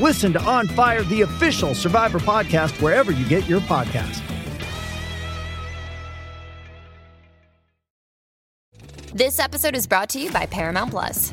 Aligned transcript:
Listen 0.00 0.32
to 0.34 0.42
On 0.42 0.66
Fire, 0.68 1.02
the 1.04 1.22
official 1.22 1.74
Survivor 1.74 2.18
podcast, 2.18 2.80
wherever 2.82 3.12
you 3.12 3.26
get 3.28 3.48
your 3.48 3.60
podcast. 3.60 4.22
This 9.14 9.38
episode 9.38 9.74
is 9.74 9.86
brought 9.86 10.10
to 10.10 10.20
you 10.20 10.30
by 10.30 10.44
Paramount 10.44 10.90
Plus. 10.90 11.32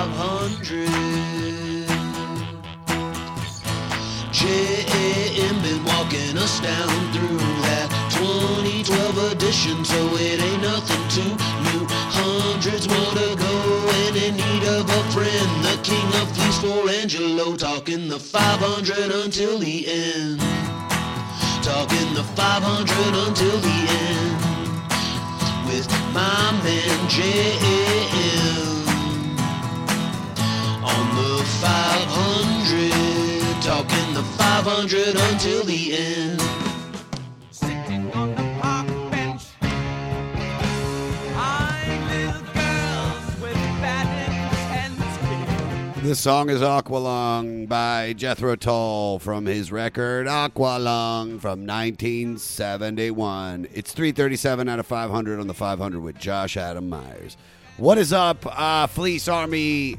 The 0.00 0.06
500. 0.06 0.88
JM 4.32 5.62
been 5.62 5.84
walking 5.84 6.38
us 6.38 6.58
down 6.60 6.88
through 7.12 7.36
that 7.68 7.88
2012 8.08 9.32
edition, 9.32 9.84
so 9.84 10.00
it 10.16 10.40
ain't 10.40 10.62
nothing 10.62 11.04
too 11.12 11.36
new. 11.68 11.84
Hundreds 12.16 12.88
more 12.88 13.12
to 13.12 13.36
go, 13.36 13.52
and 14.06 14.16
in 14.16 14.36
need 14.36 14.64
of 14.72 14.88
a 14.88 15.02
friend. 15.12 15.64
The 15.68 15.76
king 15.82 16.08
of 16.22 16.32
fleece 16.32 16.60
for 16.64 16.88
Angelo, 16.88 17.54
talking 17.54 18.08
the 18.08 18.18
500 18.18 19.12
until 19.22 19.58
the 19.58 19.86
end. 19.86 20.40
Talking 21.60 22.14
the 22.14 22.24
500 22.24 23.28
until 23.28 23.58
the 23.60 23.78
end 24.00 24.40
with 25.68 25.86
my 26.14 26.56
man 26.64 26.98
JM 27.10 28.69
on 30.96 31.06
the 31.16 31.44
500, 31.60 33.62
talking 33.62 34.14
the 34.14 34.22
500 34.22 35.16
until 35.32 35.64
the 35.64 35.96
end. 35.96 36.40
Sitting 37.50 38.10
on 38.12 38.34
the 38.34 38.42
park 38.60 38.86
bench, 39.10 39.42
eyeing 41.36 42.06
little 42.08 42.42
girls 42.54 43.40
with 43.40 43.54
bad 43.80 44.06
intentions. 44.28 45.18
This 46.02 46.20
song 46.20 46.50
is 46.50 46.60
Aqualung 46.60 47.68
by 47.68 48.12
Jethro 48.14 48.56
Tull 48.56 49.18
from 49.18 49.46
his 49.46 49.70
record 49.70 50.26
Aqualung 50.26 51.38
from 51.40 51.66
1971. 51.66 53.68
It's 53.72 53.92
337 53.92 54.68
out 54.68 54.78
of 54.78 54.86
500 54.86 55.38
on 55.38 55.46
the 55.46 55.54
500 55.54 56.00
with 56.00 56.18
Josh 56.18 56.56
Adam 56.56 56.88
Meyers. 56.88 57.36
What 57.76 57.98
is 57.98 58.12
up, 58.12 58.44
uh, 58.46 58.86
Fleece 58.88 59.28
Army? 59.28 59.96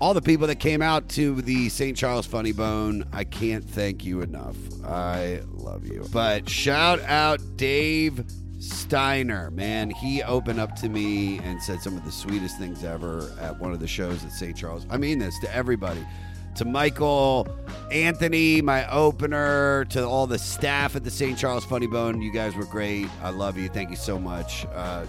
All 0.00 0.14
the 0.14 0.22
people 0.22 0.46
that 0.46 0.60
came 0.60 0.80
out 0.80 1.08
to 1.10 1.42
the 1.42 1.68
St. 1.68 1.96
Charles 1.96 2.24
Funny 2.24 2.52
Bone, 2.52 3.04
I 3.12 3.24
can't 3.24 3.68
thank 3.68 4.04
you 4.04 4.20
enough. 4.20 4.56
I 4.84 5.40
love 5.48 5.86
you. 5.86 6.06
But 6.12 6.48
shout 6.48 7.00
out 7.00 7.40
Dave 7.56 8.24
Steiner, 8.60 9.50
man. 9.50 9.90
He 9.90 10.22
opened 10.22 10.60
up 10.60 10.76
to 10.76 10.88
me 10.88 11.38
and 11.38 11.60
said 11.60 11.80
some 11.80 11.96
of 11.96 12.04
the 12.04 12.12
sweetest 12.12 12.58
things 12.58 12.84
ever 12.84 13.32
at 13.40 13.58
one 13.58 13.72
of 13.72 13.80
the 13.80 13.88
shows 13.88 14.24
at 14.24 14.30
St. 14.30 14.56
Charles. 14.56 14.86
I 14.88 14.98
mean 14.98 15.18
this 15.18 15.36
to 15.40 15.52
everybody. 15.52 16.06
To 16.54 16.64
Michael, 16.64 17.48
Anthony, 17.90 18.62
my 18.62 18.88
opener, 18.90 19.84
to 19.86 20.06
all 20.06 20.28
the 20.28 20.38
staff 20.38 20.94
at 20.94 21.02
the 21.02 21.10
St. 21.10 21.36
Charles 21.36 21.64
Funny 21.64 21.88
Bone. 21.88 22.22
You 22.22 22.32
guys 22.32 22.54
were 22.54 22.66
great. 22.66 23.08
I 23.20 23.30
love 23.30 23.58
you. 23.58 23.68
Thank 23.68 23.90
you 23.90 23.96
so 23.96 24.16
much. 24.16 24.64
Uh, 24.72 25.06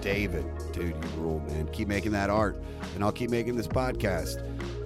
David, 0.00 0.44
dude, 0.72 0.88
you 0.88 1.10
rule, 1.16 1.40
man. 1.48 1.68
Keep 1.72 1.88
making 1.88 2.12
that 2.12 2.30
art, 2.30 2.56
and 2.94 3.04
I'll 3.04 3.12
keep 3.12 3.30
making 3.30 3.56
this 3.56 3.68
podcast. 3.68 4.42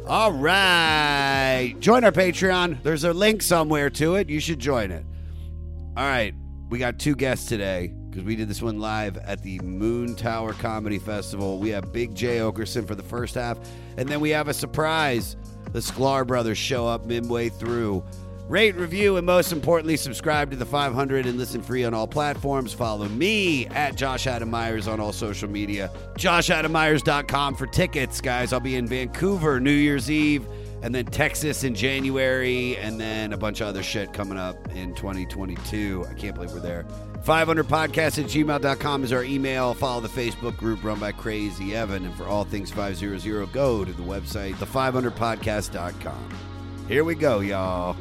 All 0.06 0.32
right. 0.32 1.74
Join 1.78 2.04
our 2.04 2.12
Patreon. 2.12 2.82
There's 2.82 3.04
a 3.04 3.12
link 3.12 3.42
somewhere 3.42 3.88
to 3.90 4.16
it. 4.16 4.28
You 4.28 4.40
should 4.40 4.58
join 4.58 4.90
it. 4.90 5.04
All 5.96 6.04
right. 6.04 6.34
We 6.70 6.78
got 6.78 6.98
two 6.98 7.14
guests 7.14 7.46
today 7.46 7.92
because 8.08 8.24
we 8.24 8.34
did 8.34 8.48
this 8.48 8.60
one 8.62 8.80
live 8.80 9.16
at 9.18 9.42
the 9.42 9.58
Moontower 9.60 10.58
Comedy 10.58 10.98
Festival. 10.98 11.58
We 11.58 11.68
have 11.70 11.92
Big 11.92 12.14
Jay 12.14 12.38
Oakerson 12.38 12.86
for 12.86 12.94
the 12.94 13.02
first 13.02 13.34
half, 13.34 13.58
and 13.96 14.08
then 14.08 14.20
we 14.20 14.30
have 14.30 14.48
a 14.48 14.54
surprise. 14.54 15.36
The 15.72 15.78
Sklar 15.78 16.26
brothers 16.26 16.58
show 16.58 16.86
up 16.86 17.06
midway 17.06 17.48
through. 17.48 18.04
Rate, 18.48 18.74
review, 18.74 19.16
and 19.16 19.24
most 19.24 19.52
importantly, 19.52 19.96
subscribe 19.96 20.50
to 20.50 20.56
the 20.56 20.66
500 20.66 21.26
and 21.26 21.38
listen 21.38 21.62
free 21.62 21.84
on 21.84 21.94
all 21.94 22.06
platforms. 22.08 22.72
Follow 22.72 23.08
me 23.08 23.66
at 23.68 23.94
Josh 23.96 24.26
Adam 24.26 24.50
Meyers 24.50 24.88
on 24.88 25.00
all 25.00 25.12
social 25.12 25.48
media. 25.48 25.90
JoshAdamMeyers.com 26.18 27.54
for 27.54 27.66
tickets, 27.66 28.20
guys. 28.20 28.52
I'll 28.52 28.60
be 28.60 28.76
in 28.76 28.86
Vancouver 28.86 29.58
New 29.60 29.70
Year's 29.70 30.10
Eve, 30.10 30.44
and 30.82 30.94
then 30.94 31.06
Texas 31.06 31.64
in 31.64 31.74
January, 31.74 32.76
and 32.76 33.00
then 33.00 33.32
a 33.32 33.36
bunch 33.38 33.60
of 33.60 33.68
other 33.68 33.82
shit 33.82 34.12
coming 34.12 34.36
up 34.36 34.56
in 34.74 34.94
2022. 34.96 36.04
I 36.10 36.14
can't 36.14 36.34
believe 36.34 36.52
we're 36.52 36.60
there. 36.60 36.84
500podcast 37.24 38.18
at 38.18 38.26
gmail.com 38.28 39.04
is 39.04 39.12
our 39.12 39.22
email. 39.22 39.74
Follow 39.74 40.00
the 40.00 40.08
Facebook 40.08 40.56
group 40.56 40.82
run 40.82 40.98
by 40.98 41.12
Crazy 41.12 41.74
Evan. 41.74 42.04
And 42.04 42.14
for 42.16 42.26
all 42.26 42.44
things 42.44 42.72
500, 42.72 43.52
go 43.52 43.84
to 43.84 43.92
the 43.92 44.02
website, 44.02 44.54
the500podcast.com. 44.56 46.28
Here 46.88 47.04
we 47.04 47.14
go, 47.14 47.38
y'all. 47.40 47.96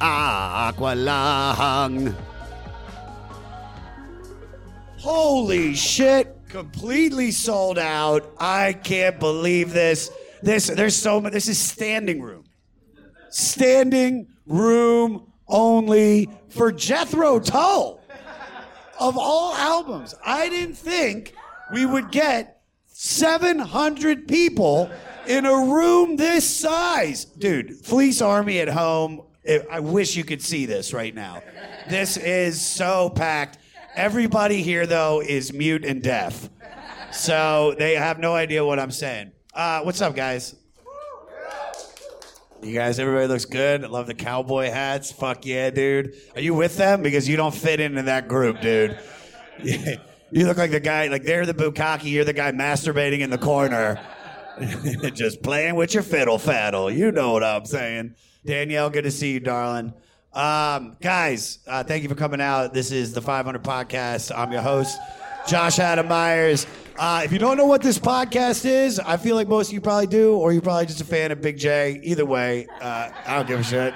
Aqualung. 0.00 1.04
Holy 4.98 5.74
shit. 5.74 6.36
Completely 6.48 7.30
sold 7.30 7.78
out. 7.78 8.32
I 8.38 8.72
can't 8.72 9.20
believe 9.20 9.72
this. 9.72 10.10
This 10.42 10.66
there's 10.66 10.96
so 10.96 11.20
much 11.20 11.32
this 11.32 11.48
is 11.48 11.58
standing 11.58 12.20
room. 12.20 12.44
Standing 13.28 14.26
room 14.46 15.32
only 15.46 16.28
for 16.48 16.72
Jethro 16.72 17.38
Tull. 17.38 18.00
Of 18.98 19.16
all 19.16 19.54
albums, 19.54 20.14
I 20.24 20.48
didn't 20.50 20.74
think 20.74 21.34
we 21.72 21.86
would 21.86 22.10
get 22.10 22.60
700 22.86 24.28
people 24.28 24.90
in 25.26 25.46
a 25.46 25.54
room 25.54 26.16
this 26.16 26.44
size. 26.44 27.24
Dude, 27.24 27.76
Fleece 27.82 28.20
Army 28.20 28.60
at 28.60 28.68
home. 28.68 29.22
I- 29.48 29.62
I 29.70 29.80
wish 29.80 30.16
you 30.16 30.24
could 30.24 30.42
see 30.42 30.66
this 30.66 30.92
right 30.92 31.14
now. 31.14 31.42
This 31.88 32.16
is 32.16 32.60
so 32.60 33.10
packed. 33.10 33.58
Everybody 33.96 34.62
here, 34.62 34.86
though, 34.86 35.20
is 35.20 35.52
mute 35.52 35.84
and 35.84 36.02
deaf. 36.02 36.48
So 37.12 37.74
they 37.78 37.94
have 37.94 38.18
no 38.18 38.34
idea 38.34 38.64
what 38.64 38.78
I'm 38.78 38.90
saying. 38.92 39.32
Uh, 39.52 39.80
what's 39.80 40.00
up, 40.00 40.14
guys? 40.14 40.54
You 42.62 42.74
guys, 42.74 42.98
everybody 42.98 43.26
looks 43.26 43.46
good. 43.46 43.84
I 43.84 43.88
love 43.88 44.06
the 44.06 44.14
cowboy 44.14 44.70
hats. 44.70 45.10
Fuck 45.10 45.46
yeah, 45.46 45.70
dude. 45.70 46.14
Are 46.34 46.42
you 46.42 46.52
with 46.54 46.76
them? 46.76 47.02
Because 47.02 47.26
you 47.26 47.36
don't 47.36 47.54
fit 47.54 47.80
into 47.80 48.02
that 48.02 48.28
group, 48.28 48.60
dude. 48.60 48.98
You 50.32 50.46
look 50.46 50.58
like 50.58 50.70
the 50.70 50.78
guy, 50.78 51.08
like 51.08 51.24
they're 51.24 51.44
the 51.44 51.52
bukkake, 51.54 52.04
you're 52.04 52.24
the 52.24 52.32
guy 52.32 52.52
masturbating 52.52 53.18
in 53.18 53.30
the 53.30 53.36
corner. 53.38 54.00
Just 55.12 55.42
playing 55.42 55.74
with 55.74 55.92
your 55.92 56.04
fiddle 56.04 56.38
faddle. 56.38 56.94
You 56.96 57.10
know 57.10 57.32
what 57.32 57.42
I'm 57.42 57.64
saying. 57.64 58.14
Danielle, 58.44 58.90
good 58.90 59.04
to 59.04 59.10
see 59.10 59.32
you, 59.32 59.40
darling. 59.40 59.92
Um, 60.32 60.96
guys, 61.00 61.58
uh, 61.66 61.84
thank 61.84 62.02
you 62.02 62.08
for 62.08 62.14
coming 62.14 62.40
out. 62.40 62.72
This 62.72 62.92
is 62.92 63.12
the 63.12 63.20
500 63.20 63.62
Podcast. 63.62 64.36
I'm 64.36 64.52
your 64.52 64.62
host, 64.62 64.98
Josh 65.46 65.78
Adam 65.78 66.08
Meyers. 66.08 66.66
Uh, 66.98 67.22
if 67.24 67.32
you 67.32 67.38
don't 67.38 67.56
know 67.56 67.66
what 67.66 67.82
this 67.82 67.98
podcast 67.98 68.64
is, 68.64 68.98
I 68.98 69.16
feel 69.16 69.36
like 69.36 69.48
most 69.48 69.68
of 69.68 69.74
you 69.74 69.80
probably 69.80 70.06
do, 70.06 70.36
or 70.36 70.52
you're 70.52 70.62
probably 70.62 70.86
just 70.86 71.00
a 71.00 71.04
fan 71.04 71.32
of 71.32 71.40
Big 71.40 71.58
Jay. 71.58 72.00
Either 72.02 72.24
way, 72.24 72.66
uh, 72.80 73.10
I 73.26 73.36
don't 73.36 73.48
give 73.48 73.60
a 73.60 73.64
shit. 73.64 73.94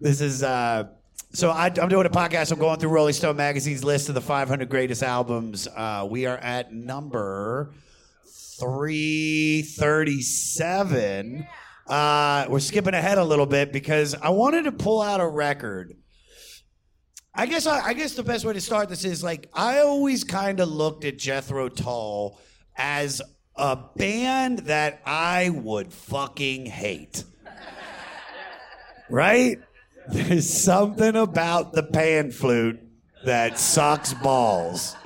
This 0.00 0.20
is 0.20 0.42
uh, 0.42 0.88
so 1.32 1.50
I, 1.50 1.66
I'm 1.66 1.88
doing 1.88 2.06
a 2.06 2.10
podcast. 2.10 2.52
I'm 2.52 2.58
going 2.58 2.80
through 2.80 2.90
Rolling 2.90 3.14
Stone 3.14 3.36
magazine's 3.36 3.84
list 3.84 4.08
of 4.08 4.14
the 4.14 4.20
500 4.20 4.68
greatest 4.68 5.02
albums. 5.02 5.68
Uh, 5.68 6.06
we 6.10 6.26
are 6.26 6.38
at 6.38 6.72
number 6.72 7.70
337. 8.58 11.46
Uh, 11.88 12.46
we're 12.50 12.60
skipping 12.60 12.94
ahead 12.94 13.18
a 13.18 13.24
little 13.24 13.46
bit 13.46 13.72
because 13.72 14.14
I 14.14 14.28
wanted 14.28 14.64
to 14.64 14.72
pull 14.72 15.00
out 15.00 15.20
a 15.20 15.26
record. 15.26 15.94
I 17.34 17.46
guess 17.46 17.66
I, 17.66 17.80
I 17.80 17.92
guess 17.94 18.14
the 18.14 18.22
best 18.22 18.44
way 18.44 18.52
to 18.52 18.60
start 18.60 18.88
this 18.88 19.04
is 19.04 19.22
like 19.22 19.48
I 19.54 19.78
always 19.78 20.24
kind 20.24 20.60
of 20.60 20.68
looked 20.68 21.04
at 21.04 21.18
Jethro 21.18 21.68
Tull 21.68 22.40
as 22.76 23.22
a 23.56 23.76
band 23.96 24.60
that 24.60 25.00
I 25.06 25.50
would 25.50 25.92
fucking 25.92 26.66
hate. 26.66 27.24
Right? 29.08 29.58
There's 30.08 30.48
something 30.48 31.16
about 31.16 31.72
the 31.72 31.82
pan 31.82 32.30
flute 32.30 32.80
that 33.24 33.58
sucks 33.58 34.14
balls. 34.14 34.96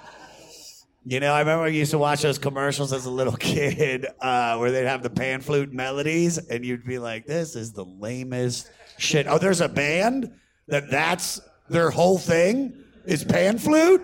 You 1.05 1.19
know, 1.19 1.33
I 1.33 1.41
remember 1.41 1.65
I 1.65 1.69
used 1.69 1.91
to 1.91 1.99
watch 1.99 2.23
those 2.23 2.39
commercials 2.39 2.93
as 2.93 3.07
a 3.07 3.11
little 3.11 3.37
kid 3.37 4.07
uh, 4.21 4.57
where 4.59 4.71
they'd 4.71 4.87
have 4.87 5.03
the 5.03 5.11
pan 5.11 5.41
flute 5.41 5.73
melodies, 5.73 6.39
and 6.39 6.65
you'd 6.65 6.87
be 6.87 6.99
like, 6.99 7.27
this 7.27 7.57
is 7.57 7.73
the 7.73 7.85
lamest 7.85 8.71
shit. 8.99 9.27
Oh, 9.27 9.39
there's 9.39 9.61
a 9.61 9.69
band 9.69 10.33
that 10.69 10.91
that's 10.91 11.41
their 11.69 11.91
whole 11.91 12.19
thing 12.19 12.83
is 13.05 13.25
pan 13.25 13.59
flute? 13.59 14.03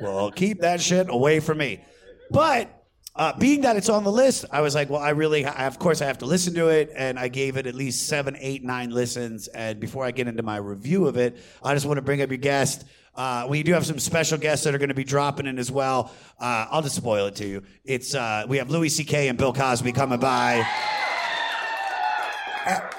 Well, 0.00 0.30
keep 0.30 0.60
that 0.60 0.80
shit 0.80 1.08
away 1.10 1.40
from 1.40 1.58
me. 1.58 1.84
But 2.30 2.84
uh, 3.16 3.36
being 3.38 3.60
that 3.60 3.76
it's 3.76 3.88
on 3.88 4.02
the 4.02 4.10
list, 4.10 4.44
I 4.50 4.60
was 4.60 4.74
like, 4.74 4.90
well, 4.90 5.00
I 5.00 5.10
really, 5.10 5.44
I, 5.44 5.66
of 5.66 5.78
course, 5.78 6.00
I 6.00 6.06
have 6.06 6.18
to 6.18 6.26
listen 6.26 6.54
to 6.54 6.68
it, 6.68 6.90
and 6.96 7.18
I 7.18 7.28
gave 7.28 7.56
it 7.56 7.66
at 7.66 7.74
least 7.74 8.08
seven, 8.08 8.36
eight, 8.40 8.64
nine 8.64 8.90
listens. 8.90 9.46
And 9.48 9.78
before 9.78 10.04
I 10.04 10.10
get 10.10 10.26
into 10.26 10.42
my 10.42 10.56
review 10.56 11.06
of 11.06 11.16
it, 11.16 11.36
I 11.62 11.74
just 11.74 11.86
want 11.86 11.98
to 11.98 12.02
bring 12.02 12.22
up 12.22 12.30
your 12.30 12.38
guest. 12.38 12.84
Uh, 13.16 13.46
we 13.48 13.62
do 13.62 13.72
have 13.72 13.86
some 13.86 13.98
special 13.98 14.38
guests 14.38 14.64
that 14.64 14.74
are 14.74 14.78
going 14.78 14.88
to 14.88 14.94
be 14.94 15.04
dropping 15.04 15.46
in 15.46 15.58
as 15.58 15.70
well. 15.70 16.10
Uh, 16.40 16.66
I'll 16.70 16.82
just 16.82 16.96
spoil 16.96 17.26
it 17.26 17.36
to 17.36 17.46
you. 17.46 17.62
It's 17.84 18.14
uh, 18.14 18.44
we 18.48 18.56
have 18.58 18.70
Louis 18.70 18.88
C.K. 18.88 19.28
and 19.28 19.38
Bill 19.38 19.52
Cosby 19.52 19.92
coming 19.92 20.18
by, 20.18 20.66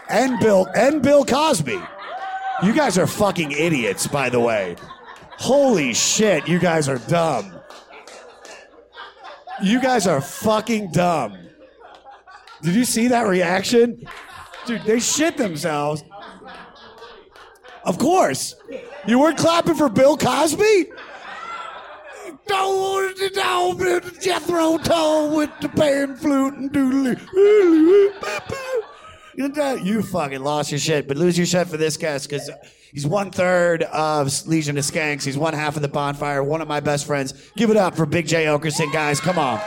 and 0.10 0.40
Bill 0.40 0.68
and 0.76 1.02
Bill 1.02 1.26
Cosby. 1.26 1.80
You 2.64 2.74
guys 2.74 2.98
are 2.98 3.08
fucking 3.08 3.52
idiots, 3.52 4.08
by 4.08 4.30
the 4.30 4.40
way. 4.40 4.78
Holy 5.38 5.94
shit, 5.94 6.48
you 6.48 6.60
guys 6.60 6.88
are 6.88 7.00
dumb. 7.00 7.60
You 9.62 9.82
guys 9.82 10.08
are 10.08 10.22
fucking 10.22 10.92
dumb. 10.92 11.38
Did 12.62 12.76
you 12.76 12.86
see 12.86 13.08
that 13.10 13.28
reaction? 13.28 14.06
Dude, 14.66 14.84
they 14.84 15.00
shit 15.00 15.38
themselves. 15.38 16.04
Of 17.86 17.98
course. 18.00 18.56
You 19.08 19.20
weren't 19.20 19.38
clapping 19.38 19.76
for 19.76 19.90
Bill 19.90 20.18
Cosby? 20.18 20.88
Don't 22.48 23.34
down 23.34 23.80
Jethro 24.22 24.78
Tull 24.78 25.36
with 25.36 25.50
the 25.62 25.70
pan 25.70 26.16
flute 26.16 26.54
and 26.56 26.72
doodly. 26.72 27.20
You 29.86 30.02
fucking 30.02 30.44
lost 30.44 30.72
your 30.72 30.80
shit, 30.80 31.08
but 31.08 31.18
lose 31.18 31.38
your 31.38 31.48
shit 31.48 31.68
for 31.68 31.78
this 31.78 31.98
guest 31.98 32.30
because 32.30 32.50
he's 32.92 33.06
one 33.06 33.32
third 33.32 33.84
of 33.84 34.48
Legion 34.48 34.78
of 34.78 34.84
Skanks. 34.84 35.24
He's 35.24 35.38
one 35.38 35.54
half 35.54 35.76
of 35.76 35.82
the 35.82 35.88
bonfire. 35.88 36.44
One 36.44 36.62
of 36.62 36.68
my 36.68 36.80
best 36.80 37.06
friends. 37.06 37.34
Give 37.56 37.70
it 37.70 37.78
up 37.78 37.96
for 37.96 38.06
Big 38.06 38.28
Jay 38.28 38.46
Oakerson, 38.46 38.92
guys. 38.94 39.20
Come 39.20 39.38
on. 39.40 39.60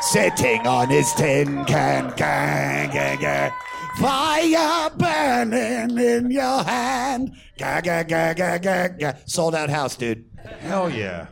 Sitting 0.00 0.66
on 0.66 0.90
his 0.90 1.12
tin 1.14 1.64
can, 1.64 2.14
gang, 2.16 2.90
gang, 2.90 3.18
gang. 3.18 3.52
Fire 3.98 4.90
burning 4.90 5.98
in 5.98 6.30
your 6.30 6.64
hand. 6.64 7.36
Ga, 7.58 7.80
ga, 7.80 8.02
ga, 8.02 8.32
ga, 8.34 8.58
ga, 8.58 8.88
ga. 8.88 9.12
Sold 9.26 9.54
out 9.54 9.70
house, 9.70 9.96
dude. 9.96 10.24
Hell 10.60 10.90
yeah. 10.90 11.28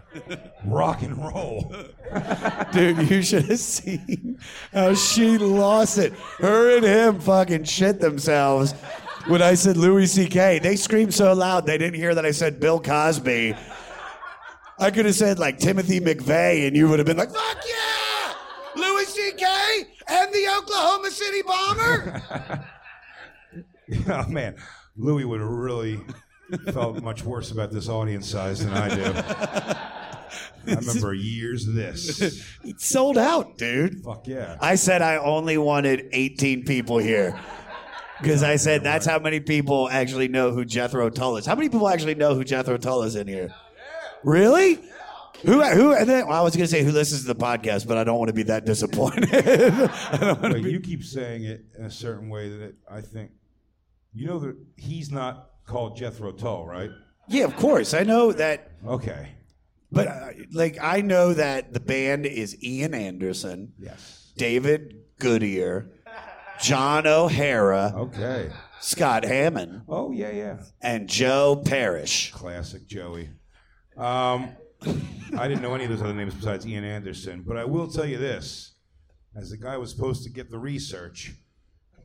Rock 0.65 1.03
and 1.03 1.19
roll. 1.19 1.75
Dude, 2.73 3.11
you 3.11 3.23
should 3.23 3.47
have 3.47 3.59
seen 3.59 4.39
how 4.73 4.95
she 4.95 5.39
lost 5.39 5.99
it. 5.99 6.13
Her 6.39 6.77
and 6.77 6.85
him 6.85 7.21
fucking 7.21 7.65
shit 7.65 8.01
themselves 8.01 8.73
when 9.27 9.43
I 9.43 9.55
said 9.55 9.77
Louis 9.77 10.07
C.K. 10.07 10.61
They 10.61 10.77
screamed 10.77 11.15
so 11.15 11.33
loud 11.33 11.67
they 11.67 11.79
didn't 11.79 11.99
hear 11.99 12.15
that 12.15 12.25
I 12.25 12.31
said 12.31 12.61
Bill 12.61 12.81
Cosby. 12.81 13.55
I 14.79 14.91
could 14.91 15.07
have 15.07 15.15
said 15.15 15.39
like 15.39 15.59
Timothy 15.59 16.01
McVeigh, 16.01 16.67
and 16.67 16.77
you 16.77 16.89
would 16.89 16.99
have 16.99 17.07
been 17.07 17.17
like, 17.17 17.31
"Fuck 17.31 17.59
yeah, 17.67 18.35
Louis 18.77 19.07
C.K. 19.07 19.87
and 20.13 20.33
the 20.33 20.47
Oklahoma 20.59 21.11
City 21.11 21.43
Bomber." 21.43 22.23
oh 24.09 24.29
man, 24.29 24.57
Louis 24.97 25.25
would 25.25 25.41
have 25.41 25.49
really 25.49 26.01
felt 26.73 27.03
much 27.03 27.25
worse 27.25 27.51
about 27.51 27.71
this 27.71 27.89
audience 27.89 28.29
size 28.29 28.65
than 28.65 28.75
I 28.75 28.95
do. 28.95 29.03
I 30.67 30.75
remember 30.75 31.13
years 31.13 31.67
of 31.67 31.75
this. 31.75 32.21
It's 32.63 32.87
sold 32.87 33.19
out, 33.19 33.59
dude. 33.59 34.03
Fuck 34.05 34.29
yeah. 34.29 34.57
I 34.61 34.77
said 34.77 35.03
I 35.03 35.17
only 35.17 35.59
wanted 35.59 36.09
18 36.13 36.65
people 36.65 36.99
here. 36.99 37.39
Because 38.21 38.45
I 38.45 38.55
said 38.57 38.85
that's 38.85 39.05
how 39.05 39.19
many 39.19 39.41
people 39.41 39.89
actually 39.91 40.29
know 40.29 40.53
who 40.53 40.65
Jethro 40.65 41.11
Tull 41.11 41.39
is. 41.39 41.47
How 41.47 41.57
many 41.57 41.69
people 41.69 41.89
actually 41.89 42.15
know 42.15 42.37
who 42.37 42.45
Jethro 42.45 42.77
Tull 42.77 43.03
is 43.03 43.17
in 43.17 43.27
here? 43.27 43.53
Really? 44.23 44.79
Who? 45.45 45.63
Who? 45.63 46.05
Then, 46.05 46.27
well, 46.29 46.39
I 46.39 46.43
was 46.43 46.55
going 46.57 46.65
to 46.67 46.71
say 46.71 46.83
who 46.83 46.93
listens 46.93 47.23
to 47.23 47.27
the 47.29 47.35
podcast, 47.35 47.87
but 47.87 47.97
I 47.99 48.05
don't 48.05 48.19
want 48.19 48.29
to 48.29 48.35
be 48.35 48.45
that 48.45 48.65
disappointed. 48.65 49.31
Want 50.21 50.55
be- 50.63 50.71
you 50.71 50.81
keep 50.81 51.03
saying 51.05 51.45
it 51.45 51.65
in 51.79 51.85
a 51.85 51.91
certain 51.91 52.29
way 52.29 52.49
that 52.49 52.61
it, 52.63 52.75
I 52.91 53.01
think, 53.01 53.31
you 54.15 54.27
know 54.27 54.39
that 54.41 54.57
he's 54.77 55.11
not 55.11 55.51
called 55.67 55.97
Jethro 55.97 56.33
Tull, 56.33 56.67
right? 56.67 56.91
yeah, 57.29 57.45
of 57.45 57.57
course. 57.57 57.95
I 57.95 58.03
know 58.03 58.33
that, 58.33 58.71
Okay. 58.87 59.29
but 59.91 60.07
uh, 60.09 60.29
like 60.53 60.79
I 60.83 61.01
know 61.01 61.33
that 61.35 61.73
the 61.73 61.81
band 61.81 62.27
is 62.27 62.63
Ian 62.63 62.95
Anderson, 62.95 63.73
Yes. 63.79 64.33
David 64.37 64.97
Goodier, 65.19 65.91
John 66.61 67.07
O'Hara, 67.07 67.93
Okay. 67.97 68.51
Scott 68.81 69.25
Hammond, 69.25 69.83
Oh 69.89 70.11
yeah, 70.13 70.31
yeah. 70.31 70.57
and 70.83 71.09
Joe 71.09 71.63
Parrish. 71.65 72.33
Classic 72.33 72.87
Joey. 72.87 73.31
Um, 73.97 74.51
I 75.39 75.49
didn't 75.49 75.63
know 75.63 75.75
any 75.75 75.85
of 75.85 75.91
those 75.91 76.03
other 76.03 76.13
names 76.15 76.35
besides 76.35 76.67
Ian 76.67 76.85
Anderson, 76.85 77.43
but 77.47 77.57
I 77.57 77.65
will 77.65 77.89
tell 77.89 78.05
you 78.05 78.19
this: 78.19 78.75
as 79.37 79.51
the 79.51 79.57
guy 79.57 79.77
was 79.77 79.91
supposed 79.91 80.25
to 80.25 80.31
get 80.31 80.51
the 80.51 80.59
research, 80.59 81.33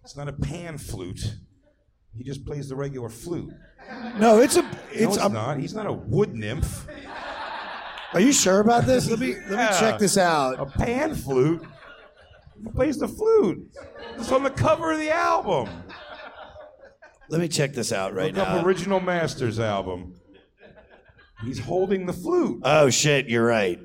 it's 0.04 0.16
not 0.16 0.28
a 0.30 0.34
pan 0.34 0.78
flute. 0.78 1.36
He 2.16 2.24
just 2.24 2.46
plays 2.46 2.70
the 2.70 2.76
regular 2.76 3.10
flute. 3.10 3.52
No, 4.18 4.40
it's 4.40 4.56
a. 4.56 4.62
No, 4.64 4.70
It's. 4.92 5.16
it's 5.16 5.18
a, 5.18 5.30
not. 5.30 5.60
He's 5.60 5.74
not 5.74 5.86
a 5.86 5.94
wood 5.94 6.34
nymph. 6.34 6.88
Are 8.14 8.20
you 8.22 8.32
sure 8.32 8.60
about 8.62 8.86
this? 8.86 9.10
Let 9.10 9.20
me 9.20 9.34
let 9.36 9.50
me 9.50 9.56
Yeah. 9.56 9.80
check 9.80 10.00
this 10.00 10.18
out. 10.18 10.60
A 10.60 10.66
pan 10.66 11.14
flute. 11.14 11.62
He 12.64 12.70
plays 12.72 12.98
the 12.98 13.08
flute. 13.08 13.70
It's 14.16 14.32
on 14.32 14.44
the 14.44 14.50
cover 14.50 14.92
of 14.94 14.98
the 15.00 15.12
album. 15.12 15.70
Let 17.30 17.42
me 17.42 17.48
check 17.50 17.74
this 17.74 17.92
out 17.92 18.14
right 18.16 18.34
Look 18.34 18.48
up 18.48 18.56
now. 18.56 18.66
Original 18.66 19.00
Masters 19.02 19.60
album. 19.60 20.16
He's 21.44 21.60
holding 21.60 22.06
the 22.06 22.14
flute. 22.14 22.62
Oh 22.64 22.90
shit, 22.90 23.28
you're 23.28 23.46
right. 23.46 23.80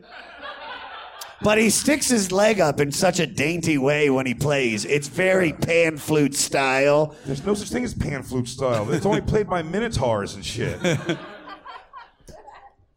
But 1.42 1.58
he 1.58 1.70
sticks 1.70 2.08
his 2.08 2.30
leg 2.30 2.60
up 2.60 2.80
in 2.80 2.92
such 2.92 3.18
a 3.18 3.26
dainty 3.26 3.76
way 3.76 4.10
when 4.10 4.26
he 4.26 4.34
plays. 4.34 4.84
It's 4.84 5.08
very 5.08 5.52
pan 5.52 5.96
flute 5.96 6.36
style. 6.36 7.16
There's 7.26 7.44
no 7.44 7.54
such 7.54 7.68
thing 7.68 7.84
as 7.84 7.94
pan 7.94 8.22
flute 8.22 8.46
style. 8.46 8.90
It's 8.92 9.04
only 9.04 9.22
played 9.22 9.48
by 9.48 9.62
minotaurs 9.62 10.36
and 10.36 10.44
shit. 10.44 10.78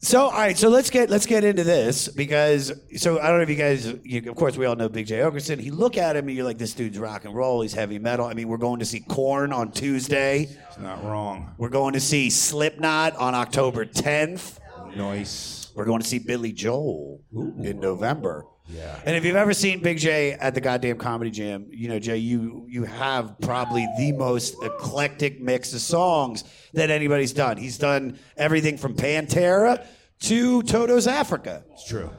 So 0.06 0.26
all 0.26 0.32
right, 0.34 0.56
so 0.56 0.70
let's 0.70 0.92
get 0.92 1.10
let's 1.10 1.26
get 1.26 1.44
into 1.44 1.64
this 1.64 2.10
because 2.10 2.72
so 2.96 3.20
I 3.20 3.30
don't 3.30 3.38
know 3.38 3.42
if 3.42 3.50
you 3.50 3.56
guys, 3.56 3.92
you, 4.04 4.30
of 4.30 4.36
course, 4.36 4.56
we 4.56 4.68
all 4.68 4.76
know 4.76 4.88
Big 4.88 5.08
Jay 5.08 5.18
Oakerson. 5.18 5.64
You 5.64 5.74
look 5.74 5.98
at 5.98 6.16
him 6.16 6.28
and 6.28 6.38
you're 6.38 6.46
like, 6.46 6.60
this 6.60 6.76
dude's 6.76 7.00
rock 7.00 7.26
and 7.26 7.34
roll. 7.34 7.62
He's 7.62 7.74
heavy 7.74 7.98
metal. 7.98 8.28
I 8.28 8.36
mean, 8.36 8.48
we're 8.48 8.58
going 8.58 8.78
to 8.82 8.86
see 8.86 9.00
Korn 9.00 9.52
on 9.52 9.72
Tuesday. 9.72 10.44
It's 10.68 10.78
not 10.78 11.04
wrong. 11.04 11.56
We're 11.58 11.70
going 11.70 11.94
to 11.94 12.00
see 12.00 12.30
Slipknot 12.30 13.16
on 13.16 13.34
October 13.34 13.84
10th. 13.84 14.60
Nice. 14.96 15.72
We're 15.74 15.86
going 15.86 16.04
to 16.04 16.08
see 16.08 16.20
Billy 16.20 16.52
Joel 16.52 17.22
in 17.34 17.80
November. 17.80 18.46
Yeah. 18.68 19.00
And 19.06 19.16
if 19.16 19.26
you've 19.26 19.36
ever 19.36 19.54
seen 19.54 19.80
Big 19.80 19.98
Jay 19.98 20.34
at 20.34 20.54
the 20.54 20.62
goddamn 20.62 21.00
comedy 21.00 21.32
jam, 21.32 21.66
you 21.72 21.88
know, 21.88 21.98
Jay, 21.98 22.18
you 22.18 22.66
you 22.70 22.84
have 22.84 23.40
probably 23.42 23.88
the 23.98 24.12
most 24.12 24.56
eclectic 24.64 25.42
mix 25.42 25.74
of 25.74 25.82
songs 25.82 26.44
that 26.74 26.92
anybody's 26.92 27.34
done. 27.34 27.58
He's 27.58 27.78
done 27.78 28.20
everything 28.38 28.78
from 28.78 28.96
Pantera 28.96 29.86
to 30.22 30.64
Toto's 30.64 31.08
Africa. 31.08 31.64
It's 31.74 31.88
true. 31.88 32.10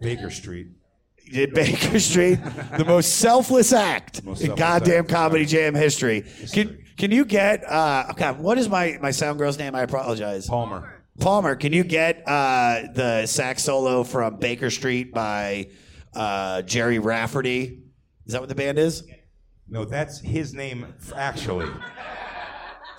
Baker 0.00 0.30
Street. 0.30 0.68
Did 1.32 1.52
Baker 1.52 2.00
Street, 2.00 2.38
the 2.78 2.84
most 2.86 3.16
selfless 3.16 3.72
act 3.72 4.24
Most 4.24 4.40
in 4.40 4.46
selfless 4.46 4.58
goddamn 4.66 5.00
act. 5.00 5.08
comedy 5.10 5.44
jam 5.44 5.74
history. 5.74 6.24
Can 6.52 6.82
can 6.96 7.10
you 7.10 7.24
get 7.26 7.64
uh 7.70 8.12
God, 8.16 8.38
what 8.38 8.56
is 8.56 8.68
my 8.68 8.96
my 9.02 9.10
sound 9.10 9.38
girl's 9.38 9.58
name? 9.58 9.74
I 9.74 9.82
apologize. 9.82 10.46
Palmer. 10.46 10.94
Palmer, 11.20 11.56
can 11.56 11.72
you 11.72 11.82
get 11.82 12.22
uh, 12.28 12.82
the 12.94 13.26
sax 13.26 13.64
solo 13.64 14.04
from 14.04 14.36
Baker 14.36 14.70
Street 14.70 15.12
by 15.12 15.66
uh, 16.14 16.62
Gerry 16.62 17.00
Rafferty? 17.00 17.82
Is 18.24 18.32
that 18.32 18.40
what 18.40 18.48
the 18.48 18.54
band 18.54 18.78
is? 18.78 19.02
No, 19.68 19.84
that's 19.84 20.20
his 20.20 20.54
name, 20.54 20.94
actually. 21.16 21.68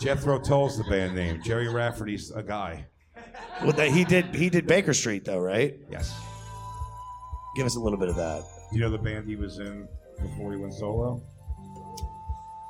Jethro 0.02 0.38
Tull's 0.38 0.78
the 0.78 0.84
band 0.84 1.16
name. 1.16 1.42
Gerry 1.42 1.70
Rafferty's 1.70 2.30
a 2.32 2.44
guy. 2.44 2.88
Well, 3.62 3.74
that, 3.74 3.90
he 3.90 4.06
did. 4.06 4.34
He 4.34 4.50
did 4.50 4.68
Baker 4.68 4.94
Street 4.94 5.26
though, 5.26 5.40
right? 5.40 5.78
Yes. 5.92 6.14
Give 7.56 7.66
us 7.66 7.76
a 7.76 7.80
little 7.80 8.00
bit 8.00 8.10
of 8.10 8.16
that. 8.16 8.44
Do 8.72 8.78
you 8.78 8.82
know 8.82 8.90
the 8.90 8.98
band 8.98 9.28
he 9.28 9.36
was 9.36 9.60
in 9.60 9.88
before 10.22 10.52
he 10.52 10.58
went 10.58 10.74
solo. 10.74 11.22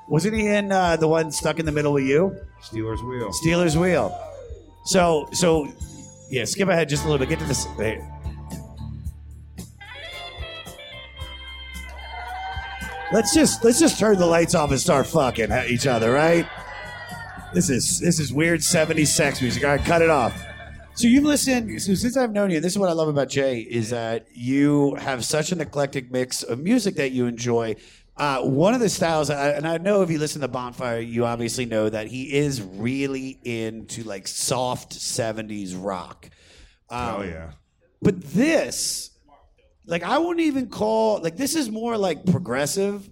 Wasn't 0.07 0.35
he 0.35 0.47
in 0.47 0.71
uh, 0.71 0.95
the 0.95 1.07
one 1.07 1.31
stuck 1.31 1.59
in 1.59 1.65
the 1.65 1.71
middle 1.71 1.95
of 1.95 2.03
you? 2.03 2.35
Stealers 2.61 3.03
Wheel. 3.03 3.31
Stealers 3.33 3.77
wheel. 3.77 4.17
So 4.85 5.27
so 5.33 5.67
yeah, 6.29 6.45
skip 6.45 6.67
ahead 6.69 6.89
just 6.89 7.05
a 7.05 7.07
little 7.07 7.19
bit. 7.19 7.29
Get 7.29 7.39
to 7.39 7.45
this. 7.45 7.65
hey. 7.77 8.03
Let's 13.11 13.33
just 13.33 13.63
let's 13.63 13.79
just 13.79 13.99
turn 13.99 14.17
the 14.17 14.25
lights 14.25 14.55
off 14.55 14.71
and 14.71 14.79
start 14.79 15.07
fucking 15.07 15.51
each 15.67 15.87
other, 15.87 16.11
right? 16.11 16.47
This 17.53 17.69
is 17.69 17.99
this 17.99 18.19
is 18.19 18.31
weird 18.31 18.61
70s 18.61 19.07
sex 19.07 19.41
music. 19.41 19.63
All 19.63 19.71
right, 19.71 19.83
cut 19.83 20.01
it 20.01 20.09
off. 20.09 20.45
So 20.99 21.07
you've 21.07 21.23
listened 21.23 21.81
so 21.81 21.95
since 21.95 22.17
I've 22.17 22.33
known 22.33 22.49
you, 22.51 22.59
this 22.59 22.73
is 22.73 22.77
what 22.77 22.89
I 22.89 22.91
love 22.91 23.07
about 23.07 23.29
Jay 23.29 23.59
is 23.59 23.91
that 23.91 24.27
you 24.33 24.95
have 24.95 25.23
such 25.23 25.53
an 25.53 25.61
eclectic 25.61 26.11
mix 26.11 26.43
of 26.43 26.59
music 26.59 26.95
that 26.95 27.11
you 27.11 27.25
enjoy. 27.25 27.77
Uh, 28.17 28.41
one 28.41 28.73
of 28.73 28.81
the 28.81 28.89
styles, 28.89 29.29
and 29.29 29.65
I 29.65 29.77
know 29.77 30.01
if 30.01 30.09
you 30.11 30.19
listen 30.19 30.41
to 30.41 30.49
Bonfire, 30.49 30.99
you 30.99 31.25
obviously 31.25 31.65
know 31.65 31.87
that 31.87 32.07
he 32.07 32.35
is 32.35 32.61
really 32.61 33.39
into 33.45 34.03
like 34.03 34.27
soft 34.27 34.91
'70s 34.91 35.73
rock. 35.73 36.29
Um, 36.89 37.15
Oh 37.15 37.21
yeah. 37.21 37.51
But 38.01 38.21
this, 38.21 39.11
like, 39.85 40.03
I 40.03 40.17
wouldn't 40.17 40.41
even 40.41 40.67
call 40.67 41.21
like 41.21 41.37
this 41.37 41.55
is 41.55 41.71
more 41.71 41.97
like 41.97 42.25
progressive. 42.25 43.09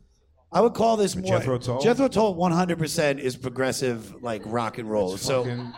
I 0.51 0.59
would 0.59 0.73
call 0.73 0.97
this 0.97 1.15
more 1.15 1.39
Jethro 1.39 1.57
Tull? 1.57 1.79
Jethro 1.79 2.09
Tull 2.09 2.35
100% 2.35 3.19
is 3.19 3.37
progressive 3.37 4.21
like 4.21 4.41
rock 4.45 4.77
and 4.77 4.91
roll. 4.91 5.15
so 5.15 5.45
Fucking- 5.45 5.73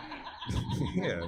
yeah, 1.04 1.20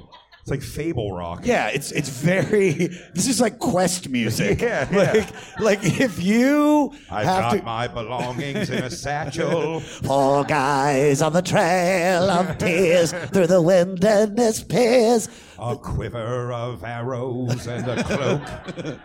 it's 0.42 0.50
like 0.50 0.60
Fable 0.62 1.12
Rock. 1.16 1.42
yeah, 1.44 1.68
it's 1.68 1.92
it's 1.92 2.08
very. 2.08 2.88
This 3.14 3.28
is 3.28 3.40
like 3.40 3.58
quest 3.58 4.08
music. 4.08 4.60
Yeah, 4.62 4.88
yeah. 4.90 5.12
Like, 5.12 5.60
like 5.60 6.00
if 6.00 6.22
you 6.22 6.92
I've 7.10 7.26
have 7.26 7.42
got 7.52 7.56
to. 7.58 7.62
my 7.62 7.86
belongings 7.88 8.68
in 8.70 8.82
a 8.84 8.90
satchel. 8.90 9.80
Four 10.02 10.44
guys 10.44 11.22
on 11.22 11.32
the 11.32 11.42
trail 11.42 12.28
of 12.30 12.58
tears 12.58 13.12
through 13.12 13.46
the 13.46 13.62
wind 13.62 14.04
and 14.04 14.30
wilderness 14.36 14.64
peers. 14.64 15.28
A 15.58 15.76
quiver 15.76 16.52
of 16.52 16.82
arrows 16.82 17.66
and 17.66 17.86
a 17.88 18.02
cloak. 18.02 18.98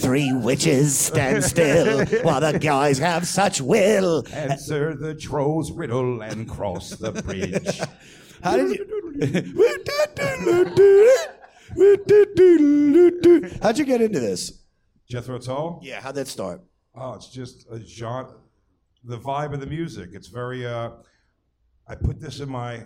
Three 0.00 0.32
witches 0.32 0.98
stand 0.98 1.44
still 1.44 2.04
while 2.22 2.40
the 2.40 2.58
guys 2.58 2.98
have 2.98 3.26
such 3.28 3.60
will. 3.60 4.24
Answer 4.32 4.94
the 4.96 5.14
troll's 5.14 5.70
riddle 5.70 6.20
and 6.22 6.48
cross 6.48 6.90
the 6.90 7.12
bridge. 7.12 7.80
How 8.42 8.56
did 8.56 8.70
you? 8.70 8.86
How'd 13.62 13.78
you 13.78 13.84
get 13.84 14.00
into 14.02 14.20
this? 14.20 14.62
Jethro 15.08 15.38
Tull? 15.38 15.80
Yeah, 15.82 16.00
how'd 16.00 16.16
that 16.16 16.26
start? 16.26 16.60
Oh, 16.94 17.14
it's 17.14 17.28
just 17.28 17.66
a 17.70 17.80
genre, 17.84 18.34
the 19.04 19.18
vibe 19.18 19.54
of 19.54 19.60
the 19.60 19.66
music. 19.66 20.10
It's 20.12 20.28
very. 20.28 20.66
Uh, 20.66 20.90
I 21.86 21.94
put 21.94 22.20
this 22.20 22.40
in 22.40 22.48
my 22.48 22.84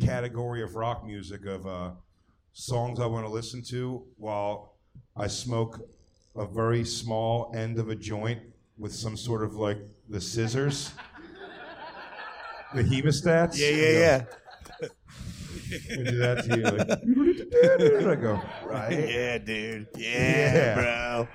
category 0.00 0.62
of 0.62 0.74
rock 0.74 1.04
music 1.04 1.46
of 1.46 1.66
uh, 1.66 1.90
songs 2.52 3.00
I 3.00 3.06
want 3.06 3.26
to 3.26 3.32
listen 3.32 3.62
to 3.70 4.04
while 4.16 4.76
I 5.16 5.26
smoke 5.26 5.80
a 6.36 6.46
very 6.46 6.84
small 6.84 7.52
end 7.56 7.78
of 7.78 7.88
a 7.88 7.94
joint 7.96 8.40
with 8.78 8.94
some 8.94 9.16
sort 9.16 9.42
of 9.42 9.54
like 9.54 9.78
the 10.08 10.20
scissors, 10.20 10.92
the 12.74 12.82
hemostats. 12.82 13.58
Yeah, 13.58 13.68
yeah, 13.68 13.98
yeah. 13.98 14.24
I 14.82 15.96
do 15.96 16.16
that 16.18 16.44
to 16.44 16.56
you. 16.56 18.06
Like, 18.06 18.18
I 18.18 18.20
go 18.20 18.40
right. 18.66 18.92
Yeah, 18.92 19.38
dude. 19.38 19.86
Yeah, 19.96 20.54
Yeah. 20.54 20.74
bro. 20.74 21.28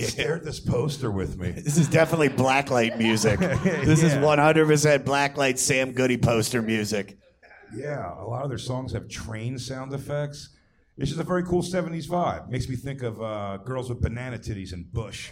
Stare 0.00 0.36
at 0.36 0.44
this 0.44 0.60
poster 0.60 1.10
with 1.10 1.38
me. 1.38 1.50
This 1.52 1.78
is 1.78 1.88
definitely 1.88 2.28
blacklight 2.28 2.98
music. 2.98 3.38
This 3.40 4.02
is 4.02 4.12
Yeah. 4.14 4.20
100% 4.20 4.98
blacklight 5.04 5.56
Sam 5.58 5.92
Goody 5.92 6.18
poster 6.18 6.60
music. 6.60 7.16
Yeah, 7.74 8.12
a 8.18 8.24
lot 8.24 8.42
of 8.42 8.50
their 8.50 8.58
songs 8.58 8.92
have 8.92 9.08
train 9.08 9.58
sound 9.58 9.92
effects. 9.94 10.50
It's 10.98 11.10
just 11.10 11.20
a 11.20 11.24
very 11.24 11.44
cool 11.44 11.62
70s 11.62 12.06
vibe. 12.08 12.48
Makes 12.50 12.68
me 12.68 12.76
think 12.76 13.02
of 13.02 13.22
uh, 13.22 13.58
girls 13.58 13.88
with 13.88 14.00
banana 14.02 14.36
titties 14.38 14.72
and 14.72 14.92
Bush. 14.92 15.30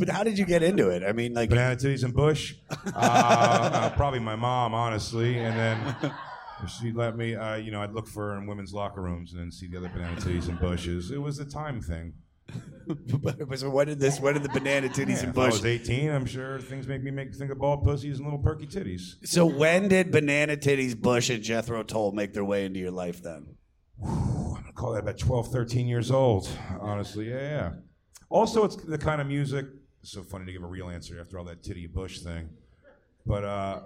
But 0.01 0.09
how 0.09 0.23
did 0.23 0.39
you 0.39 0.47
get 0.47 0.63
into 0.63 0.89
it? 0.89 1.03
I 1.03 1.11
mean, 1.11 1.35
like, 1.35 1.51
Banana 1.51 1.75
titties 1.75 2.03
and 2.03 2.11
Bush? 2.11 2.55
Uh, 2.71 2.75
uh, 2.95 3.89
probably 3.91 4.17
my 4.17 4.35
mom, 4.35 4.73
honestly. 4.73 5.37
And 5.37 5.55
then 5.55 6.11
she'd 6.67 6.95
let 6.95 7.15
me, 7.15 7.35
uh, 7.35 7.57
you 7.57 7.69
know, 7.69 7.83
I'd 7.83 7.93
look 7.93 8.07
for 8.07 8.31
her 8.31 8.39
in 8.39 8.47
women's 8.47 8.73
locker 8.73 8.99
rooms 8.99 9.31
and 9.31 9.39
then 9.39 9.51
see 9.51 9.67
the 9.67 9.77
other 9.77 9.89
banana 9.89 10.19
titties 10.19 10.49
and 10.49 10.59
Bushes. 10.59 11.11
It 11.11 11.21
was 11.21 11.37
a 11.37 11.45
time 11.45 11.81
thing. 11.81 12.13
so 13.55 13.69
when 13.69 13.85
did 13.85 13.99
this? 13.99 14.19
What 14.19 14.33
did 14.33 14.41
the 14.41 14.49
banana 14.49 14.89
titties 14.89 15.17
Yeah, 15.17 15.27
and 15.27 15.29
if 15.29 15.37
I 15.37 15.45
was 15.45 15.63
18, 15.63 16.09
I'm 16.09 16.25
sure 16.25 16.59
things 16.59 16.87
make 16.87 17.03
me 17.03 17.11
make 17.11 17.35
think 17.35 17.51
of 17.51 17.59
bald 17.59 17.83
pussies 17.83 18.17
and 18.17 18.25
little 18.25 18.39
perky 18.39 18.65
titties. 18.65 19.17
So 19.23 19.45
when 19.45 19.87
did 19.87 20.11
banana 20.11 20.57
titties, 20.57 20.99
Bush, 20.99 21.29
and 21.29 21.43
Jethro 21.43 21.83
Tull 21.83 22.11
make 22.11 22.33
their 22.33 22.43
way 22.43 22.65
into 22.65 22.79
your 22.79 22.89
life? 22.89 23.21
Then 23.21 23.55
I'm 24.03 24.53
gonna 24.53 24.73
call 24.73 24.93
that 24.93 25.03
about 25.03 25.19
12, 25.19 25.51
13 25.51 25.87
years 25.87 26.09
old. 26.09 26.49
Honestly, 26.79 27.29
yeah, 27.29 27.39
yeah. 27.39 27.71
Also, 28.31 28.63
it's 28.63 28.77
the 28.77 28.97
kind 28.97 29.21
of 29.21 29.27
music. 29.27 29.67
It's 30.01 30.11
so 30.11 30.23
funny 30.23 30.45
to 30.45 30.51
give 30.51 30.63
a 30.63 30.67
real 30.67 30.89
answer 30.89 31.19
after 31.19 31.37
all 31.37 31.45
that 31.45 31.61
titty 31.63 31.87
bush 31.87 32.19
thing, 32.19 32.49
but 33.25 33.43
uh, 33.43 33.81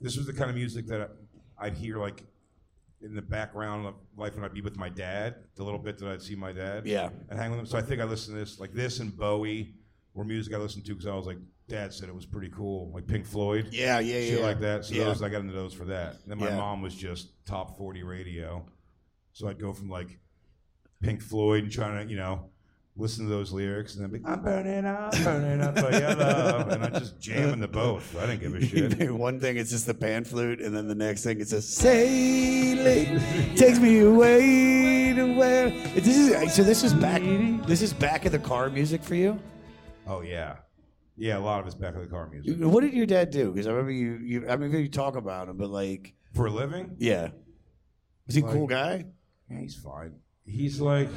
this 0.00 0.16
was 0.16 0.26
the 0.26 0.32
kind 0.32 0.48
of 0.48 0.56
music 0.56 0.86
that 0.86 1.10
I'd 1.58 1.74
hear 1.74 1.98
like 1.98 2.24
in 3.02 3.14
the 3.14 3.22
background 3.22 3.86
of 3.86 3.94
life 4.16 4.34
when 4.34 4.44
I'd 4.44 4.54
be 4.54 4.60
with 4.62 4.76
my 4.76 4.88
dad. 4.88 5.36
The 5.56 5.62
little 5.64 5.78
bit 5.78 5.98
that 5.98 6.08
I'd 6.08 6.22
see 6.22 6.34
my 6.34 6.52
dad, 6.52 6.86
Yeah. 6.86 7.10
and 7.28 7.38
hang 7.38 7.50
with 7.50 7.60
him. 7.60 7.66
So 7.66 7.76
I 7.78 7.82
think 7.82 8.00
I 8.00 8.04
listened 8.04 8.34
to 8.36 8.40
this 8.40 8.58
like 8.58 8.72
this 8.72 9.00
and 9.00 9.14
Bowie 9.16 9.74
were 10.14 10.24
music 10.24 10.54
I 10.54 10.56
listened 10.56 10.84
to 10.86 10.92
because 10.94 11.06
I 11.06 11.14
was 11.14 11.26
like, 11.26 11.38
Dad 11.68 11.92
said 11.92 12.08
it 12.08 12.14
was 12.14 12.24
pretty 12.24 12.48
cool, 12.48 12.90
like 12.94 13.06
Pink 13.06 13.26
Floyd. 13.26 13.68
Yeah, 13.70 13.98
yeah, 14.00 14.20
shit 14.20 14.38
yeah. 14.40 14.44
like 14.46 14.60
that. 14.60 14.86
So 14.86 14.94
Yeah. 14.94 15.04
those 15.04 15.22
I 15.22 15.28
got 15.28 15.42
into 15.42 15.52
those 15.52 15.74
for 15.74 15.84
that. 15.84 16.14
And 16.22 16.30
then 16.30 16.38
my 16.38 16.48
Yeah. 16.48 16.56
mom 16.56 16.80
was 16.80 16.94
just 16.94 17.28
top 17.44 17.76
forty 17.76 18.02
radio. 18.02 18.64
So 19.34 19.48
I'd 19.48 19.60
go 19.60 19.74
from 19.74 19.90
like 19.90 20.18
Pink 21.02 21.20
Floyd 21.20 21.64
and 21.64 21.70
trying 21.72 22.06
to, 22.06 22.10
you 22.10 22.16
know, 22.18 22.48
listen 22.98 23.24
to 23.24 23.30
those 23.30 23.52
lyrics 23.52 23.94
and 23.94 24.04
then 24.04 24.20
be, 24.20 24.26
I'm 24.28 24.42
burning 24.42 24.84
up, 24.84 25.12
burning 25.24 25.60
up 25.62 25.78
for 25.78 25.90
your 25.90 26.14
love. 26.14 26.68
And 26.68 26.84
I 26.84 26.90
just 26.98 27.18
jam 27.20 27.50
into 27.54 27.68
both. 27.68 28.16
I 28.18 28.26
didn't 28.26 28.40
give 28.40 28.54
a 28.54 28.66
shit. 28.98 29.10
One 29.12 29.38
thing 29.40 29.56
it's 29.56 29.70
just 29.70 29.86
the 29.86 29.94
pan 29.94 30.24
flute, 30.24 30.60
and 30.60 30.76
then 30.76 30.88
the 30.88 30.94
next 30.94 31.22
thing 31.24 31.40
it's 31.40 31.52
a 31.52 31.62
sailing 31.62 33.20
takes 33.56 33.78
me 33.78 34.00
away 34.00 35.12
to 35.14 35.32
where. 35.34 35.70
This 35.70 36.06
is 36.08 36.54
so. 36.54 36.62
This 36.62 36.84
is 36.84 36.92
back. 36.94 37.22
This 37.66 37.82
is 37.82 37.92
back 37.92 38.24
of 38.26 38.32
the 38.32 38.38
car 38.38 38.68
music 38.70 39.02
for 39.02 39.14
you. 39.14 39.38
Oh 40.06 40.20
yeah. 40.22 40.56
Yeah, 41.20 41.36
a 41.36 41.40
lot 41.40 41.60
of 41.60 41.66
it's 41.66 41.74
back 41.74 41.94
of 41.96 42.00
the 42.00 42.06
car 42.06 42.28
music. 42.30 42.56
What 42.64 42.82
did 42.82 42.92
your 42.94 43.06
dad 43.06 43.30
do? 43.30 43.50
Because 43.50 43.66
I 43.66 43.70
remember 43.70 43.90
you. 43.90 44.18
You. 44.22 44.40
I 44.48 44.52
remember 44.52 44.78
you 44.78 44.88
talk 44.88 45.16
about 45.16 45.48
him, 45.48 45.56
but 45.56 45.68
like, 45.70 46.14
For 46.34 46.46
a 46.46 46.50
living? 46.50 46.94
yeah, 46.98 47.30
was 48.26 48.36
he 48.36 48.40
a 48.42 48.44
cool 48.44 48.68
guy? 48.68 49.04
Yeah, 49.50 49.58
he's 49.60 49.74
fine. 49.74 50.12
He's 50.46 50.80
like, 50.80 51.08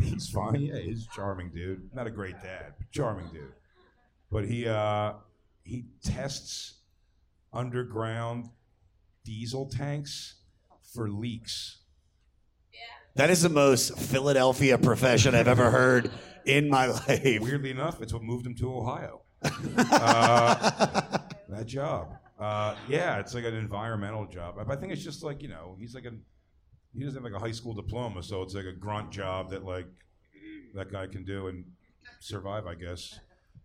he's 0.00 0.28
fine. 0.28 0.60
Yeah, 0.60 0.78
he's 0.78 1.06
a 1.06 1.14
charming 1.14 1.50
dude. 1.50 1.90
Not 1.94 2.06
a 2.06 2.10
great 2.10 2.40
dad, 2.42 2.74
but 2.78 2.90
charming 2.90 3.28
dude. 3.32 3.52
But 4.30 4.46
he 4.46 4.66
uh, 4.66 5.14
he 5.62 5.84
tests 6.02 6.74
underground 7.52 8.50
diesel 9.24 9.66
tanks 9.66 10.36
for 10.82 11.08
leaks. 11.08 11.78
That 13.16 13.30
is 13.30 13.42
the 13.42 13.48
most 13.48 13.96
Philadelphia 13.96 14.76
profession 14.76 15.36
I've 15.36 15.46
ever 15.46 15.70
heard 15.70 16.10
in 16.44 16.68
my 16.68 16.86
life. 16.86 17.22
Weirdly 17.40 17.70
enough, 17.70 18.02
it's 18.02 18.12
what 18.12 18.22
moved 18.22 18.44
him 18.44 18.56
to 18.56 18.74
Ohio. 18.74 19.22
uh, 19.44 21.18
that 21.48 21.66
job. 21.66 22.16
Uh, 22.38 22.74
yeah, 22.88 23.20
it's 23.20 23.32
like 23.32 23.44
an 23.44 23.54
environmental 23.54 24.26
job. 24.26 24.56
I 24.58 24.72
I 24.72 24.76
think 24.76 24.92
it's 24.92 25.04
just 25.04 25.22
like 25.22 25.42
you 25.42 25.48
know, 25.48 25.76
he's 25.78 25.94
like 25.94 26.06
a 26.06 26.12
he 26.96 27.04
doesn't 27.04 27.22
have 27.22 27.32
like 27.32 27.40
a 27.40 27.44
high 27.44 27.52
school 27.52 27.74
diploma, 27.74 28.22
so 28.22 28.42
it's 28.42 28.54
like 28.54 28.64
a 28.66 28.72
grunt 28.72 29.10
job 29.10 29.50
that 29.50 29.64
like 29.64 29.86
that 30.74 30.90
guy 30.92 31.06
can 31.06 31.24
do 31.24 31.48
and 31.48 31.64
survive, 32.20 32.66
I 32.66 32.74
guess. 32.74 33.18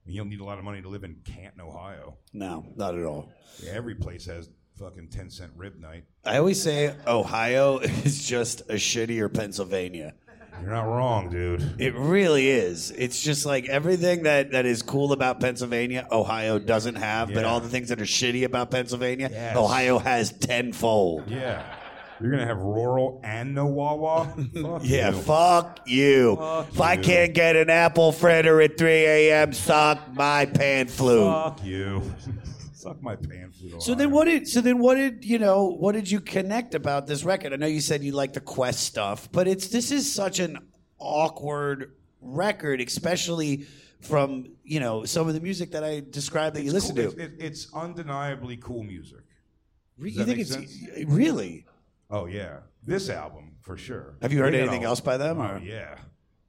And 0.05 0.13
he'll 0.13 0.25
need 0.25 0.39
a 0.41 0.43
lot 0.45 0.57
of 0.57 0.63
money 0.63 0.81
to 0.81 0.89
live 0.89 1.03
in 1.03 1.17
Canton, 1.25 1.61
Ohio. 1.61 2.17
No, 2.33 2.65
not 2.75 2.95
at 2.97 3.03
all. 3.03 3.31
Yeah, 3.63 3.71
every 3.73 3.95
place 3.95 4.25
has 4.25 4.49
fucking 4.77 5.09
ten 5.09 5.29
cent 5.29 5.51
rib 5.55 5.79
night. 5.79 6.05
I 6.25 6.37
always 6.37 6.61
say 6.61 6.95
Ohio 7.05 7.79
is 7.79 8.25
just 8.27 8.61
a 8.61 8.75
shittier 8.75 9.31
Pennsylvania. 9.33 10.13
You're 10.61 10.71
not 10.71 10.87
wrong, 10.87 11.29
dude. 11.29 11.75
It 11.79 11.95
really 11.95 12.49
is. 12.49 12.91
It's 12.91 13.21
just 13.23 13.45
like 13.45 13.69
everything 13.69 14.23
that, 14.23 14.51
that 14.51 14.65
is 14.65 14.81
cool 14.81 15.13
about 15.13 15.39
Pennsylvania, 15.39 16.05
Ohio 16.11 16.59
doesn't 16.59 16.95
have, 16.95 17.29
but 17.29 17.41
Yeah. 17.41 17.43
all 17.43 17.61
the 17.61 17.69
things 17.69 17.87
that 17.89 18.01
are 18.01 18.05
shitty 18.05 18.43
about 18.43 18.69
Pennsylvania, 18.69 19.29
Yes. 19.31 19.55
Ohio 19.55 19.99
has 19.99 20.33
tenfold. 20.33 21.29
Yeah. 21.29 21.63
You're 22.21 22.31
gonna 22.31 22.45
have 22.45 22.59
rural 22.59 23.21
and 23.23 23.55
no 23.55 23.65
Wawa. 23.67 24.25
Fuck 24.61 24.81
Yeah, 24.83 25.11
you. 25.11 25.17
fuck 25.21 25.79
you. 25.87 26.35
Fuck 26.35 26.67
if 26.73 26.81
I 26.81 26.97
can't 26.97 27.33
get 27.33 27.55
an 27.55 27.69
apple 27.69 28.11
fritter 28.11 28.61
at 28.61 28.77
3 28.77 28.89
a.m., 28.91 29.53
suck 29.53 30.13
my 30.13 30.45
pan 30.45 30.87
flute. 30.87 31.31
Fuck 31.31 31.63
you. 31.63 32.01
Suck 32.73 33.01
my 33.01 33.15
pan 33.17 33.51
flute. 33.51 33.81
So 33.83 33.93
then 33.93 34.09
what 34.11 34.25
did 34.25 34.47
so 34.47 34.61
then 34.61 34.79
what 34.79 34.95
did 34.95 35.25
you 35.25 35.37
know 35.37 35.65
what 35.67 35.91
did 35.93 36.09
you 36.09 36.21
connect 36.21 36.75
about 36.75 37.07
this 37.07 37.23
record? 37.25 37.51
I 37.51 37.57
know 37.57 37.67
you 37.67 37.81
said 37.81 38.03
you 38.03 38.13
like 38.13 38.31
the 38.33 38.39
Quest 38.39 38.79
stuff, 38.85 39.29
but 39.33 39.47
it's 39.49 39.67
this 39.67 39.91
is 39.91 40.09
such 40.13 40.39
an 40.39 40.57
awkward 40.97 41.93
record, 42.21 42.79
especially 42.81 43.65
from 44.01 44.47
you 44.63 44.79
know 44.79 45.03
some 45.03 45.27
of 45.27 45.33
the 45.33 45.41
music 45.41 45.71
that 45.71 45.83
I 45.83 46.01
described 46.09 46.55
that 46.55 46.63
you 46.63 46.71
listen 46.71 46.95
cool. 46.95 47.11
to. 47.11 47.21
It- 47.21 47.33
it- 47.33 47.43
it's 47.43 47.67
undeniably 47.73 48.55
cool 48.57 48.83
music. 48.83 49.23
Does 50.01 50.13
you 50.13 50.19
that 50.19 50.25
think 50.25 50.37
make 50.37 50.47
it's 50.47 50.51
sense? 50.53 51.05
really? 51.09 51.65
Oh 52.09 52.25
yeah, 52.25 52.59
this 52.83 53.09
album 53.09 53.55
for 53.61 53.77
sure. 53.77 54.15
Have 54.21 54.33
you 54.33 54.39
heard 54.39 54.53
They 54.53 54.59
got 54.59 54.69
anything 54.69 54.83
else 54.83 54.99
by 54.99 55.17
them, 55.17 55.39
Oh 55.39 55.55
or- 55.55 55.59
yeah, 55.59 55.95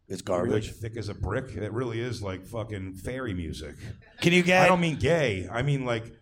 It's 0.09 0.23
Really 0.27 0.49
garbage. 0.51 0.73
thick 0.73 0.97
as 0.97 1.09
a 1.09 1.15
brick. 1.15 1.55
It 1.57 1.73
really 1.73 2.01
is 2.01 2.23
like 2.23 2.45
fucking 2.47 2.95
fairy 2.95 3.35
music. 3.35 3.75
Can 4.21 4.33
you 4.33 4.43
get? 4.43 4.63
I 4.63 4.69
don't 4.69 4.81
mean 4.81 4.97
gay. 4.97 5.49
I 5.51 5.63
mean 5.63 5.85
like 5.85 6.13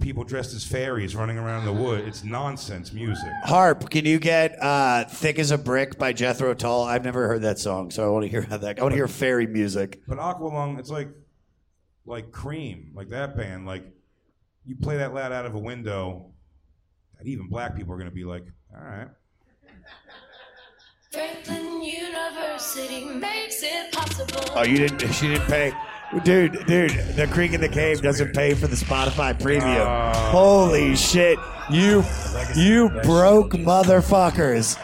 people 0.00 0.24
dressed 0.24 0.54
as 0.54 0.64
fairies 0.64 1.14
running 1.14 1.38
around 1.38 1.66
in 1.68 1.74
the 1.76 1.82
wood. 1.82 2.04
It's 2.06 2.24
nonsense 2.24 2.92
music. 2.92 3.30
Harp, 3.44 3.90
can 3.90 4.04
you 4.04 4.18
get 4.18 4.60
uh, 4.62 5.04
"Thick 5.06 5.38
as 5.38 5.50
a 5.50 5.58
Brick" 5.58 5.98
by 5.98 6.12
Jethro 6.12 6.54
Tull? 6.54 6.84
I've 6.84 7.04
never 7.04 7.26
heard 7.28 7.42
that 7.42 7.58
song, 7.58 7.90
so 7.90 8.04
I 8.04 8.08
want 8.10 8.24
to 8.24 8.28
hear 8.28 8.42
how 8.42 8.56
that. 8.58 8.78
I 8.78 8.82
want 8.82 8.92
to 8.92 8.96
hear 8.96 9.08
fairy 9.08 9.46
music. 9.46 10.00
But 10.06 10.18
Aqualung, 10.18 10.78
it's 10.78 10.90
like 10.90 11.08
like 12.06 12.30
Cream, 12.32 12.92
like 12.94 13.08
that 13.10 13.36
band. 13.36 13.66
Like 13.66 13.84
you 14.64 14.76
play 14.76 14.96
that 14.98 15.12
loud 15.14 15.32
out 15.32 15.46
of 15.46 15.54
a 15.54 15.58
window, 15.58 16.32
and 17.18 17.28
even 17.28 17.48
black 17.48 17.76
people 17.76 17.92
are 17.94 17.98
gonna 17.98 18.10
be 18.10 18.24
like, 18.24 18.44
all 18.76 18.84
right. 18.84 19.08
Franklin 21.12 21.82
University 21.82 23.04
makes 23.04 23.62
it 23.62 23.92
possible. 23.92 24.40
Oh, 24.56 24.64
you 24.64 24.78
didn't? 24.78 25.12
She 25.12 25.28
didn't 25.28 25.46
pay, 25.46 25.72
dude. 26.24 26.66
Dude, 26.66 26.90
the 27.14 27.28
Creek 27.28 27.52
in 27.52 27.60
the 27.60 27.68
Cave 27.68 28.02
doesn't 28.02 28.34
pay 28.34 28.54
for 28.54 28.66
the 28.66 28.74
Spotify 28.76 29.40
Premium. 29.40 29.86
Oh. 29.86 30.12
Holy 30.32 30.96
shit! 30.96 31.38
You, 31.70 32.02
you 32.56 32.88
broke 33.04 33.52
motherfuckers. 33.52 34.76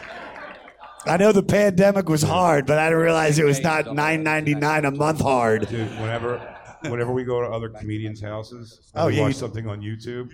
I 1.07 1.17
know 1.17 1.33
the 1.33 1.43
pandemic 1.43 2.09
was 2.09 2.23
hard, 2.23 2.67
but 2.67 2.79
I 2.79 2.89
didn't 2.91 3.03
realize 3.03 3.39
it 3.39 3.45
was 3.45 3.61
not 3.61 3.93
nine 3.95 4.23
ninety 4.23 4.55
nine 4.55 4.85
a 4.85 4.91
month 4.93 5.21
hard. 5.21 5.67
Dude, 5.69 5.89
whenever 5.99 6.39
whenever 6.83 7.13
we 7.13 7.25
go 7.25 7.41
to 7.41 7.49
other 7.49 7.71
comedians' 7.71 8.21
houses, 8.23 8.81
and 8.95 9.03
Oh, 9.03 9.07
we 9.09 9.17
yeah, 9.17 9.23
watch 9.23 9.31
you- 9.31 9.39
something 9.39 9.67
on 9.67 9.81
YouTube, 9.81 10.31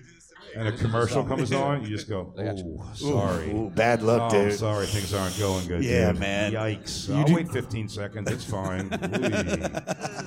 and 0.57 0.69
a 0.69 0.73
commercial 0.73 1.23
comes 1.25 1.53
on, 1.53 1.83
you 1.83 1.89
just 1.89 2.09
go, 2.09 2.33
"Oh, 2.39 2.91
sorry, 2.95 3.51
Ooh, 3.53 3.71
bad 3.75 4.03
luck, 4.03 4.33
oh, 4.33 4.45
dude. 4.45 4.55
Sorry, 4.55 4.87
things 4.87 5.13
aren't 5.13 5.39
going 5.39 5.67
good." 5.69 5.85
Yeah, 5.85 6.13
dude. 6.13 6.21
man. 6.21 6.53
Yikes! 6.53 7.09
You 7.09 7.15
I'll 7.17 7.25
do- 7.25 7.35
wait 7.35 7.51
15 7.51 7.89
seconds. 7.89 8.31
It's 8.31 8.45
fine. 8.45 8.87
Ooh. 8.93 8.97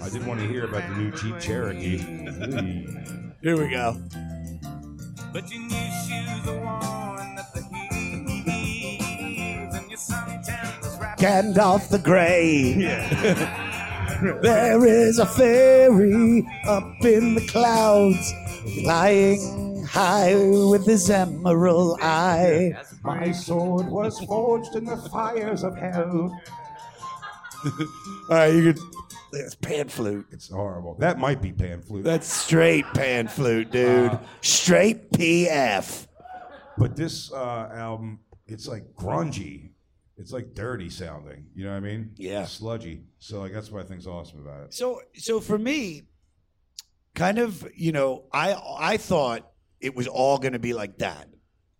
I 0.03 0.09
didn't 0.09 0.27
want 0.27 0.39
to 0.39 0.47
hear 0.47 0.65
about 0.65 0.87
the 0.89 0.95
new 0.95 1.11
Jeep 1.11 1.39
Cherokee. 1.39 1.99
Ooh. 1.99 3.31
Here 3.41 3.57
we 3.57 3.69
go. 3.69 3.95
But 5.31 5.49
you 5.51 5.59
knew 5.59 5.69
she 5.69 6.25
was 6.27 6.43
the 6.45 6.53
one 6.53 7.35
that 7.35 7.53
the 7.53 7.61
heels 8.51 9.75
and 9.75 9.89
your 9.89 9.97
sometimes 9.97 10.83
was 10.85 10.97
wrapped 10.99 11.21
Gandalf 11.21 11.89
the 11.89 11.99
Grey. 11.99 12.73
there 14.41 14.85
is 14.85 15.19
a 15.19 15.25
fairy 15.25 16.47
up 16.67 16.83
in 17.01 17.35
the 17.35 17.45
clouds, 17.47 18.33
flying 18.83 19.68
high 19.89 20.35
with 20.35 20.85
his 20.85 21.09
emerald 21.09 21.99
eye. 22.01 22.73
My 23.03 23.31
sword 23.31 23.87
was 23.87 24.19
forged 24.25 24.75
in 24.75 24.85
the 24.85 24.97
fires 24.97 25.63
of 25.63 25.75
hell. 25.77 26.39
All 27.65 27.81
right, 28.29 28.53
you 28.53 28.73
could. 28.73 28.79
It's 29.31 29.55
pan 29.55 29.89
flute. 29.89 30.25
It's 30.31 30.49
horrible. 30.49 30.95
That 30.99 31.19
might 31.19 31.41
be 31.41 31.51
pan 31.51 31.81
flute. 31.81 32.03
That's 32.03 32.31
straight 32.31 32.85
pan 32.93 33.27
flute, 33.27 33.71
dude. 33.71 34.17
straight 34.41 35.11
PF. 35.11 36.07
But 36.77 36.95
this 36.95 37.31
uh, 37.31 37.69
album, 37.73 38.19
it's 38.47 38.67
like 38.67 38.95
grungy. 38.95 39.71
It's 40.17 40.31
like 40.31 40.53
dirty 40.53 40.89
sounding. 40.89 41.45
You 41.55 41.65
know 41.65 41.71
what 41.71 41.77
I 41.77 41.81
mean? 41.81 42.11
Yeah. 42.15 42.45
Sludgy. 42.45 43.03
So 43.19 43.39
like 43.39 43.53
that's 43.53 43.71
why 43.71 43.81
I 43.81 43.83
think's 43.83 44.07
awesome 44.07 44.41
about 44.41 44.63
it. 44.63 44.73
So, 44.73 45.01
so 45.15 45.39
for 45.39 45.57
me, 45.57 46.03
kind 47.13 47.37
of, 47.37 47.67
you 47.75 47.91
know, 47.91 48.25
I 48.33 48.55
I 48.79 48.97
thought 48.97 49.48
it 49.81 49.95
was 49.95 50.07
all 50.07 50.37
going 50.37 50.53
to 50.53 50.59
be 50.59 50.73
like 50.73 50.97
that, 50.99 51.29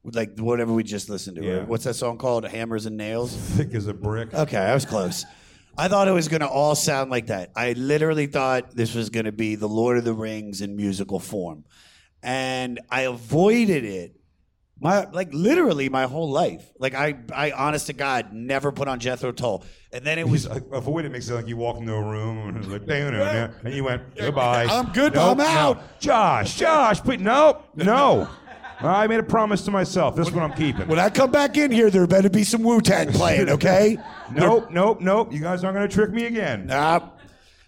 like 0.03 0.38
whatever 0.38 0.74
we 0.74 0.83
just 0.83 1.09
listened 1.09 1.38
to. 1.38 1.44
Yeah. 1.44 1.64
What's 1.64 1.83
that 1.83 1.96
song 1.96 2.18
called? 2.18 2.46
Hammers 2.46 2.85
and 2.85 2.98
Nails. 2.98 3.35
Thick 3.35 3.74
as 3.74 3.88
a 3.88 3.94
brick. 3.94 4.33
Okay, 4.33 4.57
I 4.57 4.74
was 4.74 4.85
close. 4.85 5.25
I 5.77 5.88
thought 5.88 6.07
it 6.07 6.14
was 6.14 6.27
going 6.27 6.42
to 6.42 6.48
all 6.48 6.75
sound 6.75 7.09
like 7.09 7.27
that. 7.27 7.51
I 7.55 7.74
literally 7.74 8.27
thought 8.27 8.75
this 8.75 8.94
was 8.94 9.09
going 9.09 9.25
to 9.25 9.31
be 9.31 9.55
the 9.55 9.70
Lord 9.70 9.98
of 9.98 10.03
the 10.03 10.14
Rings 10.14 10.62
in 10.62 10.75
musical 10.75 11.20
form, 11.20 11.64
and 12.22 12.79
I 12.90 13.01
avoided 13.01 13.85
it. 13.85 14.19
My 14.81 15.05
like 15.11 15.33
literally 15.33 15.89
my 15.89 16.03
whole 16.05 16.29
life. 16.31 16.72
Like 16.79 16.94
I, 16.96 17.15
I 17.35 17.51
honest 17.51 17.87
to 17.87 17.94
God, 17.94 18.31
never 18.31 18.72
put 18.72 18.87
on 18.87 19.00
Jethro 19.00 19.31
Tull, 19.33 19.63
and 19.92 20.05
then 20.05 20.18
it 20.20 20.27
was. 20.27 20.46
Just, 20.46 20.55
uh, 20.55 20.61
avoid 20.72 21.03
it 21.05 21.11
makes 21.11 21.27
it 21.29 21.33
like 21.33 21.48
you 21.48 21.57
walk 21.57 21.77
into 21.77 21.94
a 21.94 22.01
room 22.01 22.48
and 22.55 22.65
like, 22.72 22.85
"Damn 22.85 23.13
it," 23.13 23.51
and 23.65 23.74
you 23.74 23.83
went, 23.83 24.15
goodbye. 24.15 24.65
I'm 24.65 24.92
good, 24.94 25.15
Nope, 25.15 25.31
I'm 25.31 25.37
no. 25.37 25.44
out. 25.46 26.00
Josh, 26.00 26.55
Josh, 26.55 27.01
but 27.01 27.20
no, 27.20 27.61
no. 27.75 28.27
I 28.81 29.07
made 29.07 29.20
a 29.20 29.24
promise 29.24 29.63
to 29.65 29.72
myself. 29.72 30.15
This 30.15 30.31
one 30.31 30.42
I'm 30.50 30.53
keeping. 30.57 30.87
When 30.87 31.00
I 31.00 31.09
come 31.09 31.31
back 31.31 31.57
in 31.57 31.70
here, 31.70 31.89
there 31.89 32.07
better 32.07 32.29
be 32.29 32.46
some 32.46 32.63
Wu 32.63 32.79
Tang 32.79 33.11
playing, 33.11 33.50
okay? 33.57 33.98
nope, 34.31 34.72
nope, 34.72 35.01
nope. 35.01 35.33
You 35.33 35.42
guys 35.42 35.65
aren't 35.65 35.75
going 35.75 35.89
to 35.89 35.94
trick 35.94 36.11
me 36.11 36.27
again. 36.27 36.68
Nah. 36.68 37.09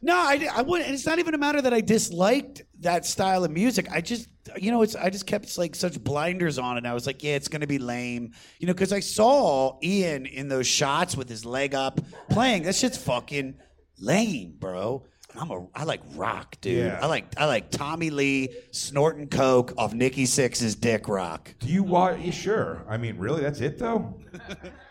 No, 0.02 0.15
I, 0.15 0.47
I 0.56 0.62
wouldn't. 0.62 0.88
and 0.88 0.95
It's 0.95 1.06
not 1.06 1.19
even 1.19 1.34
a 1.34 1.38
matter 1.38 1.62
that 1.62 1.74
I 1.74 1.82
disliked 1.82 2.62
that 2.80 3.06
style 3.06 3.43
of 3.43 3.52
music. 3.52 3.88
I 3.91 4.00
just, 4.00 4.30
you 4.58 4.72
know, 4.72 4.82
it's 4.82 4.96
I 4.96 5.10
just 5.10 5.26
kept 5.26 5.58
like 5.58 5.76
such 5.76 6.02
blinders 6.04 6.58
on, 6.58 6.78
and 6.78 6.88
I 6.88 6.94
was 6.94 7.06
like, 7.06 7.24
yeah, 7.24 7.36
it's 7.36 7.48
gonna 7.48 7.68
be 7.68 7.80
lame, 7.80 8.34
you 8.60 8.68
know, 8.68 8.74
because 8.74 8.94
I 8.94 9.00
saw 9.00 9.78
Ian 9.84 10.26
in 10.26 10.48
those 10.48 10.68
shots 10.68 11.16
with 11.16 11.30
his 11.30 11.46
leg 11.46 11.76
up 11.76 12.00
playing. 12.30 12.64
That 12.64 12.76
shit's 12.76 12.98
fucking 12.98 13.56
lame, 14.00 14.56
bro. 14.58 15.06
I'm 15.36 15.50
a, 15.50 15.66
I 15.74 15.84
like 15.86 16.02
rock, 16.16 16.58
dude. 16.62 16.88
Yeah. 16.88 17.00
I 17.02 17.06
like, 17.06 17.26
I 17.38 17.46
like 17.46 17.72
Tommy 17.72 18.10
Lee 18.10 18.50
snorting 18.72 19.30
coke 19.30 19.74
off 19.78 19.94
Nikki 19.94 20.26
Sixx's 20.26 20.76
dick 20.76 21.08
rock. 21.08 21.54
Do 21.60 21.70
you 21.70 21.84
want? 21.84 22.20
You 22.20 22.34
sure? 22.34 22.86
I 22.90 22.98
mean, 22.98 23.18
really? 23.18 23.42
That's 23.42 23.62
it 23.62 23.78
though. 23.78 24.20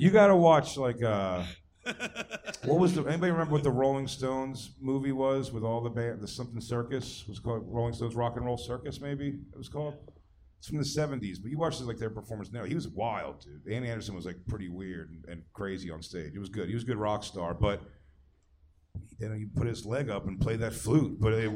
you 0.00 0.10
got 0.10 0.28
to 0.28 0.36
watch 0.36 0.78
like 0.78 1.02
uh, 1.02 1.42
what 2.64 2.78
was 2.78 2.94
the? 2.94 3.04
Anybody 3.04 3.32
remember 3.32 3.52
what 3.52 3.62
the 3.62 3.70
Rolling 3.70 4.08
Stones 4.08 4.70
movie 4.80 5.12
was 5.12 5.52
with 5.52 5.62
all 5.62 5.82
the 5.82 5.90
band? 5.90 6.22
The 6.22 6.28
something 6.28 6.60
circus 6.60 7.24
was 7.28 7.38
called 7.38 7.64
Rolling 7.66 7.92
Stones 7.92 8.14
Rock 8.14 8.36
and 8.36 8.46
Roll 8.46 8.56
Circus. 8.56 9.00
Maybe 9.00 9.28
it 9.28 9.58
was 9.58 9.68
called. 9.68 9.94
It's 10.58 10.68
from 10.68 10.78
the 10.78 10.84
'70s, 10.84 11.40
but 11.40 11.50
you 11.50 11.58
watch 11.58 11.80
like 11.80 11.98
their 11.98 12.10
performance 12.10 12.50
now. 12.50 12.64
He 12.64 12.74
was 12.74 12.88
wild, 12.88 13.40
dude. 13.40 13.70
Andy 13.70 13.90
Anderson 13.90 14.14
was 14.14 14.24
like 14.24 14.36
pretty 14.48 14.68
weird 14.68 15.10
and, 15.10 15.24
and 15.28 15.42
crazy 15.52 15.90
on 15.90 16.02
stage. 16.02 16.32
It 16.34 16.38
was 16.38 16.48
good. 16.48 16.68
He 16.68 16.74
was 16.74 16.82
a 16.82 16.86
good 16.86 16.98
rock 16.98 17.22
star, 17.22 17.54
but. 17.54 17.82
Then 19.20 19.36
he 19.38 19.44
put 19.44 19.66
his 19.66 19.84
leg 19.84 20.08
up 20.08 20.26
and 20.26 20.40
play 20.40 20.56
that 20.56 20.72
flute, 20.72 21.18
but 21.20 21.34
it, 21.34 21.50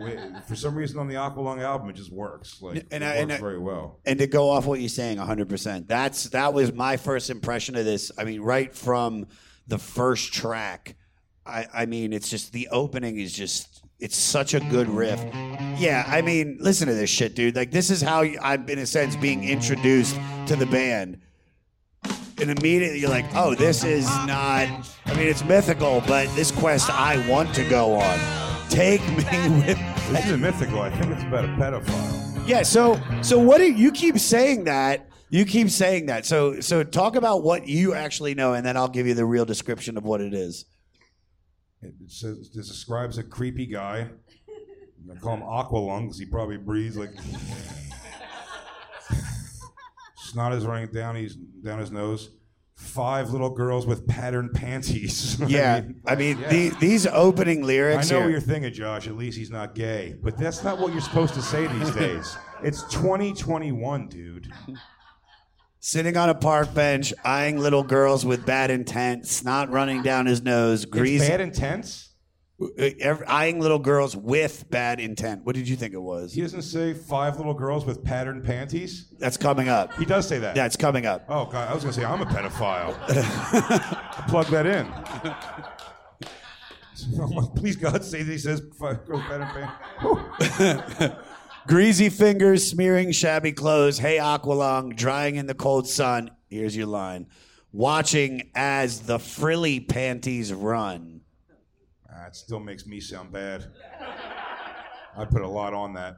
for 0.46 0.55
some 0.55 0.74
reason 0.74 0.98
on 0.98 1.09
the 1.09 1.14
Aqualung 1.14 1.62
album 1.62 1.88
it 1.88 1.94
just 1.96 2.12
works. 2.12 2.61
Like 2.61 2.87
And 2.90 3.03
it 3.03 3.07
I- 3.07 3.20
works 3.22 3.35
I- 3.35 3.38
very 3.38 3.59
well. 3.59 4.00
And 4.05 4.18
to 4.18 4.27
go 4.27 4.50
off 4.50 4.66
what 4.66 4.81
you're 4.81 4.88
saying, 4.90 5.16
100%. 5.18 5.88
That's 5.88 6.24
that 6.31 6.53
was 6.53 6.72
my 6.74 6.98
first 6.98 7.31
impression 7.31 7.74
of 7.77 7.85
this. 7.87 8.12
I 8.18 8.24
mean, 8.24 8.42
right 8.42 8.74
from 8.74 9.27
the 9.66 9.79
first 9.79 10.33
track. 10.35 10.96
I, 11.46 11.66
I 11.74 11.87
mean, 11.87 12.12
it's 12.12 12.29
just 12.31 12.53
the 12.53 12.68
opening 12.68 13.18
is 13.18 13.33
just 13.33 13.83
it's 13.98 14.16
such 14.16 14.53
a 14.55 14.61
good 14.61 14.88
riff. 14.88 15.20
Yeah, 15.79 16.05
I 16.07 16.20
mean, 16.22 16.59
listen 16.61 16.88
to 16.88 16.94
this 16.94 17.09
shit, 17.11 17.35
dude. 17.35 17.57
Like 17.57 17.70
this 17.70 17.90
is 17.90 18.03
how 18.03 18.22
I'm 18.42 18.68
in 18.68 18.79
a 18.79 18.87
sense 18.87 19.16
being 19.16 19.44
introduced 19.44 20.18
to 20.48 20.57
the 20.57 20.66
band. 20.66 21.18
And 22.40 22.50
immediately 22.50 22.98
you're 23.00 23.10
like, 23.10 23.26
oh, 23.34 23.54
this 23.54 23.84
is 23.84 24.06
not. 24.06 24.88
I 25.06 25.14
mean, 25.14 25.28
it's 25.28 25.44
mythical, 25.44 26.02
but 26.06 26.34
this 26.34 26.50
quest 26.50 26.90
I 26.90 27.26
want 27.28 27.54
to 27.54 27.68
go 27.68 27.94
on. 27.94 28.18
Take 28.68 29.00
me 29.08 29.14
with. 29.66 29.78
This 30.10 30.26
isn't 30.26 30.40
mythical. 30.40 30.80
I 30.80 30.90
think 30.90 31.12
it's 31.12 31.22
about 31.22 31.44
a 31.44 31.48
pedophile. 31.48 32.48
Yeah. 32.48 32.62
So, 32.62 33.00
so 33.22 33.38
what 33.38 33.58
do 33.58 33.70
you 33.70 33.90
keep 33.92 34.18
saying 34.18 34.64
that? 34.64 35.08
You 35.30 35.44
keep 35.44 35.70
saying 35.70 36.06
that. 36.06 36.26
So, 36.26 36.60
so 36.60 36.84
talk 36.84 37.16
about 37.16 37.42
what 37.42 37.66
you 37.66 37.94
actually 37.94 38.34
know, 38.34 38.54
and 38.54 38.64
then 38.64 38.76
I'll 38.76 38.88
give 38.88 39.06
you 39.06 39.14
the 39.14 39.24
real 39.24 39.44
description 39.44 39.96
of 39.96 40.04
what 40.04 40.20
it 40.20 40.34
is. 40.34 40.66
It 41.82 41.94
says 42.06 42.48
describes 42.48 43.18
a 43.18 43.22
creepy 43.22 43.66
guy. 43.66 44.10
I 45.10 45.16
call 45.16 45.36
him 45.36 45.42
Aqualung 45.42 46.02
because 46.02 46.18
he 46.18 46.24
probably 46.24 46.56
breathes 46.56 46.96
like 46.96 47.10
snot 50.34 50.62
running 50.64 50.88
down 50.88 51.14
his 51.14 51.36
down 51.36 51.78
his 51.78 51.90
nose. 51.90 52.30
Five 52.76 53.30
little 53.30 53.50
girls 53.50 53.86
with 53.86 54.04
patterned 54.08 54.52
panties. 54.52 55.40
I 55.42 55.46
Yeah, 55.46 55.80
mean, 55.82 56.00
I 56.06 56.16
mean, 56.16 56.38
yeah. 56.40 56.48
the, 56.48 56.68
these 56.80 57.06
opening 57.06 57.62
lyrics. 57.62 58.10
I 58.10 58.14
know 58.14 58.18
here- 58.18 58.26
what 58.26 58.32
you're 58.32 58.40
thinking, 58.40 58.72
Josh. 58.72 59.06
At 59.06 59.16
least 59.16 59.38
he's 59.38 59.50
not 59.52 59.76
gay, 59.76 60.16
but 60.20 60.36
that's 60.36 60.64
not 60.64 60.80
what 60.80 60.90
you're 60.92 61.00
supposed 61.00 61.34
to 61.34 61.42
say 61.42 61.68
these 61.68 61.90
days. 61.94 62.36
It's 62.64 62.82
2021, 62.92 64.08
dude. 64.08 64.50
Sitting 65.78 66.16
on 66.16 66.30
a 66.30 66.34
park 66.34 66.74
bench, 66.74 67.12
eyeing 67.24 67.58
little 67.58 67.82
girls 67.84 68.24
with 68.26 68.44
bad 68.44 68.70
intent, 68.72 69.28
snot 69.28 69.70
running 69.70 70.02
down 70.02 70.26
his 70.26 70.42
nose, 70.42 70.82
It's 70.82 70.90
greasy. 70.90 71.28
bad 71.28 71.40
intense. 71.42 72.10
Eyeing 73.26 73.60
little 73.60 73.80
girls 73.80 74.16
with 74.16 74.70
bad 74.70 75.00
intent. 75.00 75.44
What 75.44 75.56
did 75.56 75.68
you 75.68 75.74
think 75.74 75.92
it 75.92 76.00
was? 76.00 76.32
He 76.32 76.40
doesn't 76.40 76.62
say 76.62 76.94
five 76.94 77.36
little 77.36 77.52
girls 77.52 77.84
with 77.84 78.04
patterned 78.04 78.44
panties. 78.44 79.06
That's 79.18 79.36
coming 79.36 79.68
up. 79.68 79.92
He 79.94 80.04
does 80.04 80.28
say 80.28 80.38
that. 80.38 80.56
Yeah, 80.56 80.64
it's 80.66 80.76
coming 80.76 81.04
up. 81.04 81.24
Oh 81.28 81.46
God, 81.46 81.68
I 81.68 81.74
was 81.74 81.82
gonna 81.82 81.92
say 81.92 82.04
I'm 82.04 82.22
a 82.22 82.26
pedophile. 82.26 82.94
Plug 84.28 84.46
that 84.46 84.66
in. 84.66 84.86
Please 87.56 87.74
God, 87.74 88.04
say 88.04 88.22
that 88.22 88.30
he 88.30 88.38
says 88.38 88.62
five 88.78 89.04
girls 89.04 89.22
patterned 89.22 89.50
panties. 90.00 91.10
Greasy 91.66 92.08
fingers 92.08 92.70
smearing 92.70 93.10
shabby 93.10 93.50
clothes. 93.50 93.98
Hey, 93.98 94.18
Aqualung, 94.18 94.94
drying 94.94 95.36
in 95.36 95.46
the 95.46 95.54
cold 95.54 95.88
sun. 95.88 96.30
Here's 96.48 96.76
your 96.76 96.86
line. 96.86 97.26
Watching 97.72 98.50
as 98.54 99.00
the 99.00 99.18
frilly 99.18 99.80
panties 99.80 100.52
run. 100.52 101.13
Ah, 102.16 102.27
it 102.27 102.37
still 102.37 102.61
makes 102.61 102.87
me 102.87 103.00
sound 103.00 103.33
bad. 103.33 103.66
I 105.16 105.24
put 105.24 105.42
a 105.42 105.48
lot 105.48 105.74
on 105.74 105.94
that. 105.94 106.16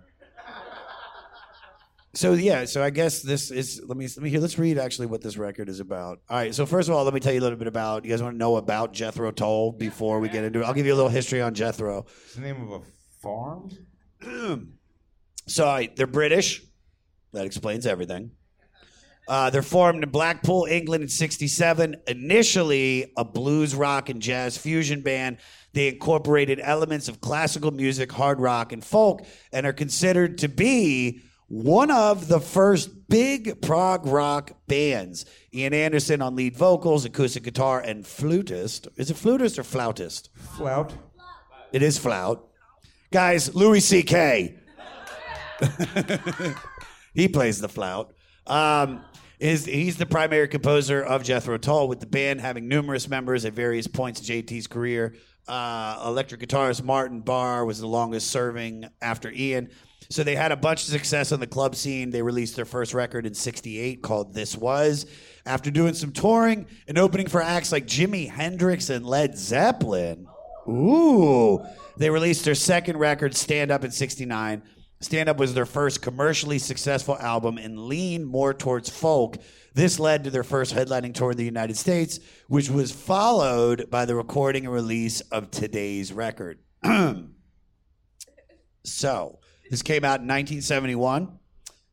So 2.14 2.32
yeah, 2.32 2.64
so 2.64 2.82
I 2.82 2.88
guess 2.88 3.20
this 3.20 3.50
is 3.50 3.82
let 3.84 3.98
me 3.98 4.06
let 4.06 4.18
me 4.18 4.30
hear 4.30 4.40
let's 4.40 4.58
read 4.58 4.78
actually 4.78 5.06
what 5.06 5.20
this 5.20 5.36
record 5.36 5.68
is 5.68 5.80
about. 5.80 6.20
All 6.30 6.38
right, 6.38 6.54
so 6.54 6.64
first 6.64 6.88
of 6.88 6.94
all, 6.94 7.04
let 7.04 7.12
me 7.12 7.20
tell 7.20 7.34
you 7.34 7.40
a 7.40 7.42
little 7.42 7.58
bit 7.58 7.68
about 7.68 8.04
you 8.06 8.10
guys 8.10 8.22
want 8.22 8.34
to 8.34 8.38
know 8.38 8.56
about 8.56 8.94
Jethro 8.94 9.30
Tull 9.32 9.72
before 9.72 10.18
we 10.18 10.30
get 10.30 10.42
into 10.42 10.60
it. 10.60 10.64
I'll 10.64 10.72
give 10.72 10.86
you 10.86 10.94
a 10.94 10.96
little 10.96 11.10
history 11.10 11.42
on 11.42 11.52
Jethro. 11.52 12.06
It's 12.24 12.34
the 12.34 12.40
name 12.40 12.62
of 12.62 12.80
a 12.80 12.84
farm. 13.20 13.70
So 15.48 15.64
right, 15.64 15.94
they're 15.94 16.08
British. 16.08 16.60
That 17.32 17.46
explains 17.46 17.86
everything. 17.86 18.32
Uh, 19.28 19.50
they're 19.50 19.62
formed 19.62 20.02
in 20.02 20.10
Blackpool, 20.10 20.64
England 20.64 21.02
in 21.04 21.08
67. 21.08 21.96
Initially 22.08 23.12
a 23.16 23.24
blues 23.24 23.74
rock 23.74 24.08
and 24.08 24.20
jazz 24.20 24.56
fusion 24.56 25.02
band, 25.02 25.38
they 25.76 25.88
incorporated 25.88 26.58
elements 26.62 27.06
of 27.06 27.20
classical 27.20 27.70
music, 27.70 28.10
hard 28.10 28.40
rock, 28.40 28.72
and 28.72 28.82
folk, 28.82 29.26
and 29.52 29.66
are 29.66 29.74
considered 29.74 30.38
to 30.38 30.48
be 30.48 31.20
one 31.48 31.90
of 31.90 32.28
the 32.28 32.40
first 32.40 33.10
big 33.10 33.60
prog 33.60 34.06
rock 34.06 34.52
bands. 34.66 35.26
Ian 35.52 35.74
Anderson 35.74 36.22
on 36.22 36.34
lead 36.34 36.56
vocals, 36.56 37.04
acoustic 37.04 37.42
guitar, 37.42 37.78
and 37.78 38.06
flutist. 38.06 38.88
Is 38.96 39.10
it 39.10 39.18
flutist 39.18 39.58
or 39.58 39.64
flautist? 39.64 40.30
Flout. 40.56 40.94
It 41.72 41.82
is 41.82 41.98
flout. 41.98 42.48
Guys, 43.12 43.54
Louis 43.54 43.80
C.K. 43.80 44.56
he 47.14 47.28
plays 47.28 47.60
the 47.60 47.68
flout. 47.68 48.14
Um, 48.46 49.04
is 49.38 49.66
he's 49.66 49.98
the 49.98 50.06
primary 50.06 50.48
composer 50.48 51.02
of 51.02 51.22
Jethro 51.22 51.58
Tull, 51.58 51.86
with 51.86 52.00
the 52.00 52.06
band 52.06 52.40
having 52.40 52.66
numerous 52.66 53.10
members 53.10 53.44
at 53.44 53.52
various 53.52 53.86
points 53.86 54.26
in 54.26 54.42
JT's 54.42 54.66
career. 54.66 55.14
Uh, 55.48 56.02
electric 56.06 56.40
guitarist 56.40 56.82
Martin 56.82 57.20
Barre 57.20 57.64
was 57.64 57.78
the 57.78 57.86
longest 57.86 58.30
serving 58.30 58.88
after 59.00 59.30
Ian. 59.30 59.70
So 60.08 60.22
they 60.22 60.36
had 60.36 60.52
a 60.52 60.56
bunch 60.56 60.82
of 60.82 60.90
success 60.90 61.32
on 61.32 61.40
the 61.40 61.46
club 61.46 61.74
scene. 61.74 62.10
They 62.10 62.22
released 62.22 62.56
their 62.56 62.64
first 62.64 62.94
record 62.94 63.26
in 63.26 63.34
'68 63.34 64.02
called 64.02 64.34
"This 64.34 64.56
Was." 64.56 65.06
After 65.44 65.70
doing 65.70 65.94
some 65.94 66.12
touring 66.12 66.66
and 66.88 66.98
opening 66.98 67.28
for 67.28 67.40
acts 67.40 67.70
like 67.72 67.86
Jimi 67.86 68.28
Hendrix 68.28 68.90
and 68.90 69.06
Led 69.06 69.38
Zeppelin, 69.38 70.26
Ooh. 70.68 71.64
They 71.96 72.10
released 72.10 72.44
their 72.44 72.54
second 72.54 72.98
record, 72.98 73.34
Stand 73.34 73.70
Up, 73.70 73.84
in 73.84 73.90
69. 73.90 74.62
Stand 75.06 75.28
Up 75.28 75.38
was 75.38 75.54
their 75.54 75.66
first 75.66 76.02
commercially 76.02 76.58
successful 76.58 77.16
album 77.18 77.58
and 77.58 77.86
leaned 77.86 78.26
more 78.26 78.52
towards 78.52 78.90
folk. 78.90 79.36
This 79.72 80.00
led 80.00 80.24
to 80.24 80.30
their 80.30 80.42
first 80.42 80.74
headlining 80.74 81.14
tour 81.14 81.30
in 81.30 81.36
the 81.36 81.44
United 81.44 81.76
States, 81.76 82.18
which 82.48 82.68
was 82.68 82.90
followed 82.90 83.88
by 83.88 84.04
the 84.04 84.16
recording 84.16 84.64
and 84.64 84.74
release 84.74 85.20
of 85.20 85.52
today's 85.52 86.12
record. 86.12 86.58
so, 88.82 89.38
this 89.70 89.82
came 89.82 90.04
out 90.04 90.18
in 90.18 90.26
1971. 90.26 91.38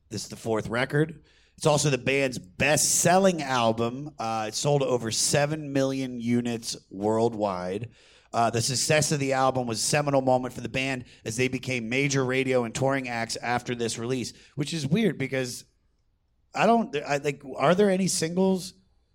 This 0.10 0.23
is 0.23 0.30
the 0.30 0.36
fourth 0.36 0.67
record. 0.67 1.21
It's 1.56 1.67
also 1.67 1.91
the 1.91 1.99
band's 1.99 2.39
best 2.39 2.95
selling 2.95 3.43
album. 3.43 4.10
Uh, 4.17 4.45
it 4.47 4.56
sold 4.56 4.82
over 4.82 5.12
7 5.12 5.71
million 5.71 6.19
units 6.19 6.76
worldwide. 6.89 7.89
Uh, 8.34 8.50
the 8.50 8.62
success 8.62 9.12
of 9.12 9.19
the 9.19 9.34
album 9.34 9.67
was 9.67 9.80
a 9.80 9.84
seminal 9.84 10.22
moment 10.22 10.54
for 10.54 10.62
the 10.62 10.69
band 10.69 11.06
as 11.24 11.38
they 11.38 11.48
became 11.48 11.88
major 11.88 12.26
radio 12.26 12.63
and 12.63 12.74
touring 12.74 13.08
acts 13.08 13.36
after 13.38 13.76
this 13.76 14.00
release, 14.00 14.34
which 14.56 14.74
is 14.74 14.88
weird 14.88 15.19
because 15.19 15.65
I 16.56 16.65
don't 16.65 16.96
I 17.08 17.17
like 17.17 17.43
are 17.58 17.76
there 17.76 17.89
any 17.89 18.08
singles? 18.08 18.74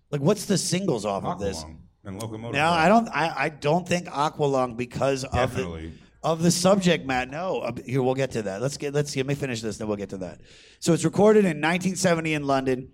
Like 0.09 0.21
what's 0.21 0.45
the 0.45 0.57
singles 0.57 1.05
off 1.05 1.25
of 1.25 1.39
this? 1.39 1.63
Aqualung 1.63 1.77
and 2.05 2.21
locomotive. 2.21 2.53
No, 2.55 2.69
I 2.69 2.87
don't 2.87 3.09
I, 3.09 3.33
I 3.35 3.49
don't 3.49 3.87
think 3.87 4.07
Aqualung 4.07 4.77
because 4.77 5.25
of 5.25 5.53
the, 5.53 5.91
of 6.23 6.41
the 6.41 6.51
subject 6.51 7.05
matter. 7.05 7.29
No, 7.29 7.59
uh, 7.59 7.71
here 7.85 8.01
we'll 8.01 8.15
get 8.15 8.31
to 8.31 8.41
that. 8.43 8.61
Let's 8.61 8.77
get 8.77 8.93
let's 8.93 9.15
let 9.15 9.25
me 9.25 9.35
finish 9.35 9.61
this, 9.61 9.77
then 9.77 9.87
we'll 9.87 9.97
get 9.97 10.09
to 10.09 10.17
that. 10.17 10.39
So 10.79 10.93
it's 10.93 11.03
recorded 11.05 11.39
in 11.39 11.57
1970 11.57 12.33
in 12.33 12.47
London. 12.47 12.91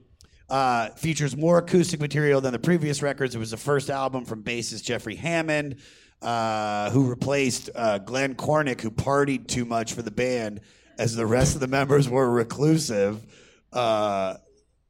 Uh, 0.47 0.89
features 0.91 1.35
more 1.35 1.57
acoustic 1.57 1.99
material 1.99 2.39
than 2.39 2.53
the 2.53 2.59
previous 2.59 3.01
records. 3.01 3.33
It 3.33 3.39
was 3.39 3.49
the 3.49 3.57
first 3.57 3.89
album 3.89 4.25
from 4.25 4.43
bassist 4.43 4.83
Jeffrey 4.83 5.15
Hammond, 5.15 5.77
uh, 6.25 6.89
who 6.89 7.07
replaced 7.07 7.69
uh, 7.75 7.99
Glenn 7.99 8.35
Cornick, 8.35 8.81
who 8.81 8.89
partied 8.89 9.47
too 9.47 9.63
much 9.63 9.93
for 9.93 10.01
the 10.01 10.11
band, 10.11 10.59
as 10.97 11.15
the 11.15 11.25
rest 11.25 11.53
of 11.53 11.61
the 11.61 11.67
members 11.67 12.09
were 12.09 12.29
reclusive. 12.29 13.23
Uh, 13.71 14.35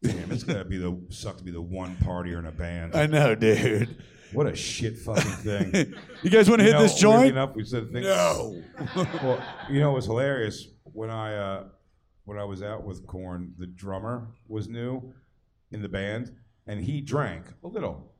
Damn, 0.01 0.31
it's 0.31 0.43
gotta 0.43 0.63
be 0.63 0.77
the 0.77 0.97
suck 1.09 1.37
to 1.37 1.43
be 1.43 1.51
the 1.51 1.61
one 1.61 1.97
partier 1.97 2.39
in 2.39 2.45
a 2.45 2.51
band. 2.51 2.95
I 2.95 3.07
know, 3.07 3.35
dude. 3.35 4.01
What 4.31 4.47
a 4.47 4.55
shit 4.55 4.97
fucking 4.97 5.31
thing. 5.31 5.93
You 6.23 6.29
guys 6.29 6.49
wanna 6.49 6.63
hit 6.63 6.73
know, 6.73 6.81
this 6.81 6.95
joint? 6.95 7.31
Enough, 7.31 7.55
we 7.55 7.63
said 7.65 7.91
things. 7.91 8.05
No. 8.05 8.63
well, 8.95 9.43
you 9.69 9.79
know, 9.79 9.91
it 9.91 9.95
was 9.95 10.05
hilarious 10.05 10.67
when 10.83 11.09
I 11.09 11.35
uh, 11.35 11.63
when 12.23 12.39
I 12.39 12.45
was 12.45 12.63
out 12.63 12.83
with 12.83 13.05
Korn. 13.05 13.53
The 13.57 13.67
drummer 13.67 14.27
was 14.47 14.67
new 14.67 15.13
in 15.71 15.81
the 15.81 15.89
band, 15.89 16.35
and 16.65 16.81
he 16.83 17.01
drank 17.01 17.45
a 17.63 17.67
little, 17.67 18.14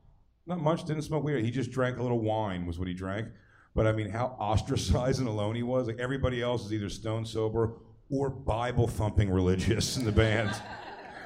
not 0.46 0.60
much. 0.60 0.84
Didn't 0.84 1.02
smoke 1.02 1.24
weed. 1.24 1.44
He 1.44 1.50
just 1.50 1.70
drank 1.70 1.98
a 1.98 2.02
little 2.02 2.20
wine. 2.20 2.66
Was 2.66 2.78
what 2.78 2.88
he 2.88 2.94
drank. 2.94 3.28
But 3.74 3.86
I 3.86 3.92
mean, 3.92 4.08
how 4.08 4.36
ostracized 4.38 5.18
and 5.18 5.28
alone 5.28 5.54
he 5.54 5.62
was. 5.62 5.86
Like 5.86 5.98
everybody 5.98 6.42
else 6.42 6.64
is 6.64 6.72
either 6.72 6.88
stone 6.88 7.24
sober 7.26 7.74
or 8.10 8.30
Bible 8.30 8.86
thumping 8.86 9.30
religious 9.30 9.96
in 9.96 10.04
the 10.04 10.12
band. 10.12 10.50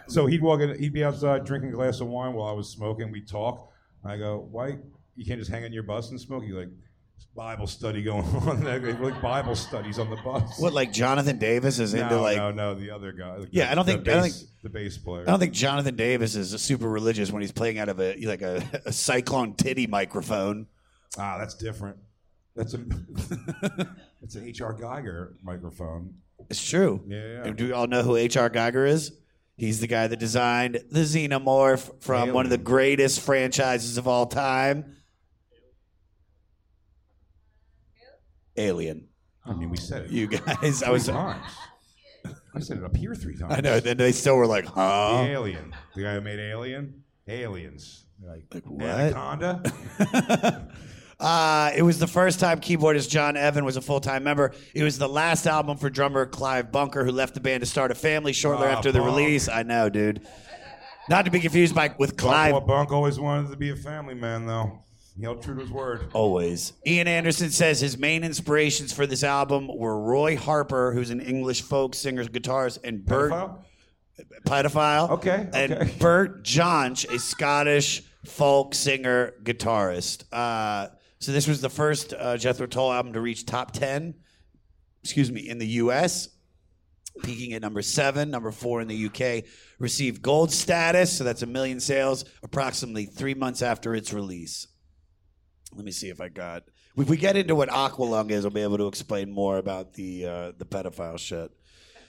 So 0.08 0.26
he'd 0.26 0.42
walk 0.42 0.60
in, 0.60 0.76
he'd 0.76 0.92
be 0.92 1.04
outside 1.04 1.44
drinking 1.44 1.70
a 1.70 1.74
glass 1.74 2.00
of 2.00 2.08
wine 2.08 2.32
while 2.34 2.48
I 2.48 2.52
was 2.52 2.68
smoking. 2.68 3.12
We'd 3.12 3.28
talk. 3.28 3.70
I 4.04 4.16
go, 4.16 4.48
why 4.50 4.78
you 5.14 5.24
can't 5.24 5.38
just 5.38 5.52
hang 5.52 5.64
on 5.64 5.72
your 5.72 5.84
bus 5.84 6.10
and 6.10 6.20
smoke? 6.20 6.42
He's 6.42 6.52
like, 6.52 6.66
"There's 6.66 6.89
Bible 7.34 7.66
study 7.66 8.02
going 8.02 8.24
on. 8.46 8.64
like 8.64 9.22
Bible 9.22 9.54
studies 9.54 9.98
on 9.98 10.10
the 10.10 10.16
bus. 10.16 10.58
What, 10.58 10.72
like 10.72 10.92
Jonathan 10.92 11.38
Davis 11.38 11.78
is 11.78 11.94
into 11.94 12.08
no, 12.16 12.22
like? 12.22 12.36
no, 12.36 12.50
no, 12.50 12.74
the 12.74 12.90
other 12.90 13.12
guy. 13.12 13.36
like 13.36 13.48
Yeah, 13.52 13.66
the- 13.66 13.70
I 13.72 13.74
don't 13.76 13.84
think- 13.84 14.08
I 14.08 14.12
don't 14.14 14.22
think- 14.30 14.34
the 14.62 14.68
bass 14.68 14.98
player. 14.98 15.22
I 15.22 15.30
don't 15.30 15.40
think 15.40 15.54
Jonathan 15.54 15.96
Davis 15.96 16.34
is 16.34 16.50
super 16.60 16.88
religious 16.88 17.30
when 17.32 17.40
he's 17.40 17.52
playing 17.52 17.78
out 17.78 17.88
of 17.88 17.98
a 18.00 18.14
like 18.26 18.42
a, 18.42 18.62
a 18.84 18.92
cyclone 18.92 19.54
titty 19.54 19.86
microphone. 19.86 20.66
Ah, 21.18 21.38
that's 21.38 21.54
different. 21.54 21.96
That's 22.54 22.74
a 22.74 22.80
it's 24.22 24.34
an 24.34 24.46
H.R. 24.46 24.74
Giger 24.74 25.34
microphone. 25.42 26.14
It's 26.50 26.62
true. 26.68 27.02
Yeah, 27.06 27.44
yeah. 27.46 27.50
Do 27.52 27.66
you 27.68 27.74
all 27.74 27.86
know 27.86 28.02
who 28.02 28.16
H.R. 28.16 28.50
Giger 28.50 28.86
is? 28.86 29.12
He's 29.56 29.80
the 29.80 29.86
guy 29.86 30.06
that 30.06 30.18
designed 30.18 30.80
the 30.90 31.00
Xenomorph 31.00 32.02
from 32.02 32.32
one 32.32 32.46
of 32.46 32.50
the 32.50 32.58
greatest 32.58 33.20
franchises 33.20 33.98
of 33.98 34.08
all 34.08 34.26
time. 34.26 34.96
Alien. 38.60 39.08
I 39.44 39.54
mean, 39.54 39.70
we 39.70 39.76
said 39.76 40.04
it. 40.04 40.10
You 40.10 40.26
guys, 40.26 40.82
I 40.82 40.86
three 40.86 40.92
was. 40.92 41.06
times. 41.06 41.46
I 42.54 42.60
said 42.60 42.78
it 42.78 42.84
up 42.84 42.96
here 42.96 43.14
three 43.14 43.36
times. 43.36 43.54
I 43.54 43.60
know. 43.60 43.80
Then 43.80 43.96
they 43.96 44.12
still 44.12 44.36
were 44.36 44.46
like, 44.46 44.64
The 44.66 44.70
"Huh." 44.72 45.24
Alien, 45.26 45.74
the 45.94 46.02
guy 46.02 46.14
who 46.14 46.20
made 46.20 46.38
Alien, 46.38 47.02
aliens. 47.28 48.04
They're 48.22 48.36
Like, 48.52 48.64
what? 48.66 48.82
Anaconda? 48.86 50.68
Uh, 51.18 51.70
it 51.76 51.82
was 51.82 51.98
the 51.98 52.06
first 52.06 52.40
time 52.40 52.60
keyboardist 52.60 53.10
John 53.10 53.36
Evan 53.36 53.62
was 53.66 53.76
a 53.76 53.82
full 53.82 54.00
time 54.00 54.24
member. 54.24 54.54
It 54.74 54.82
was 54.82 54.96
the 54.96 55.06
last 55.06 55.46
album 55.46 55.76
for 55.76 55.90
drummer 55.90 56.24
Clive 56.24 56.72
Bunker, 56.72 57.04
who 57.04 57.12
left 57.12 57.34
the 57.34 57.40
band 57.40 57.60
to 57.60 57.66
start 57.66 57.90
a 57.90 57.94
family 57.94 58.32
shortly 58.32 58.66
Ah, 58.68 58.70
after 58.70 58.90
the 58.90 59.00
Bunk. 59.00 59.10
release. 59.18 59.46
I 59.46 59.62
know, 59.62 59.90
dude. 59.90 60.26
Not 61.10 61.26
to 61.26 61.30
be 61.30 61.38
confused 61.40 61.74
by 61.74 61.94
with 61.98 62.16
Clive. 62.16 62.52
Clive. 62.52 62.66
Bunk 62.66 62.90
always 62.90 63.20
wanted 63.20 63.50
to 63.50 63.56
be 63.58 63.68
a 63.68 63.76
family 63.76 64.14
man, 64.14 64.46
though. 64.46 64.82
He 65.20 65.26
held 65.26 65.42
true 65.42 65.54
to 65.54 65.60
his 65.60 65.70
word. 65.70 66.08
Always. 66.14 66.72
Ian 66.86 67.06
Anderson 67.06 67.50
says 67.50 67.78
his 67.78 67.98
main 67.98 68.24
inspirations 68.24 68.90
for 68.90 69.06
this 69.06 69.22
album 69.22 69.68
were 69.68 70.00
Roy 70.00 70.34
Harper, 70.34 70.94
who's 70.94 71.10
an 71.10 71.20
English 71.20 71.60
folk 71.60 71.94
singer, 71.94 72.24
guitarist, 72.24 72.78
and 72.84 73.04
Bert 73.04 73.30
Pedophile? 73.30 73.58
pedophile. 74.46 75.10
Okay, 75.10 75.46
And 75.52 75.72
okay. 75.74 75.94
Bert 75.98 76.42
Jansch, 76.42 77.06
a 77.14 77.18
Scottish 77.18 78.02
folk 78.24 78.74
singer 78.74 79.34
guitarist. 79.42 80.24
Uh, 80.32 80.88
so 81.18 81.32
this 81.32 81.46
was 81.46 81.60
the 81.60 81.68
first 81.68 82.14
uh, 82.14 82.38
Jethro 82.38 82.66
Tull 82.66 82.90
album 82.90 83.12
to 83.12 83.20
reach 83.20 83.44
top 83.44 83.72
ten. 83.72 84.14
Excuse 85.04 85.30
me, 85.30 85.46
in 85.50 85.58
the 85.58 85.66
U.S. 85.66 86.30
Peaking 87.22 87.52
at 87.52 87.60
number 87.60 87.82
seven, 87.82 88.30
number 88.30 88.52
four 88.52 88.80
in 88.80 88.88
the 88.88 89.06
UK, 89.06 89.44
received 89.78 90.22
gold 90.22 90.50
status, 90.50 91.12
so 91.12 91.24
that's 91.24 91.42
a 91.42 91.46
million 91.46 91.78
sales, 91.78 92.24
approximately 92.42 93.04
three 93.04 93.34
months 93.34 93.60
after 93.60 93.94
its 93.94 94.14
release. 94.14 94.66
Let 95.74 95.84
me 95.84 95.92
see 95.92 96.08
if 96.08 96.20
I 96.20 96.28
got. 96.28 96.64
If 96.96 97.08
we 97.08 97.16
get 97.16 97.36
into 97.36 97.54
what 97.54 97.68
Aqualung 97.68 98.30
is, 98.30 98.44
I'll 98.44 98.50
be 98.50 98.62
able 98.62 98.78
to 98.78 98.88
explain 98.88 99.30
more 99.30 99.58
about 99.58 99.94
the 99.94 100.26
uh, 100.26 100.52
the 100.58 100.64
pedophile 100.64 101.18
shit. 101.18 101.50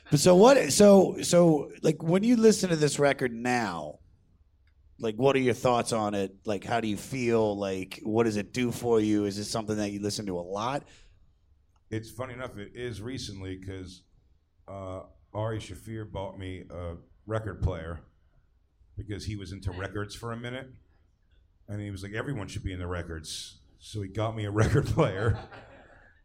But 0.10 0.20
so 0.20 0.36
what? 0.36 0.74
So 0.74 1.18
so 1.22 1.72
like 1.82 2.02
when 2.02 2.24
you 2.24 2.36
listen 2.36 2.70
to 2.70 2.76
this 2.76 3.00
record 3.00 3.32
now, 3.34 4.00
like 5.00 5.16
what 5.16 5.36
are 5.36 5.40
your 5.40 5.54
thoughts 5.54 5.94
on 5.94 6.16
it? 6.16 6.36
Like 6.46 6.64
how 6.64 6.82
do 6.82 6.88
you 6.88 6.98
feel? 6.98 7.58
Like 7.58 8.00
what 8.04 8.24
does 8.24 8.38
it 8.38 8.54
do 8.54 8.72
for 8.72 9.00
you? 9.00 9.26
Is 9.26 9.38
this 9.38 9.50
something 9.50 9.78
that 9.78 9.92
you 9.92 10.02
listen 10.02 10.26
to 10.26 10.38
a 10.38 10.42
lot? 10.42 10.84
It's 11.92 12.10
funny 12.10 12.34
enough, 12.34 12.58
it 12.58 12.72
is 12.74 13.02
recently 13.02 13.58
because 13.58 14.04
uh, 14.68 15.02
Ari 15.34 15.60
Shaffir 15.60 16.10
bought 16.10 16.40
me 16.40 16.64
a 16.70 16.96
record 17.26 17.62
player 17.62 18.00
because 18.98 19.26
he 19.26 19.36
was 19.36 19.52
into 19.52 19.72
records 19.72 20.16
for 20.16 20.32
a 20.32 20.38
minute. 20.38 20.70
And 21.72 21.80
he 21.80 21.90
was 21.90 22.04
like, 22.04 22.12
everyone 22.12 22.50
should 22.50 22.66
be 22.66 22.74
in 22.74 22.80
the 22.80 22.88
records. 22.88 23.60
So 23.80 24.02
he 24.02 24.10
got 24.10 24.36
me 24.36 24.44
a 24.44 24.52
record 24.64 24.88
player. 24.88 25.40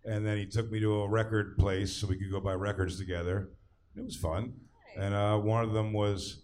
and 0.05 0.27
then 0.27 0.39
he 0.39 0.47
took 0.47 0.71
me 0.73 0.81
to 0.81 1.03
a 1.03 1.09
record 1.09 1.57
place 1.57 1.95
so 1.95 2.09
we 2.09 2.17
could 2.19 2.33
go 2.33 2.41
buy 2.41 2.55
records 2.55 2.99
together. 2.99 3.51
It 3.97 4.05
was 4.05 4.17
fun. 4.17 4.55
And 4.97 5.15
uh, 5.15 5.39
one 5.39 5.63
of 5.63 5.73
them 5.73 5.93
was 5.93 6.43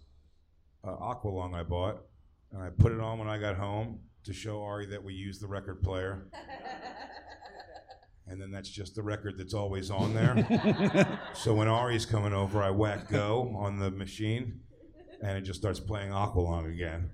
uh, 0.85 0.95
Aqualung 0.95 1.53
I 1.53 1.63
bought. 1.63 1.97
And 2.53 2.63
I 2.63 2.69
put 2.69 2.93
it 2.93 3.01
on 3.01 3.19
when 3.19 3.27
I 3.27 3.37
got 3.37 3.57
home 3.57 3.99
to 4.23 4.31
show 4.31 4.63
Ari 4.63 4.85
that 4.87 5.03
we 5.03 5.13
used 5.13 5.41
the 5.41 5.47
record 5.47 5.81
player. 5.81 6.29
and 8.27 8.41
then 8.41 8.51
that's 8.51 8.69
just 8.69 8.95
the 8.95 9.03
record 9.03 9.37
that's 9.37 9.53
always 9.53 9.91
on 9.91 10.13
there. 10.13 11.19
so 11.33 11.53
when 11.53 11.67
Ari's 11.67 12.05
coming 12.05 12.31
over, 12.31 12.63
I 12.63 12.69
whack 12.69 13.09
go 13.09 13.53
on 13.57 13.79
the 13.79 13.91
machine, 13.91 14.61
and 15.21 15.37
it 15.37 15.41
just 15.41 15.59
starts 15.59 15.81
playing 15.81 16.11
Aqualung 16.11 16.71
again. 16.71 17.09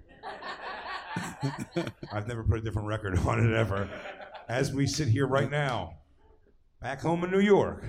I've 2.12 2.28
never 2.28 2.44
put 2.44 2.60
a 2.60 2.62
different 2.62 2.88
record 2.88 3.18
on 3.26 3.40
it 3.46 3.56
ever. 3.56 3.90
As 4.48 4.74
we 4.74 4.88
sit 4.88 5.08
here 5.08 5.28
right 5.28 5.50
now, 5.50 5.96
back 6.82 7.02
home 7.02 7.24
in 7.24 7.32
New 7.32 7.40
York, 7.40 7.86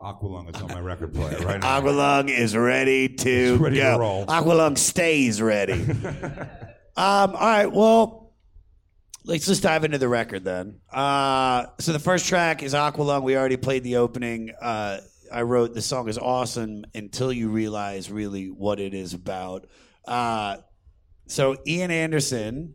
Aqualung 0.00 0.54
is 0.54 0.62
on 0.62 0.68
my 0.68 0.80
record 0.80 1.12
player 1.12 1.38
right 1.44 1.60
now. 1.60 1.80
Aqualung 1.80 2.30
is 2.30 2.56
ready 2.56 3.08
to 3.08 3.30
It's 3.54 3.60
ready 3.60 3.76
to 3.76 3.82
go. 3.82 3.98
roll. 3.98 4.26
Aqualung 4.26 4.78
stays 4.78 5.42
ready. 5.42 5.72
um, 6.12 6.46
all 6.96 7.32
right, 7.34 7.66
well, 7.66 8.32
let's 9.24 9.44
just 9.46 9.62
dive 9.62 9.84
into 9.84 9.98
the 9.98 10.08
record 10.08 10.44
then. 10.44 10.80
Uh, 10.92 11.66
so 11.80 11.92
the 11.92 11.98
first 11.98 12.26
track 12.26 12.62
is 12.62 12.74
Aqualung. 12.74 13.22
We 13.22 13.36
already 13.36 13.56
played 13.56 13.82
the 13.82 13.96
opening. 13.96 14.50
Uh, 14.60 14.98
I 15.32 15.42
wrote 15.42 15.74
the 15.74 15.82
song 15.82 16.08
is 16.08 16.16
awesome 16.16 16.84
until 16.94 17.32
you 17.32 17.48
realize 17.50 18.10
really 18.10 18.46
what 18.46 18.78
it 18.80 18.94
is 18.94 19.14
about. 19.14 19.66
Uh, 20.06 20.58
so 21.28 21.56
Ian 21.66 21.90
Anderson, 21.90 22.74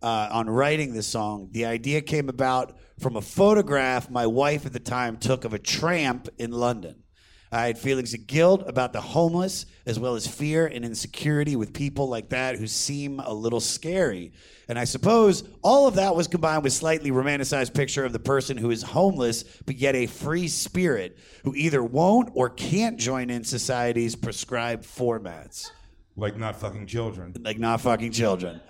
uh, 0.00 0.28
on 0.30 0.48
writing 0.48 0.94
this 0.94 1.06
song, 1.06 1.48
the 1.50 1.66
idea 1.66 2.00
came 2.00 2.28
about 2.28 2.78
from 3.00 3.16
a 3.16 3.20
photograph 3.20 4.08
my 4.08 4.26
wife 4.26 4.64
at 4.64 4.72
the 4.72 4.80
time 4.80 5.16
took 5.16 5.44
of 5.44 5.52
a 5.52 5.58
tramp 5.58 6.28
in 6.38 6.52
London. 6.52 7.02
I 7.50 7.66
had 7.66 7.78
feelings 7.78 8.12
of 8.12 8.26
guilt 8.26 8.62
about 8.66 8.92
the 8.92 9.00
homeless, 9.00 9.64
as 9.86 9.98
well 9.98 10.14
as 10.14 10.26
fear 10.26 10.66
and 10.66 10.84
insecurity 10.84 11.56
with 11.56 11.72
people 11.72 12.08
like 12.08 12.28
that 12.28 12.56
who 12.56 12.66
seem 12.66 13.20
a 13.20 13.32
little 13.32 13.60
scary. 13.60 14.32
And 14.68 14.78
I 14.78 14.84
suppose 14.84 15.44
all 15.62 15.88
of 15.88 15.94
that 15.94 16.14
was 16.14 16.28
combined 16.28 16.62
with 16.62 16.74
slightly 16.74 17.10
romanticized 17.10 17.72
picture 17.72 18.04
of 18.04 18.12
the 18.12 18.18
person 18.18 18.58
who 18.58 18.70
is 18.70 18.82
homeless, 18.82 19.44
but 19.64 19.76
yet 19.76 19.96
a 19.96 20.06
free 20.06 20.46
spirit 20.46 21.18
who 21.42 21.54
either 21.54 21.82
won't 21.82 22.30
or 22.34 22.50
can't 22.50 22.98
join 22.98 23.30
in 23.30 23.44
society's 23.44 24.14
prescribed 24.14 24.84
formats. 24.84 25.70
Like 26.18 26.36
not 26.36 26.56
fucking 26.56 26.86
children. 26.86 27.32
Like 27.40 27.58
not 27.58 27.80
fucking 27.80 28.10
children. 28.10 28.60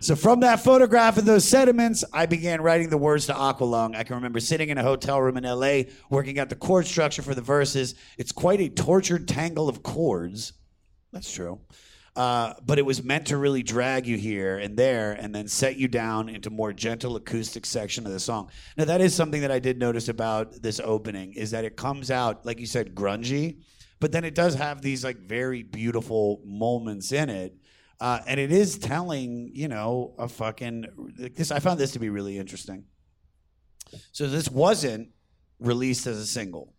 So 0.00 0.16
from 0.16 0.40
that 0.40 0.60
photograph 0.60 1.18
and 1.18 1.28
those 1.28 1.44
sediments, 1.44 2.04
I 2.12 2.26
began 2.26 2.62
writing 2.62 2.88
the 2.88 2.98
words 2.98 3.26
to 3.26 3.32
Aqualung. 3.32 3.94
I 3.94 4.02
can 4.02 4.16
remember 4.16 4.40
sitting 4.40 4.70
in 4.70 4.78
a 4.78 4.82
hotel 4.82 5.20
room 5.20 5.36
in 5.36 5.44
LA, 5.44 5.92
working 6.08 6.38
out 6.38 6.48
the 6.48 6.56
chord 6.56 6.86
structure 6.86 7.22
for 7.22 7.34
the 7.34 7.42
verses. 7.42 7.94
It's 8.18 8.32
quite 8.32 8.60
a 8.60 8.68
tortured 8.68 9.28
tangle 9.28 9.68
of 9.68 9.82
chords. 9.82 10.54
That's 11.12 11.30
true. 11.30 11.60
Uh, 12.16 12.54
but 12.66 12.78
it 12.78 12.86
was 12.86 13.04
meant 13.04 13.26
to 13.28 13.36
really 13.36 13.62
drag 13.62 14.06
you 14.06 14.16
here 14.16 14.58
and 14.58 14.76
there 14.76 15.12
and 15.12 15.32
then 15.32 15.46
set 15.46 15.76
you 15.76 15.86
down 15.86 16.28
into 16.28 16.50
more 16.50 16.72
gentle 16.72 17.14
acoustic 17.14 17.64
section 17.64 18.04
of 18.04 18.12
the 18.12 18.18
song. 18.18 18.50
Now 18.76 18.86
that 18.86 19.00
is 19.00 19.14
something 19.14 19.42
that 19.42 19.52
I 19.52 19.60
did 19.60 19.78
notice 19.78 20.08
about 20.08 20.60
this 20.60 20.80
opening 20.82 21.34
is 21.34 21.52
that 21.52 21.64
it 21.64 21.76
comes 21.76 22.10
out, 22.10 22.44
like 22.44 22.58
you 22.58 22.66
said, 22.66 22.96
grungy, 22.96 23.58
but 24.00 24.12
then 24.12 24.24
it 24.24 24.34
does 24.34 24.54
have 24.54 24.82
these 24.82 25.04
like 25.04 25.18
very 25.18 25.62
beautiful 25.62 26.40
moments 26.44 27.12
in 27.12 27.28
it. 27.28 27.54
Uh, 28.00 28.18
and 28.26 28.40
it 28.40 28.50
is 28.50 28.78
telling, 28.78 29.50
you 29.52 29.68
know, 29.68 30.14
a 30.18 30.26
fucking 30.26 30.86
this. 31.34 31.50
I 31.50 31.58
found 31.58 31.78
this 31.78 31.92
to 31.92 31.98
be 31.98 32.08
really 32.08 32.38
interesting. 32.38 32.84
So 34.12 34.26
this 34.26 34.48
wasn't 34.48 35.10
released 35.58 36.06
as 36.06 36.16
a 36.16 36.26
single 36.26 36.72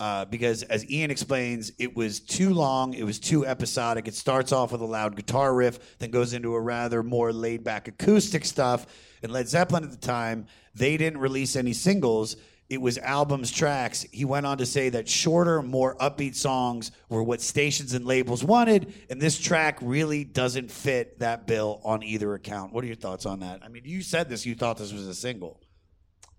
uh, 0.00 0.26
because, 0.26 0.62
as 0.64 0.88
Ian 0.90 1.10
explains, 1.10 1.72
it 1.78 1.96
was 1.96 2.20
too 2.20 2.52
long. 2.52 2.92
It 2.94 3.04
was 3.04 3.18
too 3.18 3.46
episodic. 3.46 4.06
It 4.06 4.14
starts 4.14 4.52
off 4.52 4.72
with 4.72 4.80
a 4.82 4.86
loud 4.86 5.16
guitar 5.16 5.54
riff, 5.54 5.98
then 5.98 6.10
goes 6.10 6.34
into 6.34 6.54
a 6.54 6.60
rather 6.60 7.02
more 7.02 7.32
laid 7.32 7.64
back 7.64 7.88
acoustic 7.88 8.44
stuff. 8.44 8.86
And 9.22 9.32
Led 9.32 9.48
Zeppelin 9.48 9.84
at 9.84 9.90
the 9.90 9.96
time, 9.96 10.46
they 10.74 10.96
didn't 10.96 11.20
release 11.20 11.56
any 11.56 11.72
singles. 11.72 12.36
It 12.70 12.80
was 12.80 12.96
albums, 12.98 13.50
tracks. 13.52 14.06
He 14.10 14.24
went 14.24 14.46
on 14.46 14.56
to 14.58 14.66
say 14.66 14.88
that 14.88 15.06
shorter, 15.08 15.62
more 15.62 15.96
upbeat 15.96 16.34
songs 16.34 16.90
were 17.10 17.22
what 17.22 17.40
stations 17.42 17.92
and 17.92 18.06
labels 18.06 18.42
wanted, 18.42 18.94
and 19.10 19.20
this 19.20 19.38
track 19.38 19.78
really 19.82 20.24
doesn't 20.24 20.70
fit 20.70 21.18
that 21.18 21.46
bill 21.46 21.80
on 21.84 22.02
either 22.02 22.32
account. 22.34 22.72
What 22.72 22.82
are 22.82 22.86
your 22.86 22.96
thoughts 22.96 23.26
on 23.26 23.40
that? 23.40 23.60
I 23.62 23.68
mean, 23.68 23.82
you 23.84 24.00
said 24.02 24.28
this, 24.30 24.46
you 24.46 24.54
thought 24.54 24.78
this 24.78 24.92
was 24.92 25.06
a 25.06 25.14
single. 25.14 25.60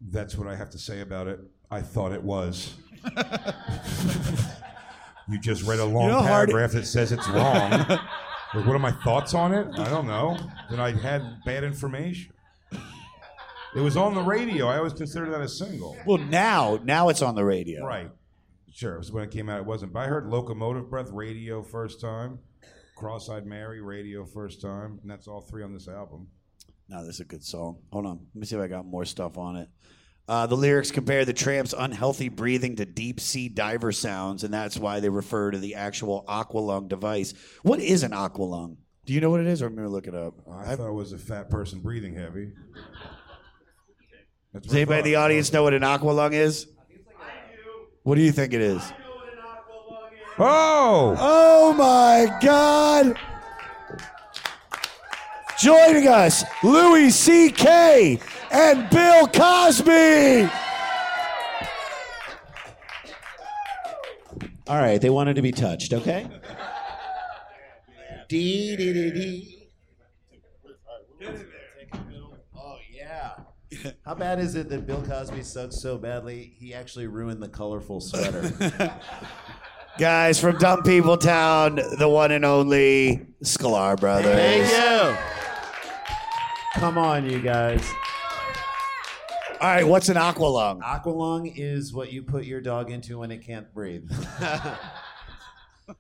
That's 0.02 0.36
what 0.36 0.48
I 0.48 0.56
have 0.56 0.72
to 0.72 0.80
say 0.80 1.02
about 1.02 1.28
it. 1.28 1.40
I 1.70 1.82
thought 1.82 2.12
it 2.12 2.24
was. 2.24 2.74
you 5.30 5.40
just 5.40 5.64
read 5.64 5.80
a 5.80 5.86
long 5.86 6.06
You 6.06 6.12
know 6.12 6.22
hard 6.22 6.50
it- 6.50 6.54
paragraph 6.54 6.72
that 6.74 6.86
says 6.88 7.12
it's 7.12 7.28
wrong. 7.30 7.70
like, 7.72 8.00
what 8.54 8.76
are 8.76 8.80
my 8.80 8.92
thoughts 9.04 9.34
on 9.34 9.54
it? 9.54 9.68
I 9.80 9.90
don't 9.90 10.08
know. 10.08 10.38
Then 10.70 10.80
I 10.80 10.92
had 10.92 11.22
bad 11.46 11.64
information. 11.64 12.32
It 13.76 13.82
was 13.82 13.98
on 13.98 14.16
the 14.16 14.22
radio. 14.22 14.68
I 14.68 14.78
always 14.78 14.94
considered 14.94 15.32
that 15.34 15.42
a 15.42 15.50
single. 15.50 15.98
Well, 16.06 16.18
now, 16.18 16.80
now 16.84 17.10
it's 17.10 17.22
on 17.22 17.36
the 17.36 17.44
radio. 17.44 17.86
Right. 17.86 18.10
Sure. 18.74 18.96
It 18.96 19.00
was 19.00 19.12
when 19.12 19.26
it 19.26 19.32
came 19.32 19.50
out. 19.50 19.60
It 19.60 19.66
wasn't. 19.66 19.92
But 19.92 20.00
I 20.00 20.08
heard 20.08 20.28
Locomotive 20.28 20.90
Breath 20.90 21.10
radio 21.12 21.62
first 21.62 22.00
time, 22.00 22.40
Cross 22.96 23.30
Eyed 23.30 23.46
Mary 23.46 23.82
radio 23.82 24.26
first 24.26 24.62
time, 24.62 25.00
and 25.02 25.12
that's 25.12 25.28
all 25.28 25.42
three 25.42 25.62
on 25.62 25.74
this 25.74 25.90
album. 25.90 26.28
Now 26.88 27.02
this 27.02 27.16
is 27.16 27.20
a 27.20 27.26
good 27.26 27.44
song. 27.44 27.80
Hold 27.92 28.06
on. 28.06 28.20
Let 28.34 28.40
me 28.40 28.46
see 28.46 28.56
if 28.56 28.62
I 28.62 28.68
got 28.68 28.86
more 28.86 29.04
stuff 29.04 29.38
on 29.38 29.58
it. 29.58 29.70
Uh, 30.28 30.48
the 30.48 30.56
lyrics 30.56 30.90
compare 30.90 31.26
the 31.26 31.34
tramp's 31.34 31.74
unhealthy 31.78 32.30
breathing 32.30 32.78
to 32.78 32.86
deep 32.86 33.20
sea 33.20 33.50
diver 33.50 33.92
sounds, 33.92 34.44
and 34.44 34.54
that's 34.54 34.78
why 34.78 35.00
they 35.00 35.10
refer 35.10 35.52
to 35.52 35.60
the 35.60 35.76
actual 35.76 36.24
aqualung 36.28 36.88
device. 36.88 37.34
What 37.62 37.80
is 37.80 38.04
an 38.04 38.12
aqualung? 38.12 38.78
Do 39.06 39.14
you 39.14 39.22
know 39.22 39.30
what 39.30 39.40
it 39.40 39.46
is, 39.46 39.62
or 39.62 39.68
I'm 39.68 39.76
going 39.76 39.88
to 39.88 39.92
look 39.92 40.08
it 40.08 40.16
up? 40.16 40.34
I 40.52 40.76
thought 40.76 40.90
it 40.90 40.94
was 40.94 41.14
a 41.14 41.20
fat 41.20 41.48
person 41.52 41.80
breathing 41.80 42.16
heavy. 42.16 42.54
That's 44.56 44.68
Does 44.68 44.74
what 44.74 44.78
I 44.78 44.82
anybody 44.84 45.00
in 45.00 45.04
the 45.04 45.16
audience 45.16 45.52
know 45.52 45.64
what 45.64 45.74
an 45.74 45.84
aqua 45.84 46.12
lung 46.12 46.32
is? 46.32 46.68
What 48.04 48.16
do 48.16 48.22
you 48.22 48.32
think 48.32 48.54
it 48.54 48.62
is? 48.62 48.82
Oh! 50.40 51.14
Oh 51.20 51.74
my 51.74 52.40
God! 52.42 53.20
Joining 55.60 56.08
us, 56.08 56.46
Louis 56.64 57.10
C.K. 57.12 58.18
and 58.50 58.90
Bill 58.90 59.28
Cosby. 59.28 60.50
All 64.68 64.78
right, 64.78 65.02
they 65.02 65.10
wanted 65.10 65.36
to 65.36 65.42
be 65.42 65.52
touched, 65.52 65.92
okay? 65.92 66.30
Dee 68.30 68.78
dee 68.78 68.94
dee 68.94 69.12
dee. 69.12 69.52
Yeah. 73.86 73.92
How 74.04 74.16
bad 74.16 74.40
is 74.40 74.56
it 74.56 74.68
that 74.70 74.88
Bill 74.88 75.04
Cosby 75.04 75.44
sucks 75.44 75.80
so 75.80 75.98
badly 75.98 76.56
he 76.58 76.74
actually 76.74 77.06
ruined 77.06 77.42
the 77.42 77.48
colorful 77.48 78.02
sweater? 78.02 78.52
Guys 80.00 80.40
from 80.40 80.58
Dumb 80.58 80.82
People 80.82 81.18
Town, 81.18 81.80
the 82.00 82.10
one 82.10 82.32
and 82.32 82.44
only 82.44 83.28
Sklar 83.44 83.98
Brothers. 84.00 84.36
Thank 84.36 84.72
you. 84.72 85.18
Come 86.80 86.98
on, 86.98 87.30
you 87.30 87.40
guys. 87.40 87.88
All 89.62 89.70
right, 89.70 89.88
what's 89.88 90.10
an 90.10 90.18
aqualung? 90.18 90.82
Aqualung 90.82 91.54
is 91.56 91.94
what 91.94 92.12
you 92.12 92.24
put 92.24 92.44
your 92.44 92.60
dog 92.60 92.92
into 92.92 93.20
when 93.20 93.32
it 93.32 93.46
can't 93.46 93.74
breathe. 93.74 94.12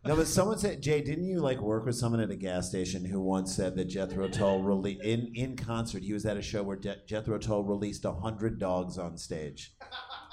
no, 0.06 0.15
but 0.15 0.28
someone 0.28 0.58
said, 0.58 0.82
Jay, 0.82 1.02
didn't 1.02 1.26
you 1.26 1.39
like 1.39 1.60
work 1.62 1.86
with 1.86 1.95
someone 1.95 2.19
at 2.21 2.32
a 2.32 2.36
gas 2.36 2.69
station 2.69 3.06
who 3.06 3.21
once 3.21 3.56
said 3.56 3.76
that 3.76 3.86
Jethro 3.86 4.28
Tull 4.28 4.62
rele- 4.62 5.00
in 5.02 5.32
in 5.36 5.56
concert? 5.56 6.04
He 6.04 6.13
was 6.13 6.26
at 6.26 6.38
a 6.38 6.41
show 6.41 6.63
where 6.63 6.78
De- 6.78 6.98
Jethro 7.08 7.38
Tull 7.38 7.63
released 7.63 8.04
hundred 8.06 8.60
dogs 8.60 8.98
on 8.98 9.17
stage. 9.17 9.74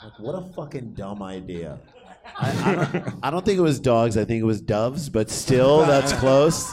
Like, 0.02 0.18
what 0.18 0.32
a 0.34 0.52
fucking 0.54 0.94
dumb 0.94 1.22
idea. 1.22 1.78
I, 2.38 2.50
I, 2.50 2.74
don't, 2.98 3.14
I 3.24 3.30
don't 3.30 3.44
think 3.44 3.58
it 3.58 3.62
was 3.62 3.80
dogs. 3.80 4.16
I 4.16 4.24
think 4.24 4.40
it 4.40 4.46
was 4.46 4.60
doves, 4.60 5.08
but 5.08 5.28
still, 5.28 5.84
that's 5.86 6.12
close. 6.20 6.72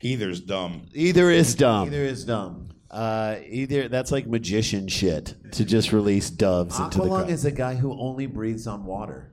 Either's 0.00 0.40
dumb. 0.40 0.86
Either 0.94 1.30
is 1.30 1.54
dumb. 1.54 1.86
Either 1.88 2.02
is 2.02 2.24
dumb. 2.24 2.68
Uh, 2.90 3.36
either 3.48 3.88
that's 3.88 4.12
like 4.12 4.26
magician 4.26 4.86
shit 4.86 5.34
to 5.52 5.64
just 5.64 5.92
release 5.92 6.28
doves 6.28 6.78
into 6.78 6.98
the 6.98 7.04
Aqualung 7.04 7.18
crowd. 7.20 7.30
is 7.30 7.44
a 7.46 7.50
guy 7.50 7.74
who 7.74 7.98
only 7.98 8.26
breathes 8.26 8.66
on 8.66 8.84
water. 8.84 9.31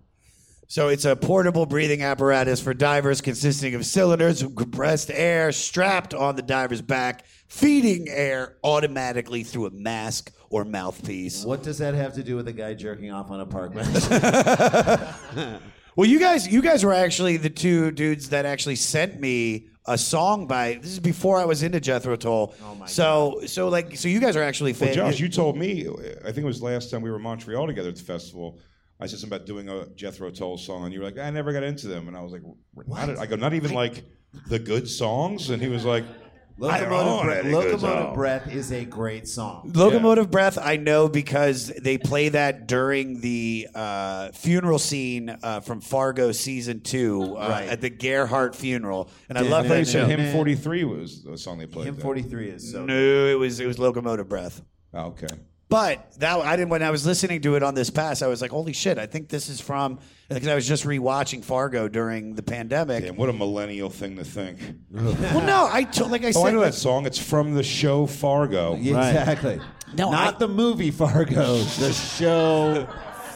So 0.71 0.89
it's 0.89 1.03
a 1.03 1.15
portable 1.15 1.65
breathing 1.65 2.03
apparatus 2.03 2.61
for 2.61 2.75
divers 2.75 3.21
consisting 3.21 3.73
of 3.73 3.87
cylinders 3.87 4.43
of 4.43 4.55
compressed 4.55 5.09
air 5.11 5.51
strapped 5.51 6.13
on 6.13 6.35
the 6.35 6.43
diver's 6.43 6.83
back, 6.83 7.25
feeding 7.47 8.07
air 8.07 8.55
automatically 8.63 9.41
through 9.41 9.65
a 9.65 9.71
mask 9.71 10.31
or 10.51 10.65
mouthpiece. 10.65 11.43
What 11.43 11.63
does 11.63 11.79
that 11.79 11.95
have 11.95 12.13
to 12.13 12.23
do 12.23 12.35
with 12.35 12.47
a 12.49 12.53
guy 12.53 12.75
jerking 12.75 13.09
off 13.09 13.31
on 13.31 13.39
a 13.39 13.47
park 13.47 13.73
bench? 13.73 15.59
Well, 15.95 16.07
you 16.07 16.17
guys, 16.17 16.47
you 16.47 16.61
guys 16.61 16.85
were 16.85 16.93
actually 16.93 17.35
the 17.35 17.49
two 17.49 17.91
dudes 17.91 18.29
that 18.29 18.45
actually 18.45 18.77
sent 18.77 19.19
me 19.19 19.67
a 19.85 19.97
song 19.97 20.47
by. 20.47 20.75
This 20.75 20.91
is 20.91 20.99
before 21.01 21.37
I 21.37 21.43
was 21.43 21.61
into 21.61 21.81
Jethro 21.81 22.15
Tull. 22.15 22.55
Oh 22.63 22.75
my 22.75 22.85
so, 22.85 23.41
so 23.47 23.67
like, 23.67 23.97
so 23.97 24.07
you 24.07 24.21
guys 24.21 24.37
are 24.37 24.41
actually 24.41 24.71
Well, 24.71 24.93
Josh, 24.93 25.19
you 25.19 25.27
told 25.27 25.57
me, 25.57 25.89
I 25.89 26.31
think 26.31 26.37
it 26.37 26.45
was 26.45 26.61
last 26.61 26.89
time 26.89 27.01
we 27.01 27.09
were 27.09 27.17
in 27.17 27.23
Montreal 27.23 27.67
together 27.67 27.89
at 27.89 27.97
the 27.97 28.03
festival. 28.03 28.59
I 28.99 29.05
said 29.07 29.19
something 29.19 29.35
about 29.37 29.47
doing 29.47 29.69
a 29.69 29.85
Jethro 29.95 30.29
Tull 30.29 30.57
song, 30.57 30.83
and 30.83 30.93
you 30.93 30.99
were 30.99 31.05
like, 31.05 31.17
I 31.17 31.29
never 31.29 31.53
got 31.53 31.63
into 31.63 31.87
them. 31.87 32.07
And 32.07 32.17
I 32.17 32.21
was 32.21 32.33
like, 32.33 32.41
not 32.87 33.17
I 33.17 33.25
go, 33.25 33.35
not 33.37 33.53
even 33.53 33.71
like 33.73 34.03
the 34.47 34.59
good 34.59 34.89
songs? 34.89 35.49
And 35.51 35.61
he 35.61 35.69
was 35.69 35.85
like, 35.85 36.03
I 36.61 36.81
don't 36.81 36.89
know. 36.89 36.97
Locomotive, 36.97 37.43
Bre- 37.45 37.49
Locomotive. 37.51 38.13
Breath 38.15 38.51
is 38.53 38.73
a 38.73 38.83
great 38.83 39.29
song. 39.29 39.71
Locomotive 39.73 40.29
Breath, 40.29 40.57
I 40.57 40.75
know 40.75 41.07
because 41.07 41.67
they 41.81 41.97
play 41.97 42.27
that 42.27 42.67
during 42.67 43.21
the 43.21 43.69
uh, 43.73 44.31
funeral 44.33 44.79
scene 44.79 45.29
uh, 45.41 45.61
from 45.61 45.79
Fargo 45.79 46.33
season 46.33 46.81
two 46.81 47.37
uh, 47.37 47.47
Right. 47.47 47.69
at 47.69 47.79
the 47.79 47.89
Gerhardt 47.89 48.53
funeral, 48.57 49.09
and 49.29 49.37
I 49.37 49.45
I 49.45 49.47
love 49.47 49.67
thought 49.67 49.75
you 49.77 49.85
that. 49.85 49.91
said 49.91 50.01
show. 50.09 50.17
Hymn 50.17 50.33
43 50.33 50.83
was 50.83 51.23
the 51.23 51.37
song 51.37 51.59
they 51.59 51.65
played. 51.67 51.85
Hymn 51.85 51.95
there. 51.95 52.03
43 52.03 52.49
is 52.49 52.71
so. 52.73 52.83
No, 52.83 52.93
it 52.93 53.39
was 53.39 53.61
it 53.61 53.65
was 53.65 53.79
Locomotive 53.79 54.27
Breath. 54.27 54.61
Oh, 54.93 55.05
okay. 55.11 55.27
But 55.69 56.13
that 56.19 56.39
I 56.39 56.55
didn't 56.55 56.69
when 56.69 56.81
I 56.81 56.89
was 56.89 57.05
listening 57.05 57.41
to 57.41 57.55
it 57.55 57.61
on 57.61 57.75
this 57.75 57.91
pass, 57.91 58.23
I 58.23 58.27
was 58.27 58.41
like, 58.41 58.49
"Holy 58.49 58.73
shit! 58.73 58.97
I 58.97 59.05
think 59.05 59.29
this 59.29 59.49
is 59.49 59.61
from." 59.61 59.99
Because 60.27 60.47
I 60.47 60.55
was 60.55 60.67
just 60.67 60.83
rewatching 60.83 61.43
Fargo 61.43 61.87
during 61.87 62.33
the 62.33 62.41
pandemic. 62.41 63.03
Damn, 63.03 63.15
what 63.15 63.29
a 63.29 63.33
millennial 63.33 63.89
thing 63.89 64.17
to 64.17 64.23
think. 64.23 64.59
Well, 64.91 65.45
no, 65.45 65.69
I 65.71 65.83
told 65.83 66.11
like 66.11 66.23
I 66.23 66.31
oh, 66.35 66.45
I 66.45 66.51
know 66.51 66.61
that 66.61 66.73
song. 66.73 67.05
It's 67.05 67.19
from 67.19 67.53
the 67.53 67.63
show 67.63 68.07
Fargo. 68.07 68.73
Exactly. 68.73 69.61
No, 69.95 70.11
not 70.11 70.35
I- 70.35 70.37
the 70.39 70.47
movie 70.47 70.89
Fargo, 70.91 71.57
the 71.79 71.93
show 71.93 72.87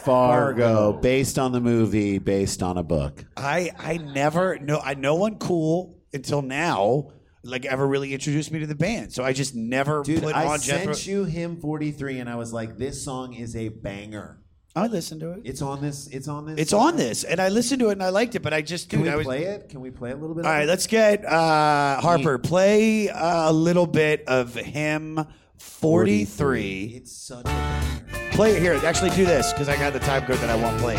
Fargo, 0.02 0.92
based 0.92 1.38
on 1.38 1.52
the 1.52 1.60
movie, 1.60 2.18
based 2.18 2.62
on 2.64 2.78
a 2.78 2.82
book. 2.82 3.24
I 3.36 3.70
I 3.78 3.98
never 3.98 4.58
no 4.58 4.80
I 4.80 4.94
no 4.94 5.14
one 5.14 5.36
cool 5.36 5.98
until 6.12 6.42
now 6.42 7.12
like 7.44 7.64
ever 7.66 7.86
really 7.86 8.12
introduced 8.12 8.50
me 8.50 8.60
to 8.60 8.66
the 8.66 8.74
band. 8.74 9.12
So 9.12 9.22
I 9.24 9.32
just 9.32 9.54
never 9.54 10.02
Dude, 10.02 10.22
put 10.22 10.34
I 10.34 10.46
on 10.46 10.58
sent 10.58 10.88
Jethro. 10.88 11.12
you 11.12 11.24
Hymn 11.24 11.60
43, 11.60 12.18
and 12.20 12.28
I 12.28 12.36
was 12.36 12.52
like, 12.52 12.78
this 12.78 13.02
song 13.04 13.34
is 13.34 13.54
a 13.54 13.68
banger. 13.68 14.40
I 14.76 14.88
listened 14.88 15.20
to 15.20 15.30
it. 15.32 15.42
It's 15.44 15.62
on 15.62 15.80
this. 15.80 16.08
It's 16.08 16.26
on 16.26 16.46
this. 16.46 16.58
It's 16.58 16.72
on 16.72 16.96
this, 16.96 17.22
and 17.22 17.38
I 17.38 17.48
listened 17.48 17.78
to 17.80 17.90
it 17.90 17.92
and 17.92 18.02
I 18.02 18.08
liked 18.08 18.34
it, 18.34 18.40
but 18.42 18.52
I 18.52 18.60
just 18.60 18.90
Can 18.90 19.00
dude, 19.00 19.06
we 19.06 19.12
I 19.12 19.16
was, 19.16 19.24
play 19.24 19.44
it? 19.44 19.68
Can 19.68 19.80
we 19.80 19.92
play 19.92 20.10
a 20.10 20.16
little 20.16 20.34
bit? 20.34 20.44
All 20.44 20.50
of 20.50 20.56
right, 20.56 20.64
it? 20.64 20.66
let's 20.66 20.88
get 20.88 21.24
uh, 21.24 22.00
Harper 22.00 22.38
play 22.38 23.08
uh, 23.08 23.50
a 23.50 23.52
little 23.52 23.86
bit 23.86 24.24
of 24.26 24.54
him. 24.54 25.24
Forty-three. 25.58 26.94
It's 26.96 27.12
such 27.12 27.42
a 27.42 27.44
banger. 27.44 28.30
Play 28.32 28.56
it 28.56 28.62
here. 28.62 28.74
Actually, 28.84 29.10
do 29.10 29.24
this 29.24 29.52
because 29.52 29.68
I 29.68 29.76
got 29.76 29.92
the 29.92 30.00
time 30.00 30.26
code 30.26 30.38
that 30.38 30.50
I 30.50 30.56
want 30.56 30.78
playing. 30.80 30.98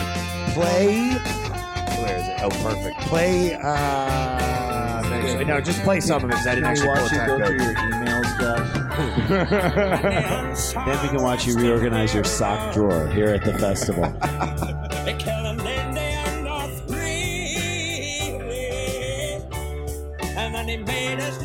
Play. 0.53 1.17
Play. 1.17 2.01
Where 2.01 2.17
is 2.17 2.27
it? 2.29 2.39
Oh, 2.41 2.49
perfect. 2.63 3.01
Play. 3.01 3.55
Uh, 3.55 4.64
actually, 5.25 5.45
no, 5.45 5.59
just 5.61 5.81
play 5.83 5.99
some 5.99 6.23
of 6.23 6.29
it. 6.29 6.33
'cause 6.33 6.47
I 6.47 6.55
didn't 6.55 6.69
actually 6.69 6.87
watch 6.89 7.09
pull 7.09 7.17
you 7.17 7.23
a 7.23 7.27
go 7.27 7.37
through 7.45 7.61
your 7.61 7.73
emails, 7.73 8.39
Josh? 8.39 8.69
then 10.85 10.97
we 11.01 11.07
can 11.09 11.21
watch 11.23 11.45
you 11.47 11.55
reorganize 11.57 12.13
your 12.13 12.23
sock 12.23 12.73
drawer 12.73 13.07
here 13.07 13.27
at 13.27 13.43
the 13.43 13.53
festival. 13.57 14.05
And 20.37 20.53
then 20.53 20.67
he 20.67 20.77
made 20.77 21.19
his 21.19 21.37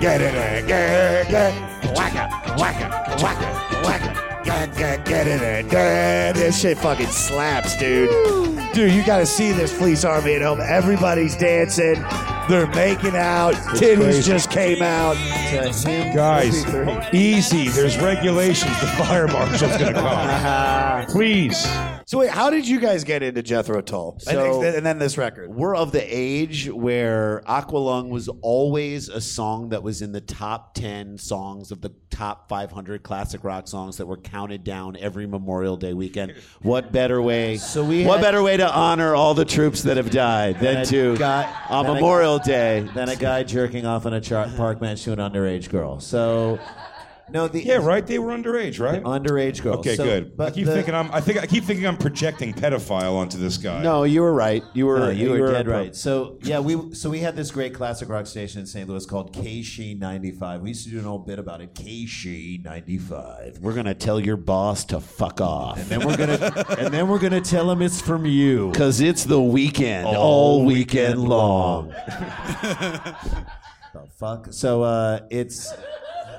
get 0.00 0.20
it, 0.20 0.34
eh, 0.34 0.62
get, 0.62 1.28
get, 1.28 1.94
waka, 1.94 2.28
waka, 2.56 2.88
waka, 3.22 3.82
waka, 3.84 4.42
get, 4.44 4.76
get, 4.76 5.04
get 5.04 5.26
it, 5.26 5.42
eh, 5.42 5.62
get. 5.62 6.34
This 6.34 6.60
shit 6.60 6.78
fucking 6.78 7.06
slaps, 7.06 7.76
dude. 7.76 8.08
Dude, 8.72 8.92
you 8.92 9.04
gotta 9.04 9.26
see 9.26 9.52
this 9.52 9.76
Fleece 9.76 10.04
Army 10.04 10.34
at 10.34 10.42
home. 10.42 10.60
Everybody's 10.60 11.36
dancing. 11.36 12.02
They're 12.48 12.66
making 12.68 13.16
out. 13.16 13.54
Titties 13.76 13.96
crazy. 13.96 14.22
just 14.22 14.50
came 14.50 14.82
out. 14.82 15.14
Guys, 16.14 16.64
easy. 17.14 17.68
There's 17.68 17.98
regulations. 17.98 18.80
The 18.80 18.86
fire 18.86 19.28
marshal's 19.28 19.76
to 19.76 19.92
come. 19.92 21.06
Please. 21.06 21.66
So 22.10 22.18
wait, 22.18 22.30
how 22.30 22.50
did 22.50 22.66
you 22.66 22.80
guys 22.80 23.04
get 23.04 23.22
into 23.22 23.40
Jethro 23.40 23.80
Tull? 23.82 24.16
So- 24.18 24.62
think- 24.62 24.74
and 24.74 24.84
then 24.84 24.98
this 24.98 25.16
record. 25.16 25.48
We're 25.54 25.76
of 25.76 25.92
the 25.92 26.02
age 26.02 26.68
where 26.68 27.40
Aqualung 27.46 28.08
was 28.08 28.28
always 28.42 29.08
a 29.08 29.20
song 29.20 29.68
that 29.68 29.84
was 29.84 30.02
in 30.02 30.10
the 30.10 30.20
top 30.20 30.74
10 30.74 31.18
songs 31.18 31.70
of 31.70 31.82
the 31.82 31.92
top 32.10 32.48
500 32.48 33.04
classic 33.04 33.44
rock 33.44 33.68
songs 33.68 33.98
that 33.98 34.06
were 34.06 34.16
counted 34.16 34.64
down 34.64 34.96
every 34.98 35.28
Memorial 35.28 35.76
Day 35.76 35.94
weekend. 35.94 36.34
What 36.62 36.90
better 36.90 37.22
way? 37.22 37.58
So 37.58 37.84
we 37.84 38.04
what 38.04 38.18
had- 38.18 38.24
better 38.24 38.42
way 38.42 38.56
to 38.56 38.68
honor 38.68 39.14
all 39.14 39.34
the 39.34 39.44
troops 39.44 39.82
that 39.84 39.96
have 39.96 40.10
died 40.10 40.58
than 40.58 40.84
to 40.86 41.16
on 41.68 41.86
Memorial 41.86 42.40
Day 42.40 42.88
than 42.92 43.08
a 43.08 43.14
guy 43.14 43.44
jerking 43.44 43.86
off 43.86 44.04
on 44.04 44.14
a 44.14 44.20
char- 44.20 44.48
park 44.56 44.80
bench 44.80 45.04
to 45.04 45.12
an 45.12 45.20
underage 45.20 45.70
girl. 45.70 46.00
So, 46.00 46.58
no, 47.32 47.48
the 47.48 47.62
Yeah, 47.64 47.76
right. 47.76 48.06
They 48.06 48.18
were 48.18 48.32
underage, 48.32 48.80
right? 48.80 49.02
underage 49.02 49.62
girl. 49.62 49.74
Okay, 49.78 49.96
So- 49.96 50.04
good. 50.04 50.26
I 50.26 50.30
But 50.36 50.54
keep 50.54 50.66
the- 50.66 50.72
thinking 50.74 50.94
I'm. 50.94 51.10
I 51.12 51.20
think 51.20 51.38
I 51.42 51.46
keep 51.46 51.64
thinking 51.64 51.86
I'm 51.86 51.96
projecting 51.96 52.52
pedophile 52.52 53.14
onto 53.16 53.38
this 53.38 53.56
guy. 53.56 53.82
No, 53.82 54.04
you 54.04 54.22
were 54.22 54.32
right. 54.32 54.62
You 54.74 54.86
were 54.86 54.98
No, 54.98 55.08
you, 55.10 55.30
were, 55.30 55.52
dead 55.52 55.66
pro- 55.66 55.74
right. 55.74 55.96
So 55.96 56.38
yeah, 56.42 56.60
we 56.60 56.94
so 56.94 57.10
we 57.10 57.20
had 57.20 57.36
this 57.36 57.50
great 57.50 57.74
classic 57.74 58.08
rock 58.08 58.26
station 58.26 58.60
in 58.60 58.66
St. 58.66 58.88
Louis 58.88 59.04
called 59.06 59.32
KSHE 59.34 59.98
95. 59.98 60.60
We 60.60 60.68
used 60.70 60.84
to 60.84 60.90
do 60.90 60.98
an 60.98 61.06
old 61.06 61.26
bit 61.26 61.38
about 61.38 61.60
it. 61.60 61.74
KSHE 61.74 62.62
95. 62.64 63.58
We're 63.60 63.74
gonna 63.74 63.94
tell 63.94 64.18
your 64.20 64.36
boss 64.36 64.84
to 64.86 65.00
fuck 65.00 65.40
off. 65.40 65.78
And 65.78 65.86
then 65.86 66.06
we're 66.06 66.16
gonna 66.16 66.64
and 66.78 66.92
then 66.92 67.08
we're 67.08 67.18
gonna 67.18 67.40
tell 67.40 67.70
him 67.70 67.82
it's 67.82 68.00
from 68.00 68.26
you. 68.26 68.72
Cause 68.74 69.00
it's 69.00 69.24
the 69.24 69.40
weekend, 69.40 70.06
all, 70.06 70.14
All 70.16 70.64
weekend, 70.64 71.16
weekend 71.18 71.28
long. 71.28 71.94
The 73.92 74.06
fuck. 74.18 74.48
So 74.52 74.82
uh, 74.82 75.20
it's 75.30 75.72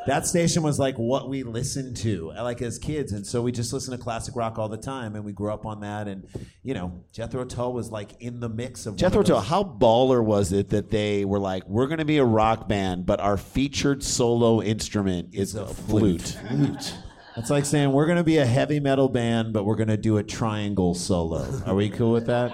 that 0.07 0.25
station 0.25 0.63
was 0.63 0.79
like 0.79 0.97
what 0.97 1.29
we 1.29 1.43
listened 1.43 1.95
to, 1.97 2.31
like 2.31 2.61
as 2.61 2.77
kids, 2.79 3.11
and 3.11 3.25
so 3.25 3.41
we 3.41 3.51
just 3.51 3.71
listened 3.73 3.97
to 3.97 4.03
classic 4.03 4.35
rock 4.35 4.57
all 4.57 4.69
the 4.69 4.77
time, 4.77 5.15
and 5.15 5.23
we 5.23 5.31
grew 5.31 5.51
up 5.51 5.65
on 5.65 5.81
that. 5.81 6.07
And 6.07 6.27
you 6.63 6.73
know, 6.73 7.03
Jethro 7.11 7.45
Tull 7.45 7.73
was 7.73 7.91
like 7.91 8.21
in 8.21 8.39
the 8.39 8.49
mix 8.49 8.85
of 8.85 8.95
Jethro 8.95 9.23
Tull, 9.23 9.41
how 9.41 9.63
baller 9.63 10.23
was 10.23 10.51
it 10.51 10.69
that 10.69 10.89
they 10.89 11.25
were 11.25 11.39
like, 11.39 11.67
we're 11.67 11.87
gonna 11.87 12.05
be 12.05 12.17
a 12.17 12.25
rock 12.25 12.67
band, 12.67 13.05
but 13.05 13.19
our 13.19 13.37
featured 13.37 14.03
solo 14.03 14.61
instrument 14.61 15.29
is 15.33 15.55
a 15.55 15.67
flute. 15.67 16.21
flute. 16.21 16.95
It's 17.37 17.49
like 17.49 17.65
saying 17.65 17.91
we're 17.91 18.07
gonna 18.07 18.23
be 18.23 18.37
a 18.37 18.45
heavy 18.45 18.79
metal 18.79 19.07
band, 19.07 19.53
but 19.53 19.63
we're 19.63 19.75
gonna 19.77 19.97
do 19.97 20.17
a 20.17 20.23
triangle 20.23 20.93
solo. 20.93 21.47
Are 21.65 21.75
we 21.75 21.89
cool 21.89 22.11
with 22.11 22.25
that? 22.25 22.53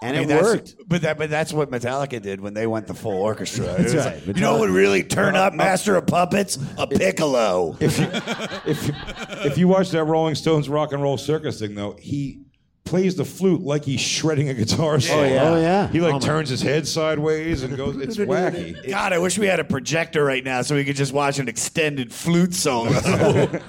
And 0.00 0.16
I 0.16 0.20
mean, 0.20 0.30
it 0.30 0.40
worked. 0.40 0.76
But 0.86 1.02
that, 1.02 1.18
but 1.18 1.28
that's 1.28 1.52
what 1.52 1.70
Metallica 1.70 2.22
did 2.22 2.40
when 2.40 2.54
they 2.54 2.68
went 2.68 2.86
the 2.86 2.94
full 2.94 3.20
orchestra. 3.20 3.64
That's 3.64 3.94
right. 3.94 4.26
like, 4.26 4.36
you 4.36 4.42
know 4.42 4.52
what 4.52 4.60
would 4.60 4.70
really 4.70 5.02
turn 5.02 5.34
up 5.34 5.54
Master 5.54 5.96
of 5.96 6.06
Puppets? 6.06 6.56
A 6.76 6.86
piccolo. 6.86 7.76
If 7.80 9.58
you 9.58 9.66
watch 9.68 9.90
that 9.90 10.04
Rolling 10.04 10.34
Stones 10.34 10.68
rock 10.68 10.92
and 10.92 11.02
roll 11.02 11.18
circus 11.18 11.58
thing, 11.58 11.74
though, 11.74 11.96
he 11.98 12.42
plays 12.84 13.16
the 13.16 13.24
flute 13.24 13.60
like 13.60 13.84
he's 13.84 14.00
shredding 14.00 14.48
a 14.48 14.54
guitar 14.54 14.94
oh, 14.94 14.98
solo. 14.98 15.22
Oh, 15.22 15.26
yeah. 15.26 15.50
Oh, 15.50 15.60
yeah. 15.60 15.88
He 15.88 16.00
like 16.00 16.14
Oh, 16.14 16.20
turns 16.20 16.48
his 16.48 16.62
head 16.62 16.86
sideways 16.86 17.62
and 17.62 17.76
goes. 17.76 17.96
It's 17.96 18.16
wacky. 18.16 18.88
God, 18.88 19.12
I 19.12 19.18
wish 19.18 19.38
we 19.38 19.46
had 19.46 19.60
a 19.60 19.64
projector 19.64 20.24
right 20.24 20.44
now 20.44 20.62
so 20.62 20.74
we 20.74 20.84
could 20.84 20.96
just 20.96 21.12
watch 21.12 21.38
an 21.38 21.48
extended 21.48 22.12
flute 22.12 22.54
solo. 22.54 22.90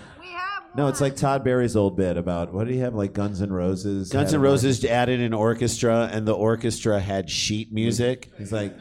No, 0.79 0.87
it's 0.87 1.01
like 1.01 1.17
Todd 1.17 1.43
Barry's 1.43 1.75
old 1.75 1.97
bit 1.97 2.15
about 2.15 2.53
what 2.53 2.65
did 2.65 2.73
he 2.73 2.79
have? 2.79 2.95
Like 2.95 3.11
Guns 3.11 3.41
N' 3.41 3.51
Roses. 3.51 4.11
Guns 4.11 4.33
N' 4.33 4.39
Roses 4.39 4.85
added 4.85 5.19
an 5.19 5.33
orchestra, 5.33 6.09
and 6.09 6.25
the 6.25 6.33
orchestra 6.33 7.01
had 7.01 7.29
sheet 7.29 7.73
music. 7.73 8.31
He's 8.37 8.53
like, 8.53 8.77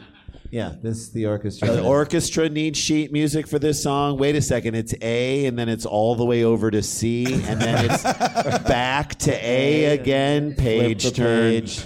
yeah, 0.49 0.75
this 0.81 1.09
the 1.09 1.25
orchestra. 1.25 1.67
The 1.67 1.83
orchestra 1.83 2.47
needs 2.47 2.79
sheet 2.79 3.11
music 3.11 3.47
for 3.47 3.59
this 3.59 3.83
song. 3.83 4.17
Wait 4.17 4.37
a 4.37 4.41
second, 4.41 4.75
it's 4.75 4.95
A, 5.01 5.45
and 5.45 5.59
then 5.59 5.67
it's 5.67 5.85
all 5.85 6.15
the 6.15 6.23
way 6.23 6.45
over 6.45 6.71
to 6.71 6.81
C, 6.81 7.25
and 7.25 7.61
then 7.61 7.91
it's 7.91 8.03
back 8.63 9.15
to 9.15 9.33
A 9.33 9.87
again. 9.87 10.55
Page 10.55 11.13
turn. 11.13 11.51
page. 11.51 11.85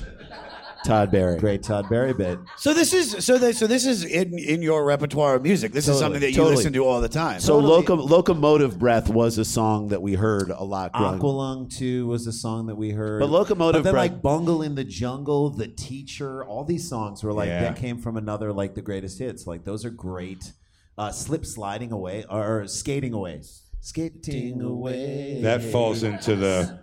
Todd 0.83 1.11
Barry. 1.11 1.37
Great 1.39 1.63
Todd 1.63 1.87
Barry 1.89 2.13
bit. 2.13 2.39
so 2.57 2.73
this 2.73 2.93
is 2.93 3.23
so 3.25 3.37
this, 3.37 3.57
so 3.57 3.67
this 3.67 3.85
is 3.85 4.03
in 4.03 4.37
in 4.37 4.61
your 4.61 4.83
repertoire 4.85 5.35
of 5.35 5.43
music. 5.43 5.71
This 5.71 5.87
is 5.87 5.95
Totally, 5.95 6.01
something 6.03 6.21
that 6.21 6.29
you 6.31 6.37
totally. 6.37 6.55
listen 6.57 6.73
to 6.73 6.85
all 6.85 6.99
the 7.01 7.09
time. 7.09 7.39
So 7.39 7.57
loco- 7.59 7.95
locomotive 7.95 8.77
breath 8.77 9.09
was 9.09 9.37
a 9.37 9.45
song 9.45 9.89
that 9.89 10.01
we 10.01 10.13
heard 10.13 10.49
a 10.49 10.63
lot. 10.63 10.91
growing- 10.93 11.19
Aqualung 11.19 11.69
2 11.75 12.07
was 12.07 12.27
a 12.27 12.31
song 12.33 12.67
that 12.67 12.75
we 12.75 12.91
heard. 12.91 13.19
But 13.21 13.29
Locomotive 13.29 13.79
But 13.79 13.83
then 13.85 13.93
Breath- 13.93 14.11
like 14.11 14.21
Bungle 14.21 14.61
in 14.61 14.75
the 14.75 14.83
Jungle, 14.83 15.49
The 15.49 15.67
Teacher, 15.67 16.43
all 16.45 16.63
these 16.63 16.87
songs 16.89 17.23
were 17.23 17.33
like 17.33 17.47
Yeah. 17.47 17.61
that 17.63 17.75
came 17.77 17.97
from 17.97 18.17
another 18.17 18.51
like 18.53 18.75
the 18.75 18.81
greatest 18.81 19.19
hits. 19.19 19.47
Like 19.47 19.63
those 19.65 19.85
are 19.85 19.89
great. 19.89 20.51
Uh, 20.97 21.11
Slip 21.11 21.45
sliding 21.45 21.91
away 21.91 22.25
or 22.29 22.67
skating 22.67 23.13
away. 23.13 23.41
Skating 23.81 24.61
away. 24.61 25.39
That 25.41 25.61
falls 25.63 26.03
into 26.03 26.35
the 26.35 26.79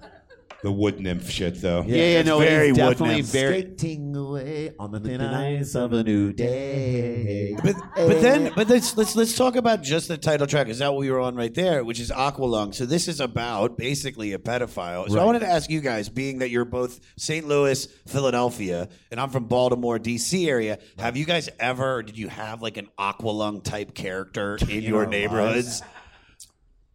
the 0.62 0.72
wood 0.72 1.00
nymph 1.00 1.30
shit, 1.30 1.60
though. 1.60 1.84
Yeah, 1.86 1.96
yeah, 1.96 2.22
no, 2.22 2.38
very 2.38 2.68
it's 2.70 2.78
wood 2.78 2.90
definitely 2.90 3.16
nymph. 3.16 3.26
very. 3.28 3.60
Skating 3.60 4.16
away 4.16 4.72
on 4.78 4.90
the 4.90 5.00
thin 5.00 5.20
ice 5.20 5.74
of 5.74 5.92
a 5.92 6.02
new 6.02 6.32
day. 6.32 7.56
But, 7.62 7.76
but 7.94 8.20
then, 8.20 8.52
but 8.54 8.68
let's 8.68 8.96
let's 8.96 9.16
let's 9.16 9.36
talk 9.36 9.56
about 9.56 9.82
just 9.82 10.08
the 10.08 10.18
title 10.18 10.46
track. 10.46 10.68
Is 10.68 10.78
that 10.78 10.92
what 10.92 11.00
we 11.00 11.10
were 11.10 11.20
on 11.20 11.34
right 11.34 11.52
there, 11.52 11.84
which 11.84 12.00
is 12.00 12.10
Aqualung? 12.10 12.74
So 12.74 12.86
this 12.86 13.08
is 13.08 13.20
about 13.20 13.78
basically 13.78 14.32
a 14.32 14.38
pedophile. 14.38 15.08
So 15.08 15.18
I 15.18 15.24
wanted 15.24 15.40
to 15.40 15.48
ask 15.48 15.70
you 15.70 15.80
guys, 15.80 16.08
being 16.08 16.38
that 16.38 16.50
you're 16.50 16.64
both 16.64 17.00
St. 17.16 17.46
Louis, 17.46 17.86
Philadelphia, 18.06 18.88
and 19.10 19.20
I'm 19.20 19.30
from 19.30 19.44
Baltimore, 19.44 19.98
D.C. 19.98 20.48
area. 20.48 20.78
Have 20.98 21.16
you 21.16 21.24
guys 21.24 21.48
ever? 21.58 21.96
Or 21.96 22.02
did 22.02 22.18
you 22.18 22.28
have 22.28 22.62
like 22.62 22.76
an 22.76 22.88
Aqualung 22.98 23.62
type 23.64 23.94
character 23.94 24.58
in 24.68 24.82
your 24.82 25.00
our 25.00 25.06
neighborhoods? 25.06 25.82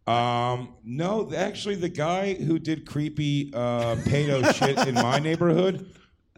Um, 0.06 0.74
no, 0.84 1.32
actually, 1.34 1.74
the 1.74 1.88
guy 1.88 2.34
who 2.34 2.58
did 2.58 2.86
creepy 2.86 3.50
uh, 3.54 3.96
pedo 4.04 4.52
shit 4.54 4.78
in 4.86 4.94
my 4.94 5.18
neighborhood 5.18 5.90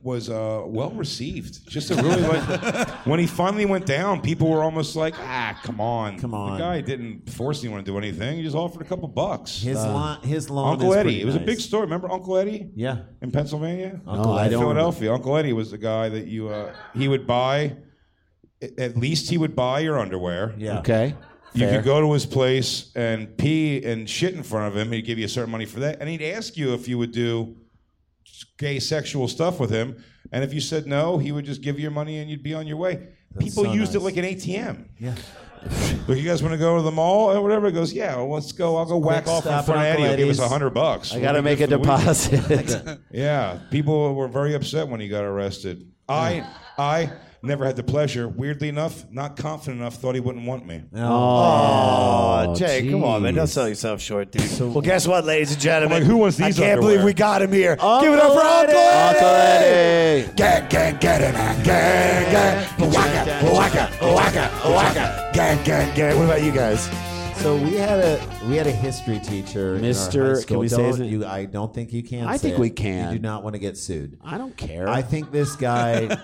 was 0.03 0.31
uh, 0.31 0.63
well 0.65 0.91
received. 0.93 1.69
Just 1.69 1.91
a 1.91 1.97
really 1.97 2.23
like 2.23 2.89
when 3.07 3.19
he 3.21 3.27
finally 3.27 3.67
went 3.67 3.85
down, 3.85 4.21
people 4.23 4.49
were 4.49 4.63
almost 4.63 4.97
like, 4.97 5.15
"Ah, 5.19 5.59
come 5.65 5.81
on, 5.81 6.19
Come 6.19 6.35
on. 6.35 6.53
The 6.53 6.59
guy 6.59 6.81
didn't 6.81 7.29
force 7.31 7.63
anyone 7.63 7.85
to 7.85 7.91
do 7.91 7.99
anything. 7.99 8.37
He 8.39 8.43
just 8.43 8.57
offered 8.57 8.81
a 8.81 8.85
couple 8.85 9.09
bucks. 9.09 9.61
His 9.61 9.77
lawn, 9.77 10.23
his 10.23 10.49
lawn 10.49 10.75
Uncle 10.75 10.93
is 10.93 10.97
Eddie. 10.99 11.21
It 11.21 11.27
was 11.27 11.37
a 11.37 11.41
big 11.41 11.61
story. 11.61 11.83
Remember 11.83 12.11
Uncle 12.11 12.37
Eddie? 12.39 12.71
Yeah. 12.75 12.99
in 13.21 13.31
Pennsylvania. 13.31 14.01
Uncle 14.07 14.33
I 14.33 14.43
Eddie. 14.45 14.53
don't- 14.53 14.63
Philadelphia. 14.63 15.13
Uncle 15.13 15.37
Eddie 15.37 15.53
was 15.53 15.71
the 15.73 15.79
guy 15.79 16.09
that 16.09 16.27
you 16.27 16.49
uh, 16.49 16.73
he 16.95 17.09
would 17.09 17.27
buy. 17.27 17.77
At 18.79 18.97
least 18.97 19.31
he 19.31 19.37
would 19.39 19.55
buy 19.55 19.81
your 19.81 19.99
underwear. 19.99 20.55
Yeah. 20.59 20.79
Okay. 20.81 21.15
You 21.59 21.67
Fair. 21.67 21.79
could 21.79 21.85
go 21.87 22.01
to 22.01 22.13
his 22.13 22.25
place 22.25 22.93
and 22.95 23.37
pee 23.37 23.83
and 23.85 24.09
shit 24.09 24.35
in 24.35 24.45
front 24.45 24.69
of 24.73 24.77
him. 24.77 24.93
He'd 24.93 25.03
give 25.03 25.19
you 25.19 25.25
a 25.25 25.29
certain 25.29 25.51
money 25.51 25.65
for 25.65 25.81
that, 25.81 25.99
and 26.01 26.09
he'd 26.09 26.23
ask 26.23 26.57
you 26.57 26.73
if 26.73 26.87
you 26.87 26.99
would 26.99 27.11
do 27.11 27.57
gay 28.59 28.79
sexual 28.79 29.27
stuff 29.27 29.59
with 29.59 29.71
him. 29.71 30.03
And 30.31 30.45
if 30.45 30.55
you 30.55 30.61
said 30.61 30.87
no, 30.87 31.19
he 31.19 31.33
would 31.33 31.45
just 31.45 31.61
give 31.63 31.77
you 31.77 31.83
your 31.83 31.91
money 31.91 32.19
and 32.19 32.31
you'd 32.31 32.43
be 32.43 32.55
on 32.55 32.67
your 32.67 32.77
way. 32.77 33.09
People 33.39 33.65
so 33.65 33.73
used 33.73 33.95
it 33.95 34.01
like 34.01 34.17
an 34.17 34.25
ATM. 34.25 34.89
Yeah. 34.99 35.15
Look, 36.07 36.17
you 36.17 36.25
guys 36.25 36.43
want 36.43 36.53
to 36.53 36.59
go 36.59 36.77
to 36.77 36.83
the 36.83 36.93
mall 36.93 37.33
or 37.33 37.43
whatever? 37.43 37.67
He 37.67 37.73
goes, 37.73 37.93
yeah, 37.93 38.15
well, 38.17 38.31
let's 38.31 38.53
go. 38.53 38.77
I'll 38.77 38.87
go 38.87 38.97
whack 38.97 39.27
off 39.27 39.45
in 39.45 39.63
front 39.65 39.69
of 39.69 39.77
Eddie. 39.87 40.03
He'll 40.03 40.17
give 40.17 40.29
us 40.29 40.39
a 40.39 40.49
hundred 40.49 40.71
bucks. 40.71 41.13
I 41.13 41.21
got 41.21 41.33
to 41.33 41.43
make 41.43 41.61
a 41.61 41.67
good 41.67 41.85
for 41.85 41.87
the 41.87 41.93
week. 41.93 42.67
deposit. 42.69 43.01
Yeah, 43.11 43.59
people 43.71 44.15
were 44.15 44.29
very 44.29 44.55
upset 44.55 44.87
when 44.89 45.01
he 45.01 45.09
got 45.09 45.25
arrested. 45.25 45.91
I, 46.09 46.47
I 46.79 47.11
never 47.43 47.65
had 47.65 47.77
the 47.77 47.83
pleasure. 47.83 48.29
Weirdly 48.29 48.69
enough, 48.69 49.11
not 49.11 49.37
confident 49.37 49.81
enough, 49.81 49.97
thought 49.97 50.15
he 50.15 50.21
wouldn't 50.21 50.47
want 50.47 50.67
me. 50.67 50.83
Oh, 50.97 52.55
Jay, 52.57 52.89
come 52.91 53.05
on, 53.05 53.23
man! 53.23 53.35
Don't 53.35 53.47
sell 53.47 53.69
yourself 53.69 54.01
short, 54.01 54.33
dude. 54.33 54.61
well, 54.61 54.81
guess 54.81 55.07
what, 55.07 55.25
ladies 55.25 55.53
and 55.53 55.61
gentlemen? 55.61 55.97
I'm 55.97 56.03
like, 56.03 56.11
who 56.11 56.17
wants 56.17 56.37
these 56.37 56.59
I 56.59 56.63
can't 56.63 56.73
underwear? 56.75 56.95
believe 56.97 57.05
we 57.05 57.15
got 57.15 57.43
him 57.43 57.53
here. 57.53 57.77
Give 57.77 58.13
it 58.13 58.21
up 58.21 58.33
for 58.33 58.41
Uncle 58.41 58.77
Eddie! 58.77 59.19
Uncle 59.19 59.29
Eddie. 59.29 60.33
Gang, 60.35 60.69
gang, 60.69 60.97
get 60.99 61.21
it, 61.21 61.65
gang, 61.65 62.33
gang. 62.33 62.91
Waka, 62.91 63.41
waka, 63.53 63.91
waka, 64.03 64.51
waka. 64.71 65.31
Gang, 65.35 65.63
gang, 65.65 65.95
gang. 65.95 66.17
What 66.19 66.25
about 66.25 66.43
you 66.43 66.53
guys? 66.53 66.89
So 67.41 67.57
we 67.57 67.75
had 67.75 68.01
a 68.01 68.38
we 68.49 68.57
had 68.57 68.67
a 68.67 68.73
history 68.73 69.19
teacher, 69.21 69.77
in 69.77 69.85
our 69.85 69.91
Mr. 69.91 70.37
high 70.39 70.45
can 70.45 70.59
we 70.59 70.69
say 70.69 70.83
his 70.85 70.97
Don't- 70.97 71.07
name? 71.11 71.21
You, 71.21 71.27
I 71.27 71.45
don't 71.45 71.73
think 71.75 71.93
you 71.93 72.03
can. 72.03 72.27
I 72.27 72.37
say 72.37 72.49
think 72.49 72.55
it. 72.55 72.61
we 72.61 72.71
can. 72.71 73.13
You 73.13 73.19
do 73.19 73.23
not 73.23 73.43
want 73.43 73.55
to 73.55 73.59
get 73.59 73.77
sued. 73.77 74.19
I 74.25 74.39
don't 74.39 74.57
care. 74.57 74.89
I 74.89 75.03
think 75.03 75.31
this 75.31 75.55
guy, 75.57 76.15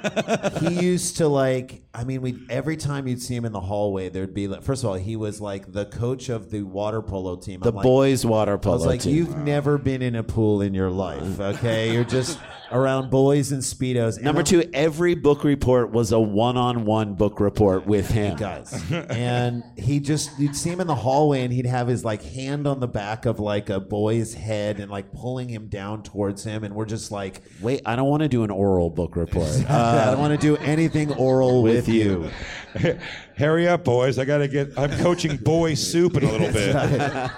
he 0.61 0.81
used 0.81 1.19
to 1.19 1.29
like. 1.29 1.83
I 1.97 2.03
mean, 2.05 2.23
we 2.23 2.39
every 2.51 2.77
time 2.77 3.07
you'd 3.07 3.23
see 3.23 3.37
him 3.37 3.45
in 3.45 3.53
the 3.53 3.61
hallway, 3.61 4.09
there'd 4.09 4.35
be 4.35 4.49
like. 4.49 4.63
First 4.63 4.83
of 4.85 4.91
all, 4.91 4.97
he 4.97 5.17
was 5.17 5.41
like 5.41 5.71
the 5.73 5.87
coach 5.87 6.29
of 6.29 6.51
the 6.51 6.63
water 6.63 7.03
polo 7.03 7.37
team. 7.37 7.61
the 7.61 7.69
I'm 7.71 7.77
like, 7.77 7.83
boys' 7.85 8.25
water 8.27 8.55
I 8.55 8.57
polo 8.57 8.77
was 8.79 8.87
like, 8.87 9.01
team. 9.03 9.15
you've 9.17 9.37
never 9.39 9.79
been 9.79 10.03
in 10.03 10.15
a 10.17 10.23
pool 10.23 10.61
in 10.63 10.75
your 10.75 10.91
life, 10.91 11.39
okay? 11.41 11.93
You're 11.93 12.05
just 12.05 12.39
around 12.73 13.11
boys 13.11 13.53
and 13.53 13.63
speedos. 13.63 14.17
And 14.17 14.25
Number 14.25 14.41
I'm- 14.41 14.47
two, 14.47 14.65
every 14.73 15.15
book 15.15 15.45
report 15.45 15.93
was 15.93 16.11
a 16.11 16.19
one-on-one 16.19 17.15
book 17.15 17.39
report 17.39 17.87
with 17.87 18.09
him. 18.11 18.37
guys. 18.37 18.83
and 18.91 19.63
he 19.77 20.01
just 20.01 20.37
you'd 20.39 20.57
see 20.57 20.71
him 20.71 20.81
in 20.81 20.87
the 20.89 20.95
hallway 20.95 21.43
and 21.45 21.53
he'd 21.53 21.67
have 21.67 21.87
his 21.87 22.05
like 22.05 22.14
hand 22.23 22.67
on 22.67 22.81
the 22.81 22.87
back 22.89 23.27
of 23.27 23.39
like 23.41 23.71
a 23.71 23.81
boy's 23.81 24.35
head 24.35 24.81
and 24.81 24.91
like 24.91 25.13
pulling 25.13 25.49
him 25.49 25.69
down 25.69 26.03
towards 26.03 26.45
him 26.45 26.65
and 26.65 26.75
we're 26.75 26.85
just 26.85 27.11
like 27.13 27.43
Wait, 27.61 27.83
I 27.87 27.97
don't 27.97 28.09
want 28.09 28.23
to 28.23 28.29
do 28.29 28.45
an 28.45 28.51
oral 28.51 28.91
book 28.91 29.17
report. 29.17 29.49
Uh, 29.69 30.03
I 30.07 30.11
don't 30.11 30.21
want 30.21 30.39
to 30.39 30.47
do 30.47 30.57
anything 30.63 31.13
oral 31.15 31.63
with, 31.63 31.89
you. 31.89 32.31
Hurry 33.37 33.67
up, 33.69 33.85
boys! 33.85 34.19
I 34.19 34.25
gotta 34.25 34.49
get. 34.49 34.79
I'm 34.79 34.91
coaching 35.01 35.37
boy 35.37 35.75
soup 35.75 36.17
in 36.17 36.25
a 36.25 36.31
little 36.31 36.53
bit. 36.53 37.31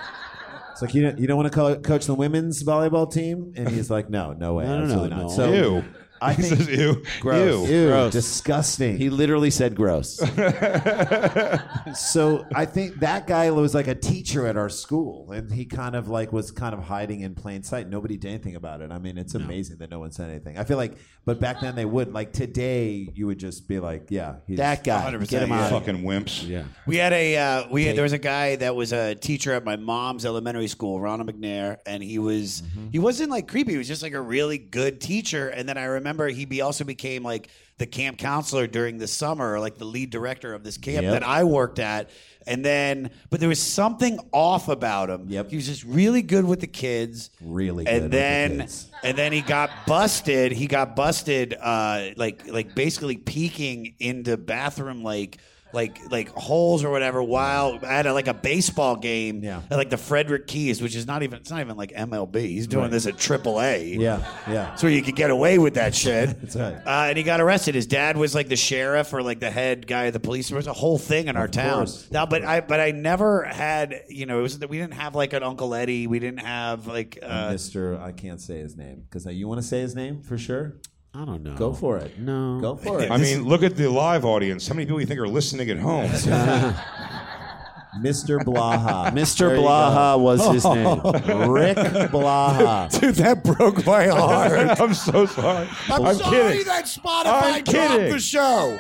It's 0.73 0.83
like 0.83 0.95
you 0.95 1.03
don't, 1.03 1.19
you 1.19 1.27
don't 1.27 1.39
want 1.39 1.51
to 1.51 1.57
co- 1.59 1.77
coach 1.81 2.05
the 2.07 2.15
women's 2.15 2.63
volleyball 2.63 3.11
team 3.11 3.55
and 3.57 3.67
he's 3.69 3.89
like 3.91 4.11
no 4.11 4.35
no 4.35 4.55
way 4.55 4.65
No, 4.65 4.71
no, 4.73 4.77
no, 4.79 4.85
absolutely 4.85 5.11
no. 5.17 5.23
not. 5.23 5.31
So 5.31 5.53
Ew. 5.53 5.85
I 6.21 6.33
He 6.37 6.43
think 6.43 6.57
says 6.57 6.69
ew. 6.69 7.03
gross. 7.21 7.69
Ew. 7.69 7.75
Ew, 7.77 7.89
Gross. 7.89 8.13
disgusting. 8.13 8.97
he 8.97 9.11
literally 9.11 9.51
said 9.51 9.75
gross. 9.75 10.17
so 11.95 12.47
I 12.55 12.65
think 12.67 12.97
that 13.01 13.27
guy 13.27 13.51
was 13.51 13.75
like 13.75 13.89
a 13.89 13.95
teacher 13.95 14.47
at 14.47 14.57
our 14.57 14.69
school, 14.69 15.33
and 15.33 15.53
he 15.53 15.65
kind 15.65 15.95
of 15.97 16.09
like 16.09 16.33
was 16.33 16.51
kind 16.51 16.75
of 16.75 16.83
hiding 16.83 17.21
in 17.21 17.35
plain 17.35 17.63
sight. 17.63 17.89
Nobody 17.89 18.17
did 18.17 18.29
anything 18.29 18.57
about 18.57 18.81
it. 18.81 18.91
I 18.91 18.99
mean, 18.99 19.19
it's 19.19 19.35
amazing 19.35 19.79
that 19.79 19.91
no 19.91 19.99
one 20.01 20.13
said 20.13 20.31
anything. 20.31 20.59
I 20.59 20.65
feel 20.65 20.77
like, 20.77 20.97
but 21.25 21.41
back 21.41 21.61
then 21.61 21.75
they 21.75 21.85
would. 21.85 22.13
Like 22.13 22.33
today, 22.33 23.09
you 23.15 23.27
would 23.27 23.39
just 23.39 23.69
be 23.69 23.79
like, 23.81 24.07
"Yeah, 24.11 24.37
he's 24.47 24.59
that 24.59 24.85
guy. 24.85 25.11
100%, 25.11 25.29
Get 25.29 25.43
him 25.43 25.51
yeah. 25.51 25.65
out. 25.65 25.71
Fucking 25.71 26.03
wimps. 26.03 26.47
Yeah. 26.47 26.65
We 26.87 26.97
had 26.97 27.13
a 27.13 27.37
uh, 27.37 27.69
we 27.71 27.85
had, 27.87 27.97
there 27.97 28.03
was 28.05 28.13
a 28.13 28.19
guy 28.19 28.57
that 28.57 28.75
was 28.77 28.93
a 28.93 29.15
teacher 29.15 29.53
at 29.53 29.65
my 29.65 29.77
mom's 29.77 30.25
elementary 30.25 30.69
school, 30.69 31.01
Ronald 31.01 31.31
McNair, 31.33 31.79
and 31.87 32.03
he 32.03 32.19
was 32.19 32.63
he 32.93 32.99
wasn't 32.99 33.31
like 33.31 33.49
creepy. 33.49 33.73
He 33.73 33.79
was 33.79 33.89
just 33.89 34.03
like 34.03 34.13
a 34.15 34.21
really 34.21 34.59
good 34.59 35.01
teacher. 35.01 35.49
And 35.49 35.69
then 35.69 35.77
I 35.79 35.85
remember 35.85 36.06
he 36.29 36.45
be, 36.45 36.61
also 36.61 36.85
became 36.85 37.23
like 37.23 37.49
the 37.79 37.87
camp 37.87 38.19
counselor 38.19 38.67
during 38.67 38.99
the 38.99 39.07
summer, 39.07 39.59
like 39.61 39.77
the 39.79 39.85
lead 39.85 40.11
director 40.11 40.55
of 40.55 40.65
this 40.65 40.79
camp 40.79 41.03
Yep. 41.03 41.13
that 41.13 41.23
I 41.23 41.45
worked 41.45 41.79
at. 41.79 42.11
And 42.47 42.65
then, 42.65 43.11
but 43.29 43.41
there 43.41 43.49
was 43.49 43.61
something 43.61 44.19
off 44.33 44.69
about 44.69 45.11
him. 45.11 45.27
Yep. 45.29 45.51
he 45.51 45.57
was 45.57 45.67
just 45.67 45.83
really 45.85 46.23
good 46.23 46.45
with 46.45 46.61
the 46.61 46.69
kids. 46.69 47.31
really 47.43 47.85
good. 47.85 47.93
and 47.93 48.03
with 48.05 48.13
the 48.13 48.17
then 48.17 48.61
kids. 48.61 48.91
and 49.03 49.19
then 49.19 49.33
he 49.33 49.41
got 49.41 49.71
busted. 49.87 50.53
He 50.53 50.67
got 50.69 50.95
busted, 50.95 51.55
uh, 51.61 52.11
like 52.17 52.47
like 52.47 52.75
basically 52.75 53.17
peeking 53.17 53.95
into 53.99 54.37
bathroom 54.37 55.03
like 55.03 55.39
like 55.77 56.11
like 56.11 56.31
holes 56.31 56.83
or 56.83 56.91
whatever 56.91 57.23
while 57.23 57.79
at 57.85 58.07
a, 58.07 58.13
like 58.13 58.27
a 58.27 58.35
baseball 58.35 58.97
game. 58.97 59.45
Yeah. 59.45 59.61
at 59.71 59.77
like 59.77 59.91
the 59.91 59.99
Frederick 59.99 60.47
Keys, 60.49 60.83
which 60.83 60.97
is 60.97 61.07
not 61.07 61.23
even 61.23 61.39
it's 61.39 61.51
not 61.51 61.61
even 61.61 61.77
like 61.77 61.93
MLB. 61.93 62.37
He's 62.37 62.67
doing 62.67 62.91
this 62.91 63.07
at 63.07 63.17
AAA. 63.17 64.01
yeah, 64.01 64.25
yeah, 64.49 64.75
So 64.75 64.87
you 64.89 65.03
could 65.03 65.15
get 65.15 65.31
away 65.31 65.59
with 65.59 65.75
that 65.75 65.95
shit. 65.95 66.41
That's 66.41 66.57
right. 66.57 66.75
Uh, 66.75 67.07
and 67.09 67.19
he 67.19 67.23
got 67.23 67.41
arrested. 67.41 67.75
His 67.75 67.87
dad 67.87 68.17
was 68.17 68.35
like 68.35 68.49
the 68.49 68.57
sheriff 68.57 69.13
or 69.13 69.23
like 69.23 69.39
the 69.39 69.51
head 69.51 69.87
guy 69.87 70.05
of 70.05 70.15
the 70.15 70.21
police. 70.21 70.49
There 70.49 70.57
was 70.57 70.67
a 70.67 70.73
whole 70.73 70.99
thing 70.99 71.29
in 71.29 71.37
our 71.37 71.49
town. 71.49 71.81
course. 71.85 72.11
Now, 72.11 72.27
but 72.27 72.43
I 72.45 72.61
but 72.63 72.81
I 72.81 72.91
never 72.91 73.45
had 73.45 74.03
you 74.09 74.27
know 74.27 74.39
it 74.39 74.43
was 74.43 74.59
that 74.59 74.71
we 74.71 74.79
didn't 74.79 74.95
have 74.95 75.15
like 75.15 75.35
an 75.35 75.43
Uncle 75.43 75.75
Eddie. 75.75 76.07
We 76.07 76.19
didn't 76.19 76.41
have 76.41 76.87
like 76.87 77.19
uh, 77.23 77.53
Mister. 77.53 78.01
I 78.01 78.13
can't 78.13 78.41
say 78.41 78.59
his 78.59 78.77
name 78.77 79.03
because 79.09 79.27
you 79.27 79.47
want 79.47 79.61
to 79.61 79.67
say 79.67 79.81
his 79.81 79.95
name 79.95 80.23
for 80.23 80.39
sure. 80.39 80.77
I 81.17 81.25
don't 81.25 81.43
know. 81.43 81.55
Go 81.55 81.73
for 81.73 81.97
it. 81.97 82.19
No. 82.19 82.61
Go 82.61 82.77
for 82.77 83.01
it. 83.03 83.11
I 83.11 83.17
mean, 83.17 83.45
look 83.45 83.63
at 83.63 83.75
the 83.77 83.89
live 83.89 84.27
audience. 84.27 84.69
How 84.69 84.75
many 84.75 84.85
people 84.85 85.01
you 85.01 85.07
think 85.07 85.19
are 85.19 85.27
listening 85.27 85.71
at 85.71 85.79
home? 85.79 86.11
Mr. 88.01 88.39
Blaha. 88.41 89.11
Mr. 89.13 89.49
There 89.49 89.57
Blaha 89.57 90.21
was 90.21 90.47
his 90.53 90.65
name. 90.67 91.51
Rick 91.51 91.77
Blaha. 92.11 93.01
Dude, 93.01 93.15
that 93.15 93.43
broke 93.43 93.87
my 93.87 94.09
heart. 94.09 94.79
I'm 94.79 94.93
so 94.93 95.25
sorry. 95.25 95.67
I'm, 95.89 96.15
sorry 96.17 96.37
kidding. 96.37 96.67
that 96.67 96.85
Spotify 96.85 97.25
I'm 97.25 97.65
dropped 97.65 97.67
kidding. 97.67 98.13
the 98.13 98.19
show. 98.21 98.79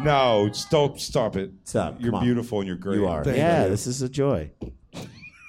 No, 0.00 0.50
stop, 0.52 0.98
stop 0.98 1.36
it. 1.36 1.52
Stop. 1.64 2.00
You're 2.00 2.10
Come 2.10 2.20
on. 2.20 2.24
beautiful 2.24 2.58
and 2.58 2.66
you're 2.66 2.76
great. 2.76 2.96
You 2.96 3.06
are. 3.06 3.22
Yeah, 3.26 3.68
this 3.68 3.86
is 3.86 4.02
a 4.02 4.08
joy. 4.08 4.50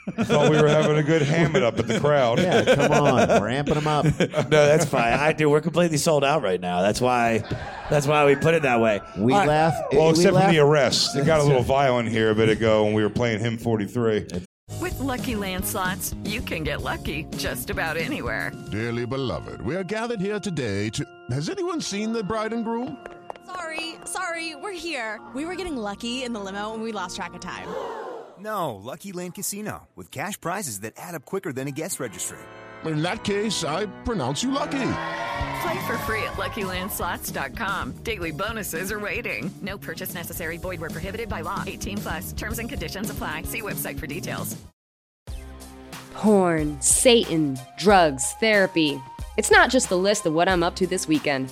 Thought 0.23 0.51
we 0.51 0.61
were 0.61 0.67
having 0.67 0.97
a 0.97 1.03
good 1.03 1.21
ham 1.21 1.55
it 1.55 1.63
up 1.63 1.79
at 1.79 1.87
the 1.87 1.97
crowd. 1.99 2.39
Yeah, 2.39 2.75
come 2.75 2.91
on. 2.91 3.27
We're 3.41 3.47
amping 3.47 3.75
them 3.75 3.87
up. 3.87 4.03
no, 4.49 4.65
that's 4.65 4.83
fine. 4.85 5.13
I 5.13 5.31
do. 5.31 5.49
We're 5.49 5.61
completely 5.61 5.97
sold 5.97 6.25
out 6.25 6.43
right 6.43 6.59
now. 6.59 6.81
That's 6.81 6.99
why. 6.99 7.39
That's 7.89 8.05
why 8.05 8.25
we 8.25 8.35
put 8.35 8.53
it 8.53 8.63
that 8.63 8.81
way. 8.81 8.99
We 9.17 9.31
All 9.31 9.39
right. 9.39 9.47
laugh. 9.47 9.73
Well, 9.93 10.05
we 10.05 10.09
except 10.11 10.33
laugh- 10.33 10.45
for 10.47 10.51
the 10.51 10.59
arrest. 10.59 11.15
It 11.15 11.25
got 11.25 11.39
a 11.39 11.43
little 11.43 11.63
violent 11.63 12.09
here 12.09 12.31
a 12.31 12.35
bit 12.35 12.49
ago 12.49 12.83
when 12.83 12.93
we 12.93 13.01
were 13.01 13.09
playing 13.09 13.39
Hymn 13.39 13.57
43. 13.57 14.27
With 14.81 14.99
Lucky 14.99 15.35
Land 15.35 15.65
slots, 15.65 16.13
you 16.25 16.41
can 16.41 16.63
get 16.63 16.81
lucky 16.81 17.25
just 17.37 17.69
about 17.69 17.95
anywhere. 17.95 18.51
Dearly 18.71 19.05
beloved, 19.05 19.61
we 19.61 19.75
are 19.77 19.83
gathered 19.85 20.19
here 20.19 20.39
today 20.39 20.89
to. 20.89 21.05
Has 21.31 21.49
anyone 21.49 21.79
seen 21.79 22.11
the 22.11 22.23
bride 22.23 22.51
and 22.51 22.65
groom? 22.65 22.97
Sorry, 23.45 23.95
sorry, 24.05 24.55
we're 24.55 24.71
here. 24.73 25.21
We 25.33 25.45
were 25.45 25.55
getting 25.55 25.77
lucky 25.77 26.23
in 26.23 26.33
the 26.33 26.39
limo 26.39 26.73
and 26.73 26.83
we 26.83 26.91
lost 26.91 27.15
track 27.15 27.33
of 27.33 27.39
time. 27.39 27.67
No, 28.39 28.75
Lucky 28.75 29.11
Land 29.11 29.36
Casino, 29.36 29.88
with 29.95 30.11
cash 30.11 30.39
prizes 30.39 30.79
that 30.81 30.93
add 30.97 31.15
up 31.15 31.25
quicker 31.25 31.53
than 31.53 31.67
a 31.67 31.71
guest 31.71 31.99
registry. 31.99 32.39
In 32.86 33.01
that 33.01 33.23
case, 33.23 33.63
I 33.63 33.86
pronounce 34.03 34.43
you 34.43 34.51
lucky. 34.51 34.71
Play 35.61 35.86
for 35.86 35.97
free 35.99 36.23
at 36.23 36.34
LuckyLandSlots.com. 36.34 37.91
Daily 38.03 38.31
bonuses 38.31 38.91
are 38.91 38.99
waiting. 38.99 39.53
No 39.61 39.77
purchase 39.77 40.13
necessary. 40.13 40.57
Void 40.57 40.81
where 40.81 40.89
prohibited 40.89 41.29
by 41.29 41.41
law. 41.41 41.63
18 41.65 41.97
plus. 41.99 42.34
Terms 42.34 42.59
and 42.59 42.67
conditions 42.67 43.09
apply. 43.09 43.43
See 43.43 43.61
website 43.61 43.97
for 43.99 44.07
details. 44.07 44.57
Porn, 46.13 46.79
Satan, 46.81 47.57
drugs, 47.77 48.34
therapy. 48.39 49.01
It's 49.38 49.51
not 49.51 49.69
just 49.69 49.89
the 49.89 49.97
list 49.97 50.25
of 50.25 50.34
what 50.34 50.47
I'm 50.49 50.63
up 50.63 50.75
to 50.77 50.88
this 50.88 51.07
weekend. 51.07 51.51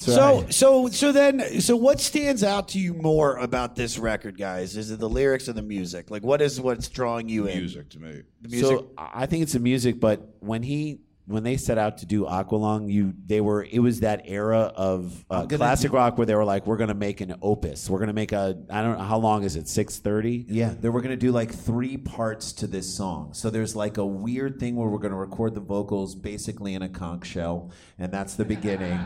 So, 0.00 0.46
so, 0.48 0.88
so 0.88 1.10
then, 1.10 1.60
so 1.60 1.74
what 1.74 2.00
stands 2.00 2.44
out 2.44 2.68
to 2.68 2.78
you 2.78 2.94
more 2.94 3.36
about 3.36 3.74
this 3.74 3.98
record, 3.98 4.38
guys? 4.38 4.76
Is 4.76 4.92
it 4.92 5.00
the 5.00 5.08
lyrics 5.08 5.48
or 5.48 5.54
the 5.54 5.62
music? 5.62 6.08
Like, 6.08 6.22
what 6.22 6.40
is 6.40 6.60
what's 6.60 6.88
drawing 6.88 7.28
you 7.28 7.46
in? 7.46 7.58
Music 7.58 7.88
to 7.90 7.98
me. 7.98 8.22
The 8.40 8.48
music. 8.48 8.68
So 8.68 8.90
I 8.96 9.26
think 9.26 9.42
it's 9.42 9.54
the 9.54 9.58
music, 9.58 9.98
but 9.98 10.36
when 10.38 10.62
he 10.62 11.00
when 11.28 11.42
they 11.44 11.56
set 11.56 11.78
out 11.78 11.98
to 11.98 12.06
do 12.06 12.24
Aqualung, 12.24 12.90
you 12.90 13.14
they 13.26 13.40
were 13.40 13.62
it 13.70 13.78
was 13.78 14.00
that 14.00 14.22
era 14.24 14.72
of 14.74 15.24
uh, 15.30 15.46
classic 15.46 15.90
do- 15.90 15.96
rock 15.96 16.18
where 16.18 16.26
they 16.26 16.34
were 16.34 16.44
like, 16.44 16.66
we're 16.66 16.76
gonna 16.76 16.94
make 16.94 17.20
an 17.20 17.34
opus. 17.42 17.88
We're 17.88 18.00
gonna 18.00 18.12
make 18.12 18.32
a 18.32 18.58
I 18.70 18.82
don't 18.82 18.98
know 18.98 19.04
how 19.04 19.18
long 19.18 19.44
is 19.44 19.54
it 19.56 19.68
six 19.68 19.98
thirty. 19.98 20.46
Yeah, 20.48 20.74
they 20.80 20.88
were 20.88 21.00
going 21.00 21.10
to 21.10 21.16
do 21.16 21.30
like 21.30 21.52
three 21.52 21.96
parts 21.96 22.52
to 22.54 22.66
this 22.66 22.92
song. 22.92 23.34
So 23.34 23.50
there's 23.50 23.76
like 23.76 23.98
a 23.98 24.06
weird 24.06 24.58
thing 24.58 24.76
where 24.76 24.88
we're 24.88 24.98
going 24.98 25.12
to 25.12 25.18
record 25.18 25.54
the 25.54 25.60
vocals 25.60 26.14
basically 26.14 26.74
in 26.74 26.82
a 26.82 26.88
conch 26.88 27.26
shell, 27.26 27.70
and 27.98 28.10
that's 28.12 28.34
the 28.34 28.44
beginning. 28.44 28.98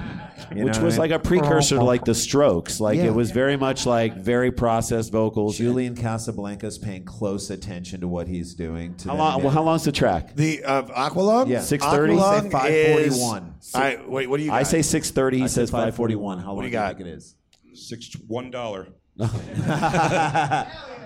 You 0.55 0.65
Which 0.65 0.79
know 0.79 0.85
was 0.85 0.99
what 0.99 1.11
like 1.11 1.11
a 1.11 1.19
precursor 1.19 1.77
to 1.77 1.85
like 1.85 2.05
the 2.05 2.15
Strokes. 2.15 2.81
Like 2.81 2.99
Yeah. 2.99 3.05
it 3.07 3.15
was 3.15 3.31
very 3.31 3.57
much 3.57 3.87
like 3.87 4.17
very 4.17 4.53
processed 4.53 5.11
vocals. 5.13 5.57
Julian 5.59 5.95
Casablancas 5.97 6.81
paying 6.81 7.05
close 7.05 7.51
attention 7.51 8.01
to 8.01 8.09
what 8.09 8.29
he's 8.29 8.55
doing. 8.55 8.95
To 8.99 9.09
How 9.09 9.17
long? 9.17 9.43
Well, 9.43 9.53
how 9.53 9.63
long's 9.63 9.85
the 9.85 9.93
track? 9.93 10.37
The 10.37 10.63
uh, 10.65 10.83
Aqualung? 11.09 11.49
Yeah. 11.49 11.59
6:30? 11.59 12.12
Aqualung 12.19 12.51
Say 12.63 13.05
is 13.05 13.19
5:41. 13.19 13.75
All 13.75 13.81
right, 13.81 14.09
wait, 14.09 14.31
what 14.31 14.37
do 14.39 14.43
you 14.45 14.53
I 14.53 14.63
say 14.65 14.83
six 14.83 15.11
thirty. 15.11 15.39
He 15.39 15.45
I 15.45 15.47
says 15.47 15.71
541. 15.71 16.39
How 16.39 16.49
long 16.49 16.57
What 16.57 16.63
do 16.63 16.69
do 16.69 16.73
you 16.73 16.79
you 16.79 16.85
got? 16.85 16.97
think 16.97 17.09
it 17.09 17.13
is? 17.15 17.37
Six 17.75 18.15
one 18.27 18.51
dollar. 18.51 18.89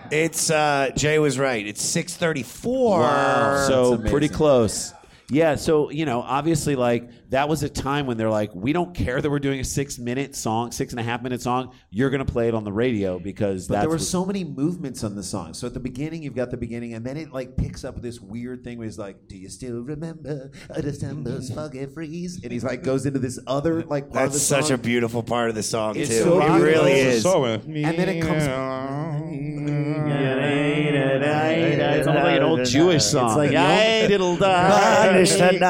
It's 0.09 0.51
uh, 0.53 0.91
Jay 0.97 1.19
was 1.19 1.37
right. 1.37 1.67
It's 1.67 1.83
six 1.83 2.17
thirty 2.17 2.45
four. 2.45 3.03
So 3.67 3.99
pretty 3.99 4.29
close. 4.29 4.95
Yeah, 5.31 5.57
so 5.57 5.91
you 5.91 6.07
know, 6.07 6.21
obviously, 6.23 6.77
like 6.77 7.11
that 7.31 7.49
was 7.49 7.63
a 7.63 7.69
time 7.69 8.07
when 8.07 8.17
they're 8.17 8.31
like, 8.31 8.55
we 8.55 8.73
don't 8.73 8.95
care 8.95 9.21
that 9.21 9.29
we're 9.31 9.39
doing 9.39 9.61
a 9.61 9.65
six-minute 9.65 10.35
song, 10.37 10.71
six 10.73 10.93
and 10.93 11.01
a 11.01 11.03
half 11.03 11.23
minute 11.23 11.43
song. 11.43 11.73
You're 11.91 12.11
gonna 12.11 12.25
play 12.25 12.49
it 12.49 12.55
on 12.55 12.65
the 12.65 12.73
radio 12.73 13.19
because 13.19 13.67
But 13.69 13.75
that's 13.75 13.83
there 13.83 13.89
were 13.91 13.95
what- 13.97 14.03
so 14.03 14.25
many 14.25 14.45
movements 14.45 15.03
on 15.05 15.15
the 15.17 15.23
song. 15.23 15.55
So 15.55 15.67
at 15.67 15.75
the 15.75 15.81
beginning, 15.81 16.23
you've 16.23 16.35
got 16.37 16.51
the 16.51 16.57
beginning, 16.57 16.95
and 16.95 17.05
then 17.05 17.17
it 17.17 17.33
like 17.33 17.57
picks 17.57 17.85
up 17.85 18.01
this 18.01 18.21
weird 18.21 18.63
thing 18.65 18.79
where 18.79 18.87
he's 18.87 18.99
like, 18.99 19.27
"Do 19.29 19.37
you 19.37 19.49
still 19.49 19.81
remember 19.81 20.51
a 20.71 20.83
December's 20.83 21.51
foggy 21.53 21.87
freeze?" 21.87 22.41
And 22.43 22.53
he's 22.53 22.65
like 22.65 22.83
goes 22.83 23.07
into 23.07 23.19
this 23.19 23.39
other 23.47 23.83
like 23.85 24.11
part 24.13 24.27
of 24.27 24.33
the 24.33 24.39
That's 24.39 24.43
song. 24.47 24.63
such 24.63 24.71
a 24.71 24.79
beautiful 24.79 25.23
part 25.23 25.49
of 25.49 25.55
the 25.57 25.63
song 25.63 25.97
It's 25.97 26.09
too. 26.11 26.23
so 26.23 26.41
it 26.41 26.61
really 26.61 26.93
and 27.01 27.07
roll. 27.07 27.13
is. 27.15 27.23
So, 27.23 27.45
and 27.45 27.99
then 27.99 28.09
it 28.09 28.21
comes. 28.23 28.45
It's 30.79 32.07
almost 32.07 32.25
like 32.25 32.37
an 32.37 32.43
old 32.43 32.65
Jewish 32.65 33.05
song. 33.05 33.27
It's 33.29 33.37
like 33.37 33.51
Yeah, 33.53 34.01
"Yom- 34.01 34.09
diddle 34.11 34.37
die, 34.37 35.07
Vanish 35.13 35.31
tonight, 35.35 35.61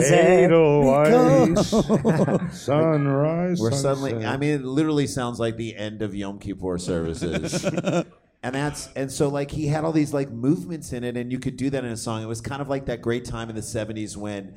the 0.00 0.16
diddle 0.16 0.84
Laila 0.86 2.50
Sunrise. 2.52 3.60
We're 3.60 3.72
suddenly. 3.72 4.24
I 4.24 4.36
mean, 4.36 4.54
it 4.54 4.64
literally 4.64 5.06
sounds 5.06 5.38
like 5.38 5.56
the 5.56 5.76
end 5.76 6.02
of 6.02 6.14
Yom 6.14 6.38
Kippur 6.38 6.78
services. 6.78 7.66
And 8.42 8.54
that's 8.54 8.88
and 8.96 9.12
so 9.12 9.28
like 9.28 9.50
he 9.50 9.66
had 9.66 9.84
all 9.84 9.92
these 9.92 10.14
like 10.14 10.30
movements 10.30 10.94
in 10.94 11.04
it, 11.04 11.16
and 11.16 11.30
you 11.30 11.38
could 11.38 11.58
do 11.58 11.68
that 11.70 11.84
in 11.84 11.90
a 11.90 11.96
song. 11.96 12.22
It 12.22 12.26
was 12.26 12.40
kind 12.40 12.62
of 12.62 12.70
like 12.70 12.86
that 12.86 13.02
great 13.02 13.26
time 13.26 13.50
in 13.50 13.54
the 13.54 13.60
'70s 13.60 14.16
when 14.16 14.54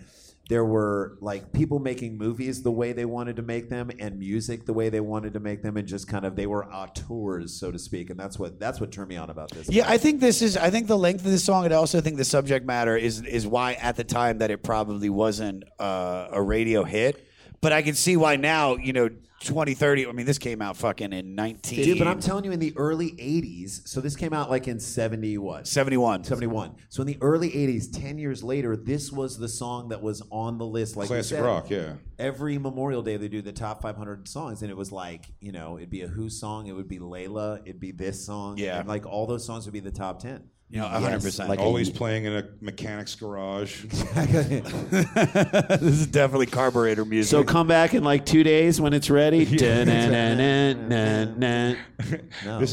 there 0.49 0.65
were 0.65 1.17
like 1.21 1.53
people 1.53 1.79
making 1.79 2.17
movies 2.17 2.63
the 2.63 2.71
way 2.71 2.91
they 2.91 3.05
wanted 3.05 3.37
to 3.37 3.41
make 3.41 3.69
them, 3.69 3.89
and 3.99 4.19
music 4.19 4.65
the 4.65 4.73
way 4.73 4.89
they 4.89 4.99
wanted 4.99 5.33
to 5.33 5.39
make 5.39 5.63
them, 5.63 5.77
and 5.77 5.87
just 5.87 6.07
kind 6.07 6.25
of 6.25 6.35
they 6.35 6.47
were 6.47 6.65
auteurs, 6.65 7.53
so 7.53 7.71
to 7.71 7.79
speak. 7.79 8.09
And 8.09 8.19
that's 8.19 8.37
what 8.37 8.59
that's 8.59 8.81
what 8.81 8.91
turned 8.91 9.09
me 9.09 9.15
on 9.15 9.29
about 9.29 9.51
this. 9.51 9.69
Yeah, 9.69 9.85
I 9.87 9.97
think 9.97 10.19
this 10.19 10.41
is. 10.41 10.57
I 10.57 10.69
think 10.69 10.87
the 10.87 10.97
length 10.97 11.23
of 11.25 11.31
this 11.31 11.43
song, 11.43 11.63
and 11.65 11.73
I 11.73 11.77
also 11.77 12.01
think 12.01 12.17
the 12.17 12.25
subject 12.25 12.65
matter 12.65 12.97
is 12.97 13.21
is 13.21 13.47
why 13.47 13.73
at 13.73 13.95
the 13.95 14.03
time 14.03 14.39
that 14.39 14.51
it 14.51 14.63
probably 14.63 15.09
wasn't 15.09 15.63
uh, 15.79 16.27
a 16.31 16.41
radio 16.41 16.83
hit. 16.83 17.25
But 17.61 17.71
I 17.71 17.81
can 17.81 17.95
see 17.95 18.17
why 18.17 18.35
now. 18.35 18.75
You 18.75 18.91
know, 18.91 19.09
2030. 19.43 20.07
I 20.07 20.11
mean, 20.11 20.25
this 20.25 20.37
came 20.37 20.61
out 20.61 20.77
fucking 20.77 21.13
in 21.13 21.35
19. 21.35 21.83
Dude, 21.83 21.97
but 21.97 22.07
I'm 22.07 22.19
telling 22.19 22.45
you, 22.45 22.51
in 22.51 22.59
the 22.59 22.73
early 22.75 23.11
80s, 23.11 23.87
so 23.87 24.01
this 24.01 24.15
came 24.15 24.33
out 24.33 24.49
like 24.49 24.67
in 24.67 24.79
70 24.79 25.37
what? 25.37 25.67
71. 25.67 26.23
71. 26.23 26.75
So 26.89 27.01
in 27.01 27.07
the 27.07 27.17
early 27.21 27.51
80s, 27.51 27.87
10 27.91 28.17
years 28.17 28.43
later, 28.43 28.75
this 28.75 29.11
was 29.11 29.37
the 29.37 29.49
song 29.49 29.89
that 29.89 30.01
was 30.01 30.21
on 30.31 30.57
the 30.57 30.65
list. 30.65 30.95
Like 30.95 31.09
you 31.09 31.15
Classic 31.15 31.37
said, 31.37 31.45
rock, 31.45 31.69
yeah. 31.69 31.93
Every 32.17 32.57
Memorial 32.57 33.01
Day, 33.01 33.17
they 33.17 33.27
do 33.27 33.41
the 33.41 33.51
top 33.51 33.81
500 33.81 34.27
songs, 34.27 34.61
and 34.61 34.71
it 34.71 34.77
was 34.77 34.91
like, 34.91 35.25
you 35.39 35.51
know, 35.51 35.77
it'd 35.77 35.89
be 35.89 36.01
a 36.01 36.07
Who 36.07 36.29
song, 36.29 36.67
it 36.67 36.73
would 36.73 36.87
be 36.87 36.99
Layla, 36.99 37.61
it'd 37.65 37.79
be 37.79 37.91
this 37.91 38.25
song. 38.25 38.57
Yeah. 38.57 38.79
And 38.79 38.87
like 38.87 39.05
all 39.05 39.27
those 39.27 39.45
songs 39.45 39.65
would 39.65 39.73
be 39.73 39.79
the 39.79 39.91
top 39.91 40.19
10. 40.19 40.43
You 40.73 40.79
know, 40.79 40.89
Yes, 40.99 41.37
Like 41.37 41.49
Like 41.49 41.59
always 41.59 41.89
a- 41.89 41.91
playing 41.91 42.25
in 42.25 42.33
a 42.33 42.47
mechanic's 42.59 43.13
garage. 43.13 43.83
this 43.91 45.81
is 45.83 46.07
definitely 46.07 46.47
carburetor 46.47 47.05
music. 47.05 47.29
So 47.29 47.43
come 47.43 47.67
back 47.67 47.93
in 47.93 48.03
like 48.03 48.25
two 48.25 48.41
days 48.41 48.81
when 48.81 48.91
it's 48.91 49.11
ready. 49.11 49.45
This 49.45 49.61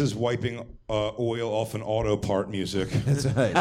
is 0.00 0.14
wiping 0.14 0.66
uh, 0.88 1.10
oil 1.18 1.52
off 1.52 1.74
an 1.74 1.82
auto 1.82 2.16
part 2.16 2.50
music. 2.50 2.88
That's 3.04 3.26
right. 3.26 3.54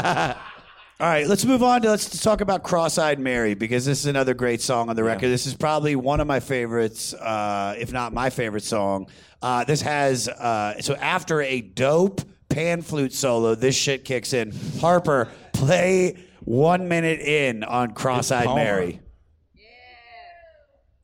All 1.01 1.07
right, 1.07 1.27
let's 1.27 1.43
move 1.43 1.61
on 1.61 1.81
to 1.81 1.89
let's 1.89 2.21
talk 2.21 2.39
about 2.39 2.63
"Cross-Eyed 2.63 3.19
Mary" 3.19 3.55
because 3.55 3.85
this 3.85 3.99
is 3.99 4.05
another 4.05 4.33
great 4.33 4.61
song 4.61 4.89
on 4.89 4.95
the 4.95 5.03
record. 5.03 5.27
This 5.27 5.47
is 5.47 5.53
probably 5.53 5.97
one 5.97 6.21
of 6.21 6.27
my 6.27 6.39
favorites, 6.39 7.13
uh, 7.13 7.75
if 7.77 7.91
not 7.91 8.13
my 8.13 8.29
favorite 8.29 8.63
song. 8.63 9.07
Uh, 9.41 9.65
this 9.65 9.81
has 9.81 10.29
uh, 10.29 10.79
so 10.79 10.95
after 10.95 11.41
a 11.41 11.59
dope 11.59 12.21
pan 12.59 12.81
flute 12.81 13.13
solo, 13.13 13.55
this 13.55 13.73
shit 13.73 14.03
kicks 14.03 14.33
in. 14.33 14.51
Harper, 14.81 15.29
play 15.53 16.17
one 16.41 16.89
minute 16.89 17.21
in 17.21 17.63
on 17.63 17.93
"Cross-Eyed 17.93 18.47
Palmer. 18.47 18.61
Mary." 18.61 18.99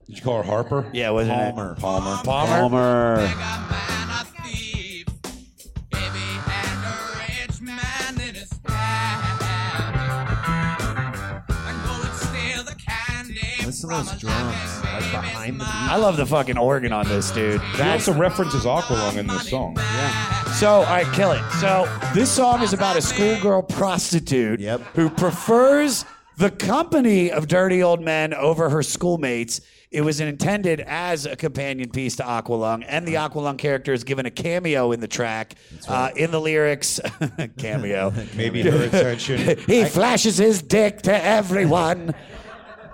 Did 0.06 0.18
you 0.18 0.22
call 0.22 0.38
her 0.38 0.44
Harper? 0.44 0.86
Yeah, 0.94 1.12
wasn't 1.12 1.56
Palmer. 1.56 1.72
it 1.72 1.80
Palmer. 1.80 2.18
Palmer? 2.24 2.70
Palmer. 2.70 3.28
steal 12.18 12.64
the 12.64 12.76
candy 12.76 13.66
Listen 13.66 13.90
to 13.90 13.96
those 13.96 14.20
drums, 14.20 14.26
like 14.26 14.75
behind 15.22 15.56
the 15.60 15.64
beat. 15.66 15.70
I 15.72 15.96
love 15.98 16.18
the 16.18 16.26
fucking 16.26 16.58
organ 16.58 16.92
on 16.94 17.08
this, 17.08 17.32
dude. 17.32 17.62
He 17.62 17.82
also 17.82 18.14
references 18.14 18.64
Aqualung 18.66 19.18
in 19.18 19.28
this 19.28 19.50
song. 19.50 19.76
Yeah. 19.78 20.44
So, 20.54 20.70
all 20.70 20.84
right, 20.84 21.08
kill 21.14 21.32
it. 21.32 21.44
So, 21.60 21.88
this 22.14 22.32
song 22.32 22.62
is 22.62 22.74
about 22.74 22.96
a 22.98 23.02
schoolgirl 23.02 23.64
prostitute 23.64 24.62
who 24.62 25.10
prefers 25.10 26.06
the 26.38 26.52
company 26.52 27.32
of 27.32 27.48
dirty 27.48 27.82
old 27.84 28.02
men 28.02 28.34
over 28.34 28.70
her 28.70 28.84
schoolmates. 28.84 29.62
It 29.92 30.02
was 30.02 30.20
intended 30.20 30.82
as 30.82 31.26
a 31.26 31.38
companion 31.38 31.90
piece 31.90 32.18
to 32.18 32.24
Aqualung, 32.24 32.84
and 32.86 33.08
the 33.08 33.14
Aqualung 33.14 33.58
character 33.58 33.94
is 33.94 34.04
given 34.04 34.26
a 34.26 34.32
cameo 34.32 34.92
in 34.92 35.00
the 35.00 35.08
track. 35.08 35.56
Uh, 35.88 36.10
in 36.18 36.32
the 36.32 36.42
lyrics, 36.42 37.00
cameo. 37.58 38.12
Maybe 38.36 38.62
her 38.64 38.84
attention. 38.88 39.58
he 39.68 39.84
I- 39.84 39.86
flashes 39.86 40.38
his 40.38 40.62
dick 40.62 41.02
to 41.04 41.24
everyone. 41.24 42.14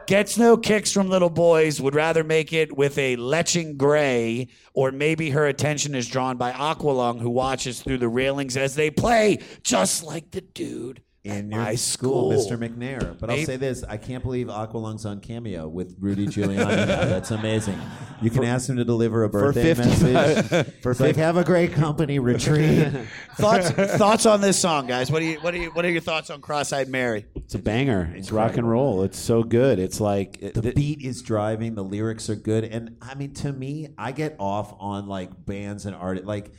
Gets 0.07 0.37
no 0.37 0.57
kicks 0.57 0.91
from 0.91 1.09
little 1.09 1.29
boys, 1.29 1.79
would 1.79 1.95
rather 1.95 2.23
make 2.23 2.51
it 2.53 2.75
with 2.75 2.97
a 2.97 3.15
leching 3.17 3.77
gray, 3.77 4.47
or 4.73 4.91
maybe 4.91 5.29
her 5.29 5.45
attention 5.45 5.95
is 5.95 6.07
drawn 6.07 6.37
by 6.37 6.51
Aqualung, 6.51 7.19
who 7.21 7.29
watches 7.29 7.81
through 7.81 7.99
the 7.99 8.09
railings 8.09 8.57
as 8.57 8.75
they 8.75 8.89
play, 8.89 9.39
just 9.63 10.03
like 10.03 10.31
the 10.31 10.41
dude 10.41 11.01
in 11.23 11.51
your 11.51 11.61
my 11.61 11.75
school. 11.75 12.31
Mr. 12.31 12.57
McNair. 12.57 13.17
But 13.19 13.29
I'll 13.29 13.45
say 13.45 13.57
this: 13.57 13.83
I 13.83 13.97
can't 13.97 14.23
believe 14.23 14.47
Aqualung's 14.47 15.05
on 15.05 15.19
Cameo 15.19 15.67
with 15.67 15.95
Rudy 15.99 16.27
Giuliani. 16.27 16.65
That's 16.87 17.31
amazing. 17.31 17.79
You 18.21 18.29
can 18.29 18.43
ask 18.43 18.69
him 18.69 18.77
to 18.77 18.85
deliver 18.85 19.23
a 19.23 19.29
For 19.29 19.51
birthday 19.51 19.73
50 19.73 19.89
message. 20.13 20.73
for 20.81 20.93
like, 20.93 21.15
50 21.15 21.21
have 21.21 21.37
a 21.37 21.43
great 21.43 21.73
company 21.73 22.19
retreat. 22.19 22.87
thoughts 23.35 23.69
thoughts 23.71 24.25
on 24.25 24.41
this 24.41 24.59
song, 24.59 24.87
guys? 24.87 25.11
What 25.11 25.19
do 25.19 25.25
you 25.25 25.39
what 25.41 25.51
do 25.51 25.59
you 25.59 25.69
what 25.71 25.85
are 25.85 25.89
your 25.89 26.01
thoughts 26.01 26.29
on 26.29 26.41
Cross-eyed 26.41 26.87
Mary? 26.87 27.25
It's 27.35 27.55
a 27.55 27.59
banger. 27.59 28.13
It's 28.15 28.31
rock 28.31 28.57
and 28.57 28.69
roll. 28.69 29.03
It's 29.03 29.19
so 29.19 29.43
good. 29.43 29.79
It's 29.79 29.99
like 29.99 30.39
the 30.39 30.73
beat 30.73 31.01
is 31.01 31.21
driving 31.21 31.75
the 31.75 31.83
lyrics 31.83 32.29
are 32.29 32.35
good 32.35 32.63
and 32.63 32.97
i 33.01 33.15
mean 33.15 33.33
to 33.33 33.51
me 33.51 33.87
i 33.97 34.11
get 34.11 34.35
off 34.39 34.73
on 34.79 35.07
like 35.07 35.45
bands 35.45 35.85
and 35.85 35.95
art 35.95 36.25
like 36.25 36.51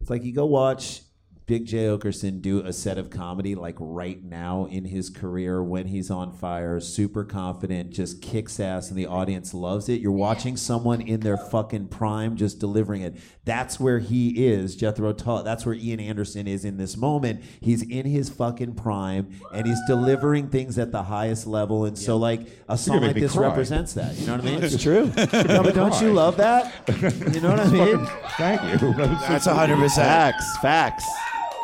it's 0.00 0.10
like 0.10 0.24
you 0.24 0.32
go 0.32 0.46
watch 0.46 1.02
Big 1.48 1.64
Jay 1.64 1.86
Oakerson 1.86 2.42
do 2.42 2.60
a 2.60 2.74
set 2.74 2.98
of 2.98 3.08
comedy 3.08 3.54
like 3.54 3.76
right 3.80 4.22
now 4.22 4.66
in 4.66 4.84
his 4.84 5.08
career 5.08 5.62
when 5.62 5.86
he's 5.86 6.10
on 6.10 6.30
fire 6.30 6.78
super 6.78 7.24
confident 7.24 7.90
just 7.90 8.20
kicks 8.20 8.60
ass 8.60 8.90
and 8.90 8.98
the 8.98 9.06
audience 9.06 9.54
loves 9.54 9.88
it 9.88 10.02
you're 10.02 10.12
watching 10.12 10.58
someone 10.58 11.00
in 11.00 11.20
their 11.20 11.38
fucking 11.38 11.88
prime 11.88 12.36
just 12.36 12.58
delivering 12.58 13.00
it 13.00 13.16
that's 13.46 13.80
where 13.80 13.98
he 13.98 14.46
is 14.46 14.76
jethro 14.76 15.10
tull 15.14 15.42
that's 15.42 15.64
where 15.64 15.74
ian 15.74 16.00
anderson 16.00 16.46
is 16.46 16.66
in 16.66 16.76
this 16.76 16.98
moment 16.98 17.42
he's 17.62 17.80
in 17.80 18.04
his 18.04 18.28
fucking 18.28 18.74
prime 18.74 19.30
and 19.50 19.66
he's 19.66 19.80
delivering 19.86 20.50
things 20.50 20.78
at 20.78 20.92
the 20.92 21.04
highest 21.04 21.46
level 21.46 21.86
and 21.86 21.98
so 21.98 22.18
like 22.18 22.46
a 22.68 22.76
song 22.76 23.00
like 23.00 23.14
this 23.16 23.32
cry. 23.32 23.48
represents 23.48 23.94
that 23.94 24.14
you 24.18 24.26
know 24.26 24.32
what 24.36 24.42
i 24.42 24.44
mean 24.44 24.62
It's 24.62 24.82
true. 24.82 25.06
no, 25.16 25.62
but 25.62 25.74
don't 25.74 25.98
you 26.02 26.12
love 26.12 26.36
that 26.36 26.74
you 27.32 27.40
know 27.40 27.52
what 27.52 27.60
i 27.60 27.68
mean 27.70 28.06
Thank 28.36 28.82
you. 28.82 28.92
That's 28.94 29.46
hundred 29.46 29.78
percent 29.78 30.06
facts. 30.06 30.58
Facts. 30.58 31.04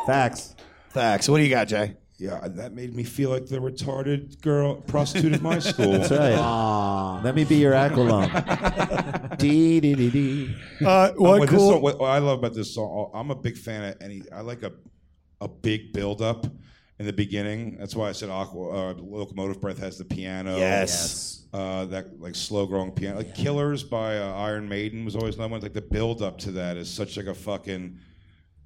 Facts. 0.05 0.55
Facts. 0.89 1.27
What 1.27 1.37
do 1.37 1.43
you 1.43 1.49
got, 1.49 1.67
Jay? 1.67 1.95
Yeah, 2.17 2.47
that 2.47 2.73
made 2.73 2.95
me 2.95 3.03
feel 3.03 3.29
like 3.29 3.47
the 3.47 3.57
retarded 3.57 4.41
girl 4.41 4.75
prostitute 4.75 5.33
at 5.33 5.41
my 5.41 5.59
school. 5.59 5.91
That's 5.93 6.11
right. 6.11 7.21
Let 7.23 7.35
me 7.35 7.43
be 7.43 7.57
your 7.57 7.73
aqualung. 7.73 9.37
dee 9.37 9.81
dee 9.81 9.95
dee 9.95 10.09
dee. 10.09 10.55
Uh, 10.85 11.11
what 11.17 11.49
this 11.49 11.59
song, 11.59 11.81
what 11.81 11.99
I 12.01 12.19
love 12.19 12.39
about 12.39 12.53
this 12.53 12.73
song, 12.73 13.11
I'm 13.13 13.31
a 13.31 13.35
big 13.35 13.57
fan 13.57 13.83
of 13.83 14.01
any. 14.01 14.21
I 14.31 14.41
like 14.41 14.63
a 14.63 14.71
a 15.41 15.49
big 15.49 15.91
build 15.91 16.21
up 16.21 16.45
in 16.99 17.05
the 17.05 17.11
beginning. 17.11 17.77
That's 17.77 17.95
why 17.95 18.07
I 18.07 18.13
said 18.13 18.29
Aqua. 18.29 18.69
Uh, 18.69 18.93
Locomotive 18.93 19.59
Breath 19.59 19.79
has 19.79 19.97
the 19.97 20.05
piano. 20.05 20.57
Yes. 20.57 21.43
Uh, 21.51 21.85
that 21.85 22.21
like 22.21 22.35
slow 22.35 22.65
growing 22.65 22.91
piano. 22.91 23.17
Like 23.17 23.35
Killers 23.35 23.83
by 23.83 24.17
uh, 24.19 24.33
Iron 24.35 24.69
Maiden 24.69 25.03
was 25.03 25.17
always 25.17 25.35
another 25.35 25.51
one. 25.51 25.61
Like 25.61 25.73
the 25.73 25.81
build 25.81 26.21
up 26.21 26.37
to 26.39 26.51
that 26.51 26.77
is 26.77 26.89
such 26.89 27.17
like 27.17 27.27
a 27.27 27.35
fucking. 27.35 27.99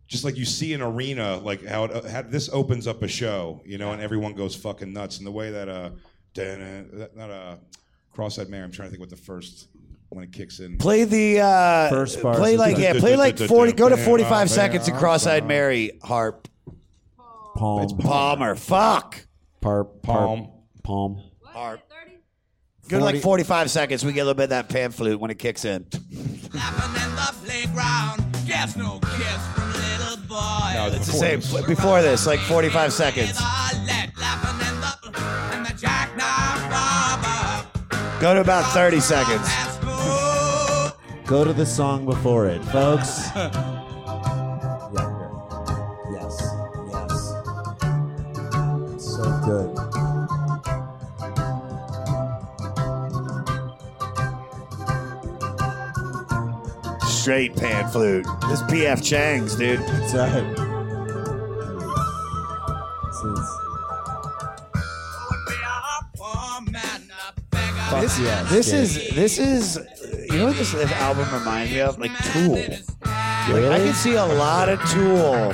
Just 0.10 0.26
like 0.26 0.36
you 0.36 0.44
see 0.44 0.74
an 0.74 0.82
arena, 0.82 1.38
like 1.38 1.64
how, 1.66 1.86
it, 1.86 2.06
how 2.06 2.24
this 2.24 2.50
opens 2.52 2.88
up 2.88 3.02
a 3.04 3.08
show, 3.08 3.62
you 3.64 3.78
know, 3.78 3.94
and 3.94 4.02
everyone 4.02 4.34
goes 4.34 4.56
fucking 4.56 4.92
nuts. 4.92 5.20
And 5.20 5.26
the 5.26 5.32
way 5.32 5.52
that 5.52 5.70
uh, 5.70 5.92
da- 6.34 6.84
not 7.16 7.30
a 7.30 7.60
cross-eyed 8.12 8.50
Mary. 8.50 8.64
I'm 8.64 8.72
trying 8.72 8.88
to 8.88 8.92
think 8.92 9.00
what 9.00 9.10
the 9.10 9.16
first 9.16 9.70
when 10.10 10.24
it 10.24 10.32
kicks 10.32 10.60
in. 10.60 10.78
Play 10.78 11.04
the 11.06 11.40
uh, 11.40 11.90
First 11.90 12.22
part. 12.22 12.38
Play 12.38 12.58
like 12.58 12.78
yeah, 12.78 12.94
play 13.00 13.16
like 13.16 13.38
forty. 13.48 13.72
Go 13.72 13.88
to 13.88 13.98
forty-five 13.98 14.50
seconds 14.50 14.86
to 14.86 14.92
Cross-eyed 14.92 15.46
Mary 15.46 16.00
harp. 16.04 16.48
Palm. 17.56 17.88
Palmer. 17.98 18.56
Fuck. 18.56 19.26
Parp, 19.62 20.02
Palm. 20.02 20.50
Palm. 20.84 21.22
Harp. 21.44 21.82
Go 22.90 22.98
to 22.98 23.06
like 23.06 23.22
45 23.22 23.70
seconds. 23.70 24.04
We 24.04 24.14
get 24.14 24.22
a 24.22 24.24
little 24.24 24.34
bit 24.34 24.46
of 24.46 24.50
that 24.50 24.68
pan 24.68 24.90
flute 24.92 25.20
when 25.20 25.30
it 25.30 25.38
kicks 25.38 25.64
in. 25.64 25.86
playground. 27.46 28.26
Guess 28.48 28.76
no 28.78 29.00
kiss 29.00 29.48
from 29.54 29.72
little 29.74 30.18
boy. 30.28 30.72
No, 30.74 30.88
it's 30.92 31.06
the 31.06 31.14
same. 31.14 31.40
Before 31.68 32.02
this, 32.02 32.26
like 32.26 32.40
45 32.40 32.92
seconds. 32.92 33.38
And 33.40 33.88
the 35.66 35.74
jackknife 35.78 36.72
robber. 36.72 37.68
Go 38.20 38.34
to 38.34 38.42
about 38.42 38.66
30 38.74 39.00
seconds. 39.00 39.48
Go 41.28 41.44
to 41.44 41.54
the 41.54 41.68
song 41.68 42.06
before 42.06 42.48
it, 42.48 42.64
folks. 42.66 43.30
yeah, 43.36 43.52
yeah. 44.96 45.30
Yes, 46.12 46.42
yes. 46.92 47.34
It's 48.96 49.16
so 49.16 49.42
good. 49.46 49.89
Straight 57.30 57.56
pan 57.56 57.88
flute. 57.90 58.26
This 58.50 58.60
is 58.60 58.62
PF 58.64 59.04
Chang's, 59.04 59.56
dude. 59.56 59.82
That's 59.82 60.16
right. 60.16 60.56
This 63.06 63.24
is. 63.24 63.50
This, 68.02 68.40
Fuck 68.42 68.50
this 68.50 68.66
dude. 68.72 68.80
is 68.80 69.16
this 69.16 69.38
is 69.38 69.80
you 70.32 70.40
know 70.40 70.46
what 70.48 70.56
this, 70.56 70.72
this 70.72 70.92
album 70.94 71.32
reminds 71.32 71.72
me 71.72 71.82
of? 71.82 72.00
Like 72.00 72.18
Tool. 72.34 72.54
Like, 72.56 72.82
I 73.06 73.52
Really? 73.52 73.78
can 73.86 73.94
see 73.94 74.16
a 74.16 74.26
lot 74.26 74.68
of 74.68 74.80
Tool 74.90 75.54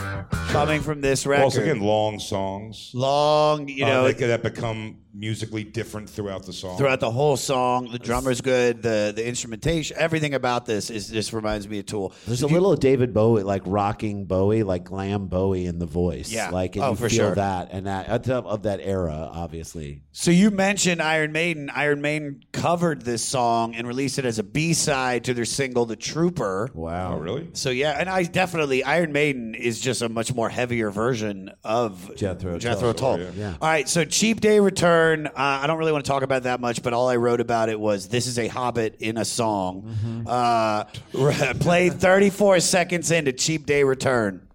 coming 0.56 0.82
from 0.82 1.02
this 1.02 1.26
record. 1.26 1.44
Also, 1.44 1.62
again, 1.62 1.80
long 1.82 2.20
songs. 2.20 2.92
Long, 2.94 3.68
you 3.68 3.86
Uh, 3.86 3.90
know, 3.90 4.08
that, 4.08 4.18
that 4.20 4.44
become 4.44 4.98
musically 5.18 5.64
different 5.64 6.10
throughout 6.10 6.46
the 6.46 6.52
song. 6.52 6.78
throughout 6.78 7.00
the 7.00 7.10
whole 7.12 7.38
song. 7.38 7.90
The 7.90 8.00
drummer's 8.00 8.42
good. 8.42 8.82
The 8.82 9.14
the 9.16 9.26
instrumentation, 9.26 9.96
everything 9.98 10.34
about 10.34 10.66
this 10.66 10.90
is 10.90 11.08
just 11.10 11.32
reminds 11.32 11.68
me 11.70 11.80
of 11.80 11.86
Tool. 11.86 12.14
There's 12.28 12.42
a 12.42 12.48
little 12.48 12.76
David 12.76 13.14
Bowie, 13.14 13.44
like 13.44 13.62
rocking 13.66 14.26
Bowie, 14.26 14.64
like 14.64 14.84
glam 14.84 15.28
Bowie 15.28 15.66
in 15.66 15.80
the 15.80 15.86
voice. 15.86 16.32
Yeah. 16.32 16.50
Like, 16.50 16.76
and 16.76 16.84
Oh, 16.84 16.90
you 16.92 16.96
for 16.98 17.10
feel 17.10 17.18
sure. 17.28 17.36
that 17.36 17.70
and 17.72 17.88
that 17.88 18.10
of 18.30 18.46
of 18.46 18.64
that 18.64 18.80
era, 18.82 19.30
obviously. 19.32 20.02
So 20.12 20.32
you 20.32 20.52
mentioned 20.52 21.02
Iron 21.02 21.32
Maiden. 21.32 21.70
Iron 21.70 22.02
Maiden 22.02 22.44
covered 22.52 23.04
this 23.04 23.24
song 23.24 23.76
and 23.76 23.88
released 23.88 24.20
it 24.20 24.26
as 24.26 24.38
a 24.40 24.44
B 24.44 24.74
side 24.74 25.24
to 25.26 25.34
their 25.34 25.46
single 25.46 25.86
"The 25.86 25.96
Trooper." 25.96 26.70
Wow. 26.74 27.16
Oh, 27.16 27.20
really? 27.20 27.48
So 27.54 27.70
yeah, 27.70 27.92
and 27.98 28.10
I 28.10 28.24
definitely 28.24 28.84
Iron 28.84 29.14
Maiden 29.14 29.56
is 29.56 29.80
just 29.80 30.02
a 30.02 30.10
much 30.10 30.34
more 30.34 30.45
heavier 30.50 30.90
version 30.92 31.52
of 31.64 32.16
Jethro 32.16 32.58
Jethro 32.58 32.94
Tull. 32.94 33.18
Tull. 33.18 33.34
Yeah. 33.36 33.56
All 33.62 33.68
right, 33.68 33.88
so 33.88 34.06
Cheap 34.06 34.42
Day 34.42 34.60
Return. 34.60 35.28
Uh, 35.28 35.32
I 35.36 35.68
don't 35.68 35.78
really 35.78 35.92
want 35.92 36.06
to 36.06 36.10
talk 36.10 36.24
about 36.24 36.44
that 36.44 36.60
much, 36.60 36.84
but 36.84 36.94
all 36.94 37.10
I 37.10 37.16
wrote 37.16 37.42
about 37.42 37.70
it 37.70 37.80
was 37.80 38.08
this 38.08 38.28
is 38.28 38.40
a 38.40 38.48
Hobbit 38.48 38.98
in 39.00 39.18
a 39.18 39.26
song. 39.26 40.26
Uh, 40.28 40.86
play 41.60 41.90
34 41.90 42.60
seconds 42.60 43.12
into 43.12 43.32
Cheap 43.34 43.66
Day 43.66 43.84
Return. 43.84 44.48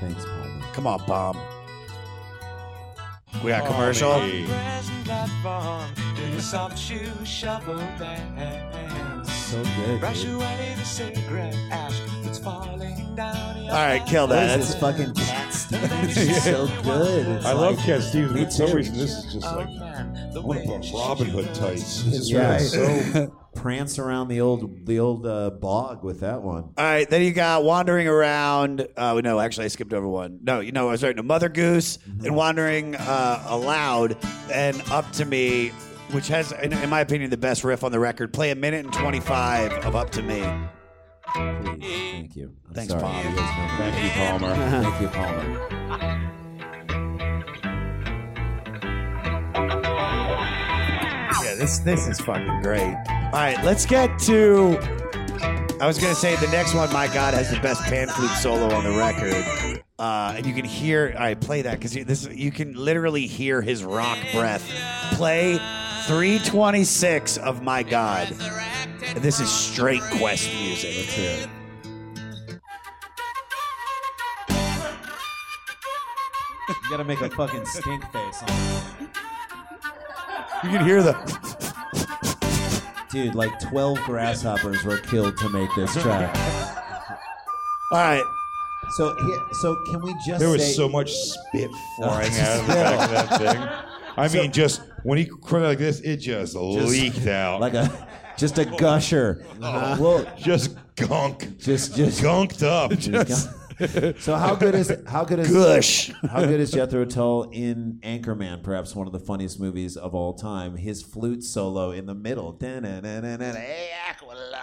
Thanks, 0.00 0.24
Palmer. 0.24 0.72
Come 0.72 0.86
on, 0.86 1.06
bomb. 1.06 1.38
We 3.44 3.50
got 3.50 3.66
commercial. 3.66 4.20
Present 9.50 9.50
platform 9.50 9.50
in 9.50 9.50
the 9.50 9.50
soft 9.50 9.50
shoe 9.50 9.50
shuffle 9.50 9.64
bands. 9.64 9.76
So 9.76 9.84
good, 9.86 10.00
Brush 10.00 10.22
dude. 10.22 10.34
away 10.34 10.74
the 10.78 10.84
cigarette 10.84 11.56
ash 11.70 12.00
that's 12.22 12.38
falling 12.38 13.14
down 13.16 13.62
your 13.62 13.72
All 13.74 13.78
right, 13.86 14.06
kill 14.06 14.26
What 14.28 14.34
that. 14.34 14.60
is 14.60 14.74
fucking 14.76 15.14
Cat 15.14 15.52
Stevens? 15.52 16.16
It's 16.16 16.44
so 16.44 16.66
good. 16.82 17.26
It's 17.26 17.46
I 17.46 17.52
love 17.52 17.76
like- 17.76 17.84
Cat 17.86 18.02
Stevens, 18.02 18.32
but 18.32 18.44
for 18.44 18.50
some 18.50 18.68
too. 18.68 18.76
reason 18.76 18.94
this 18.98 19.10
is 19.12 19.32
just 19.34 19.46
like 19.56 19.66
I 19.68 20.38
want 20.38 20.62
to 20.64 20.68
put 20.90 20.92
Robin 20.94 21.26
Hood 21.28 21.54
tights. 21.54 22.02
This 22.04 22.14
is 22.14 22.30
Yeah, 22.30 22.52
really 22.52 22.64
so 22.64 23.36
prance 23.54 23.98
around 23.98 24.28
the 24.28 24.40
old 24.40 24.86
the 24.86 25.00
old 25.00 25.26
uh, 25.26 25.50
bog 25.50 26.04
with 26.04 26.20
that 26.20 26.42
one. 26.42 26.62
All 26.78 26.84
right, 26.84 27.08
then 27.10 27.22
you 27.22 27.32
got 27.32 27.64
wandering 27.64 28.06
around. 28.06 28.86
Uh, 28.96 29.20
no, 29.22 29.40
actually, 29.40 29.64
I 29.64 29.68
skipped 29.68 29.92
over 29.92 30.06
one. 30.06 30.38
No, 30.42 30.60
you 30.60 30.70
know, 30.72 30.88
I 30.88 30.92
was 30.92 31.02
right. 31.02 31.14
No, 31.16 31.22
Mother 31.22 31.48
Goose 31.48 31.98
and 32.24 32.36
wandering 32.36 32.94
uh, 32.94 33.42
aloud 33.48 34.16
and 34.52 34.80
up 34.92 35.10
to 35.14 35.24
me, 35.24 35.72
which 36.12 36.28
has, 36.28 36.52
in, 36.52 36.72
in 36.72 36.90
my 36.90 37.00
opinion, 37.00 37.30
the 37.30 37.36
best 37.36 37.64
riff 37.64 37.84
on 37.84 37.92
the 37.92 37.98
record. 37.98 38.32
Play 38.32 38.50
a 38.50 38.54
minute 38.54 38.84
and 38.84 38.94
twenty-five 38.94 39.72
of 39.84 39.96
up 39.96 40.10
to 40.10 40.22
me. 40.22 40.44
Please, 41.34 42.12
thank 42.12 42.36
you. 42.36 42.54
I'm 42.68 42.74
Thanks, 42.74 42.92
sorry. 42.92 43.02
Palmer. 43.02 43.30
You 43.30 43.36
guys 43.36 43.56
know 43.56 43.76
that. 43.78 43.92
Thank 43.94 44.04
you, 44.04 44.10
Palmer. 44.18 44.54
Thank 44.82 45.00
you, 45.00 45.08
Palmer. 45.08 45.46
Yeah, 51.44 51.54
this 51.54 51.78
this 51.80 52.06
is 52.08 52.20
fucking 52.20 52.62
great. 52.62 52.96
All 53.06 53.32
right, 53.32 53.62
let's 53.64 53.86
get 53.86 54.18
to. 54.20 54.78
I 55.80 55.86
was 55.86 55.98
gonna 55.98 56.14
say 56.14 56.36
the 56.36 56.48
next 56.48 56.74
one. 56.74 56.92
My 56.92 57.06
God, 57.06 57.32
has 57.34 57.50
the 57.50 57.60
best 57.60 57.82
pan 57.82 58.08
flute 58.08 58.30
solo 58.32 58.74
on 58.74 58.84
the 58.84 58.90
record, 58.90 59.82
uh, 59.98 60.34
and 60.36 60.44
you 60.44 60.52
can 60.52 60.64
hear. 60.64 61.14
I 61.18 61.34
play 61.34 61.62
that 61.62 61.78
because 61.78 61.92
this 61.92 62.28
you 62.28 62.50
can 62.50 62.74
literally 62.74 63.26
hear 63.26 63.62
his 63.62 63.84
rock 63.84 64.18
breath. 64.32 64.68
Play 65.12 65.58
326 66.06 67.36
of 67.38 67.62
My 67.62 67.82
God. 67.82 68.28
This 69.16 69.40
is 69.40 69.50
straight 69.50 70.02
Quest 70.02 70.50
music. 70.54 70.94
Let's 70.96 71.12
hear 71.12 71.30
it. 71.42 71.48
You 76.68 76.74
gotta 76.90 77.04
make 77.04 77.20
a 77.20 77.30
fucking 77.30 77.66
stink 77.66 78.04
face 78.12 78.42
on 78.42 78.48
it. 78.48 79.08
You 80.64 80.70
can 80.70 80.84
hear 80.84 81.02
the. 81.02 81.14
Dude, 83.10 83.34
like 83.34 83.58
12 83.58 83.98
grasshoppers 84.02 84.84
were 84.84 84.98
killed 84.98 85.36
to 85.38 85.48
make 85.48 85.68
this 85.74 85.92
track. 86.00 86.34
All 87.90 87.98
right. 87.98 88.22
So, 88.96 89.14
here, 89.16 89.38
so 89.52 89.76
can 89.90 90.00
we 90.00 90.14
just 90.26 90.38
There 90.40 90.48
was 90.48 90.62
say, 90.64 90.72
so 90.72 90.88
much 90.88 91.12
spit 91.12 91.70
oh. 91.72 91.96
flying 91.98 92.32
out 92.38 92.60
of 92.60 92.66
the 92.66 92.72
back 92.72 93.02
of 93.04 93.10
that 93.10 93.38
thing. 93.38 93.68
I 94.16 94.26
So- 94.28 94.38
mean, 94.42 94.52
just 94.52 94.82
when 95.02 95.18
he 95.18 95.26
cried 95.26 95.62
like 95.62 95.78
this, 95.78 96.00
it 96.00 96.18
just, 96.18 96.54
leaked 96.54 97.26
out. 97.26 97.60
like 97.60 97.74
a 97.74 98.08
just 98.36 98.58
a 98.58 98.64
gusher? 98.64 99.44
Oh, 99.62 100.00
well, 100.00 100.36
just 100.38 100.76
gunk. 100.96 101.58
Just 101.58 101.94
just 101.94 102.22
gunked 102.22 102.62
up. 102.62 102.92
so 104.20 104.36
how 104.36 104.54
good 104.54 104.74
is 104.74 104.94
how 105.06 105.24
good 105.24 105.38
is 105.38 105.50
Gush. 105.50 106.10
how 106.30 106.40
good 106.40 106.60
is 106.60 106.70
Jethro 106.70 107.04
Tull 107.04 107.50
in 107.50 107.98
Anchorman? 108.02 108.62
Perhaps 108.62 108.94
one 108.94 109.06
of 109.06 109.12
the 109.12 109.18
funniest 109.18 109.60
movies 109.60 109.96
of 109.96 110.14
all 110.14 110.34
time. 110.34 110.76
His 110.76 111.02
flute 111.02 111.42
solo 111.42 111.90
in 111.90 112.06
the 112.06 112.14
middle, 112.14 112.56
hey 112.60 113.90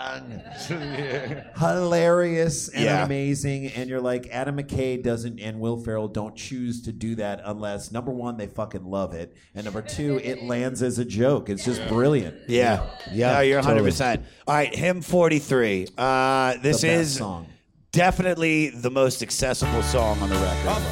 Aqualung, 0.07 1.57
hilarious 1.57 2.69
and 2.69 2.83
Yeah. 2.83 3.05
amazing. 3.05 3.67
And 3.67 3.89
you're 3.89 4.01
like, 4.01 4.27
Adam 4.31 4.57
McKay 4.57 5.01
doesn't 5.01 5.39
and 5.39 5.59
Will 5.59 5.77
Ferrell 5.77 6.07
don't 6.07 6.35
choose 6.35 6.81
to 6.83 6.91
do 6.91 7.15
that 7.15 7.41
unless 7.45 7.91
number 7.91 8.11
one 8.11 8.37
they 8.37 8.47
fucking 8.47 8.85
love 8.85 9.13
it, 9.13 9.35
and 9.55 9.65
number 9.65 9.81
two 9.81 10.19
it 10.23 10.43
lands 10.43 10.81
as 10.81 10.99
a 10.99 11.05
joke. 11.05 11.49
It's 11.49 11.65
just 11.65 11.85
brilliant. 11.87 12.35
Yeah, 12.47 12.87
Yeah, 13.11 13.33
No, 13.33 13.39
you're 13.41 13.57
100. 13.59 13.73
totally. 13.75 13.91
percent 13.91 14.25
All 14.47 14.55
right, 14.55 14.73
Hymn 14.73 15.01
43. 15.01 15.87
Uh, 15.97 16.53
this 16.61 16.81
The 16.81 16.87
best 16.87 17.01
is 17.01 17.15
song. 17.17 17.47
Definitely 17.91 18.69
the 18.69 18.91
most 18.91 19.21
accessible 19.21 19.81
song 19.83 20.19
on 20.21 20.29
the 20.29 20.35
record. 20.35 20.83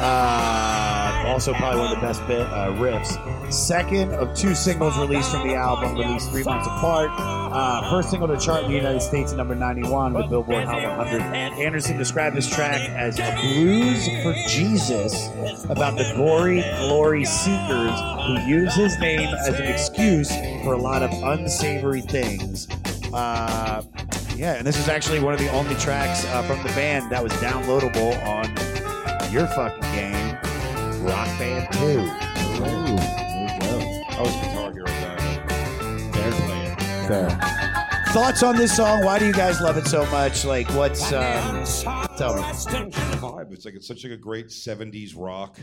Uh, 0.00 1.24
also, 1.26 1.52
probably 1.54 1.80
one 1.80 1.92
of 1.92 1.96
the 1.96 2.06
best 2.06 2.26
bit, 2.26 2.40
uh, 2.40 2.70
riffs. 2.72 3.52
Second 3.52 4.12
of 4.12 4.34
two 4.36 4.54
singles 4.54 4.96
released 4.98 5.30
from 5.30 5.46
the 5.48 5.54
album, 5.54 5.96
released 5.96 6.30
three 6.30 6.44
months 6.44 6.66
apart. 6.66 7.10
Uh, 7.12 7.88
first 7.90 8.10
single 8.10 8.28
to 8.28 8.38
chart 8.38 8.64
in 8.64 8.70
the 8.70 8.76
United 8.76 9.00
States 9.00 9.32
at 9.32 9.38
number 9.38 9.54
91 9.54 10.14
with 10.14 10.28
Billboard 10.28 10.64
Hot 10.64 10.82
100. 10.82 11.22
Anderson 11.22 11.96
described 11.96 12.36
this 12.36 12.48
track 12.48 12.80
as 12.90 13.18
a 13.18 13.36
blues 13.40 14.06
for 14.22 14.34
Jesus 14.48 15.28
about 15.68 15.96
the 15.96 16.12
gory 16.16 16.62
glory 16.78 17.24
seekers 17.24 18.00
who 18.26 18.40
use 18.46 18.74
his 18.74 18.98
name 18.98 19.20
as 19.20 19.48
an 19.48 19.66
excuse 19.66 20.30
for 20.64 20.72
a 20.74 20.78
lot 20.78 21.02
of 21.02 21.10
unsavory 21.10 22.00
things. 22.00 22.68
Uh, 23.12 23.82
yeah, 24.36 24.54
and 24.54 24.66
this 24.66 24.78
is 24.78 24.88
actually 24.88 25.20
one 25.20 25.32
of 25.32 25.40
the 25.40 25.50
only 25.50 25.74
tracks 25.76 26.24
uh, 26.26 26.42
from 26.42 26.62
the 26.62 26.68
band 26.70 27.10
that 27.10 27.22
was 27.22 27.32
downloadable 27.34 28.20
on 28.26 28.44
your 29.32 29.46
fucking 29.48 29.80
game, 29.92 30.34
Rock 31.04 31.26
Band 31.38 31.72
2. 31.72 31.78
Ooh, 31.80 32.98
I 34.10 34.20
was 34.20 34.34
Guitar 34.36 34.72
Hero 34.72 34.86
guy. 34.86 35.16
Fair 36.12 36.32
play. 36.32 36.76
Fair. 37.08 37.54
Thoughts 38.12 38.42
on 38.44 38.56
this 38.56 38.76
song? 38.76 39.04
Why 39.04 39.18
do 39.18 39.26
you 39.26 39.32
guys 39.32 39.60
love 39.60 39.76
it 39.76 39.86
so 39.86 40.06
much? 40.06 40.44
Like, 40.44 40.68
what's 40.70 41.12
um, 41.12 41.64
tell 42.16 42.36
me? 42.36 42.42
vibe. 42.42 43.52
It's 43.52 43.64
like 43.64 43.74
it's 43.74 43.88
such 43.88 44.04
like 44.04 44.12
a 44.12 44.16
great 44.16 44.48
'70s 44.48 45.14
rock. 45.16 45.58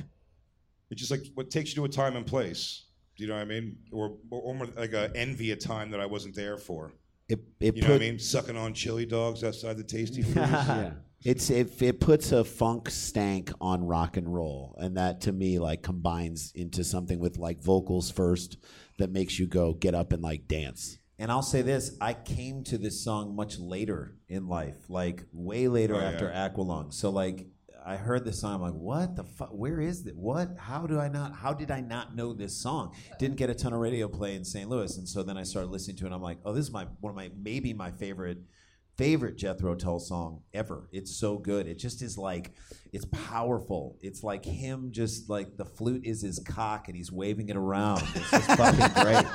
It's 0.89 0.99
just 0.99 1.11
like 1.11 1.21
what 1.35 1.49
takes 1.49 1.69
you 1.71 1.75
to 1.77 1.85
a 1.85 1.89
time 1.89 2.15
and 2.15 2.25
place. 2.25 2.85
Do 3.17 3.23
you 3.23 3.29
know 3.29 3.35
what 3.35 3.43
I 3.43 3.45
mean? 3.45 3.77
Or 3.91 4.17
or, 4.29 4.41
or 4.41 4.55
more 4.55 4.67
like 4.75 4.93
a 4.93 5.11
envy 5.15 5.51
a 5.51 5.55
time 5.55 5.91
that 5.91 5.99
I 5.99 6.05
wasn't 6.05 6.35
there 6.35 6.57
for. 6.57 6.91
It, 7.31 7.39
it 7.59 7.75
you 7.77 7.81
know 7.83 7.89
what 7.89 7.95
I 7.95 7.99
mean? 7.99 8.19
Sucking 8.19 8.57
on 8.57 8.73
chili 8.73 9.05
dogs 9.05 9.43
outside 9.43 9.77
the 9.77 9.83
Tastee 9.83 10.23
Freez. 10.25 10.35
yeah. 10.35 10.91
It's 11.23 11.49
it, 11.51 11.81
it 11.81 11.99
puts 11.99 12.31
a 12.31 12.43
funk 12.43 12.89
stank 12.89 13.51
on 13.61 13.85
rock 13.85 14.17
and 14.17 14.33
roll, 14.33 14.75
and 14.79 14.97
that 14.97 15.21
to 15.21 15.31
me 15.31 15.59
like 15.59 15.83
combines 15.83 16.51
into 16.55 16.83
something 16.83 17.19
with 17.19 17.37
like 17.37 17.61
vocals 17.61 18.09
first 18.09 18.57
that 18.97 19.11
makes 19.11 19.37
you 19.37 19.45
go 19.45 19.73
get 19.73 19.93
up 19.93 20.13
and 20.13 20.23
like 20.23 20.47
dance. 20.47 20.97
And 21.19 21.31
I'll 21.31 21.43
say 21.43 21.61
this: 21.61 21.95
I 22.01 22.15
came 22.15 22.63
to 22.65 22.79
this 22.79 23.03
song 23.03 23.35
much 23.35 23.59
later 23.59 24.15
in 24.27 24.47
life, 24.47 24.89
like 24.89 25.23
way 25.31 25.67
later 25.67 25.93
Oh, 25.95 25.99
yeah. 25.99 26.09
after 26.09 26.27
Aqualung. 26.29 26.91
So 26.91 27.11
like, 27.11 27.45
I 27.83 27.95
heard 27.95 28.25
this 28.25 28.39
song, 28.39 28.55
I'm 28.55 28.61
like, 28.61 28.73
what 28.73 29.15
the 29.15 29.23
fuck? 29.23 29.49
Where 29.51 29.79
is 29.79 30.05
it? 30.05 30.15
What? 30.15 30.55
How 30.57 30.85
do 30.85 30.99
I 30.99 31.07
not? 31.07 31.33
How 31.33 31.53
did 31.53 31.71
I 31.71 31.81
not 31.81 32.15
know 32.15 32.33
this 32.33 32.55
song? 32.55 32.95
Didn't 33.17 33.37
get 33.37 33.49
a 33.49 33.55
ton 33.55 33.73
of 33.73 33.79
radio 33.79 34.07
play 34.07 34.35
in 34.35 34.45
St. 34.45 34.69
Louis, 34.69 34.97
and 34.97 35.07
so 35.07 35.23
then 35.23 35.37
I 35.37 35.43
started 35.43 35.71
listening 35.71 35.97
to 35.97 36.03
it. 36.03 36.07
and 36.07 36.15
I'm 36.15 36.21
like, 36.21 36.39
oh, 36.45 36.53
this 36.53 36.65
is 36.65 36.71
my 36.71 36.85
one 36.99 37.11
of 37.11 37.15
my 37.15 37.31
maybe 37.41 37.73
my 37.73 37.91
favorite 37.91 38.39
favorite 38.97 39.37
Jethro 39.37 39.75
Tull 39.75 39.99
song 39.99 40.41
ever. 40.53 40.89
It's 40.91 41.15
so 41.15 41.37
good. 41.37 41.67
It 41.67 41.79
just 41.79 42.01
is 42.01 42.17
like 42.17 42.53
it's 42.93 43.05
powerful. 43.05 43.97
It's 44.01 44.21
like 44.23 44.43
him 44.43 44.89
just 44.91 45.29
like 45.29 45.55
the 45.55 45.63
flute 45.63 46.01
is 46.05 46.21
his 46.21 46.39
cock 46.39 46.87
and 46.89 46.95
he's 46.97 47.09
waving 47.11 47.47
it 47.49 47.55
around. 47.55 48.03
It's 48.15 48.31
just 48.31 48.47
fucking 48.51 49.03
great. 49.03 49.25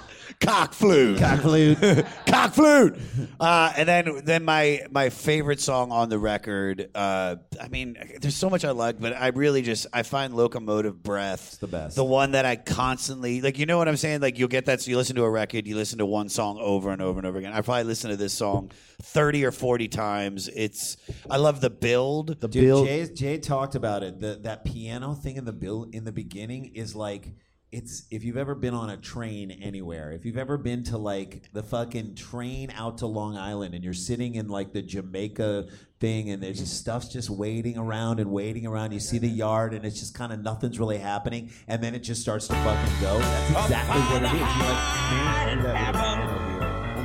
Cock 0.40 0.74
flute. 0.74 1.18
Cock 1.18 1.40
flute. 1.40 1.78
Cock 2.26 2.52
flute. 2.52 2.98
Uh, 3.40 3.72
and 3.76 3.88
then 3.88 4.20
then 4.24 4.44
my 4.44 4.82
my 4.90 5.08
favorite 5.08 5.60
song 5.60 5.90
on 5.90 6.10
the 6.10 6.18
record. 6.18 6.90
Uh, 6.94 7.36
I 7.58 7.68
mean, 7.68 7.96
there's 8.20 8.34
so 8.34 8.50
much 8.50 8.64
I 8.64 8.72
like, 8.72 9.00
but 9.00 9.14
I 9.16 9.28
really 9.28 9.62
just 9.62 9.86
I 9.92 10.02
find 10.02 10.34
locomotive 10.34 11.02
breath 11.02 11.46
It's 11.48 11.56
the 11.56 11.66
best. 11.66 11.96
the 11.96 12.04
one 12.04 12.32
that 12.32 12.44
I 12.44 12.56
constantly 12.56 13.40
like. 13.40 13.58
You 13.58 13.64
know 13.64 13.78
what 13.78 13.88
I'm 13.88 13.96
saying? 13.96 14.20
Like 14.20 14.38
you'll 14.38 14.48
get 14.48 14.66
that. 14.66 14.82
So 14.82 14.90
you 14.90 14.98
listen 14.98 15.16
to 15.16 15.22
a 15.24 15.30
record, 15.30 15.66
you 15.66 15.76
listen 15.76 15.98
to 15.98 16.06
one 16.06 16.28
song 16.28 16.58
over 16.60 16.90
and 16.90 17.00
over 17.00 17.18
and 17.18 17.26
over 17.26 17.38
again. 17.38 17.52
I 17.54 17.62
probably 17.62 17.84
listen 17.84 18.10
to 18.10 18.16
this 18.16 18.34
song 18.34 18.70
thirty 19.00 19.44
or 19.46 19.50
forty 19.52 19.88
times. 19.88 20.48
It's 20.54 20.98
I 21.30 21.38
love 21.38 21.62
the 21.62 21.70
build. 21.70 22.38
The 22.40 22.48
Dude, 22.48 22.86
Jay, 22.86 23.06
Jay 23.14 23.38
talked 23.46 23.74
about 23.74 24.02
it. 24.02 24.20
The, 24.20 24.40
that 24.42 24.64
piano 24.64 25.14
thing 25.14 25.36
in 25.36 25.44
the 25.44 25.52
bill 25.52 25.88
in 25.92 26.04
the 26.04 26.12
beginning 26.12 26.72
is 26.74 26.94
like 26.94 27.34
it's 27.72 28.04
if 28.10 28.24
you've 28.24 28.36
ever 28.36 28.54
been 28.54 28.74
on 28.74 28.90
a 28.90 28.96
train 28.96 29.50
anywhere, 29.50 30.12
if 30.12 30.24
you've 30.24 30.38
ever 30.38 30.56
been 30.56 30.84
to 30.84 30.98
like 30.98 31.50
the 31.52 31.62
fucking 31.62 32.14
train 32.14 32.72
out 32.76 32.98
to 32.98 33.06
Long 33.06 33.36
Island 33.36 33.74
and 33.74 33.82
you're 33.82 33.92
sitting 33.92 34.36
in 34.36 34.48
like 34.48 34.72
the 34.72 34.82
Jamaica 34.82 35.66
thing 35.98 36.30
and 36.30 36.42
there's 36.42 36.58
just 36.58 36.78
stuff's 36.78 37.08
just 37.08 37.28
waiting 37.28 37.76
around 37.76 38.20
and 38.20 38.30
waiting 38.30 38.66
around. 38.66 38.92
You 38.92 39.00
see 39.00 39.18
the 39.18 39.28
yard 39.28 39.74
and 39.74 39.84
it's 39.84 39.98
just 39.98 40.14
kind 40.14 40.32
of 40.32 40.40
nothing's 40.40 40.78
really 40.78 40.98
happening 40.98 41.50
and 41.66 41.82
then 41.82 41.94
it 41.94 42.00
just 42.00 42.22
starts 42.22 42.46
to 42.48 42.54
fucking 42.54 43.00
go. 43.00 43.18
That's 43.18 43.50
exactly 43.50 44.00
what 44.00 44.22
it 44.22 44.26
is. 44.26 44.40
You're 44.40 45.62
like, 45.78 45.94
man, 45.94 46.55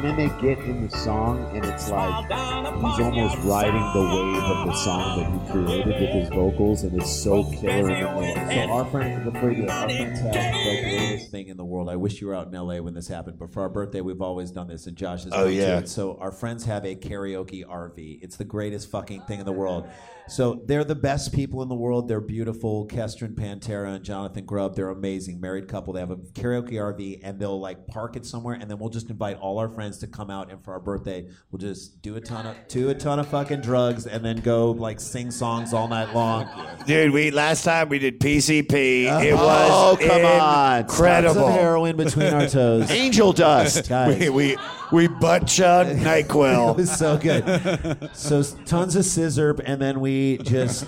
And 0.01 0.17
then 0.17 0.29
they 0.31 0.41
get 0.41 0.57
in 0.65 0.87
the 0.87 0.97
song, 0.97 1.55
and 1.55 1.63
it's 1.63 1.87
like 1.91 2.25
he's 2.25 2.99
almost 3.05 3.37
riding 3.43 3.73
the 3.93 4.01
wave 4.01 4.43
of 4.43 4.65
the 4.65 4.73
song 4.73 5.19
that 5.19 5.31
he 5.31 5.51
created 5.51 5.85
with 6.01 6.09
his 6.09 6.29
vocals, 6.29 6.81
and 6.81 6.99
it's 6.99 7.15
so 7.15 7.43
killer 7.51 7.91
in 7.91 8.01
the 8.01 8.45
middle. 8.49 8.65
So 8.67 8.71
our 8.71 8.85
friends, 8.85 9.25
you 9.25 9.31
do 9.31 9.37
our 9.37 9.87
friends 9.87 10.19
have 10.21 10.33
the 10.33 10.81
greatest 10.81 11.29
thing 11.29 11.49
in 11.49 11.57
the 11.57 11.63
world. 11.65 11.87
I 11.87 11.97
wish 11.97 12.19
you 12.19 12.25
were 12.25 12.33
out 12.35 12.47
in 12.47 12.53
LA 12.53 12.77
when 12.81 12.95
this 12.95 13.07
happened, 13.09 13.37
but 13.37 13.53
for 13.53 13.61
our 13.61 13.69
birthday, 13.69 14.01
we've 14.01 14.23
always 14.23 14.49
done 14.49 14.67
this, 14.67 14.87
and 14.87 14.97
Josh 14.97 15.25
has 15.25 15.33
Oh, 15.35 15.45
yeah. 15.45 15.81
too. 15.81 15.85
So 15.85 16.17
our 16.19 16.31
friends 16.31 16.65
have 16.65 16.83
a 16.83 16.95
karaoke 16.95 17.63
RV. 17.63 18.23
It's 18.23 18.37
the 18.37 18.43
greatest 18.45 18.89
fucking 18.89 19.21
thing 19.27 19.39
in 19.39 19.45
the 19.45 19.51
world. 19.51 19.87
So 20.27 20.61
they're 20.65 20.85
the 20.85 20.95
best 20.95 21.33
people 21.33 21.61
in 21.61 21.67
the 21.67 21.75
world. 21.75 22.07
They're 22.07 22.21
beautiful. 22.21 22.87
Kestrin 22.87 23.35
Pantera 23.35 23.95
and 23.95 24.03
Jonathan 24.05 24.45
Grubb. 24.45 24.75
They're 24.75 24.89
amazing. 24.89 25.41
Married 25.41 25.67
couple. 25.67 25.93
They 25.93 25.99
have 25.99 26.11
a 26.11 26.15
karaoke 26.15 26.73
RV, 26.73 27.19
and 27.21 27.37
they'll 27.37 27.59
like 27.59 27.85
park 27.87 28.15
it 28.15 28.25
somewhere, 28.25 28.55
and 28.55 28.71
then 28.71 28.79
we'll 28.79 28.89
just 28.89 29.09
invite 29.09 29.37
all 29.37 29.59
our 29.59 29.67
friends 29.67 29.90
to 29.99 30.07
come 30.07 30.29
out, 30.29 30.51
and 30.51 30.63
for 30.63 30.73
our 30.73 30.79
birthday, 30.79 31.27
we'll 31.51 31.59
just 31.59 32.01
do 32.01 32.15
a 32.15 32.21
ton 32.21 32.45
of 32.47 32.55
do 32.67 32.89
a 32.89 32.95
ton 32.95 33.19
of 33.19 33.27
fucking 33.27 33.61
drugs, 33.61 34.07
and 34.07 34.23
then 34.23 34.37
go 34.41 34.71
like 34.71 34.99
sing 34.99 35.31
songs 35.31 35.73
all 35.73 35.87
night 35.87 36.13
long. 36.13 36.47
Dude, 36.85 37.11
we 37.11 37.31
last 37.31 37.63
time 37.63 37.89
we 37.89 37.99
did 37.99 38.19
PCP. 38.19 39.23
It 39.23 39.33
was 39.33 39.69
Oh, 39.71 39.95
was 39.99 40.07
come 40.07 40.25
on. 40.25 40.79
incredible. 40.81 41.33
Tons 41.35 41.47
of 41.49 41.53
heroin 41.53 41.95
between 41.97 42.33
our 42.33 42.47
toes. 42.47 42.89
Angel 42.91 43.33
dust. 43.33 43.89
Guys. 43.89 44.19
We 44.19 44.29
we, 44.29 44.57
we 44.91 45.07
butt 45.07 45.47
chug 45.47 45.87
Nyquil. 45.87 46.71
it 46.71 46.77
was 46.77 46.91
so 46.91 47.17
good. 47.17 48.09
So 48.13 48.43
tons 48.65 48.95
of 48.95 49.05
scissor, 49.05 49.55
and 49.65 49.81
then 49.81 49.99
we 49.99 50.37
just. 50.39 50.85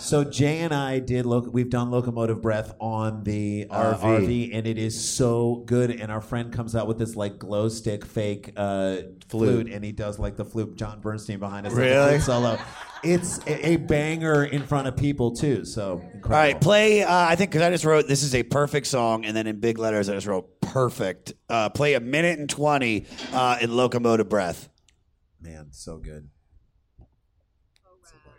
So 0.00 0.24
Jay 0.24 0.58
and 0.60 0.72
I 0.74 0.98
did 0.98 1.26
look. 1.26 1.52
We've 1.52 1.68
done 1.70 1.90
locomotive 1.90 2.40
breath 2.40 2.74
on 2.80 3.22
the 3.22 3.66
uh, 3.70 3.94
RV. 3.94 4.00
RV, 4.26 4.50
and 4.56 4.66
it 4.66 4.78
is 4.78 4.98
so 4.98 5.62
good. 5.66 5.90
And 5.90 6.10
our 6.10 6.20
friend 6.20 6.52
comes 6.52 6.74
out 6.74 6.86
with 6.88 6.98
this 6.98 7.14
like 7.16 7.38
glow 7.38 7.68
stick 7.68 8.04
fake 8.04 8.52
uh, 8.56 8.96
flute, 9.28 9.68
and 9.70 9.84
he 9.84 9.92
does 9.92 10.18
like 10.18 10.36
the 10.36 10.44
flute. 10.44 10.76
John 10.76 11.00
Bernstein 11.00 11.38
behind 11.38 11.66
us, 11.66 11.72
Really? 11.74 12.10
flute 12.18 12.22
solo. 12.22 12.58
It's 13.02 13.38
a, 13.46 13.68
a 13.70 13.76
banger 13.76 14.44
in 14.44 14.66
front 14.66 14.88
of 14.88 14.96
people 14.96 15.32
too. 15.36 15.64
So 15.64 16.00
incredible. 16.14 16.34
All 16.34 16.40
right, 16.42 16.60
play. 16.60 17.02
Uh, 17.02 17.12
I 17.12 17.36
think 17.36 17.50
because 17.50 17.62
I 17.62 17.70
just 17.70 17.84
wrote 17.84 18.08
this 18.08 18.22
is 18.22 18.34
a 18.34 18.42
perfect 18.42 18.86
song, 18.86 19.24
and 19.24 19.36
then 19.36 19.46
in 19.46 19.60
big 19.60 19.78
letters 19.78 20.08
I 20.08 20.14
just 20.14 20.26
wrote 20.26 20.60
perfect. 20.60 21.34
Uh, 21.48 21.68
play 21.68 21.94
a 21.94 22.00
minute 22.00 22.38
and 22.38 22.48
20 22.48 23.06
uh, 23.32 23.58
in 23.60 23.76
locomotive 23.76 24.28
breath. 24.28 24.68
Man, 25.40 25.68
so 25.72 25.98
good. 25.98 26.28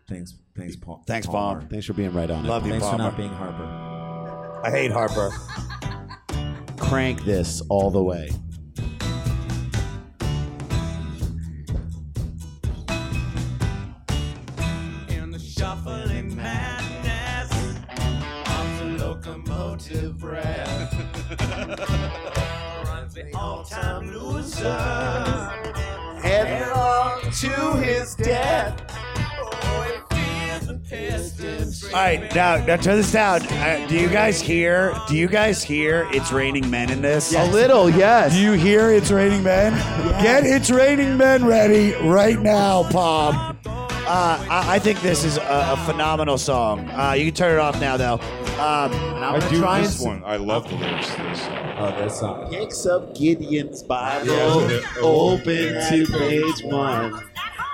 Thanks, 0.07 0.33
thanks, 0.55 0.75
Paul. 0.75 1.03
Thanks, 1.07 1.27
Palmer. 1.27 1.61
Paul. 1.61 1.69
Thanks 1.69 1.85
for 1.85 1.93
being 1.93 2.13
right 2.13 2.29
on 2.29 2.45
it. 2.45 2.47
Love 2.47 2.65
you, 2.65 2.71
Thanks 2.71 2.85
Palmer. 2.85 2.97
for 2.97 3.03
not 3.09 3.17
being 3.17 3.29
Harper. 3.33 4.61
I 4.63 4.69
hate 4.71 4.91
Harper. 4.91 5.29
Crank 6.77 7.23
this 7.23 7.61
all 7.69 7.89
the 7.91 8.03
way. 8.03 8.29
In 15.09 15.31
the 15.31 15.39
shuffling 15.39 16.35
madness 16.35 17.51
of 18.47 18.79
the 18.79 19.05
locomotive 19.05 20.17
breath 20.17 20.93
runs 22.87 23.13
the 23.13 23.31
all-time 23.35 24.11
loser 24.13 24.77
headlong 26.21 27.21
to 27.31 27.77
his 27.81 28.15
death. 28.15 28.90
All 30.91 31.91
right, 31.93 32.35
now, 32.35 32.57
now 32.65 32.75
turn 32.75 32.97
this 32.97 33.11
down. 33.13 33.41
Uh, 33.47 33.85
do 33.87 33.95
you 33.97 34.09
guys 34.09 34.41
hear? 34.41 34.93
Do 35.07 35.15
you 35.15 35.27
guys 35.29 35.63
hear 35.63 36.05
"It's 36.11 36.33
Raining 36.33 36.69
Men" 36.69 36.89
in 36.91 37.01
this? 37.01 37.33
A 37.33 37.45
little, 37.45 37.89
yes. 37.89 38.33
Do 38.33 38.41
you 38.41 38.51
hear 38.53 38.91
"It's 38.91 39.09
Raining 39.09 39.41
Men"? 39.41 39.71
Get 40.21 40.43
"It's 40.45 40.69
Raining 40.69 41.15
Men" 41.15 41.45
ready 41.45 41.93
right 42.05 42.39
now, 42.41 42.83
Pom. 42.91 43.57
Uh, 43.65 44.45
I, 44.49 44.75
I 44.75 44.79
think 44.79 44.99
this 45.01 45.23
is 45.23 45.37
a, 45.37 45.41
a 45.71 45.77
phenomenal 45.85 46.37
song. 46.37 46.89
Uh, 46.89 47.13
you 47.13 47.25
can 47.25 47.35
turn 47.35 47.53
it 47.53 47.59
off 47.59 47.79
now, 47.79 47.95
though. 47.95 48.19
Um, 48.59 48.91
and 48.91 49.23
I'm 49.25 49.35
I 49.35 49.39
gonna 49.39 49.49
do 49.49 49.59
try 49.59 49.81
this 49.81 50.03
and 50.03 50.21
one. 50.21 50.29
I 50.29 50.35
love 50.35 50.67
the 50.69 50.75
lyrics 50.75 51.09
to 51.15 51.23
this. 51.23 51.39
Oh, 51.77 51.95
this 52.03 52.19
song. 52.19 52.51
Picks 52.51 52.85
up 52.85 53.15
Gideon's 53.15 53.81
Bible, 53.83 54.27
Yeah. 54.69 54.81
open 54.99 55.73
to 55.89 56.05
page 56.17 56.63
one. 56.65 57.23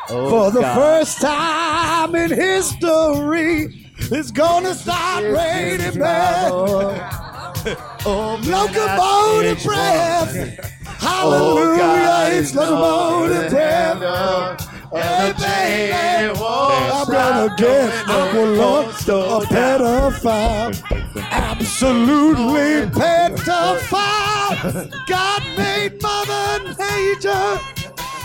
Oh, 0.10 0.30
For 0.30 0.52
the 0.52 0.62
God. 0.62 0.76
first 0.76 1.20
time 1.20 2.16
in 2.16 2.30
history, 2.32 3.90
it's 4.00 4.32
gonna 4.32 4.74
start 4.74 5.24
raining 5.24 6.00
men. 6.00 6.52
Locomotive 8.06 9.64
breath. 9.64 10.34
Hallelujah, 11.02 11.78
God, 11.78 12.32
it's 12.34 12.56
locomotive 12.56 13.52
breath. 13.52 14.00
Baby, 14.94 16.32
I'm 16.40 17.06
gonna 17.08 17.54
get 17.58 17.92
Aqualung, 18.06 18.90
a 18.90 19.46
pedophile. 19.46 20.74
Absolutely 21.32 22.88
pedophile. 22.98 24.62
God 25.08 25.44
made 25.58 26.02
Mother 26.02 26.64
Nature. 26.80 27.60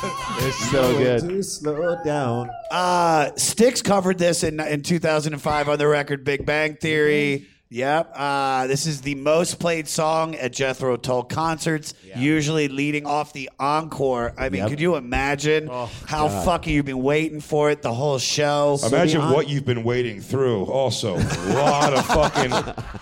It's 0.45 0.71
so 0.71 0.97
good. 0.99 1.21
To 1.21 1.43
slow 1.43 2.03
down. 2.03 2.51
Uh, 2.71 3.31
Styx 3.37 3.83
covered 3.83 4.19
this 4.19 4.43
in 4.43 4.59
in 4.59 4.83
2005 4.83 5.69
on 5.69 5.79
the 5.79 5.87
record 5.87 6.25
Big 6.25 6.45
Bang 6.45 6.75
Theory. 6.75 7.47
Yep. 7.73 8.13
Uh, 8.15 8.67
this 8.67 8.87
is 8.87 9.01
the 9.01 9.15
most 9.15 9.59
played 9.59 9.89
song 9.89 10.35
at 10.35 10.53
Jethro 10.53 10.97
Tull 10.99 11.23
concerts, 11.23 11.95
usually 12.15 12.69
leading 12.69 13.07
off 13.07 13.33
the 13.33 13.49
encore. 13.59 14.35
I 14.37 14.51
mean, 14.51 14.61
Yep. 14.61 14.69
could 14.71 14.81
you 14.81 14.97
imagine 14.97 15.69
how 15.69 16.29
God. 16.29 16.45
fucking 16.45 16.75
you've 16.75 16.85
been 16.85 17.03
waiting 17.03 17.41
for 17.41 17.71
it 17.71 17.81
the 17.81 17.95
whole 17.95 18.19
show? 18.19 18.79
Imagine 18.87 19.23
what 19.31 19.49
you've 19.49 19.65
been 19.65 19.85
waiting 19.85 20.21
through. 20.21 20.65
Also, 20.67 21.17
a 21.17 21.19
lot 21.55 21.95
of 21.95 22.05
fucking. 22.07 22.53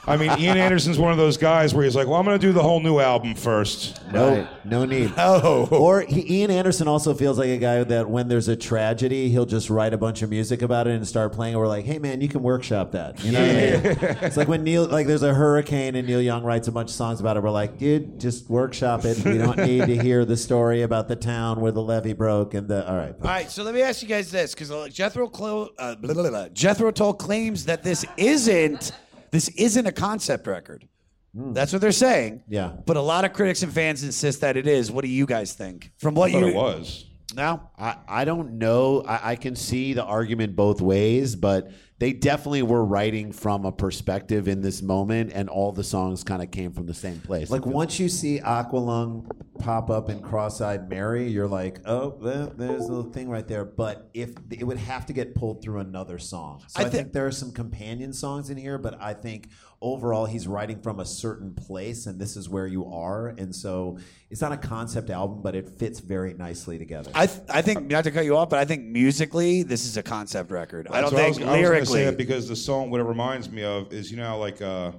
I 0.07 0.17
mean, 0.17 0.31
Ian 0.39 0.57
Anderson's 0.57 0.99
one 0.99 1.11
of 1.11 1.19
those 1.19 1.37
guys 1.37 1.75
where 1.75 1.85
he's 1.85 1.97
like, 1.97 2.07
"Well, 2.07 2.17
I'm 2.21 2.25
going 2.25 2.39
to 2.39 2.47
do 2.47 2.53
the 2.53 2.63
whole 2.63 2.81
new 2.81 3.01
album 3.01 3.35
first. 3.35 4.01
No, 4.13 4.47
no 4.65 4.85
need. 4.85 5.13
No. 5.21 5.69
Or 5.71 6.03
he, 6.03 6.41
Ian 6.41 6.51
Anderson 6.51 6.87
also 6.89 7.13
feels 7.15 7.39
like 7.39 7.49
a 7.51 7.59
guy 7.59 7.83
that 7.85 8.09
when 8.09 8.29
there's 8.29 8.49
a 8.49 8.57
tragedy, 8.57 9.29
he'll 9.29 9.45
just 9.47 9.69
write 9.69 9.93
a 9.93 9.99
bunch 9.99 10.23
of 10.23 10.31
music 10.31 10.63
about 10.63 10.87
it 10.87 10.93
and 10.95 11.07
start 11.07 11.33
playing. 11.33 11.55
it. 11.55 11.59
We're 11.59 11.67
like, 11.69 11.85
hey 11.85 11.99
man, 11.99 12.21
you 12.21 12.29
can 12.29 12.43
workshop 12.43 12.93
that. 12.93 13.23
You 13.25 13.33
know, 13.33 13.41
what 13.41 13.51
I 13.51 13.55
mean? 13.55 14.19
it's 14.23 14.37
like 14.37 14.49
when 14.49 14.60
Neil, 14.63 14.87
like 14.87 15.07
there's 15.07 15.23
a 15.23 15.35
hurricane 15.35 15.95
and 15.95 16.07
Neil 16.07 16.21
Young 16.21 16.43
writes 16.43 16.69
a 16.69 16.73
bunch 16.73 16.91
of 16.91 16.95
songs 16.95 17.21
about 17.21 17.37
it. 17.37 17.43
We're 17.43 17.51
like, 17.51 17.79
dude, 17.79 18.21
just 18.21 18.49
workshop 18.49 19.05
it. 19.05 19.25
We 19.25 19.39
don't 19.39 19.59
need 19.59 19.87
to 19.87 19.97
hear 19.97 20.25
the 20.25 20.37
story 20.37 20.83
about 20.83 21.09
the 21.09 21.17
town 21.17 21.61
where 21.61 21.73
the 21.73 21.83
levee 21.83 22.13
broke 22.13 22.55
and 22.55 22.69
the. 22.69 22.89
All 22.89 22.97
right. 22.97 23.15
All 23.15 23.29
right, 23.29 23.51
so 23.51 23.63
let 23.63 23.75
me 23.75 23.83
ask 23.83 24.03
you 24.03 24.09
guys 24.09 24.31
this, 24.31 24.55
because 24.55 24.93
Jethro 24.93 25.29
Clo- 25.29 25.71
uh, 25.79 25.97
blah, 25.97 26.15
blah, 26.15 26.31
blah. 26.31 26.49
Jethro 26.49 26.91
Tull 26.91 27.15
claims 27.15 27.65
that 27.65 27.83
this 27.83 28.05
isn't 28.17 28.93
this 29.31 29.49
isn't 29.51 29.87
a 29.87 29.93
concept 29.93 30.47
record. 30.47 30.87
That's 31.33 31.73
what 31.73 31.81
they're 31.81 31.93
saying. 31.93 32.43
Yeah. 32.49 32.73
But 32.87 32.97
a 32.97 33.01
lot 33.01 33.25
of 33.25 33.33
critics 33.33 33.63
and 33.63 33.73
fans 33.73 34.03
insist 34.03 34.41
that 34.41 34.57
it 34.57 34.67
is. 34.67 34.91
What 34.91 35.05
do 35.05 35.09
you 35.09 35.27
guys 35.27 35.53
think? 35.53 35.93
From 35.99 36.15
what 36.15 36.31
I 36.31 36.33
thought 36.33 36.39
you 36.41 36.49
it 36.49 36.55
was. 36.57 37.07
No, 37.37 37.71
I, 37.79 37.95
I 38.09 38.25
don't 38.25 38.55
know. 38.59 39.05
I, 39.07 39.31
I 39.31 39.37
can 39.37 39.55
see 39.55 39.93
the 39.93 40.03
argument 40.03 40.57
both 40.57 40.81
ways, 40.81 41.37
but 41.37 41.71
they 42.01 42.15
definitely 42.15 42.63
were 42.63 42.83
writing 42.85 43.31
from 43.31 43.67
a 43.67 43.71
perspective 43.71 44.49
in 44.49 44.63
this 44.63 44.81
moment, 44.81 45.33
and 45.35 45.51
all 45.51 45.71
the 45.71 45.85
songs 45.85 46.25
kind 46.25 46.43
of 46.43 46.51
came 46.51 46.73
from 46.73 46.87
the 46.87 46.95
same 46.95 47.21
place. 47.21 47.51
Like 47.51 47.67
once 47.67 48.01
you 48.01 48.09
see 48.09 48.41
Aqualung 48.41 49.31
pop 49.59 49.91
up 49.91 50.09
in 50.09 50.21
Cross-eyed 50.23 50.89
Mary, 50.89 51.29
you're 51.29 51.47
like, 51.47 51.83
oh, 51.85 52.17
there- 52.23 52.47
there's 52.47 52.87
a 52.87 52.93
little 52.93 53.13
thing 53.13 53.29
right 53.29 53.47
there. 53.47 53.67
But 53.67 54.09
if 54.15 54.33
it 54.51 54.65
would 54.65 54.79
have 54.79 55.05
to 55.07 55.13
get 55.13 55.35
pulled 55.35 55.61
through 55.63 55.81
another 55.81 56.19
song, 56.19 56.63
so 56.69 56.83
I 56.83 56.87
I, 56.87 56.89
thi- 56.89 56.97
think 56.97 57.13
there 57.13 57.27
are 57.27 57.31
some 57.33 57.53
companion 57.53 58.15
songs 58.15 58.49
in 58.49 58.57
here, 58.57 58.79
but 58.79 59.01
I 59.01 59.13
think 59.13 59.51
overall 59.83 60.27
he's 60.27 60.47
writing 60.47 60.81
from 60.81 61.01
a 61.01 61.05
certain 61.05 61.55
place, 61.55 62.07
and 62.07 62.21
this 62.21 62.37
is 62.37 62.49
where 62.49 62.67
you 62.67 62.93
are, 62.93 63.29
and 63.29 63.55
so 63.55 63.99
it's 64.29 64.41
not 64.41 64.53
a 64.53 64.57
concept 64.57 65.11
album, 65.11 65.41
but 65.43 65.55
it 65.55 65.69
fits 65.79 66.01
very 66.01 66.35
nicely 66.35 66.79
together. 66.79 67.11
I 67.15 67.27
th- 67.27 67.41
I 67.49 67.63
think 67.63 67.91
not 67.91 68.05
to 68.05 68.11
cut 68.11 68.25
you 68.25 68.37
off, 68.37 68.51
but 68.51 68.59
I 68.59 68.65
think 68.65 68.85
musically 68.85 69.63
this 69.63 69.87
is 69.87 69.97
a 69.97 70.03
concept 70.03 70.51
record. 70.51 70.89
I 70.91 71.01
don't 71.01 71.11
So 71.11 71.17
think 71.17 71.25
I 71.27 71.29
was 71.29 71.39
gonna 71.39 71.53
lyrically. 71.53 71.87
say 72.01 72.05
that 72.05 72.17
because 72.19 72.49
the 72.49 72.57
song, 72.57 72.91
what 72.91 73.01
it 73.01 73.05
reminds 73.05 73.51
me 73.51 73.63
of 73.65 73.93
is 73.93 74.11
you 74.11 74.17
know 74.19 74.39
like 74.39 74.61
uh, 74.61 74.93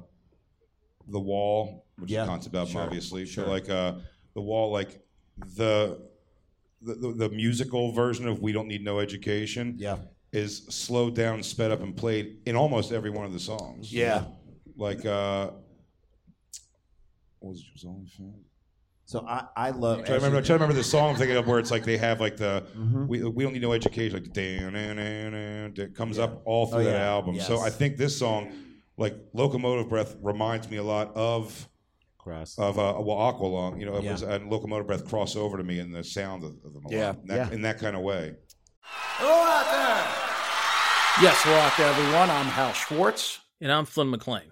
the 1.08 1.20
Wall, 1.20 1.86
which 1.98 2.12
Yeah, 2.12 2.24
is 2.24 2.28
a 2.28 2.32
concept 2.32 2.56
album, 2.56 2.72
sure, 2.74 2.82
obviously. 2.82 3.26
sure. 3.26 3.46
But 3.46 3.52
like 3.52 3.70
uh, 3.70 3.94
the 4.34 4.42
Wall, 4.42 4.72
like 4.72 5.00
the, 5.58 6.00
the 6.82 6.96
the 6.96 7.12
the 7.14 7.30
musical 7.30 7.92
version 7.92 8.28
of 8.28 8.42
"We 8.42 8.52
Don't 8.52 8.68
Need 8.68 8.84
No 8.84 9.00
Education." 9.00 9.76
Yeah. 9.78 9.98
is 10.34 10.66
slowed 10.70 11.14
down, 11.14 11.44
sped 11.44 11.72
up, 11.72 11.82
and 11.84 11.96
played 11.96 12.38
in 12.46 12.56
almost 12.56 12.92
every 12.94 13.10
one 13.10 13.26
of 13.26 13.34
the 13.34 13.40
songs. 13.40 13.92
Yeah. 13.94 14.24
Like 14.82 15.06
uh, 15.06 15.52
what 17.40 17.50
was 17.52 17.60
it? 17.60 17.66
Was 17.74 17.86
only 17.86 18.08
fan? 18.08 18.34
So 19.06 19.26
I, 19.28 19.44
I 19.58 19.70
love. 19.72 20.00
I'm 20.00 20.06
trying 20.06 20.20
to 20.20 20.26
remember, 20.26 20.38
I'm 20.38 20.44
trying 20.44 20.60
to 20.60 20.64
remember 20.64 20.74
the 20.74 20.84
song 20.84 21.10
I'm 21.12 21.16
thinking 21.18 21.36
of 21.38 21.46
where 21.48 21.60
it's 21.60 21.72
like 21.72 21.84
they 21.84 21.98
have 21.98 22.20
like 22.22 22.38
the 22.38 22.64
Mm-hmm. 22.78 23.08
we, 23.08 23.24
we 23.24 23.44
don't 23.44 23.54
need 23.54 23.62
no 23.62 23.74
education 23.74 24.14
like 24.24 24.32
dan, 24.32 24.74
dan, 24.74 25.74
that 25.76 25.96
comes 25.96 26.18
up 26.18 26.42
all 26.46 26.68
through 26.68 26.82
Oh, 26.82 26.84
that 26.86 26.92
yeah. 26.94 27.10
album. 27.12 27.40
So 27.40 27.60
I 27.60 27.70
think 27.70 27.98
this 27.98 28.18
song, 28.18 28.52
like 28.98 29.16
Locomotive 29.34 29.90
Breath, 29.90 30.16
reminds 30.22 30.70
me 30.70 30.78
a 30.78 30.84
lot 30.84 31.12
of 31.16 31.68
Cross. 32.20 32.58
of 32.58 32.78
uh, 32.80 32.94
well 33.00 33.18
Aqualung. 33.34 33.80
You 33.80 33.86
know, 33.88 33.98
it 33.98 34.04
Yeah. 34.04 34.14
was 34.14 34.22
and 34.22 34.50
Locomotive 34.50 34.88
Breath 34.88 35.06
cross 35.08 35.36
over 35.36 35.58
to 35.58 35.64
me 35.64 35.80
in 35.80 35.92
the 35.92 36.04
sound 36.04 36.44
of, 36.44 36.52
of 36.64 36.74
them. 36.74 36.84
A 36.90 36.92
Yeah. 36.94 37.08
lot, 37.08 37.18
in 37.22 37.28
that, 37.28 37.36
Yeah. 37.50 37.54
in 37.56 37.62
that 37.64 37.80
kind 37.80 37.96
of 37.96 38.04
way. 38.04 38.36
Hello 38.84 39.32
out 39.44 39.66
there. 39.66 41.24
Yes, 41.28 41.42
hello 41.44 41.58
out 41.58 41.74
there, 41.78 41.90
everyone. 41.90 42.30
I'm 42.30 42.46
Hal 42.46 42.72
Schwartz. 42.74 43.40
And 43.60 43.72
I'm 43.72 43.86
Flynn 43.86 44.10
McLean. 44.10 44.52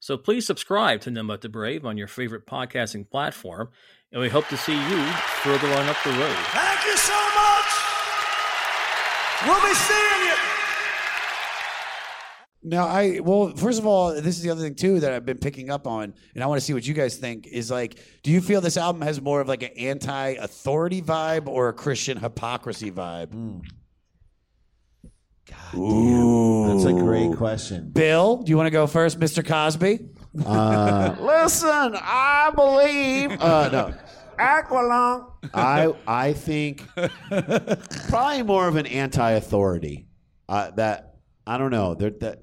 So 0.00 0.16
please 0.16 0.46
subscribe 0.46 1.00
to 1.02 1.10
None 1.10 1.26
But 1.26 1.40
the 1.40 1.48
Brave 1.48 1.84
on 1.84 1.96
your 1.96 2.06
favorite 2.06 2.46
podcasting 2.46 3.10
platform, 3.10 3.70
and 4.12 4.20
we 4.20 4.28
hope 4.28 4.46
to 4.48 4.56
see 4.56 4.74
you 4.74 5.06
further 5.42 5.68
on 5.68 5.88
up 5.88 5.96
the 6.04 6.10
road. 6.10 6.36
Thank 6.52 6.84
you 6.86 6.96
so 6.96 7.14
much. 7.14 7.88
We'll 9.44 9.60
be 9.60 9.74
seeing 9.74 10.28
you. 10.28 10.34
Now, 12.62 12.86
I 12.86 13.20
well, 13.20 13.54
first 13.56 13.78
of 13.78 13.86
all, 13.86 14.12
this 14.12 14.36
is 14.36 14.42
the 14.42 14.50
other 14.50 14.60
thing 14.60 14.74
too 14.74 15.00
that 15.00 15.12
I've 15.12 15.24
been 15.24 15.38
picking 15.38 15.70
up 15.70 15.86
on, 15.86 16.14
and 16.34 16.44
I 16.44 16.46
want 16.46 16.60
to 16.60 16.64
see 16.64 16.74
what 16.74 16.86
you 16.86 16.94
guys 16.94 17.16
think. 17.16 17.46
Is 17.46 17.70
like, 17.70 17.98
do 18.22 18.30
you 18.30 18.40
feel 18.40 18.60
this 18.60 18.76
album 18.76 19.02
has 19.02 19.20
more 19.20 19.40
of 19.40 19.48
like 19.48 19.62
an 19.62 19.70
anti-authority 19.76 21.02
vibe 21.02 21.48
or 21.48 21.68
a 21.68 21.72
Christian 21.72 22.18
hypocrisy 22.18 22.90
vibe? 22.90 23.32
Hmm. 23.32 23.58
Ooh, 25.74 26.66
That's 26.68 26.84
a 26.84 26.92
great 26.92 27.36
question. 27.36 27.90
Bill, 27.90 28.38
do 28.38 28.50
you 28.50 28.56
want 28.56 28.66
to 28.66 28.70
go 28.70 28.86
first, 28.86 29.20
Mr. 29.20 29.44
Cosby? 29.46 30.00
Uh, 30.44 31.14
listen, 31.20 31.68
I 31.94 32.50
believe. 32.54 33.40
Uh, 33.40 33.68
no. 33.70 33.94
Aqualung. 34.38 35.32
I 35.52 35.92
I 36.06 36.32
think 36.32 36.84
probably 38.08 38.42
more 38.42 38.68
of 38.68 38.76
an 38.76 38.86
anti-authority. 38.86 40.06
Uh, 40.48 40.70
that 40.72 41.16
I 41.46 41.58
don't 41.58 41.70
know. 41.70 41.94
They're, 41.94 42.10
that 42.20 42.42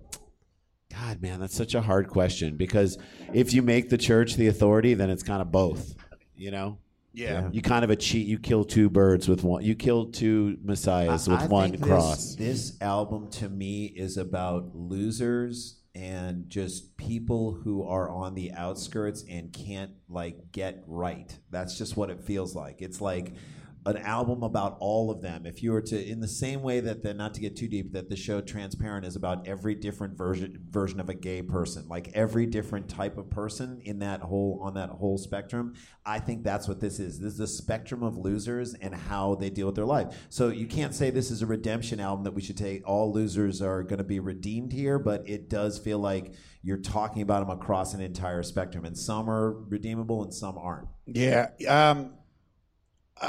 God, 0.91 1.22
man, 1.22 1.39
that's 1.39 1.56
such 1.56 1.74
a 1.74 1.82
hard 1.82 2.08
question 2.08 2.58
because 2.58 2.97
if 3.34 3.53
you 3.53 3.62
make 3.62 3.89
the 3.89 3.97
church 3.97 4.36
the 4.36 4.47
authority, 4.47 4.93
then 4.93 5.10
it's 5.10 5.24
kind 5.24 5.41
of 5.41 5.51
both. 5.51 5.95
You 6.36 6.51
know. 6.51 6.80
Yeah. 7.16 7.49
You 7.51 7.61
kind 7.61 7.84
of 7.84 7.89
a 7.89 7.95
cheat. 7.95 8.28
You 8.28 8.39
kill 8.39 8.63
two 8.63 8.89
birds 8.89 9.28
with 9.28 9.43
one. 9.43 9.63
You 9.63 9.76
kill 9.76 10.07
two 10.07 10.57
messiahs 10.63 11.28
with 11.28 11.41
I 11.41 11.47
one 11.47 11.78
cross. 11.80 12.36
This, 12.36 12.70
this 12.72 12.82
album 12.82 13.30
to 13.32 13.49
me 13.49 13.86
is 13.86 14.18
about 14.18 14.76
losers 14.76 15.80
and 15.95 16.49
just 16.49 16.97
people 16.97 17.53
who 17.53 17.84
are 17.84 18.09
on 18.09 18.36
the 18.36 18.51
outskirts 18.51 19.24
and 19.30 19.53
can't 19.53 19.91
like 20.09 20.51
get 20.51 20.84
right. 20.88 21.38
That's 21.51 21.78
just 21.78 21.95
what 21.95 22.09
it 22.09 22.22
feels 22.22 22.53
like. 22.53 22.82
It's 22.82 22.99
like 22.99 23.34
an 23.86 23.97
album 23.97 24.41
about 24.41 24.77
all 24.79 25.11
of 25.11 25.21
them. 25.21 25.45
If 25.45 25.61
you 25.61 25.71
were 25.71 25.81
to, 25.81 26.03
in 26.03 26.19
the 26.19 26.27
same 26.27 26.63
way 26.63 26.79
that 26.79 27.03
the, 27.03 27.13
not 27.13 27.36
to 27.36 27.41
get 27.41 27.55
too 27.55 27.67
deep, 27.67 27.93
that 27.93 28.09
the 28.09 28.15
show 28.15 28.41
Transparent 28.41 29.05
is 29.05 29.15
about 29.15 29.47
every 29.47 29.75
different 29.75 30.17
version 30.17 30.59
version 30.69 30.99
of 30.99 31.09
a 31.09 31.13
gay 31.13 31.43
person, 31.43 31.88
like 31.88 32.09
every 32.13 32.47
different 32.47 32.89
type 32.89 33.17
of 33.17 33.29
person 33.29 33.81
in 33.83 33.99
that 33.99 34.21
whole 34.21 34.59
on 34.63 34.73
that 34.73 34.89
whole 34.89 35.17
spectrum. 35.17 35.75
I 36.05 36.19
think 36.19 36.43
that's 36.43 36.67
what 36.67 36.79
this 36.79 36.99
is. 36.99 37.19
This 37.19 37.33
is 37.33 37.39
a 37.39 37.47
spectrum 37.47 38.01
of 38.01 38.17
losers 38.17 38.73
and 38.73 38.95
how 38.95 39.36
they 39.36 39.49
deal 39.49 39.67
with 39.67 39.75
their 39.75 39.86
life. 39.86 40.27
So 40.29 40.49
you 40.49 40.67
can't 40.67 40.93
say 40.93 41.11
this 41.11 41.29
is 41.29 41.41
a 41.41 41.47
redemption 41.47 41.99
album 41.99 42.23
that 42.23 42.33
we 42.33 42.41
should 42.41 42.57
take. 42.57 42.88
All 42.88 43.13
losers 43.13 43.61
are 43.61 43.83
going 43.83 43.99
to 43.99 44.03
be 44.03 44.19
redeemed 44.19 44.73
here, 44.73 44.97
but 44.97 45.27
it 45.29 45.49
does 45.49 45.77
feel 45.77 45.99
like 45.99 46.33
you're 46.63 46.77
talking 46.77 47.21
about 47.21 47.47
them 47.47 47.55
across 47.55 47.93
an 47.93 48.01
entire 48.01 48.41
spectrum, 48.41 48.86
and 48.86 48.97
some 48.97 49.29
are 49.29 49.51
redeemable 49.51 50.23
and 50.23 50.33
some 50.33 50.57
aren't. 50.57 50.88
Yeah. 51.05 51.49
Um, 51.67 52.13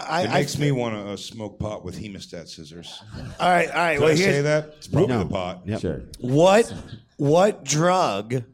I, 0.09 0.22
it 0.22 0.30
I- 0.30 0.34
makes 0.34 0.59
me 0.59 0.72
want 0.72 0.94
to 0.94 1.12
uh, 1.12 1.16
smoke 1.16 1.59
pot 1.59 1.84
with 1.84 1.99
hemostat 2.01 2.49
scissors. 2.49 3.03
All 3.14 3.49
right, 3.49 3.68
all 3.68 3.74
right. 3.76 3.92
Did 3.94 4.01
well, 4.03 4.11
I 4.12 4.14
say 4.16 4.40
that? 4.42 4.64
It's 4.78 4.86
probably 4.88 5.09
No. 5.09 5.24
the 5.24 5.30
pot. 5.30 5.62
Sure. 5.80 6.03
What 6.20 6.72
what 7.16 7.64
drug 7.64 8.44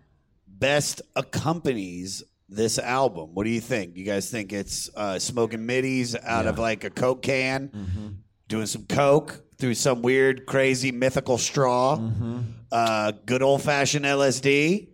best 0.46 1.02
accompanies 1.16 2.22
this 2.48 2.78
album? 2.78 3.30
What 3.34 3.44
do 3.44 3.50
you 3.50 3.60
think? 3.60 3.96
You 3.96 4.04
guys 4.04 4.30
think 4.30 4.52
it's 4.52 4.88
uh, 4.94 5.18
smoking 5.18 5.66
middies 5.66 6.14
out 6.16 6.46
of 6.46 6.58
like 6.58 6.84
a 6.84 6.90
coke 6.90 7.22
can, 7.22 7.68
Mm-hmm. 7.68 8.08
doing 8.48 8.66
some 8.66 8.84
coke 8.86 9.42
through 9.58 9.74
some 9.74 10.02
weird, 10.02 10.44
crazy, 10.46 10.92
mythical 10.92 11.38
straw, 11.38 11.96
Mm-hmm. 11.96 12.38
uh, 12.70 13.12
good 13.26 13.42
old 13.42 13.62
fashioned 13.62 14.04
LSD, 14.04 14.88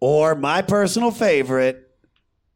or 0.00 0.34
my 0.34 0.62
personal 0.62 1.10
favorite, 1.10 1.81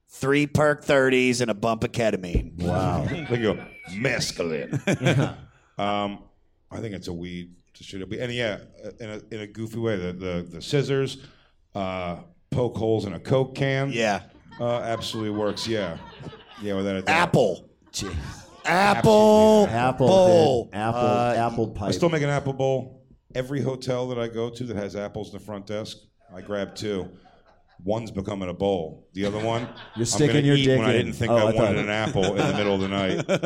three 0.08 0.46
perk 0.46 0.84
thirties 0.84 1.40
and 1.40 1.50
a 1.50 1.54
bump 1.54 1.84
of 1.84 1.92
ketamine. 1.92 2.62
Wow. 2.62 3.06
They 3.30 3.38
go 3.38 3.58
mescaline. 3.90 4.72
um, 5.78 6.22
I 6.70 6.80
think 6.80 6.94
it's 6.94 7.08
a 7.08 7.12
weed. 7.12 7.54
Just 7.74 7.90
should 7.90 8.00
it 8.00 8.08
be? 8.08 8.20
And 8.20 8.32
yeah, 8.32 8.58
in 9.00 9.10
a, 9.10 9.20
in 9.34 9.40
a 9.40 9.46
goofy 9.46 9.78
way, 9.78 9.96
the 9.96 10.12
the, 10.12 10.46
the 10.50 10.62
scissors, 10.62 11.18
uh, 11.74 12.16
poke 12.50 12.76
holes 12.76 13.04
in 13.04 13.12
a 13.12 13.20
coke 13.20 13.54
can. 13.54 13.90
Yeah, 13.92 14.22
uh, 14.60 14.78
absolutely 14.80 15.38
works. 15.38 15.68
Yeah, 15.68 15.98
yeah, 16.62 16.74
without 16.74 16.96
a 16.96 17.02
doubt. 17.02 17.28
Apple. 17.28 17.70
Apple. 18.64 19.66
Apple. 19.70 20.06
bowl. 20.06 20.70
Apple. 20.72 21.00
Uh, 21.00 21.34
apple 21.36 21.68
pipe. 21.68 21.88
I 21.88 21.92
still 21.92 22.08
make 22.08 22.22
an 22.22 22.30
apple 22.30 22.52
bowl. 22.52 23.04
Every 23.34 23.60
hotel 23.60 24.08
that 24.08 24.18
I 24.18 24.28
go 24.28 24.50
to 24.50 24.64
that 24.64 24.76
has 24.76 24.96
apples 24.96 25.32
in 25.32 25.38
the 25.38 25.44
front 25.44 25.66
desk, 25.66 25.98
I 26.34 26.40
grab 26.40 26.74
two. 26.74 27.08
One's 27.84 28.10
becoming 28.10 28.48
a 28.48 28.54
bowl. 28.54 29.06
The 29.12 29.26
other 29.26 29.38
one, 29.38 29.62
You're 29.94 30.00
I'm 30.00 30.04
sticking 30.06 30.36
gonna 30.36 30.46
your 30.46 30.56
eat 30.56 30.64
dick 30.64 30.78
when 30.78 30.88
I 30.88 30.92
didn't 30.92 31.12
think 31.12 31.30
Oh, 31.30 31.36
I, 31.36 31.40
I 31.40 31.44
wanted 31.44 31.56
thought- 31.58 31.76
an 31.76 31.88
apple 31.88 32.24
in 32.24 32.36
the 32.36 32.54
middle 32.54 32.74
of 32.74 32.80
the 32.80 32.88
night 32.88 33.30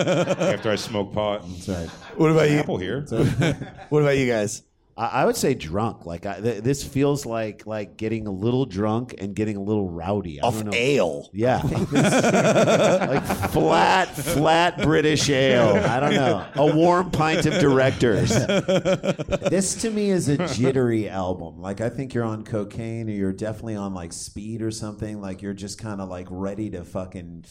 after 0.55 0.71
I 0.71 0.77
smoke 0.77 1.13
pot. 1.13 1.45
That's 1.47 1.69
right. 1.69 1.89
What 2.17 2.31
about 2.31 2.51
you? 2.51 2.59
Apple 2.59 2.79
here. 2.79 3.01
what 3.91 4.03
about 4.03 4.17
you 4.17 4.27
guys? 4.27 4.63
I, 5.01 5.23
I 5.23 5.25
would 5.25 5.37
say 5.37 5.55
drunk. 5.55 6.05
Like 6.05 6.27
I, 6.27 6.41
th- 6.41 6.63
this 6.63 6.85
feels 6.85 7.25
like 7.25 7.67
like 7.67 7.97
getting 7.97 8.27
a 8.27 8.31
little 8.31 8.67
drunk 8.67 9.15
and 9.19 9.35
getting 9.35 9.57
a 9.57 9.63
little 9.63 9.89
rowdy. 9.89 10.41
I 10.41 10.47
Off 10.47 10.55
don't 10.57 10.67
know. 10.67 10.73
ale. 10.75 11.31
Yeah, 11.33 11.63
like 11.65 13.25
flat, 13.51 14.15
flat 14.15 14.83
British 14.83 15.29
ale. 15.31 15.77
I 15.85 16.01
don't 16.01 16.15
know. 16.15 16.45
A 16.55 16.75
warm 16.75 17.11
pint 17.11 17.47
of 17.47 17.55
directors. 17.61 18.29
this 18.29 19.81
to 19.83 19.91
me 19.91 20.11
is 20.11 20.29
a 20.29 20.47
jittery 20.49 21.09
album. 21.09 21.61
Like 21.61 21.81
I 21.81 21.89
think 21.89 22.13
you're 22.13 22.25
on 22.25 22.45
cocaine 22.45 23.09
or 23.09 23.13
you're 23.13 23.33
definitely 23.33 23.77
on 23.77 23.95
like 23.95 24.13
speed 24.13 24.61
or 24.61 24.71
something. 24.71 25.21
Like 25.21 25.41
you're 25.41 25.55
just 25.55 25.79
kind 25.79 26.01
of 26.01 26.09
like 26.11 26.27
ready 26.31 26.69
to 26.71 26.85
fucking. 26.85 27.45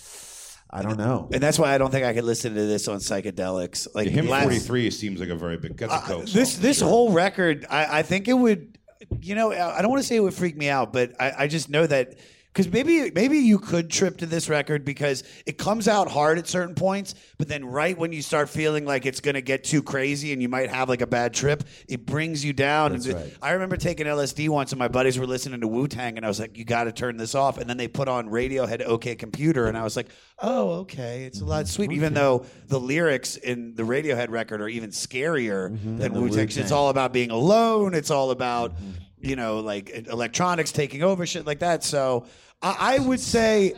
I 0.72 0.84
don't 0.84 0.98
know. 0.98 1.28
And 1.34 1.42
that's 1.42 1.58
why 1.58 1.74
I 1.74 1.80
don't 1.80 1.90
think 1.90 2.06
I 2.06 2.14
could 2.14 2.26
listen 2.26 2.54
to 2.54 2.66
this 2.66 2.88
on 2.88 3.00
psychedelics. 3.00 3.88
Like 3.96 4.08
Hymn 4.08 4.28
last- 4.28 4.44
43 4.44 4.92
seems 4.92 5.20
like 5.20 5.30
a 5.30 5.36
very 5.36 5.58
big. 5.58 5.78
That's 5.78 5.92
a 5.92 5.96
uh, 5.96 6.02
coke. 6.02 6.26
this 6.28 6.54
song, 6.54 6.62
this 6.62 6.80
sure. 6.80 6.88
whole 6.88 7.12
record, 7.12 7.66
I, 7.70 8.00
I 8.00 8.02
think 8.04 8.28
it 8.28 8.34
would, 8.34 8.78
you 9.22 9.34
know, 9.34 9.52
I 9.52 9.82
don't 9.82 9.90
want 9.90 10.02
to 10.02 10.08
say 10.08 10.16
it 10.16 10.20
would 10.20 10.34
freak 10.34 10.56
me 10.56 10.70
out, 10.70 10.94
but 10.94 11.14
I, 11.20 11.34
I 11.40 11.48
just 11.48 11.70
know 11.70 11.88
that 11.88 12.16
because 12.60 12.74
maybe 12.74 13.10
maybe 13.12 13.38
you 13.38 13.57
could 13.57 13.89
trip 13.89 14.18
to 14.18 14.26
this 14.26 14.49
record 14.49 14.84
because 14.84 15.24
it 15.45 15.57
comes 15.57 15.88
out 15.88 16.12
hard 16.12 16.38
at 16.38 16.45
certain 16.45 16.76
points, 16.76 17.16
but 17.38 17.47
then 17.47 17.64
right 17.64 17.97
when 17.97 18.12
you 18.12 18.22
start 18.22 18.49
feeling 18.49 18.84
like 18.84 19.05
it's 19.05 19.22
going 19.22 19.36
to 19.36 19.41
get 19.41 19.64
too 19.64 19.82
crazy 19.82 20.34
and 20.34 20.41
you 20.41 20.49
might 20.49 20.70
have 20.70 20.89
like 20.89 20.99
a 20.99 21.07
bad 21.07 21.34
trip, 21.34 21.64
it 21.88 22.05
brings 22.05 22.43
you 22.43 22.51
down. 22.51 22.91
That's 22.91 23.05
And 23.05 23.16
right. 23.16 23.38
I 23.41 23.51
remember 23.51 23.78
taking 23.78 24.07
LSD 24.07 24.49
once, 24.49 24.74
and 24.74 24.80
my 24.80 24.89
buddies 24.89 25.18
were 25.18 25.26
listening 25.26 25.62
to 25.62 25.70
Wu 25.70 25.88
Tang, 25.88 26.18
and 26.18 26.26
I 26.26 26.28
was 26.28 26.38
like, 26.38 26.57
"You 26.57 26.66
got 26.66 26.84
to 26.84 26.91
turn 26.91 27.16
this 27.16 27.34
off." 27.34 27.57
And 27.60 27.70
then 27.70 27.78
they 27.78 27.88
put 27.88 28.10
on 28.10 28.28
Radiohead 28.28 28.86
OK 28.86 29.16
Computer," 29.16 29.68
and 29.68 29.78
I 29.78 29.84
was 29.86 29.95
like, 29.95 30.10
"Oh, 30.39 30.80
okay, 30.80 31.24
it's 31.24 31.39
a 31.39 31.45
lot 31.45 31.66
sweet." 31.70 31.93
Even 31.93 32.14
though 32.14 32.45
the 32.68 32.80
lyrics 32.80 33.38
in 33.38 33.74
the 33.76 33.84
Radiohead 33.84 34.32
record 34.32 34.60
are 34.60 34.68
even 34.68 34.89
scarier 34.89 35.72
mm-hmm. 35.72 35.97
than 35.97 36.12
Than 36.12 36.22
Wu 36.22 36.30
Tang. 36.30 36.49
It's 36.49 36.74
all 36.74 36.89
about 36.89 37.14
being 37.14 37.32
alone. 37.32 37.93
It's 37.93 38.12
all 38.12 38.32
about 38.32 38.76
mm-hmm. 38.76 38.89
you 39.22 39.38
know 39.38 39.62
like 39.62 40.07
electronics 40.10 40.74
taking 40.74 41.03
over, 41.03 41.26
shit 41.26 41.45
like 41.47 41.60
that. 41.60 41.86
So 41.86 42.26
I, 42.62 42.95
I 42.95 42.99
would 42.99 43.20
say. 43.20 43.74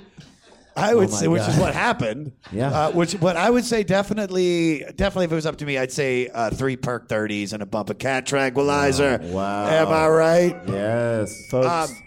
I 0.74 0.96
would 0.96 1.10
Oh 1.10 1.12
my 1.12 1.18
say, 1.18 1.28
which 1.28 1.42
is 1.42 1.48
God. 1.48 1.60
what 1.60 1.74
happened. 1.74 2.32
Yeah. 2.50 2.70
Uh, 2.70 2.92
which, 2.92 3.20
but 3.20 3.36
I 3.36 3.50
would 3.50 3.66
say 3.66 3.84
definitely, 3.84 4.86
definitely, 4.96 5.26
if 5.26 5.32
it 5.34 5.36
was 5.36 5.46
up 5.46 5.58
to 5.58 5.66
me, 5.66 5.78
I'd 5.78 5.92
say 5.92 6.30
uh, 6.30 6.50
three 6.50 6.78
perk 6.78 7.10
thirties 7.10 7.52
and 7.52 7.62
a 7.62 7.66
bump 7.66 7.90
of 7.90 7.98
cat 7.98 8.26
tranquilizer. 8.26 9.20
Wow. 9.22 9.68
Am 9.68 9.90
I 9.90 10.08
right? 10.08 10.56
Yes, 10.68 11.48
folks. 11.50 11.68
Um, 11.68 11.98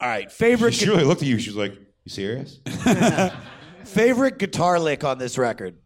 all 0.00 0.08
right. 0.08 0.32
Favorite 0.32 0.72
She 0.72 0.88
really 0.88 1.04
looked 1.04 1.20
at 1.20 1.28
you. 1.28 1.38
She 1.38 1.50
was 1.50 1.56
like, 1.56 1.74
"You 2.04 2.10
serious?" 2.10 2.60
favorite 3.84 4.38
guitar 4.38 4.80
lick 4.80 5.04
on 5.04 5.18
this 5.18 5.36
record. 5.36 5.76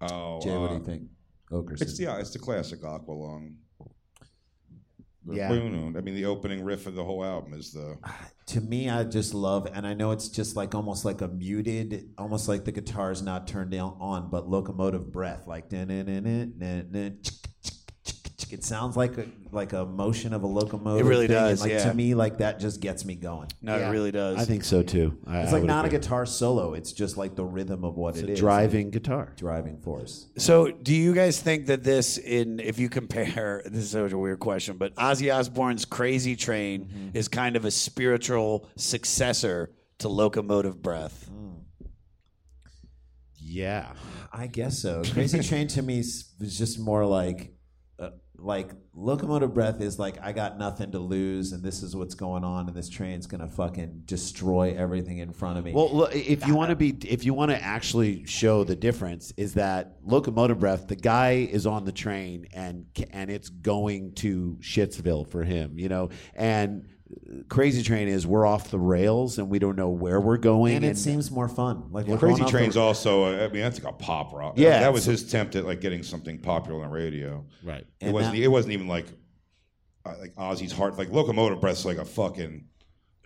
Oh, 0.00 0.40
Jay, 0.40 0.56
what 0.56 0.68
do 0.68 0.74
uh, 0.74 0.78
you 0.78 0.84
think? 0.84 1.02
Oakerson. 1.52 1.82
It's 1.82 1.98
the 1.98 2.18
it's 2.18 2.30
the 2.30 2.38
classic 2.38 2.80
Aqualung. 2.82 3.54
Yeah. 5.34 5.48
Boom. 5.48 5.96
I 5.96 6.00
mean, 6.00 6.14
the 6.14 6.24
opening 6.26 6.64
riff 6.64 6.86
of 6.86 6.94
the 6.94 7.04
whole 7.04 7.24
album 7.24 7.54
is 7.54 7.72
the. 7.72 7.98
Ah, 8.04 8.28
to 8.46 8.60
me, 8.60 8.88
I 8.88 9.04
just 9.04 9.34
love, 9.34 9.68
and 9.72 9.86
I 9.86 9.94
know 9.94 10.10
it's 10.10 10.28
just 10.28 10.56
like 10.56 10.74
almost 10.74 11.04
like 11.04 11.20
a 11.20 11.28
muted, 11.28 12.10
almost 12.18 12.48
like 12.48 12.64
the 12.64 12.72
guitar's 12.72 13.22
not 13.22 13.46
turned 13.46 13.70
down 13.70 13.96
on, 14.00 14.30
but 14.30 14.48
locomotive 14.48 15.12
breath, 15.12 15.46
like 15.46 15.68
it 18.52 18.64
sounds 18.64 18.96
like 18.96 19.16
a 19.18 19.26
like 19.52 19.72
a 19.72 19.84
motion 19.84 20.32
of 20.32 20.42
a 20.42 20.46
locomotive. 20.46 21.04
It 21.06 21.08
really 21.08 21.26
thing, 21.26 21.36
and, 21.36 21.46
does, 21.48 21.60
Like 21.62 21.72
yeah. 21.72 21.84
to 21.90 21.94
me, 21.94 22.14
like 22.14 22.38
that 22.38 22.60
just 22.60 22.80
gets 22.80 23.04
me 23.04 23.14
going. 23.16 23.48
No, 23.62 23.76
it 23.76 23.90
really 23.90 24.10
does. 24.12 24.38
I 24.38 24.44
think 24.44 24.64
so 24.64 24.82
too. 24.82 25.18
I, 25.26 25.40
It's 25.40 25.52
like 25.52 25.64
not 25.64 25.84
agree. 25.84 25.96
a 25.96 26.00
guitar 26.00 26.24
solo. 26.26 26.74
It's 26.74 26.92
just 26.92 27.16
like 27.16 27.34
the 27.34 27.44
rhythm 27.44 27.84
of 27.84 27.96
what 27.96 28.14
It's 28.14 28.22
it 28.22 28.28
a 28.28 28.32
is. 28.32 28.38
driving 28.40 28.90
guitar. 28.90 29.32
driving 29.36 29.78
force. 29.80 30.26
So, 30.38 30.70
do 30.70 30.94
you 30.94 31.14
guys 31.14 31.40
think 31.40 31.66
that 31.66 31.82
this, 31.82 32.16
in 32.18 32.60
if 32.60 32.78
you 32.78 32.88
compare, 32.88 33.62
this 33.66 33.84
is 33.84 33.90
such 33.90 34.12
a 34.12 34.18
weird 34.18 34.38
question, 34.40 34.76
but 34.76 34.94
Ozzy 34.96 35.34
Osbourne's 35.34 35.84
"Crazy 35.84 36.36
Train" 36.36 36.84
Mm-hmm. 36.86 37.16
is 37.16 37.28
kind 37.28 37.56
of 37.56 37.64
a 37.64 37.70
spiritual 37.70 38.68
successor 38.76 39.72
to 39.98 40.08
"Locomotive 40.08 40.80
Breath." 40.80 41.28
Yeah. 43.42 43.92
I 44.32 44.46
guess 44.46 44.78
so. 44.80 45.02
Crazy 45.12 45.40
Train 45.42 45.66
to 45.68 45.82
me 45.82 46.00
s- 46.00 46.32
was 46.38 46.56
just 46.56 46.78
more 46.78 47.04
like, 47.04 47.52
uh, 47.98 48.10
like 48.42 48.70
locomotive 48.94 49.54
breath 49.54 49.80
is 49.80 49.98
like 49.98 50.18
I 50.22 50.32
got 50.32 50.58
nothing 50.58 50.92
to 50.92 50.98
lose, 50.98 51.52
and 51.52 51.62
this 51.62 51.82
is 51.82 51.94
what's 51.94 52.14
going 52.14 52.44
on, 52.44 52.66
and 52.68 52.76
this 52.76 52.88
train's 52.88 53.26
gonna 53.26 53.48
fucking 53.48 54.02
destroy 54.04 54.74
everything 54.76 55.18
in 55.18 55.32
front 55.32 55.58
of 55.58 55.64
me. 55.64 55.72
Well, 55.72 55.94
look, 55.94 56.14
if 56.14 56.46
you 56.46 56.54
want 56.54 56.70
to 56.70 56.76
be, 56.76 56.96
if 57.06 57.24
you 57.24 57.34
want 57.34 57.50
to 57.50 57.62
actually 57.62 58.24
show 58.26 58.64
the 58.64 58.76
difference, 58.76 59.32
is 59.36 59.54
that 59.54 59.96
locomotive 60.04 60.58
breath. 60.58 60.88
The 60.88 60.96
guy 60.96 61.48
is 61.50 61.66
on 61.66 61.84
the 61.84 61.92
train 61.92 62.46
and 62.52 62.86
and 63.10 63.30
it's 63.30 63.48
going 63.48 64.14
to 64.16 64.58
Shitsville 64.60 65.28
for 65.28 65.44
him, 65.44 65.78
you 65.78 65.88
know. 65.88 66.10
And 66.34 66.86
Crazy 67.48 67.82
Train 67.82 68.08
is 68.08 68.26
we're 68.26 68.46
off 68.46 68.70
the 68.70 68.78
rails 68.78 69.38
and 69.38 69.48
we 69.48 69.58
don't 69.58 69.76
know 69.76 69.88
where 69.90 70.20
we're 70.20 70.36
going. 70.36 70.76
and 70.76 70.84
it 70.84 70.96
seems 70.98 71.30
more 71.30 71.48
fun. 71.48 71.88
Like 71.90 72.06
we're 72.06 72.18
Crazy 72.18 72.32
going 72.34 72.42
off 72.42 72.52
the- 72.52 72.58
Train's 72.58 72.76
also. 72.76 73.24
uh, 73.24 73.44
I 73.44 73.48
mean, 73.48 73.62
that's 73.62 73.82
like 73.82 73.92
a 73.92 73.96
pop 73.96 74.32
rock. 74.32 74.54
Yeah. 74.56 74.80
that 74.80 74.92
was 74.92 75.04
his 75.04 75.22
attempt 75.22 75.56
at 75.56 75.64
like 75.64 75.80
getting 75.80 76.02
something 76.02 76.38
popular 76.40 76.84
on 76.84 76.90
radio. 76.90 77.44
Right. 77.64 77.80
It 77.80 77.86
And 78.00 78.12
wasn't. 78.12 78.36
that- 78.36 78.42
it 78.42 78.48
wasn't 78.48 78.74
even 78.74 78.86
like 78.88 79.06
uh, 80.06 80.14
like 80.20 80.34
Ozzy's 80.36 80.72
heart. 80.72 80.96
Like 80.98 81.10
Locomotive 81.10 81.60
Breath's 81.60 81.84
like 81.84 81.98
a 81.98 82.04
fucking 82.04 82.66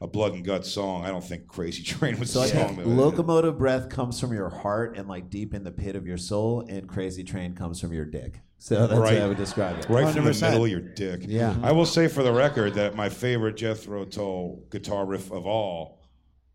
a 0.00 0.06
blood 0.08 0.32
and 0.34 0.44
guts 0.44 0.70
song, 0.70 1.04
I 1.04 1.08
don't 1.08 1.22
think 1.22 1.46
Crazy 1.46 1.82
Train 1.84 2.18
was 2.18 2.30
So 2.32 2.40
the 2.42 2.48
song. 2.48 2.76
that- 2.76 2.86
locomotive 2.86 3.58
breath 3.58 3.88
comes 3.88 4.18
from 4.20 4.32
your 4.32 4.48
heart 4.50 4.96
and 4.98 5.08
like 5.08 5.30
deep 5.30 5.54
in 5.54 5.62
the 5.64 5.70
pit 5.70 5.94
of 5.96 6.06
your 6.06 6.18
soul, 6.18 6.64
and 6.68 6.88
crazy 6.88 7.22
train 7.22 7.54
comes 7.54 7.80
from 7.80 7.92
your 7.92 8.04
dick. 8.04 8.40
So 8.64 8.86
that's 8.86 8.98
right, 8.98 9.18
how 9.18 9.26
I 9.26 9.28
would 9.28 9.36
describe 9.36 9.78
it. 9.78 9.90
Right 9.90 10.10
from 10.14 10.24
the 10.24 10.32
middle 10.32 10.64
of 10.64 10.70
your 10.70 10.80
dick. 10.80 11.26
Yeah. 11.28 11.54
I 11.62 11.72
will 11.72 11.84
say 11.84 12.08
for 12.08 12.22
the 12.22 12.32
record 12.32 12.72
that 12.76 12.94
my 12.94 13.10
favorite 13.10 13.58
Jethro 13.58 14.06
Tull 14.06 14.64
guitar 14.70 15.04
riff 15.04 15.30
of 15.30 15.44
all 15.44 16.00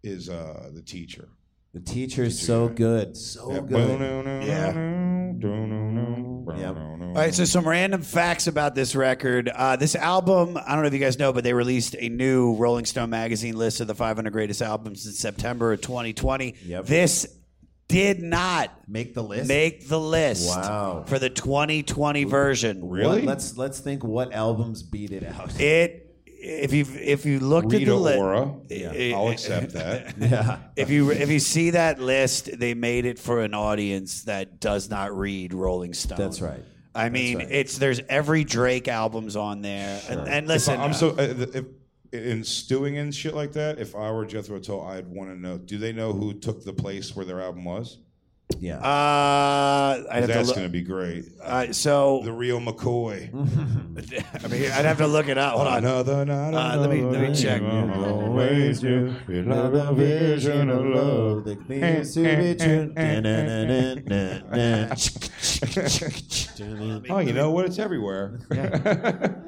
is 0.02 0.28
uh, 0.28 0.72
the 0.74 0.82
teacher. 0.82 1.30
The 1.76 1.82
teacher 1.82 2.24
is 2.24 2.42
so 2.42 2.68
good, 2.68 3.16
so 3.16 3.62
good. 3.62 4.02
Yeah. 4.44 4.72
good. 4.74 5.54
All 6.50 7.14
right, 7.14 7.32
so 7.32 7.46
some 7.46 7.68
random 7.68 8.02
facts 8.02 8.48
about 8.48 8.74
this 8.74 8.96
record. 8.96 9.48
Uh, 9.48 9.76
this 9.76 9.94
album, 9.94 10.58
I 10.58 10.74
don't 10.74 10.82
know 10.82 10.88
if 10.88 10.94
you 10.94 11.00
guys 11.00 11.20
know, 11.20 11.32
but 11.32 11.44
they 11.44 11.54
released 11.54 11.96
a 12.00 12.10
new 12.10 12.56
Rolling 12.56 12.86
Stone 12.86 13.12
magazine 13.12 13.56
list 13.56 13.82
of 13.82 13.88
the 13.88 13.94
500 13.94 14.34
greatest 14.34 14.64
albums 14.64 15.06
in 15.06 15.12
September 15.12 15.74
of 15.74 15.82
2020. 15.82 16.56
Yep. 16.66 16.86
This 16.88 17.39
did 17.90 18.22
not 18.22 18.72
make 18.88 19.14
the 19.14 19.24
list. 19.24 19.50
Make 19.50 19.90
the 19.90 20.00
list. 20.00 20.48
Wow. 20.48 21.04
For 21.08 21.20
the 21.20 21.30
2020 21.30 22.24
version. 22.24 22.88
What- 22.88 23.24
let's 23.26 23.58
let's 23.58 23.80
think 23.82 24.04
what 24.04 24.32
albums 24.32 24.82
beat 24.84 25.12
it 25.12 25.24
out. 25.24 25.60
It 25.60 26.06
if 26.26 26.72
you 26.72 26.86
if 26.94 27.26
you 27.26 27.42
looked 27.42 27.74
at 27.74 27.80
Rita 27.80 27.92
the 27.92 27.98
list, 27.98 28.20
Ora. 28.20 28.54
I'll 29.14 29.30
accept 29.30 29.74
that. 29.74 30.16
Yeah. 30.20 30.60
If 30.78 30.90
you 30.90 31.12
if 31.12 31.30
you 31.30 31.40
see 31.40 31.72
that 31.72 32.00
list, 32.00 32.58
they 32.58 32.74
made 32.74 33.06
it 33.06 33.20
for 33.20 33.42
an 33.42 33.54
audience 33.54 34.24
that 34.24 34.62
does 34.62 34.90
not 34.90 35.18
read 35.18 35.54
Rolling 35.54 35.94
Stone. 35.94 36.18
That's 36.18 36.42
right. 36.42 36.64
I 36.96 37.10
mean, 37.10 37.42
it's 37.42 37.78
there's 37.78 38.02
every 38.10 38.44
Drake 38.44 38.88
albums 38.88 39.36
on 39.36 39.62
there, 39.62 40.02
and, 40.10 40.20
and 40.22 40.46
If 40.46 40.50
listen, 40.50 40.80
I- 40.80 40.84
I'm 40.86 40.92
uh, 40.92 40.94
so 40.94 41.10
uh, 41.12 41.14
if, 41.54 41.66
in 42.12 42.44
stewing 42.44 42.98
and 42.98 43.14
shit 43.14 43.34
like 43.36 43.52
that. 43.54 43.80
If 43.80 43.96
I 43.96 44.12
were 44.12 44.26
Jethro 44.26 44.60
Tull, 44.60 44.82
I'd 44.82 45.08
want 45.08 45.30
to 45.32 45.40
know: 45.40 45.58
Do 45.58 45.78
they 45.78 45.94
know 45.94 46.12
who 46.14 46.34
took 46.34 46.64
the 46.64 46.74
place 46.74 47.16
where 47.16 47.26
their 47.26 47.42
album 47.42 47.66
was? 47.66 47.98
Yeah, 48.58 48.80
uh, 48.80 50.04
I'd 50.10 50.22
have 50.22 50.26
to 50.26 50.28
that's 50.34 50.48
look- 50.48 50.56
going 50.58 50.68
to 50.68 50.72
be 50.72 50.82
great. 50.82 51.26
Uh, 51.40 51.72
so 51.72 52.22
the 52.24 52.34
real 52.34 52.60
McCoy. 52.60 53.30
I 54.44 54.48
mean, 54.48 54.72
I'd 54.72 54.86
have 54.86 54.98
to 54.98 55.06
look 55.06 55.28
it 55.28 55.38
up. 55.38 55.54
Hold 55.54 55.68
on. 55.68 55.78
Another 55.78 56.26
night, 56.26 56.54
Uh, 56.56 56.78
let 56.80 56.90
me 56.90 57.04
let 57.04 57.22
me 57.30 57.36
check. 57.36 57.62
Always 57.62 58.82
you, 58.82 59.14
you 59.28 59.44
love 59.44 59.74
the 59.74 59.92
vision 59.94 60.72
of 60.72 60.84
love 60.84 61.44
that 61.44 61.70
means 61.70 62.16
to 62.16 62.24
be 62.24 62.56
true. 62.56 62.92
oh, 67.12 67.20
you 67.20 67.34
know 67.34 67.52
what? 67.52 67.66
It's 67.66 67.78
everywhere. 67.80 68.40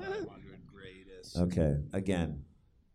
Okay, 1.39 1.77
again. 1.93 2.43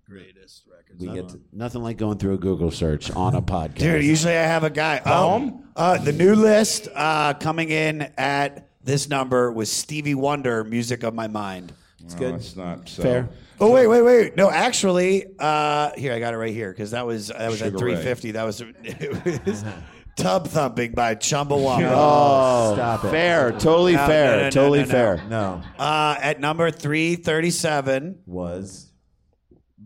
Greatest 0.09 0.63
records. 0.71 1.01
We 1.01 1.09
get 1.09 1.29
to, 1.31 1.41
Nothing 1.53 1.83
like 1.83 1.97
going 1.97 2.19
through 2.19 2.35
a 2.35 2.39
Google 2.39 2.71
search 2.71 3.11
on 3.11 3.35
a 3.35 3.43
podcast. 3.43 3.79
Dude, 3.79 4.05
usually 4.05 4.35
I 4.37 4.43
have 4.43 4.63
a 4.63 4.71
guy. 4.71 5.01
Oh, 5.05 5.61
uh, 5.75 5.99
the 5.99 6.13
new 6.13 6.37
list 6.37 6.87
uh, 6.95 7.35
coming 7.35 7.71
in 7.71 8.03
at 8.17 8.69
this 8.85 9.09
number 9.09 9.51
was 9.51 9.71
Stevie 9.71 10.15
Wonder, 10.15 10.63
"Music 10.63 11.03
of 11.03 11.13
My 11.13 11.27
Mind." 11.27 11.73
It's 12.05 12.15
good. 12.15 12.37
It's 12.37 12.55
not 12.55 12.89
so. 12.89 13.03
Fair. 13.03 13.29
Oh 13.59 13.73
wait, 13.73 13.89
wait, 13.89 14.03
wait! 14.03 14.37
No, 14.37 14.49
actually, 14.49 15.25
uh, 15.41 15.91
here 15.97 16.13
I 16.13 16.21
got 16.21 16.35
it 16.35 16.37
right 16.37 16.53
here 16.55 16.71
because 16.71 16.93
that 16.93 17.05
was 17.05 17.29
that 17.29 17.51
was 17.51 17.61
at 17.63 17.73
Sugar 17.73 17.85
Ray. 17.85 17.95
350. 17.95 18.31
That 18.33 18.45
was, 18.45 18.61
it 18.85 19.45
was 19.45 19.65
"Tub 20.17 20.47
Thumping" 20.47 20.93
by 20.93 21.17
Chumbawamba. 21.17 21.91
Oh, 21.93 22.75
Stop 22.75 23.05
it. 23.07 23.11
fair. 23.11 23.51
Totally 23.53 23.97
fair. 23.97 24.51
Totally 24.53 24.85
fair. 24.85 25.21
No. 25.29 25.63
Uh, 25.79 26.17
at 26.21 26.39
number 26.39 26.71
337 26.71 28.21
was 28.27 28.86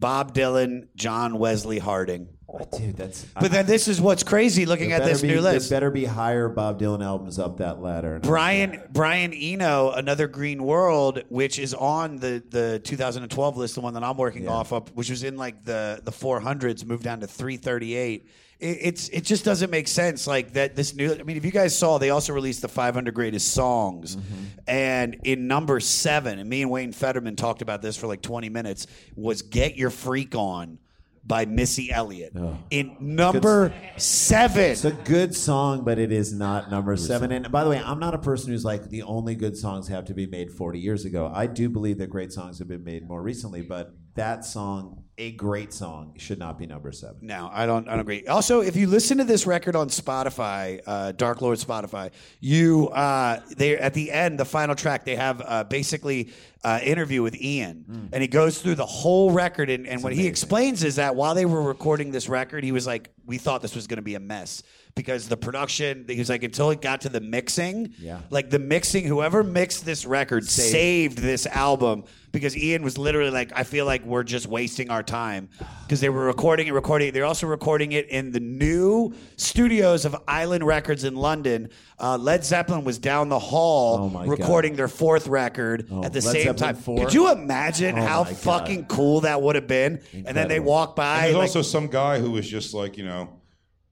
Bob 0.01 0.35
Dylan, 0.35 0.89
John 0.97 1.39
Wesley 1.39 1.79
Harding. 1.79 2.29
Oh, 2.53 2.67
dude, 2.77 2.97
that's. 2.97 3.25
But 3.39 3.53
then 3.53 3.67
this 3.67 3.87
is 3.87 4.01
what's 4.01 4.25
crazy 4.25 4.67
looking 4.67 4.91
at 4.93 5.05
this 5.05 5.21
be- 5.23 5.29
new 5.29 5.41
there 5.41 5.53
list. 5.53 5.71
better 5.71 5.91
be 5.91 6.05
higher 6.05 6.49
Bob 6.49 6.81
Dylan 6.81 7.05
albums 7.05 7.39
up 7.39 7.59
that 7.59 7.81
ladder. 7.81 8.19
Brian 8.21 8.83
Brian 8.91 9.33
Eno, 9.33 9.91
Another 9.93 10.27
Green 10.27 10.65
World, 10.65 11.23
which 11.29 11.61
is 11.61 11.75
on 11.75 12.17
the, 12.17 12.43
the 12.49 12.81
2012 12.83 13.57
list, 13.57 13.77
the 13.77 13.83
one 13.83 13.95
that 13.95 14.03
I'm 14.03 14.17
working 14.17 14.49
off 14.49 14.73
of, 14.73 14.89
which 14.97 15.11
was 15.11 15.23
in 15.23 15.37
like 15.37 15.65
the 15.65 16.01
the 16.03 16.11
400s, 16.11 16.85
moved 16.85 17.05
down 17.05 17.21
to 17.21 17.29
338. 17.29 18.29
It, 18.61 18.79
it's 18.81 19.09
it 19.09 19.25
just 19.25 19.45
doesn't 19.45 19.71
make 19.71 19.89
sense. 19.89 20.27
Like 20.27 20.53
that 20.53 20.77
this 20.77 20.95
new. 20.95 21.13
I 21.13 21.23
mean, 21.23 21.37
if 21.37 21.45
you 21.45 21.51
guys 21.51 21.77
saw, 21.77 21.99
they 21.99 22.11
also 22.11 22.33
released 22.33 22.63
the 22.63 22.69
500 22.69 23.13
greatest 23.15 23.53
songs, 23.53 24.17
mm-hmm. 24.17 24.45
and 24.69 25.17
in 25.25 25.47
number 25.47 25.81
seven, 25.81 26.39
and 26.39 26.49
me 26.49 26.63
and 26.63 26.71
Wayne 26.71 26.93
Fetterman 26.93 27.37
talked 27.37 27.63
about 27.63 27.83
this 27.83 27.97
for 27.97 28.07
like 28.07 28.23
20 28.23 28.49
minutes, 28.49 28.87
was 29.17 29.43
"Get 29.43 29.77
Your 29.77 29.91
Freak 29.91 30.35
On." 30.35 30.79
By 31.23 31.45
Missy 31.45 31.93
Elliott 31.93 32.33
in 32.71 32.97
number 32.99 33.75
seven. 33.99 34.71
It's 34.71 34.87
a 34.87 34.91
good 34.91 35.37
song, 35.37 35.85
but 35.85 35.99
it 35.99 36.11
is 36.11 36.33
not 36.33 36.71
number 36.71 36.97
seven. 36.97 37.31
And 37.31 37.53
by 37.53 37.63
the 37.63 37.69
way, 37.69 37.79
I'm 37.79 37.99
not 38.01 38.15
a 38.15 38.19
person 38.19 38.51
who's 38.51 38.65
like 38.65 38.89
the 38.89 39.03
only 39.03 39.35
good 39.35 39.55
songs 39.55 39.87
have 39.89 40.07
to 40.07 40.15
be 40.15 40.27
made 40.27 40.51
40 40.51 40.81
years 40.81 41.05
ago. 41.05 41.31
I 41.33 41.47
do 41.47 41.69
believe 41.69 41.99
that 41.99 42.09
great 42.09 42.33
songs 42.33 42.59
have 42.59 42.69
been 42.69 42.85
made 42.85 43.07
more 43.07 43.23
recently, 43.23 43.61
but 43.61 43.93
that 44.15 44.47
song, 44.47 45.05
a 45.21 45.31
great 45.33 45.73
song, 45.73 46.15
should 46.17 46.39
not 46.39 46.59
be 46.59 46.67
number 46.67 46.91
seven. 46.93 47.17
No, 47.21 47.51
I 47.53 47.67
don't. 47.67 47.87
I 47.87 47.93
don't 47.93 48.01
agree. 48.01 48.27
Also, 48.27 48.63
if 48.63 48.75
you 48.75 48.87
listen 48.87 49.19
to 49.19 49.25
this 49.25 49.47
record 49.47 49.77
on 49.77 49.89
Spotify, 49.89 50.81
uh, 50.87 51.13
Dark 51.13 51.43
Lord 51.43 51.59
Spotify, 51.59 52.11
you 52.41 52.89
uh, 52.89 53.41
they 53.57 53.77
at 53.77 53.93
the 53.93 54.11
end, 54.11 54.41
the 54.41 54.47
final 54.47 54.75
track, 54.75 55.05
they 55.05 55.17
have 55.17 55.43
uh, 55.45 55.65
basically 55.65 56.31
uh, 56.65 56.81
interview 56.83 57.23
with 57.23 57.37
Ian, 57.41 58.09
and 58.13 58.23
he 58.23 58.29
goes 58.29 58.63
through 58.63 58.77
the 58.77 58.87
whole 58.87 59.31
record. 59.31 59.69
And, 59.69 59.87
and 59.87 60.03
what 60.03 60.15
he 60.15 60.27
explains 60.27 60.83
is 60.83 60.97
that 60.97 61.15
while 61.15 61.35
they 61.35 61.45
were 61.45 61.63
recording 61.63 62.11
this 62.11 62.29
record, 62.29 62.65
he 62.65 62.73
was 62.73 62.87
like, 62.87 63.11
"We 63.27 63.37
thought 63.37 63.61
this 63.61 63.75
was 63.75 63.87
going 63.87 63.99
to 63.99 64.03
be 64.03 64.15
a 64.15 64.21
mess." 64.21 64.63
Because 64.97 65.29
the 65.29 65.37
production, 65.37 66.05
he 66.09 66.19
was 66.19 66.29
like, 66.29 66.43
until 66.43 66.71
it 66.71 66.81
got 66.83 67.03
to 67.03 67.09
the 67.09 67.21
mixing, 67.21 67.95
Yeah. 67.99 68.19
like 68.31 68.51
the 68.51 68.59
mixing, 68.59 69.05
whoever 69.05 69.43
mixed 69.45 69.85
this 69.85 70.05
record 70.05 70.45
Saved. 70.45 70.73
saved 70.73 71.19
this 71.19 71.47
album 71.47 72.05
because 72.33 72.57
Ian 72.57 72.83
was 72.83 72.99
literally 72.99 73.31
like, 73.31 73.53
I 73.55 73.63
feel 73.63 73.87
like 73.87 74.05
we're 74.05 74.25
just 74.25 74.47
wasting 74.47 74.91
our 74.91 75.03
time 75.03 75.49
because 75.87 76.01
they 76.01 76.09
were 76.09 76.25
recording 76.25 76.67
and 76.69 76.75
recording. 76.75 77.13
They're 77.13 77.25
also 77.25 77.47
recording 77.47 77.93
it 77.93 78.09
in 78.09 78.33
the 78.33 78.41
new 78.41 79.15
studios 79.37 80.05
of 80.05 80.17
Island 80.29 80.65
Records 80.67 81.05
in 81.05 81.15
London. 81.17 81.71
Uh, 81.99 82.19
Led 82.19 82.45
Zeppelin 82.45 82.85
was 82.85 82.99
down 82.99 83.29
the 83.29 83.39
hall 83.39 84.09
my 84.11 84.25
recording 84.27 84.75
their 84.77 84.89
fourth 84.89 85.29
record 85.29 85.87
Oh, 85.91 86.05
at 86.05 86.13
the 86.13 86.21
Led 86.21 86.33
same 86.33 86.43
Zeppelin 86.43 86.57
time. 86.57 86.77
4? 86.77 87.05
Could 87.05 87.15
you 87.15 87.31
imagine 87.33 87.99
Oh 87.99 88.03
how 88.03 88.25
fucking 88.25 88.87
cool 88.87 89.21
that 89.23 89.41
would 89.41 89.55
have 89.55 89.67
been? 89.69 90.01
And 90.13 90.27
then 90.27 90.35
they 90.49 90.57
Incredible. 90.57 90.71
walk 90.71 90.97
by. 90.97 91.15
And 91.15 91.25
there's 91.27 91.35
like- 91.37 91.43
also 91.49 91.63
some 91.63 91.87
guy 91.87 92.19
who 92.19 92.33
was 92.33 92.49
just 92.49 92.75
like 92.75 92.97
you 92.99 93.05
know, 93.05 93.29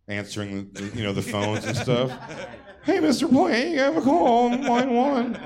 answering 0.09 0.71
the, 0.73 0.85
you 0.97 1.03
know 1.03 1.13
the 1.13 1.23
phones 1.23 1.65
and 1.65 1.77
stuff. 1.77 2.11
Hey, 2.83 2.99
Mr. 2.99 3.31
Blank, 3.31 3.79
I 3.79 3.83
have 3.83 3.97
a 3.97 4.01
call 4.01 4.51
on 4.51 4.63
line 4.63 4.93
one. 4.95 5.41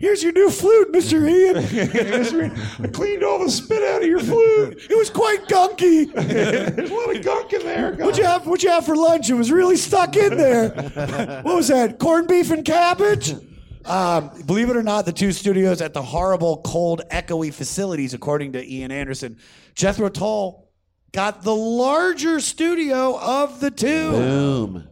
Here's 0.00 0.22
your 0.22 0.32
new 0.32 0.50
flute, 0.50 0.92
Mr. 0.92 1.28
Ian. 1.28 1.56
Mr. 1.64 2.44
Ian, 2.44 2.84
I 2.84 2.88
cleaned 2.88 3.24
all 3.24 3.42
the 3.42 3.50
spit 3.50 3.82
out 3.82 4.02
of 4.02 4.06
your 4.08 4.20
flute. 4.20 4.86
It 4.88 4.96
was 4.96 5.10
quite 5.10 5.46
gunky. 5.48 6.12
There's 6.14 6.90
a 6.90 6.94
lot 6.94 7.16
of 7.16 7.24
gunk 7.24 7.52
in 7.52 7.60
there. 7.62 7.94
What'd 7.94 8.18
you 8.18 8.24
have? 8.24 8.46
What'd 8.46 8.62
you 8.62 8.70
have 8.70 8.86
for 8.86 8.94
lunch? 8.94 9.28
It 9.30 9.34
was 9.34 9.50
really 9.50 9.76
stuck 9.76 10.16
in 10.16 10.36
there. 10.36 10.70
what 11.42 11.56
was 11.56 11.68
that? 11.68 11.98
Corned 11.98 12.28
beef 12.28 12.50
and 12.50 12.64
cabbage. 12.64 13.34
Um, 13.84 14.30
believe 14.46 14.68
it 14.68 14.76
or 14.76 14.82
not, 14.82 15.06
the 15.06 15.12
two 15.12 15.32
studios 15.32 15.80
at 15.80 15.94
the 15.94 16.02
horrible, 16.02 16.58
cold, 16.58 17.02
echoey 17.10 17.52
facilities, 17.54 18.14
according 18.14 18.52
to 18.52 18.64
Ian 18.64 18.90
Anderson, 18.90 19.38
Jethro 19.74 20.08
Tull 20.08 20.65
got 21.12 21.42
the 21.42 21.54
larger 21.54 22.40
studio 22.40 23.18
of 23.18 23.60
the 23.60 23.70
two. 23.70 24.10
Boom. 24.10 24.88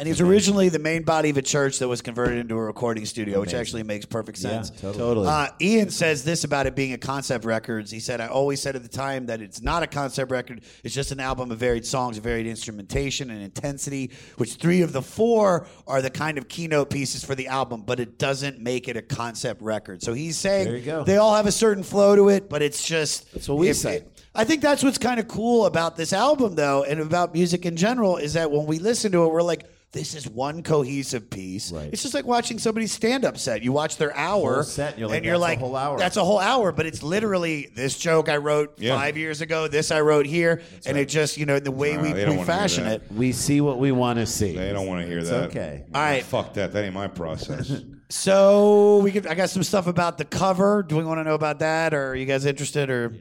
And 0.00 0.06
he's 0.06 0.20
originally 0.20 0.68
the 0.68 0.78
main 0.78 1.02
body 1.02 1.28
of 1.30 1.38
a 1.38 1.42
church 1.42 1.80
that 1.80 1.88
was 1.88 2.02
converted 2.02 2.38
into 2.38 2.54
a 2.54 2.62
recording 2.62 3.04
studio, 3.04 3.40
which 3.40 3.48
Amazing. 3.48 3.60
actually 3.60 3.82
makes 3.82 4.06
perfect 4.06 4.38
Yeah, 4.38 4.62
sense. 4.62 4.70
totally. 4.70 4.96
Totally. 4.96 5.26
Uh, 5.26 5.46
Ian 5.60 5.90
says 5.90 6.22
this 6.22 6.44
about 6.44 6.68
it 6.68 6.76
being 6.76 6.92
a 6.92 6.98
concept 6.98 7.44
records. 7.44 7.90
He 7.90 7.98
said, 7.98 8.20
I 8.20 8.28
always 8.28 8.62
said 8.62 8.76
at 8.76 8.84
the 8.84 8.88
time 8.88 9.26
that 9.26 9.40
it's 9.42 9.60
not 9.60 9.82
a 9.82 9.88
concept 9.88 10.30
record. 10.30 10.60
It's 10.84 10.94
just 10.94 11.10
an 11.10 11.18
album 11.18 11.50
of 11.50 11.58
varied 11.58 11.84
songs, 11.84 12.16
varied 12.18 12.46
instrumentation 12.46 13.28
and 13.32 13.42
intensity, 13.42 14.12
which 14.36 14.54
three 14.54 14.82
of 14.82 14.92
the 14.92 15.02
four 15.02 15.66
are 15.88 16.00
the 16.00 16.10
kind 16.10 16.38
of 16.38 16.46
keynote 16.46 16.90
pieces 16.90 17.24
for 17.24 17.34
the 17.34 17.48
album, 17.48 17.82
but 17.84 17.98
it 17.98 18.20
doesn't 18.20 18.60
make 18.60 18.86
it 18.86 18.96
a 18.96 19.02
concept 19.02 19.60
record. 19.62 20.00
So 20.04 20.12
he's 20.12 20.36
saying 20.38 20.66
There 20.68 20.76
you 20.76 20.84
go. 20.84 21.02
they 21.02 21.16
all 21.16 21.34
have 21.34 21.46
a 21.48 21.52
certain 21.52 21.82
flow 21.82 22.14
to 22.14 22.28
it, 22.28 22.48
but 22.48 22.62
it's 22.62 22.86
just. 22.86 23.32
That's 23.32 23.48
what 23.48 23.58
we 23.58 23.72
say. 23.72 24.04
I 24.38 24.44
think 24.44 24.62
that's 24.62 24.82
what's 24.84 24.98
kind 24.98 25.18
of 25.20 25.26
cool 25.28 25.66
about 25.66 25.96
this 25.96 26.12
album, 26.12 26.54
though, 26.54 26.84
and 26.84 27.00
about 27.00 27.34
music 27.34 27.66
in 27.66 27.76
general, 27.76 28.16
is 28.16 28.34
that 28.34 28.50
when 28.50 28.66
we 28.66 28.78
listen 28.78 29.10
to 29.12 29.24
it, 29.24 29.32
we're 29.32 29.42
like, 29.42 29.64
this 29.90 30.14
is 30.14 30.28
one 30.28 30.62
cohesive 30.62 31.30
piece. 31.30 31.72
Right. 31.72 31.88
It's 31.92 32.02
just 32.02 32.12
like 32.14 32.26
watching 32.26 32.58
somebody's 32.58 32.92
stand-up 32.92 33.38
set. 33.38 33.62
You 33.62 33.72
watch 33.72 33.96
their 33.96 34.14
hour, 34.14 34.54
Whole 34.56 34.62
set, 34.62 34.98
and 34.98 35.24
you're 35.24 35.38
like, 35.38 35.58
"That's 35.58 35.62
a 35.62 35.66
whole 35.66 35.76
hour." 35.76 35.98
that's 35.98 36.16
a 36.18 36.24
whole 36.24 36.38
hour. 36.38 36.72
But 36.72 36.84
it's 36.84 37.02
literally 37.02 37.70
this 37.74 37.96
joke 37.98 38.28
I 38.28 38.36
wrote 38.36 38.74
Yeah. 38.78 38.96
five 38.96 39.16
years 39.16 39.40
ago, 39.40 39.66
this 39.66 39.90
I 39.90 40.02
wrote 40.02 40.26
here, 40.26 40.60
and 40.84 40.98
it 40.98 41.08
just 41.08 41.38
you 41.38 41.46
know 41.46 41.58
the 41.58 41.72
way 41.72 41.96
we, 41.96 42.12
we 42.12 42.44
fashion 42.44 42.86
it. 42.86 43.02
We 43.10 43.32
see 43.32 43.62
what 43.62 43.78
we 43.78 43.90
want 43.90 44.18
to 44.18 44.26
see. 44.26 44.54
They 44.54 44.74
don't 44.74 44.86
want 44.86 45.00
to 45.00 45.08
hear 45.08 45.20
It's 45.20 45.30
that. 45.30 45.48
okay. 45.48 45.84
All 45.94 46.02
right. 46.02 46.22
Fuck 46.22 46.52
that. 46.54 46.72
That 46.74 46.84
ain't 46.84 46.94
my 46.94 47.08
process. 47.08 47.72
So 48.10 49.00
we 49.00 49.10
could. 49.12 49.26
I 49.26 49.34
got 49.34 49.50
some 49.50 49.62
stuff 49.62 49.86
about 49.86 50.16
the 50.16 50.24
cover. 50.24 50.82
Do 50.82 50.96
we 50.96 51.04
want 51.04 51.18
to 51.18 51.24
know 51.24 51.34
about 51.34 51.58
that, 51.58 51.92
or 51.92 52.08
are 52.08 52.14
you 52.16 52.24
guys 52.24 52.46
interested? 52.46 52.88
Or 52.88 53.14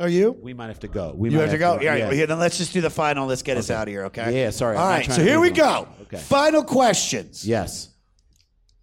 Are 0.00 0.08
you? 0.08 0.32
We 0.42 0.54
might 0.54 0.68
have 0.68 0.80
to 0.80 0.88
go. 0.88 1.12
We 1.16 1.28
you 1.30 1.36
might 1.36 1.42
have 1.42 1.50
to 1.52 1.58
go. 1.58 1.78
Yeah, 1.80 1.94
yeah. 1.94 2.10
yeah. 2.10 2.26
Then 2.26 2.38
let's 2.38 2.56
just 2.58 2.72
do 2.72 2.80
the 2.80 2.90
final. 2.90 3.26
Let's 3.26 3.42
get 3.42 3.56
us 3.58 3.70
out 3.70 3.86
of 3.86 3.92
here. 3.92 4.04
Okay. 4.06 4.40
Yeah, 4.42 4.50
sorry, 4.50 4.76
All 4.76 4.82
I'm 4.84 4.88
not 4.90 4.94
right. 4.96 5.04
trying 5.04 5.16
So 5.18 5.22
to 5.24 5.28
here 5.30 5.38
move 5.40 5.52
we 5.54 5.60
on. 5.60 5.84
go. 5.84 5.88
Okay. 6.02 6.16
Final 6.16 6.64
questions. 6.64 7.46
Yes. 7.46 7.88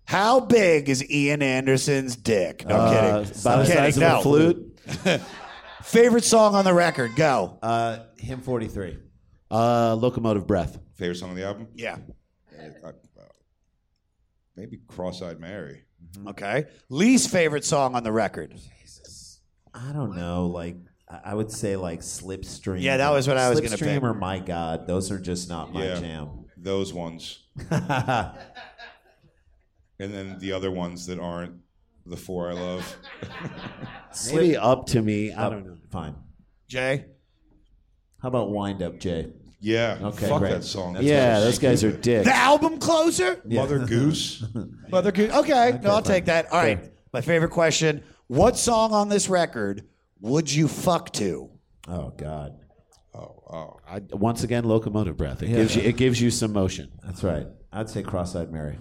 How 0.06 0.40
big 0.40 0.88
is 0.90 1.04
Ian 1.10 1.42
Anderson's 1.42 2.16
dick? 2.16 2.66
No 2.66 2.76
Uh, 2.76 2.90
kidding. 3.26 3.42
about 3.42 3.54
I'm 3.54 3.60
the 3.60 3.66
kidding. 3.66 3.92
size 3.92 3.98
of 3.98 4.04
a 4.04 4.22
flute. 4.22 4.80
Favorite 5.84 6.24
song 6.24 6.54
on 6.56 6.64
the 6.66 6.74
record? 6.74 7.16
Go. 7.16 7.58
Uh, 7.62 8.00
Hymn 8.18 8.42
43. 8.42 8.98
Uh, 9.50 9.96
Locomotive 9.96 10.46
Breath. 10.46 10.78
Favorite 10.96 11.16
song 11.16 11.32
on 11.32 11.36
the 11.36 11.46
album? 11.46 11.68
Yeah. 11.74 11.98
Uh, 12.58 12.88
uh, 12.88 12.92
maybe 14.56 14.80
Cross-Eyed 14.88 15.40
Mary. 15.40 15.84
Okay. 16.28 16.66
Least 16.90 17.30
favorite 17.30 17.66
song 17.66 17.96
on 17.96 18.04
the 18.04 18.12
record? 18.12 18.54
Jesus. 18.82 19.40
I 19.74 19.92
don't 19.94 20.16
know. 20.16 20.48
Like, 20.48 20.76
I 21.10 21.20
I 21.26 21.34
would 21.34 21.52
say 21.52 21.76
like 21.76 22.02
Slipstream. 22.02 22.82
Yeah, 22.82 22.98
that 22.98 23.12
was 23.12 23.28
what 23.28 23.38
I 23.38 23.50
was 23.50 23.60
gonna 23.62 23.76
Slipstream 23.78 23.96
pick. 23.96 24.04
or 24.04 24.14
My 24.14 24.40
God. 24.40 24.88
Those 24.88 25.12
are 25.12 25.20
just 25.20 25.50
not 25.50 25.74
my 25.74 25.86
Yeah, 25.86 26.00
jam. 26.00 26.46
Those 26.58 26.94
ones. 26.94 27.44
and 27.72 28.34
then 30.00 30.38
the 30.40 30.52
other 30.52 30.72
ones 30.72 31.06
that 31.08 31.20
aren't 31.20 31.56
the 32.06 32.18
four 32.18 32.50
I 32.50 32.54
love. 32.54 32.98
Maybe 34.34 34.58
up 34.58 34.86
to 34.88 35.02
me. 35.02 35.34
I 35.34 35.50
don't 35.50 35.66
know. 35.66 35.78
Fine. 35.92 36.16
Jay? 36.68 37.06
How 38.22 38.30
about 38.30 38.52
Wind 38.52 38.82
Up, 38.82 39.00
Jay? 39.00 39.32
Yeah. 39.60 39.98
Okay, 40.02 40.28
fuck 40.28 40.40
great. 40.40 40.52
that 40.52 40.64
song. 40.64 40.94
That's 40.94 41.06
yeah, 41.06 41.40
so 41.40 41.46
those 41.46 41.60
guys 41.60 41.84
are 41.84 41.90
stupid. 41.90 42.02
dicks. 42.02 42.26
The 42.28 42.36
album 42.36 42.78
closer? 42.80 43.42
Mother 43.46 43.80
Goose. 43.80 44.44
Mother 44.90 45.12
Goose. 45.12 45.32
Okay. 45.34 45.80
no, 45.82 45.90
I'll 45.90 45.96
fine. 45.96 46.04
take 46.04 46.26
that. 46.26 46.52
All 46.52 46.60
right. 46.60 46.78
Okay. 46.78 46.90
My 47.14 47.22
favorite 47.22 47.50
question 47.52 48.04
What 48.28 48.58
song 48.58 48.92
on 48.92 49.10
this 49.10 49.30
record 49.30 49.86
would 50.22 50.54
you 50.54 50.68
fuck 50.68 51.12
to? 51.14 51.50
Oh 51.88 52.14
God. 52.18 52.54
Oh, 53.14 53.44
oh. 53.52 53.80
I, 53.90 54.02
once 54.12 54.44
again, 54.44 54.64
locomotive 54.66 55.18
breath. 55.18 55.42
It 55.42 55.50
Yeah. 55.50 55.56
gives 55.58 55.76
you 55.76 55.82
it 55.84 55.98
gives 55.98 56.22
you 56.22 56.30
some 56.32 56.54
motion. 56.54 56.92
That's 57.04 57.24
right. 57.24 57.48
I'd 57.72 57.90
say 57.90 58.04
cross-eyed 58.04 58.52
Mary. 58.52 58.78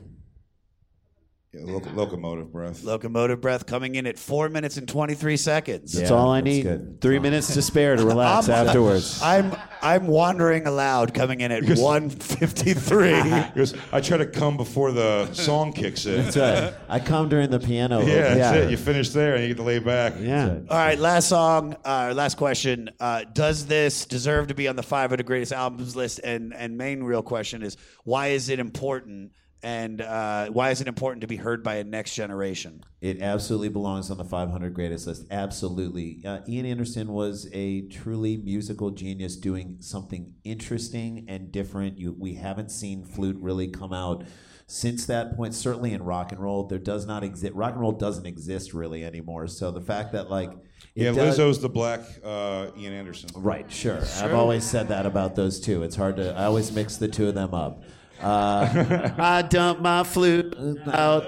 Yeah, 1.56 1.72
loco- 1.72 1.90
locomotive 1.92 2.52
breath. 2.52 2.84
Locomotive 2.84 3.40
breath 3.40 3.66
coming 3.66 3.94
in 3.94 4.06
at 4.06 4.18
four 4.18 4.48
minutes 4.48 4.76
and 4.76 4.86
23 4.88 5.36
seconds. 5.36 5.92
That's 5.92 6.10
all 6.10 6.30
I 6.30 6.40
need. 6.40 7.00
Three 7.00 7.18
minutes 7.18 7.54
to 7.54 7.62
spare 7.62 7.96
to 7.96 8.04
relax 8.06 8.48
I'm- 8.48 8.66
afterwards. 8.68 9.20
I'm 9.22 9.56
I'm 9.82 10.06
wandering 10.06 10.66
aloud 10.66 11.14
coming 11.14 11.40
in 11.42 11.52
at 11.52 11.62
153. 11.64 13.22
Because 13.22 13.74
I 13.92 14.00
try 14.00 14.16
to 14.16 14.26
come 14.26 14.56
before 14.56 14.92
the 14.92 15.32
song 15.32 15.72
kicks 15.72 16.06
in. 16.06 16.24
That's 16.24 16.36
right. 16.36 16.74
I 16.88 16.98
come 16.98 17.28
during 17.28 17.50
the 17.50 17.60
piano. 17.60 18.00
Yeah, 18.00 18.34
that's 18.34 18.38
yeah. 18.38 18.54
it. 18.54 18.70
You 18.70 18.76
finish 18.76 19.10
there 19.10 19.34
and 19.34 19.42
you 19.42 19.48
get 19.48 19.56
to 19.58 19.62
lay 19.62 19.78
back. 19.78 20.14
Yeah. 20.18 20.58
All 20.68 20.76
right, 20.76 20.98
last 20.98 21.28
song, 21.28 21.76
uh, 21.84 22.12
last 22.16 22.36
question. 22.36 22.90
Uh, 22.98 23.24
does 23.32 23.66
this 23.66 24.06
deserve 24.06 24.48
to 24.48 24.54
be 24.54 24.66
on 24.68 24.76
the 24.76 24.82
500 24.82 25.24
greatest 25.26 25.52
albums 25.52 25.94
list? 25.94 26.20
And 26.24 26.54
and 26.54 26.76
main 26.76 27.02
real 27.02 27.22
question 27.22 27.62
is 27.62 27.76
why 28.04 28.28
is 28.28 28.48
it 28.48 28.58
important? 28.58 29.32
And 29.66 30.00
uh, 30.00 30.46
why 30.50 30.70
is 30.70 30.80
it 30.80 30.86
important 30.86 31.22
to 31.22 31.26
be 31.26 31.34
heard 31.34 31.64
by 31.64 31.74
a 31.78 31.82
next 31.82 32.14
generation? 32.14 32.84
It 33.00 33.20
absolutely 33.20 33.68
belongs 33.68 34.12
on 34.12 34.16
the 34.16 34.24
500 34.24 34.72
greatest 34.72 35.08
list. 35.08 35.26
Absolutely. 35.28 36.22
Uh, 36.24 36.38
Ian 36.48 36.66
Anderson 36.66 37.08
was 37.12 37.48
a 37.52 37.80
truly 37.88 38.36
musical 38.36 38.92
genius 38.92 39.34
doing 39.34 39.78
something 39.80 40.34
interesting 40.44 41.24
and 41.26 41.50
different. 41.50 41.98
You, 41.98 42.14
we 42.16 42.34
haven't 42.34 42.70
seen 42.70 43.04
flute 43.04 43.38
really 43.40 43.66
come 43.66 43.92
out 43.92 44.22
since 44.68 45.04
that 45.06 45.34
point. 45.34 45.52
Certainly 45.52 45.94
in 45.94 46.04
rock 46.04 46.30
and 46.30 46.40
roll, 46.40 46.68
there 46.68 46.78
does 46.78 47.04
not 47.04 47.24
exist. 47.24 47.52
Rock 47.54 47.72
and 47.72 47.80
roll 47.80 47.90
doesn't 47.90 48.24
exist 48.24 48.72
really 48.72 49.04
anymore. 49.04 49.48
So 49.48 49.72
the 49.72 49.80
fact 49.80 50.12
that 50.12 50.30
like 50.30 50.52
it 50.94 51.02
Yeah, 51.02 51.10
does- 51.10 51.40
Lizzo's 51.40 51.60
the 51.60 51.68
black 51.68 52.02
uh, 52.24 52.68
Ian 52.78 52.92
Anderson. 52.92 53.30
Right, 53.34 53.68
sure. 53.68 53.98
I've 54.18 54.32
always 54.34 54.62
said 54.62 54.86
that 54.88 55.06
about 55.06 55.34
those 55.34 55.58
two. 55.58 55.82
It's 55.82 55.96
hard 55.96 56.14
to. 56.18 56.36
I 56.36 56.44
always 56.44 56.70
mix 56.70 56.98
the 56.98 57.08
two 57.08 57.26
of 57.26 57.34
them 57.34 57.52
up. 57.52 57.82
Uh, 58.20 59.10
I 59.18 59.42
dump 59.42 59.80
my 59.80 60.04
flute 60.04 60.54
out. 60.86 61.24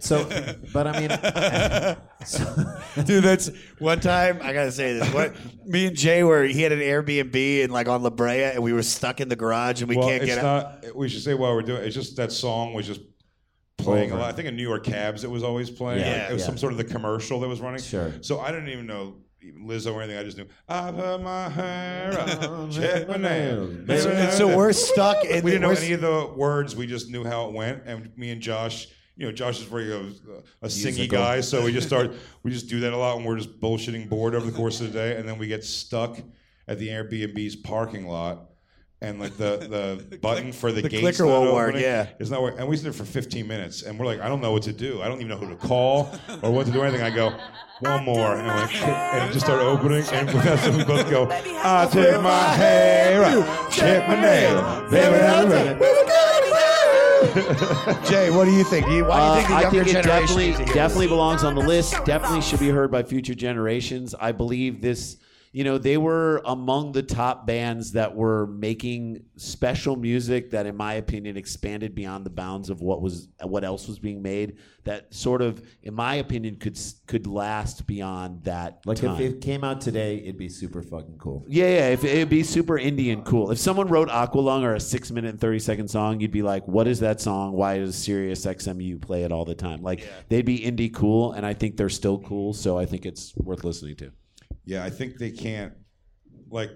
So, 0.00 0.28
but 0.72 0.86
I 0.86 1.00
mean, 1.00 1.08
Dude, 3.06 3.24
that's 3.24 3.50
one 3.78 4.00
time 4.00 4.38
I 4.42 4.52
gotta 4.52 4.72
say 4.72 4.98
this. 4.98 5.12
What 5.14 5.34
me 5.66 5.86
and 5.86 5.96
Jay 5.96 6.22
were 6.22 6.44
he 6.44 6.62
had 6.62 6.72
an 6.72 6.80
Airbnb 6.80 7.64
and 7.64 7.72
like 7.72 7.88
on 7.88 8.02
La 8.02 8.10
Brea 8.10 8.42
and 8.42 8.62
we 8.62 8.72
were 8.72 8.82
stuck 8.82 9.20
in 9.20 9.28
the 9.28 9.36
garage 9.36 9.80
and 9.80 9.88
we 9.88 9.96
well, 9.96 10.08
can't 10.08 10.22
it's 10.22 10.34
get 10.34 10.44
out. 10.44 10.94
We 10.94 11.08
should 11.08 11.22
say 11.22 11.34
while 11.34 11.54
we're 11.54 11.62
doing. 11.62 11.82
It's 11.82 11.94
just 11.94 12.16
that 12.16 12.32
song 12.32 12.74
was 12.74 12.86
just 12.86 13.00
playing 13.78 14.12
a 14.12 14.16
lot. 14.16 14.28
I 14.28 14.32
think 14.32 14.48
in 14.48 14.56
New 14.56 14.62
York 14.62 14.84
cabs 14.84 15.24
it 15.24 15.30
was 15.30 15.42
always 15.42 15.70
playing. 15.70 16.00
Yeah, 16.00 16.22
Like, 16.22 16.30
it 16.30 16.32
was 16.34 16.42
yeah. 16.42 16.46
some 16.46 16.58
sort 16.58 16.72
of 16.72 16.78
the 16.78 16.84
commercial 16.84 17.40
that 17.40 17.48
was 17.48 17.60
running. 17.60 17.80
Sure. 17.80 18.12
So 18.20 18.40
I 18.40 18.50
didn't 18.50 18.68
even 18.68 18.86
know 18.86 19.16
even 19.16 19.23
Lizzo 19.52 19.94
or 19.94 20.02
anything. 20.02 20.18
I 20.18 20.24
just 20.24 20.36
knew 20.36 20.46
I 20.68 20.90
put 20.90 21.22
my 21.22 21.48
hair 21.48 22.18
up, 22.18 22.70
check 22.70 23.08
my 23.08 23.16
nails. 23.16 23.70
And 23.70 24.00
so, 24.00 24.10
and 24.10 24.32
so 24.32 24.56
we're 24.56 24.72
stuck 24.90 25.24
in 25.24 25.44
we 25.44 25.52
didn't 25.52 25.62
know 25.62 25.68
we're 25.68 25.76
any 25.76 25.92
of 25.92 26.00
the 26.00 26.32
words. 26.36 26.76
We 26.76 26.86
just 26.86 27.10
knew 27.10 27.24
how 27.24 27.48
it 27.48 27.52
went, 27.52 27.82
and 27.86 28.16
me 28.16 28.30
and 28.30 28.40
Josh. 28.40 28.88
You 29.16 29.26
know, 29.26 29.32
Josh 29.32 29.60
is 29.60 29.66
very 29.66 29.92
uh, 29.92 30.00
a 30.60 30.66
singy 30.66 30.96
Musical. 30.96 31.18
guy, 31.18 31.40
so 31.40 31.64
we 31.64 31.72
just 31.72 31.86
start. 31.86 32.12
we 32.42 32.50
just 32.50 32.68
do 32.68 32.80
that 32.80 32.92
a 32.92 32.96
lot, 32.96 33.16
and 33.16 33.24
we're 33.24 33.36
just 33.36 33.60
bullshitting 33.60 34.08
bored 34.08 34.34
over 34.34 34.44
the 34.44 34.56
course 34.56 34.80
of 34.80 34.92
the 34.92 34.98
day, 34.98 35.16
and 35.16 35.28
then 35.28 35.38
we 35.38 35.46
get 35.46 35.62
stuck 35.62 36.18
at 36.66 36.78
the 36.78 36.88
Airbnb's 36.88 37.54
parking 37.56 38.06
lot, 38.08 38.50
and 39.08 39.20
like 39.20 39.36
the 39.36 40.02
the 40.08 40.16
button 40.22 40.52
for 40.52 40.72
the, 40.72 40.82
the 40.82 40.88
gates 40.88 41.02
clicker 41.02 41.26
won't 41.26 41.52
work, 41.52 41.74
yeah. 41.76 42.08
is 42.18 42.30
not 42.30 42.42
working. 42.42 42.60
And 42.60 42.68
we 42.68 42.76
sit 42.76 42.84
there 42.84 42.92
for 42.92 43.04
15 43.04 43.46
minutes, 43.46 43.82
and 43.82 43.98
we're 43.98 44.06
like, 44.06 44.20
I 44.20 44.28
don't 44.28 44.40
know 44.40 44.52
what 44.52 44.62
to 44.64 44.72
do. 44.72 45.02
I 45.02 45.08
don't 45.08 45.18
even 45.18 45.28
know 45.28 45.36
who 45.36 45.48
to 45.48 45.56
call 45.56 46.10
or 46.42 46.50
what 46.50 46.66
to 46.66 46.72
do. 46.72 46.80
or 46.80 46.86
Anything. 46.86 47.04
I 47.04 47.10
go. 47.14 47.36
One 47.80 48.04
more, 48.04 48.36
and, 48.36 48.46
we 48.46 48.78
and 48.84 49.32
just 49.32 49.44
start 49.44 49.60
opening, 49.60 50.04
and 50.12 50.28
that's 50.28 50.68
we 50.68 50.84
both 50.84 51.10
go. 51.10 51.26
I 51.30 51.86
take 51.90 52.22
my 52.22 52.42
hair 52.54 53.24
out, 53.24 53.70
check 53.72 54.08
my 54.08 54.14
nail, 54.20 54.88
baby, 54.90 55.16
I'm 55.16 55.50
ready. 55.50 55.80
Jay, 58.08 58.30
what 58.30 58.44
do 58.44 58.52
you 58.52 58.62
think? 58.64 58.86
Do 58.86 58.92
you, 58.92 59.04
why 59.04 59.18
do 59.18 59.24
you 59.24 59.30
Uh, 59.30 59.34
think 59.36 59.48
the 59.48 59.54
I 59.54 59.60
younger 59.62 59.84
think 59.84 59.88
it 59.88 60.02
generation 60.02 60.20
definitely 60.20 60.46
needs 60.46 60.58
to 60.58 60.64
hear 60.66 60.74
definitely 60.74 61.06
belongs 61.08 61.42
on 61.44 61.54
the 61.56 61.60
list. 61.62 62.04
Definitely 62.04 62.42
should 62.42 62.60
be 62.60 62.68
heard 62.68 62.90
by 62.92 63.02
future 63.02 63.34
generations. 63.34 64.14
I 64.18 64.30
believe 64.32 64.80
this. 64.80 65.16
You 65.54 65.62
know, 65.62 65.78
they 65.78 65.98
were 65.98 66.42
among 66.46 66.90
the 66.90 67.02
top 67.04 67.46
bands 67.46 67.92
that 67.92 68.12
were 68.12 68.48
making 68.48 69.22
special 69.36 69.94
music 69.94 70.50
that, 70.50 70.66
in 70.66 70.74
my 70.74 70.94
opinion, 70.94 71.36
expanded 71.36 71.94
beyond 71.94 72.26
the 72.26 72.30
bounds 72.30 72.70
of 72.70 72.80
what 72.80 73.00
was 73.00 73.28
what 73.40 73.62
else 73.62 73.86
was 73.86 74.00
being 74.00 74.20
made. 74.20 74.56
That 74.82 75.14
sort 75.14 75.42
of, 75.42 75.62
in 75.84 75.94
my 75.94 76.16
opinion, 76.16 76.56
could 76.56 76.76
could 77.06 77.28
last 77.28 77.86
beyond 77.86 78.42
that. 78.42 78.80
like 78.84 78.98
time. 78.98 79.14
if 79.14 79.20
it 79.20 79.40
came 79.42 79.62
out 79.62 79.80
today, 79.80 80.16
it'd 80.16 80.36
be 80.36 80.48
super 80.48 80.82
fucking 80.82 81.18
cool. 81.18 81.44
Yeah, 81.46 81.66
yeah. 81.66 81.88
If 81.90 82.02
it'd 82.02 82.28
be 82.28 82.42
super 82.42 82.74
indie 82.74 83.12
and 83.12 83.24
cool. 83.24 83.52
If 83.52 83.58
someone 83.60 83.86
wrote 83.86 84.08
Aqualung 84.08 84.64
or 84.64 84.74
a 84.74 84.80
six 84.80 85.12
minute 85.12 85.30
and 85.30 85.40
thirty 85.40 85.60
second 85.60 85.86
song, 85.86 86.18
you'd 86.18 86.32
be 86.32 86.42
like, 86.42 86.66
"What 86.66 86.88
is 86.88 86.98
that 86.98 87.20
song? 87.20 87.52
Why 87.52 87.78
does 87.78 87.94
Sirius 87.94 88.44
XMU 88.44 89.00
play 89.00 89.22
it 89.22 89.30
all 89.30 89.44
the 89.44 89.54
time?" 89.54 89.82
Like 89.82 90.04
they'd 90.28 90.44
be 90.44 90.58
indie 90.58 90.92
cool, 90.92 91.30
and 91.30 91.46
I 91.46 91.54
think 91.54 91.76
they're 91.76 91.88
still 91.88 92.18
cool. 92.18 92.54
So 92.54 92.76
I 92.76 92.86
think 92.86 93.06
it's 93.06 93.36
worth 93.36 93.62
listening 93.62 93.94
to. 93.98 94.10
Yeah, 94.64 94.84
I 94.84 94.90
think 94.90 95.18
they 95.18 95.30
can't. 95.30 95.72
Like 96.50 96.70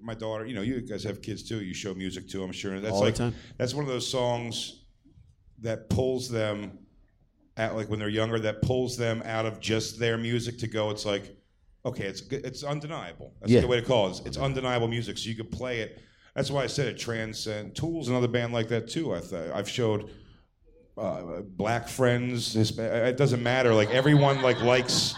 my 0.00 0.14
daughter, 0.14 0.46
you 0.46 0.54
know, 0.54 0.62
you 0.62 0.80
guys 0.80 1.02
have 1.04 1.20
kids 1.20 1.42
too. 1.48 1.60
You 1.62 1.74
show 1.74 1.94
music 1.94 2.28
to, 2.30 2.42
I'm 2.42 2.52
sure. 2.52 2.80
That's 2.80 2.92
All 2.94 3.00
the 3.00 3.06
like 3.06 3.14
time. 3.14 3.34
that's 3.58 3.74
one 3.74 3.84
of 3.84 3.90
those 3.90 4.08
songs 4.10 4.84
that 5.60 5.90
pulls 5.90 6.28
them 6.30 6.78
at 7.56 7.74
like 7.76 7.88
when 7.90 7.98
they're 7.98 8.08
younger. 8.08 8.38
That 8.38 8.62
pulls 8.62 8.96
them 8.96 9.22
out 9.26 9.46
of 9.46 9.60
just 9.60 9.98
their 9.98 10.16
music 10.16 10.58
to 10.60 10.66
go. 10.68 10.90
It's 10.90 11.04
like, 11.04 11.36
okay, 11.84 12.04
it's 12.04 12.22
it's 12.30 12.62
undeniable. 12.64 13.34
That's 13.40 13.52
Yeah. 13.52 13.58
a 13.58 13.62
good 13.62 13.70
way 13.70 13.80
to 13.80 13.86
call 13.86 14.06
it. 14.06 14.10
It's, 14.10 14.20
it's 14.20 14.36
undeniable 14.38 14.88
music, 14.88 15.18
so 15.18 15.28
you 15.28 15.36
could 15.36 15.50
play 15.50 15.80
it. 15.80 16.00
That's 16.34 16.50
why 16.50 16.62
I 16.62 16.66
said 16.68 16.86
it 16.86 16.96
transcend. 16.98 17.74
Tools 17.74 18.08
another 18.08 18.28
band 18.28 18.52
like 18.52 18.68
that 18.68 18.88
too. 18.88 19.14
I 19.14 19.20
th- 19.20 19.50
I've 19.52 19.68
showed 19.68 20.10
uh, 20.96 21.40
black 21.42 21.88
friends. 21.88 22.54
It 22.56 23.16
doesn't 23.16 23.42
matter. 23.42 23.74
Like 23.74 23.90
everyone 23.90 24.40
like 24.40 24.60
likes. 24.62 25.14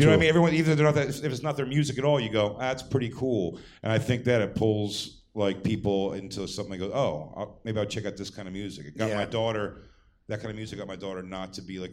You 0.00 0.06
know 0.06 0.12
what 0.12 0.16
I 0.16 0.20
mean? 0.20 0.28
Everyone, 0.30 0.54
even 0.54 0.72
if 0.72 0.76
they're 0.78 0.86
not 0.86 0.94
that, 0.94 1.08
if 1.08 1.24
it's 1.24 1.42
not 1.42 1.56
their 1.56 1.66
music 1.66 1.98
at 1.98 2.04
all, 2.04 2.18
you 2.20 2.30
go, 2.30 2.56
ah, 2.56 2.60
"That's 2.60 2.82
pretty 2.82 3.10
cool." 3.10 3.58
And 3.82 3.92
I 3.92 3.98
think 3.98 4.24
that 4.24 4.40
it 4.40 4.54
pulls 4.54 5.22
like 5.34 5.62
people 5.62 6.14
into 6.14 6.46
something. 6.48 6.72
That 6.72 6.86
goes, 6.86 6.92
"Oh, 6.94 7.32
I'll, 7.36 7.60
maybe 7.64 7.78
I'll 7.78 7.86
check 7.86 8.06
out 8.06 8.16
this 8.16 8.30
kind 8.30 8.48
of 8.48 8.54
music." 8.54 8.86
It 8.86 8.96
got 8.98 9.10
Yeah. 9.10 9.16
my 9.16 9.24
daughter. 9.26 9.82
That 10.28 10.38
kind 10.40 10.50
of 10.50 10.56
music 10.56 10.78
got 10.78 10.88
my 10.88 10.96
daughter 10.96 11.22
not 11.22 11.52
to 11.54 11.62
be 11.62 11.78
like 11.78 11.92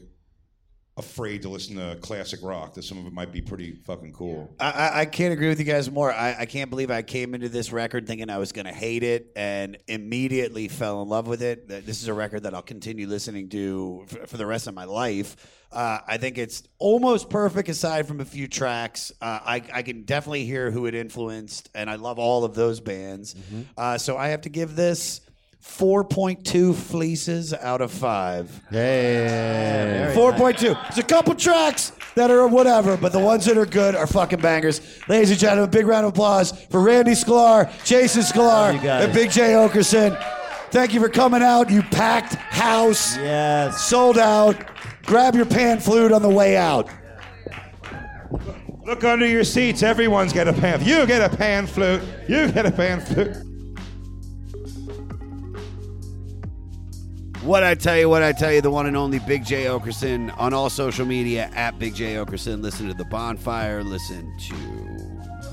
afraid 0.98 1.44
to 1.44 1.49
listen 1.49 1.76
to 1.76 1.95
classic 2.02 2.40
rock. 2.44 2.74
That 2.74 2.84
some 2.84 2.98
of 2.98 3.06
it 3.06 3.14
might 3.14 3.32
be 3.32 3.40
pretty 3.41 3.74
fucking 3.86 4.14
cool. 4.14 4.53
I, 4.60 4.72
I- 4.72 4.99
I 5.02 5.06
can't 5.06 5.32
agree 5.32 5.48
with 5.49 5.60
you 5.60 5.65
guys 5.65 5.90
more. 5.91 6.11
I, 6.11 6.36
I 6.40 6.45
can't 6.45 6.69
believe 6.69 6.90
I 6.91 7.02
came 7.03 7.36
into 7.36 7.49
this 7.49 7.72
record 7.72 8.07
thinking 8.07 8.30
I 8.30 8.38
was 8.40 8.52
going 8.52 8.65
to 8.65 8.74
hate 8.74 9.03
it 9.03 9.32
and 9.36 9.78
immediately 9.88 10.68
fell 10.68 11.02
in 11.03 11.07
love 11.10 11.28
with 11.28 11.41
it. 11.41 11.68
That 11.69 11.86
This 11.86 12.02
is 12.02 12.07
a 12.07 12.14
record 12.14 12.44
that 12.44 12.53
I'll 12.56 12.61
continue 12.61 13.07
listening 13.07 13.49
to 13.49 14.06
for, 14.07 14.28
for 14.28 14.38
the 14.38 14.45
rest 14.45 14.68
of 14.68 14.74
my 14.74 14.86
life. 14.86 15.36
Uh, 15.72 15.99
I 16.07 16.18
think 16.18 16.38
it's 16.38 16.64
almost 16.80 17.30
perfect 17.30 17.68
aside 17.69 18.07
from 18.07 18.22
a 18.22 18.26
few 18.26 18.48
tracks. 18.48 19.11
Uh, 19.22 19.40
I, 19.45 19.64
I 19.74 19.82
can 19.84 20.03
definitely 20.03 20.45
hear 20.45 20.72
who 20.72 20.86
it 20.86 20.95
influenced, 20.95 21.69
and 21.76 21.90
I 21.90 21.95
love 21.95 22.19
all 22.19 22.45
of 22.45 22.56
those 22.56 22.80
bands. 22.80 23.36
Uh, 23.78 23.98
so 23.98 24.15
I 24.18 24.30
have 24.30 24.41
to 24.41 24.49
give 24.49 24.76
this 24.78 25.19
4.2 25.64 26.74
fleeces 26.76 27.54
out 27.54 27.82
of 27.82 27.92
five. 27.92 28.62
Hey. 28.70 30.14
4.2. 30.16 30.88
It's 30.90 30.98
a 30.98 31.04
couple 31.04 31.36
tracks 31.36 31.92
that 32.16 32.32
are 32.32 32.48
whatever, 32.48 32.98
but 32.98 33.12
the 33.12 33.20
ones 33.20 33.46
that 33.46 33.58
are 33.58 33.66
good 33.66 33.96
are 33.96 34.08
fucking 34.08 34.40
bangers. 34.40 34.82
Ladies 35.08 35.30
and 35.32 35.40
gentlemen, 35.40 35.70
big 35.70 35.86
round 35.86 36.06
of 36.06 36.14
applause 36.14 36.52
for 36.72 36.82
Randy 36.82 37.12
Sklar, 37.12 37.70
Jason 37.84 38.22
Sklar, 38.24 38.74
you 38.76 38.80
guys. 38.82 39.06
and 39.06 39.14
Big 39.14 39.30
Jay 39.30 39.52
Oakerson. 39.52 40.18
Thank 40.72 40.94
you 40.94 41.00
for 41.00 41.10
coming 41.10 41.42
out. 41.44 41.70
You 41.70 41.82
packed 41.82 42.36
house. 42.36 43.16
Yes. 43.18 43.82
Sold 43.84 44.18
out. 44.18 44.56
Grab 45.06 45.36
your 45.36 45.46
pan 45.46 45.80
flute 45.80 46.12
on 46.12 46.22
the 46.22 46.30
way 46.30 46.58
out. 46.58 46.90
Look 48.86 49.04
under 49.04 49.26
your 49.26 49.44
seats. 49.44 49.84
Everyone's 49.84 50.34
got 50.34 50.48
a 50.48 50.54
pan. 50.54 50.84
You 50.84 51.06
get 51.06 51.22
a 51.22 51.36
pan 51.36 51.68
flute. 51.68 52.02
You 52.28 52.52
get 52.52 52.66
a 52.66 52.72
pan 52.72 53.02
flute. 53.02 53.36
What 57.48 57.64
I 57.64 57.74
tell 57.76 57.98
you, 57.98 58.10
what 58.10 58.24
I 58.24 58.34
tell 58.34 58.52
you, 58.52 58.60
the 58.60 58.69
one 58.69 58.88
and 58.88 58.98
only 58.98 59.19
Big 59.19 59.45
Jay 59.45 59.68
Oakerson 59.68 60.38
on 60.38 60.53
all 60.53 60.69
social 60.69 61.06
media 61.06 61.49
at 61.56 61.80
Big 61.80 61.95
Jay 61.95 62.15
Oakerson. 62.15 62.61
Listen 62.61 62.90
to 62.90 62.94
The 62.94 63.06
Bonfire, 63.06 63.86
listen 63.86 64.38
to 64.38 64.53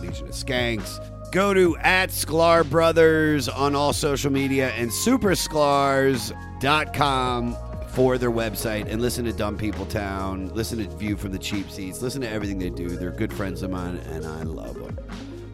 Legion 0.01 0.27
of 0.27 0.35
Skanks. 0.35 0.99
Go 1.31 1.55
to 1.55 1.77
at 1.77 2.09
Sklar 2.09 2.69
Brothers 2.69 3.49
on 3.49 3.77
all 3.77 3.93
social 3.93 4.33
media 4.33 4.71
and 4.71 4.91
supersklars.com 4.91 7.57
for 7.91 8.19
their 8.19 8.33
website 8.33 8.91
and 8.91 9.01
listen 9.01 9.25
to 9.27 9.33
Dumb 9.33 9.57
People 9.57 9.87
Town. 9.87 10.49
Listen 10.49 10.79
to 10.79 10.89
View 10.97 11.17
from 11.17 11.31
the 11.31 11.39
Cheap 11.39 11.71
Seats. 11.71 12.03
Listen 12.03 12.23
to 12.23 12.29
everything 12.29 12.59
they 12.59 12.71
do. 12.71 12.89
They're 12.89 13.13
good 13.13 13.33
friends 13.33 13.63
of 13.63 13.71
mine 13.71 13.99
and 14.11 14.27
I 14.27 14.43
love 14.43 14.75
them. 14.75 14.99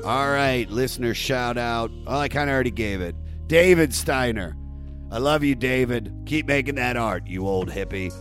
All 0.06 0.30
right, 0.30 0.66
listener 0.70 1.12
shout 1.12 1.58
out. 1.58 1.90
Well, 2.06 2.18
I 2.18 2.28
kind 2.28 2.48
of 2.48 2.54
already 2.54 2.70
gave 2.70 3.02
it. 3.02 3.14
David 3.46 3.92
Steiner. 3.92 4.56
I 5.10 5.18
love 5.18 5.42
you, 5.42 5.54
David. 5.54 6.12
Keep 6.26 6.46
making 6.46 6.76
that 6.76 6.96
art, 6.96 7.26
you 7.26 7.46
old 7.46 7.70
hippie. 7.70 8.12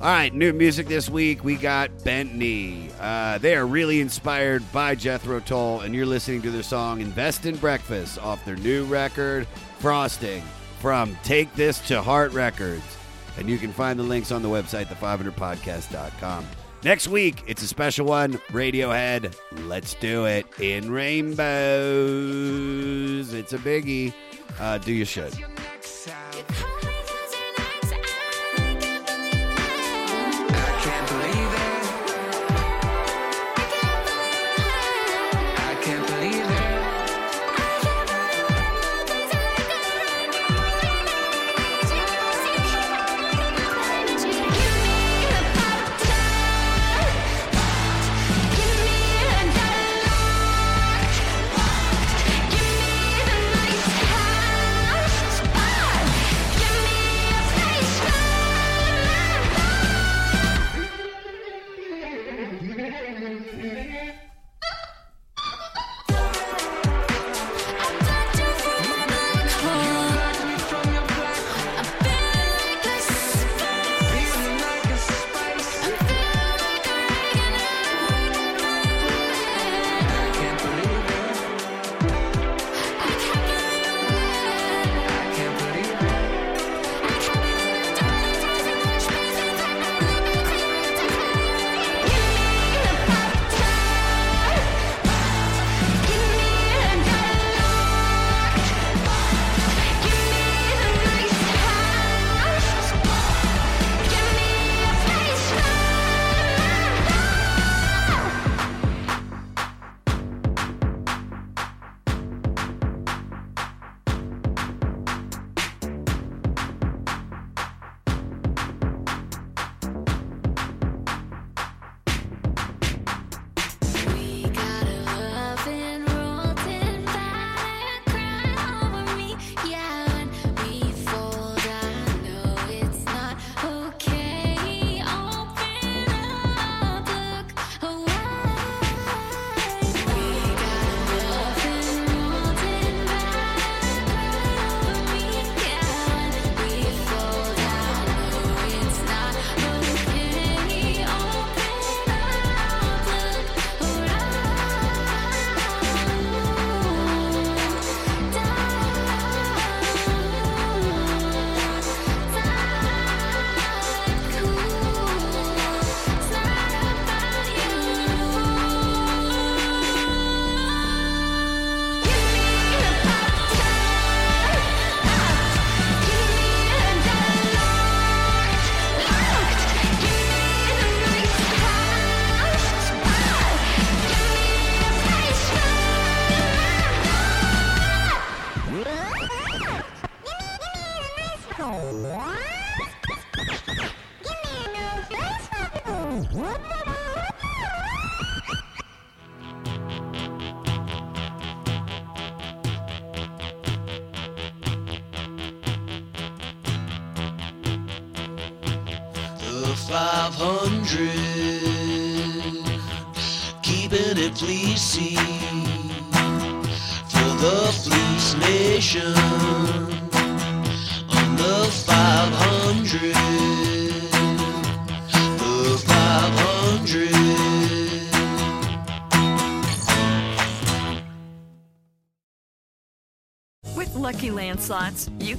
All 0.00 0.08
right, 0.08 0.34
new 0.34 0.52
music 0.52 0.88
this 0.88 1.08
week. 1.08 1.44
We 1.44 1.54
got 1.54 2.02
Bent 2.02 2.34
Knee. 2.34 2.90
Uh, 2.98 3.38
they 3.38 3.54
are 3.54 3.66
really 3.66 4.00
inspired 4.00 4.64
by 4.72 4.96
Jethro 4.96 5.38
Tull, 5.38 5.80
and 5.80 5.94
you're 5.94 6.06
listening 6.06 6.42
to 6.42 6.50
their 6.50 6.64
song 6.64 7.00
Invest 7.00 7.46
in 7.46 7.54
Breakfast 7.56 8.18
off 8.18 8.44
their 8.44 8.56
new 8.56 8.84
record, 8.86 9.46
Frosting, 9.78 10.42
from 10.80 11.16
Take 11.22 11.54
This 11.54 11.78
to 11.86 12.02
Heart 12.02 12.32
Records. 12.32 12.82
And 13.38 13.48
you 13.48 13.58
can 13.58 13.72
find 13.72 13.96
the 13.98 14.02
links 14.02 14.32
on 14.32 14.42
the 14.42 14.48
website, 14.48 14.86
the500podcast.com. 14.86 16.46
Next 16.82 17.06
week, 17.06 17.44
it's 17.46 17.62
a 17.62 17.68
special 17.68 18.06
one 18.06 18.32
Radiohead. 18.50 19.36
Let's 19.68 19.94
do 19.94 20.24
it 20.24 20.46
in 20.58 20.90
rainbows. 20.90 21.38
It's 23.32 23.52
a 23.52 23.58
biggie. 23.58 24.12
Uh, 24.58 24.78
do 24.78 24.92
you 24.92 25.04
should. 25.04 25.32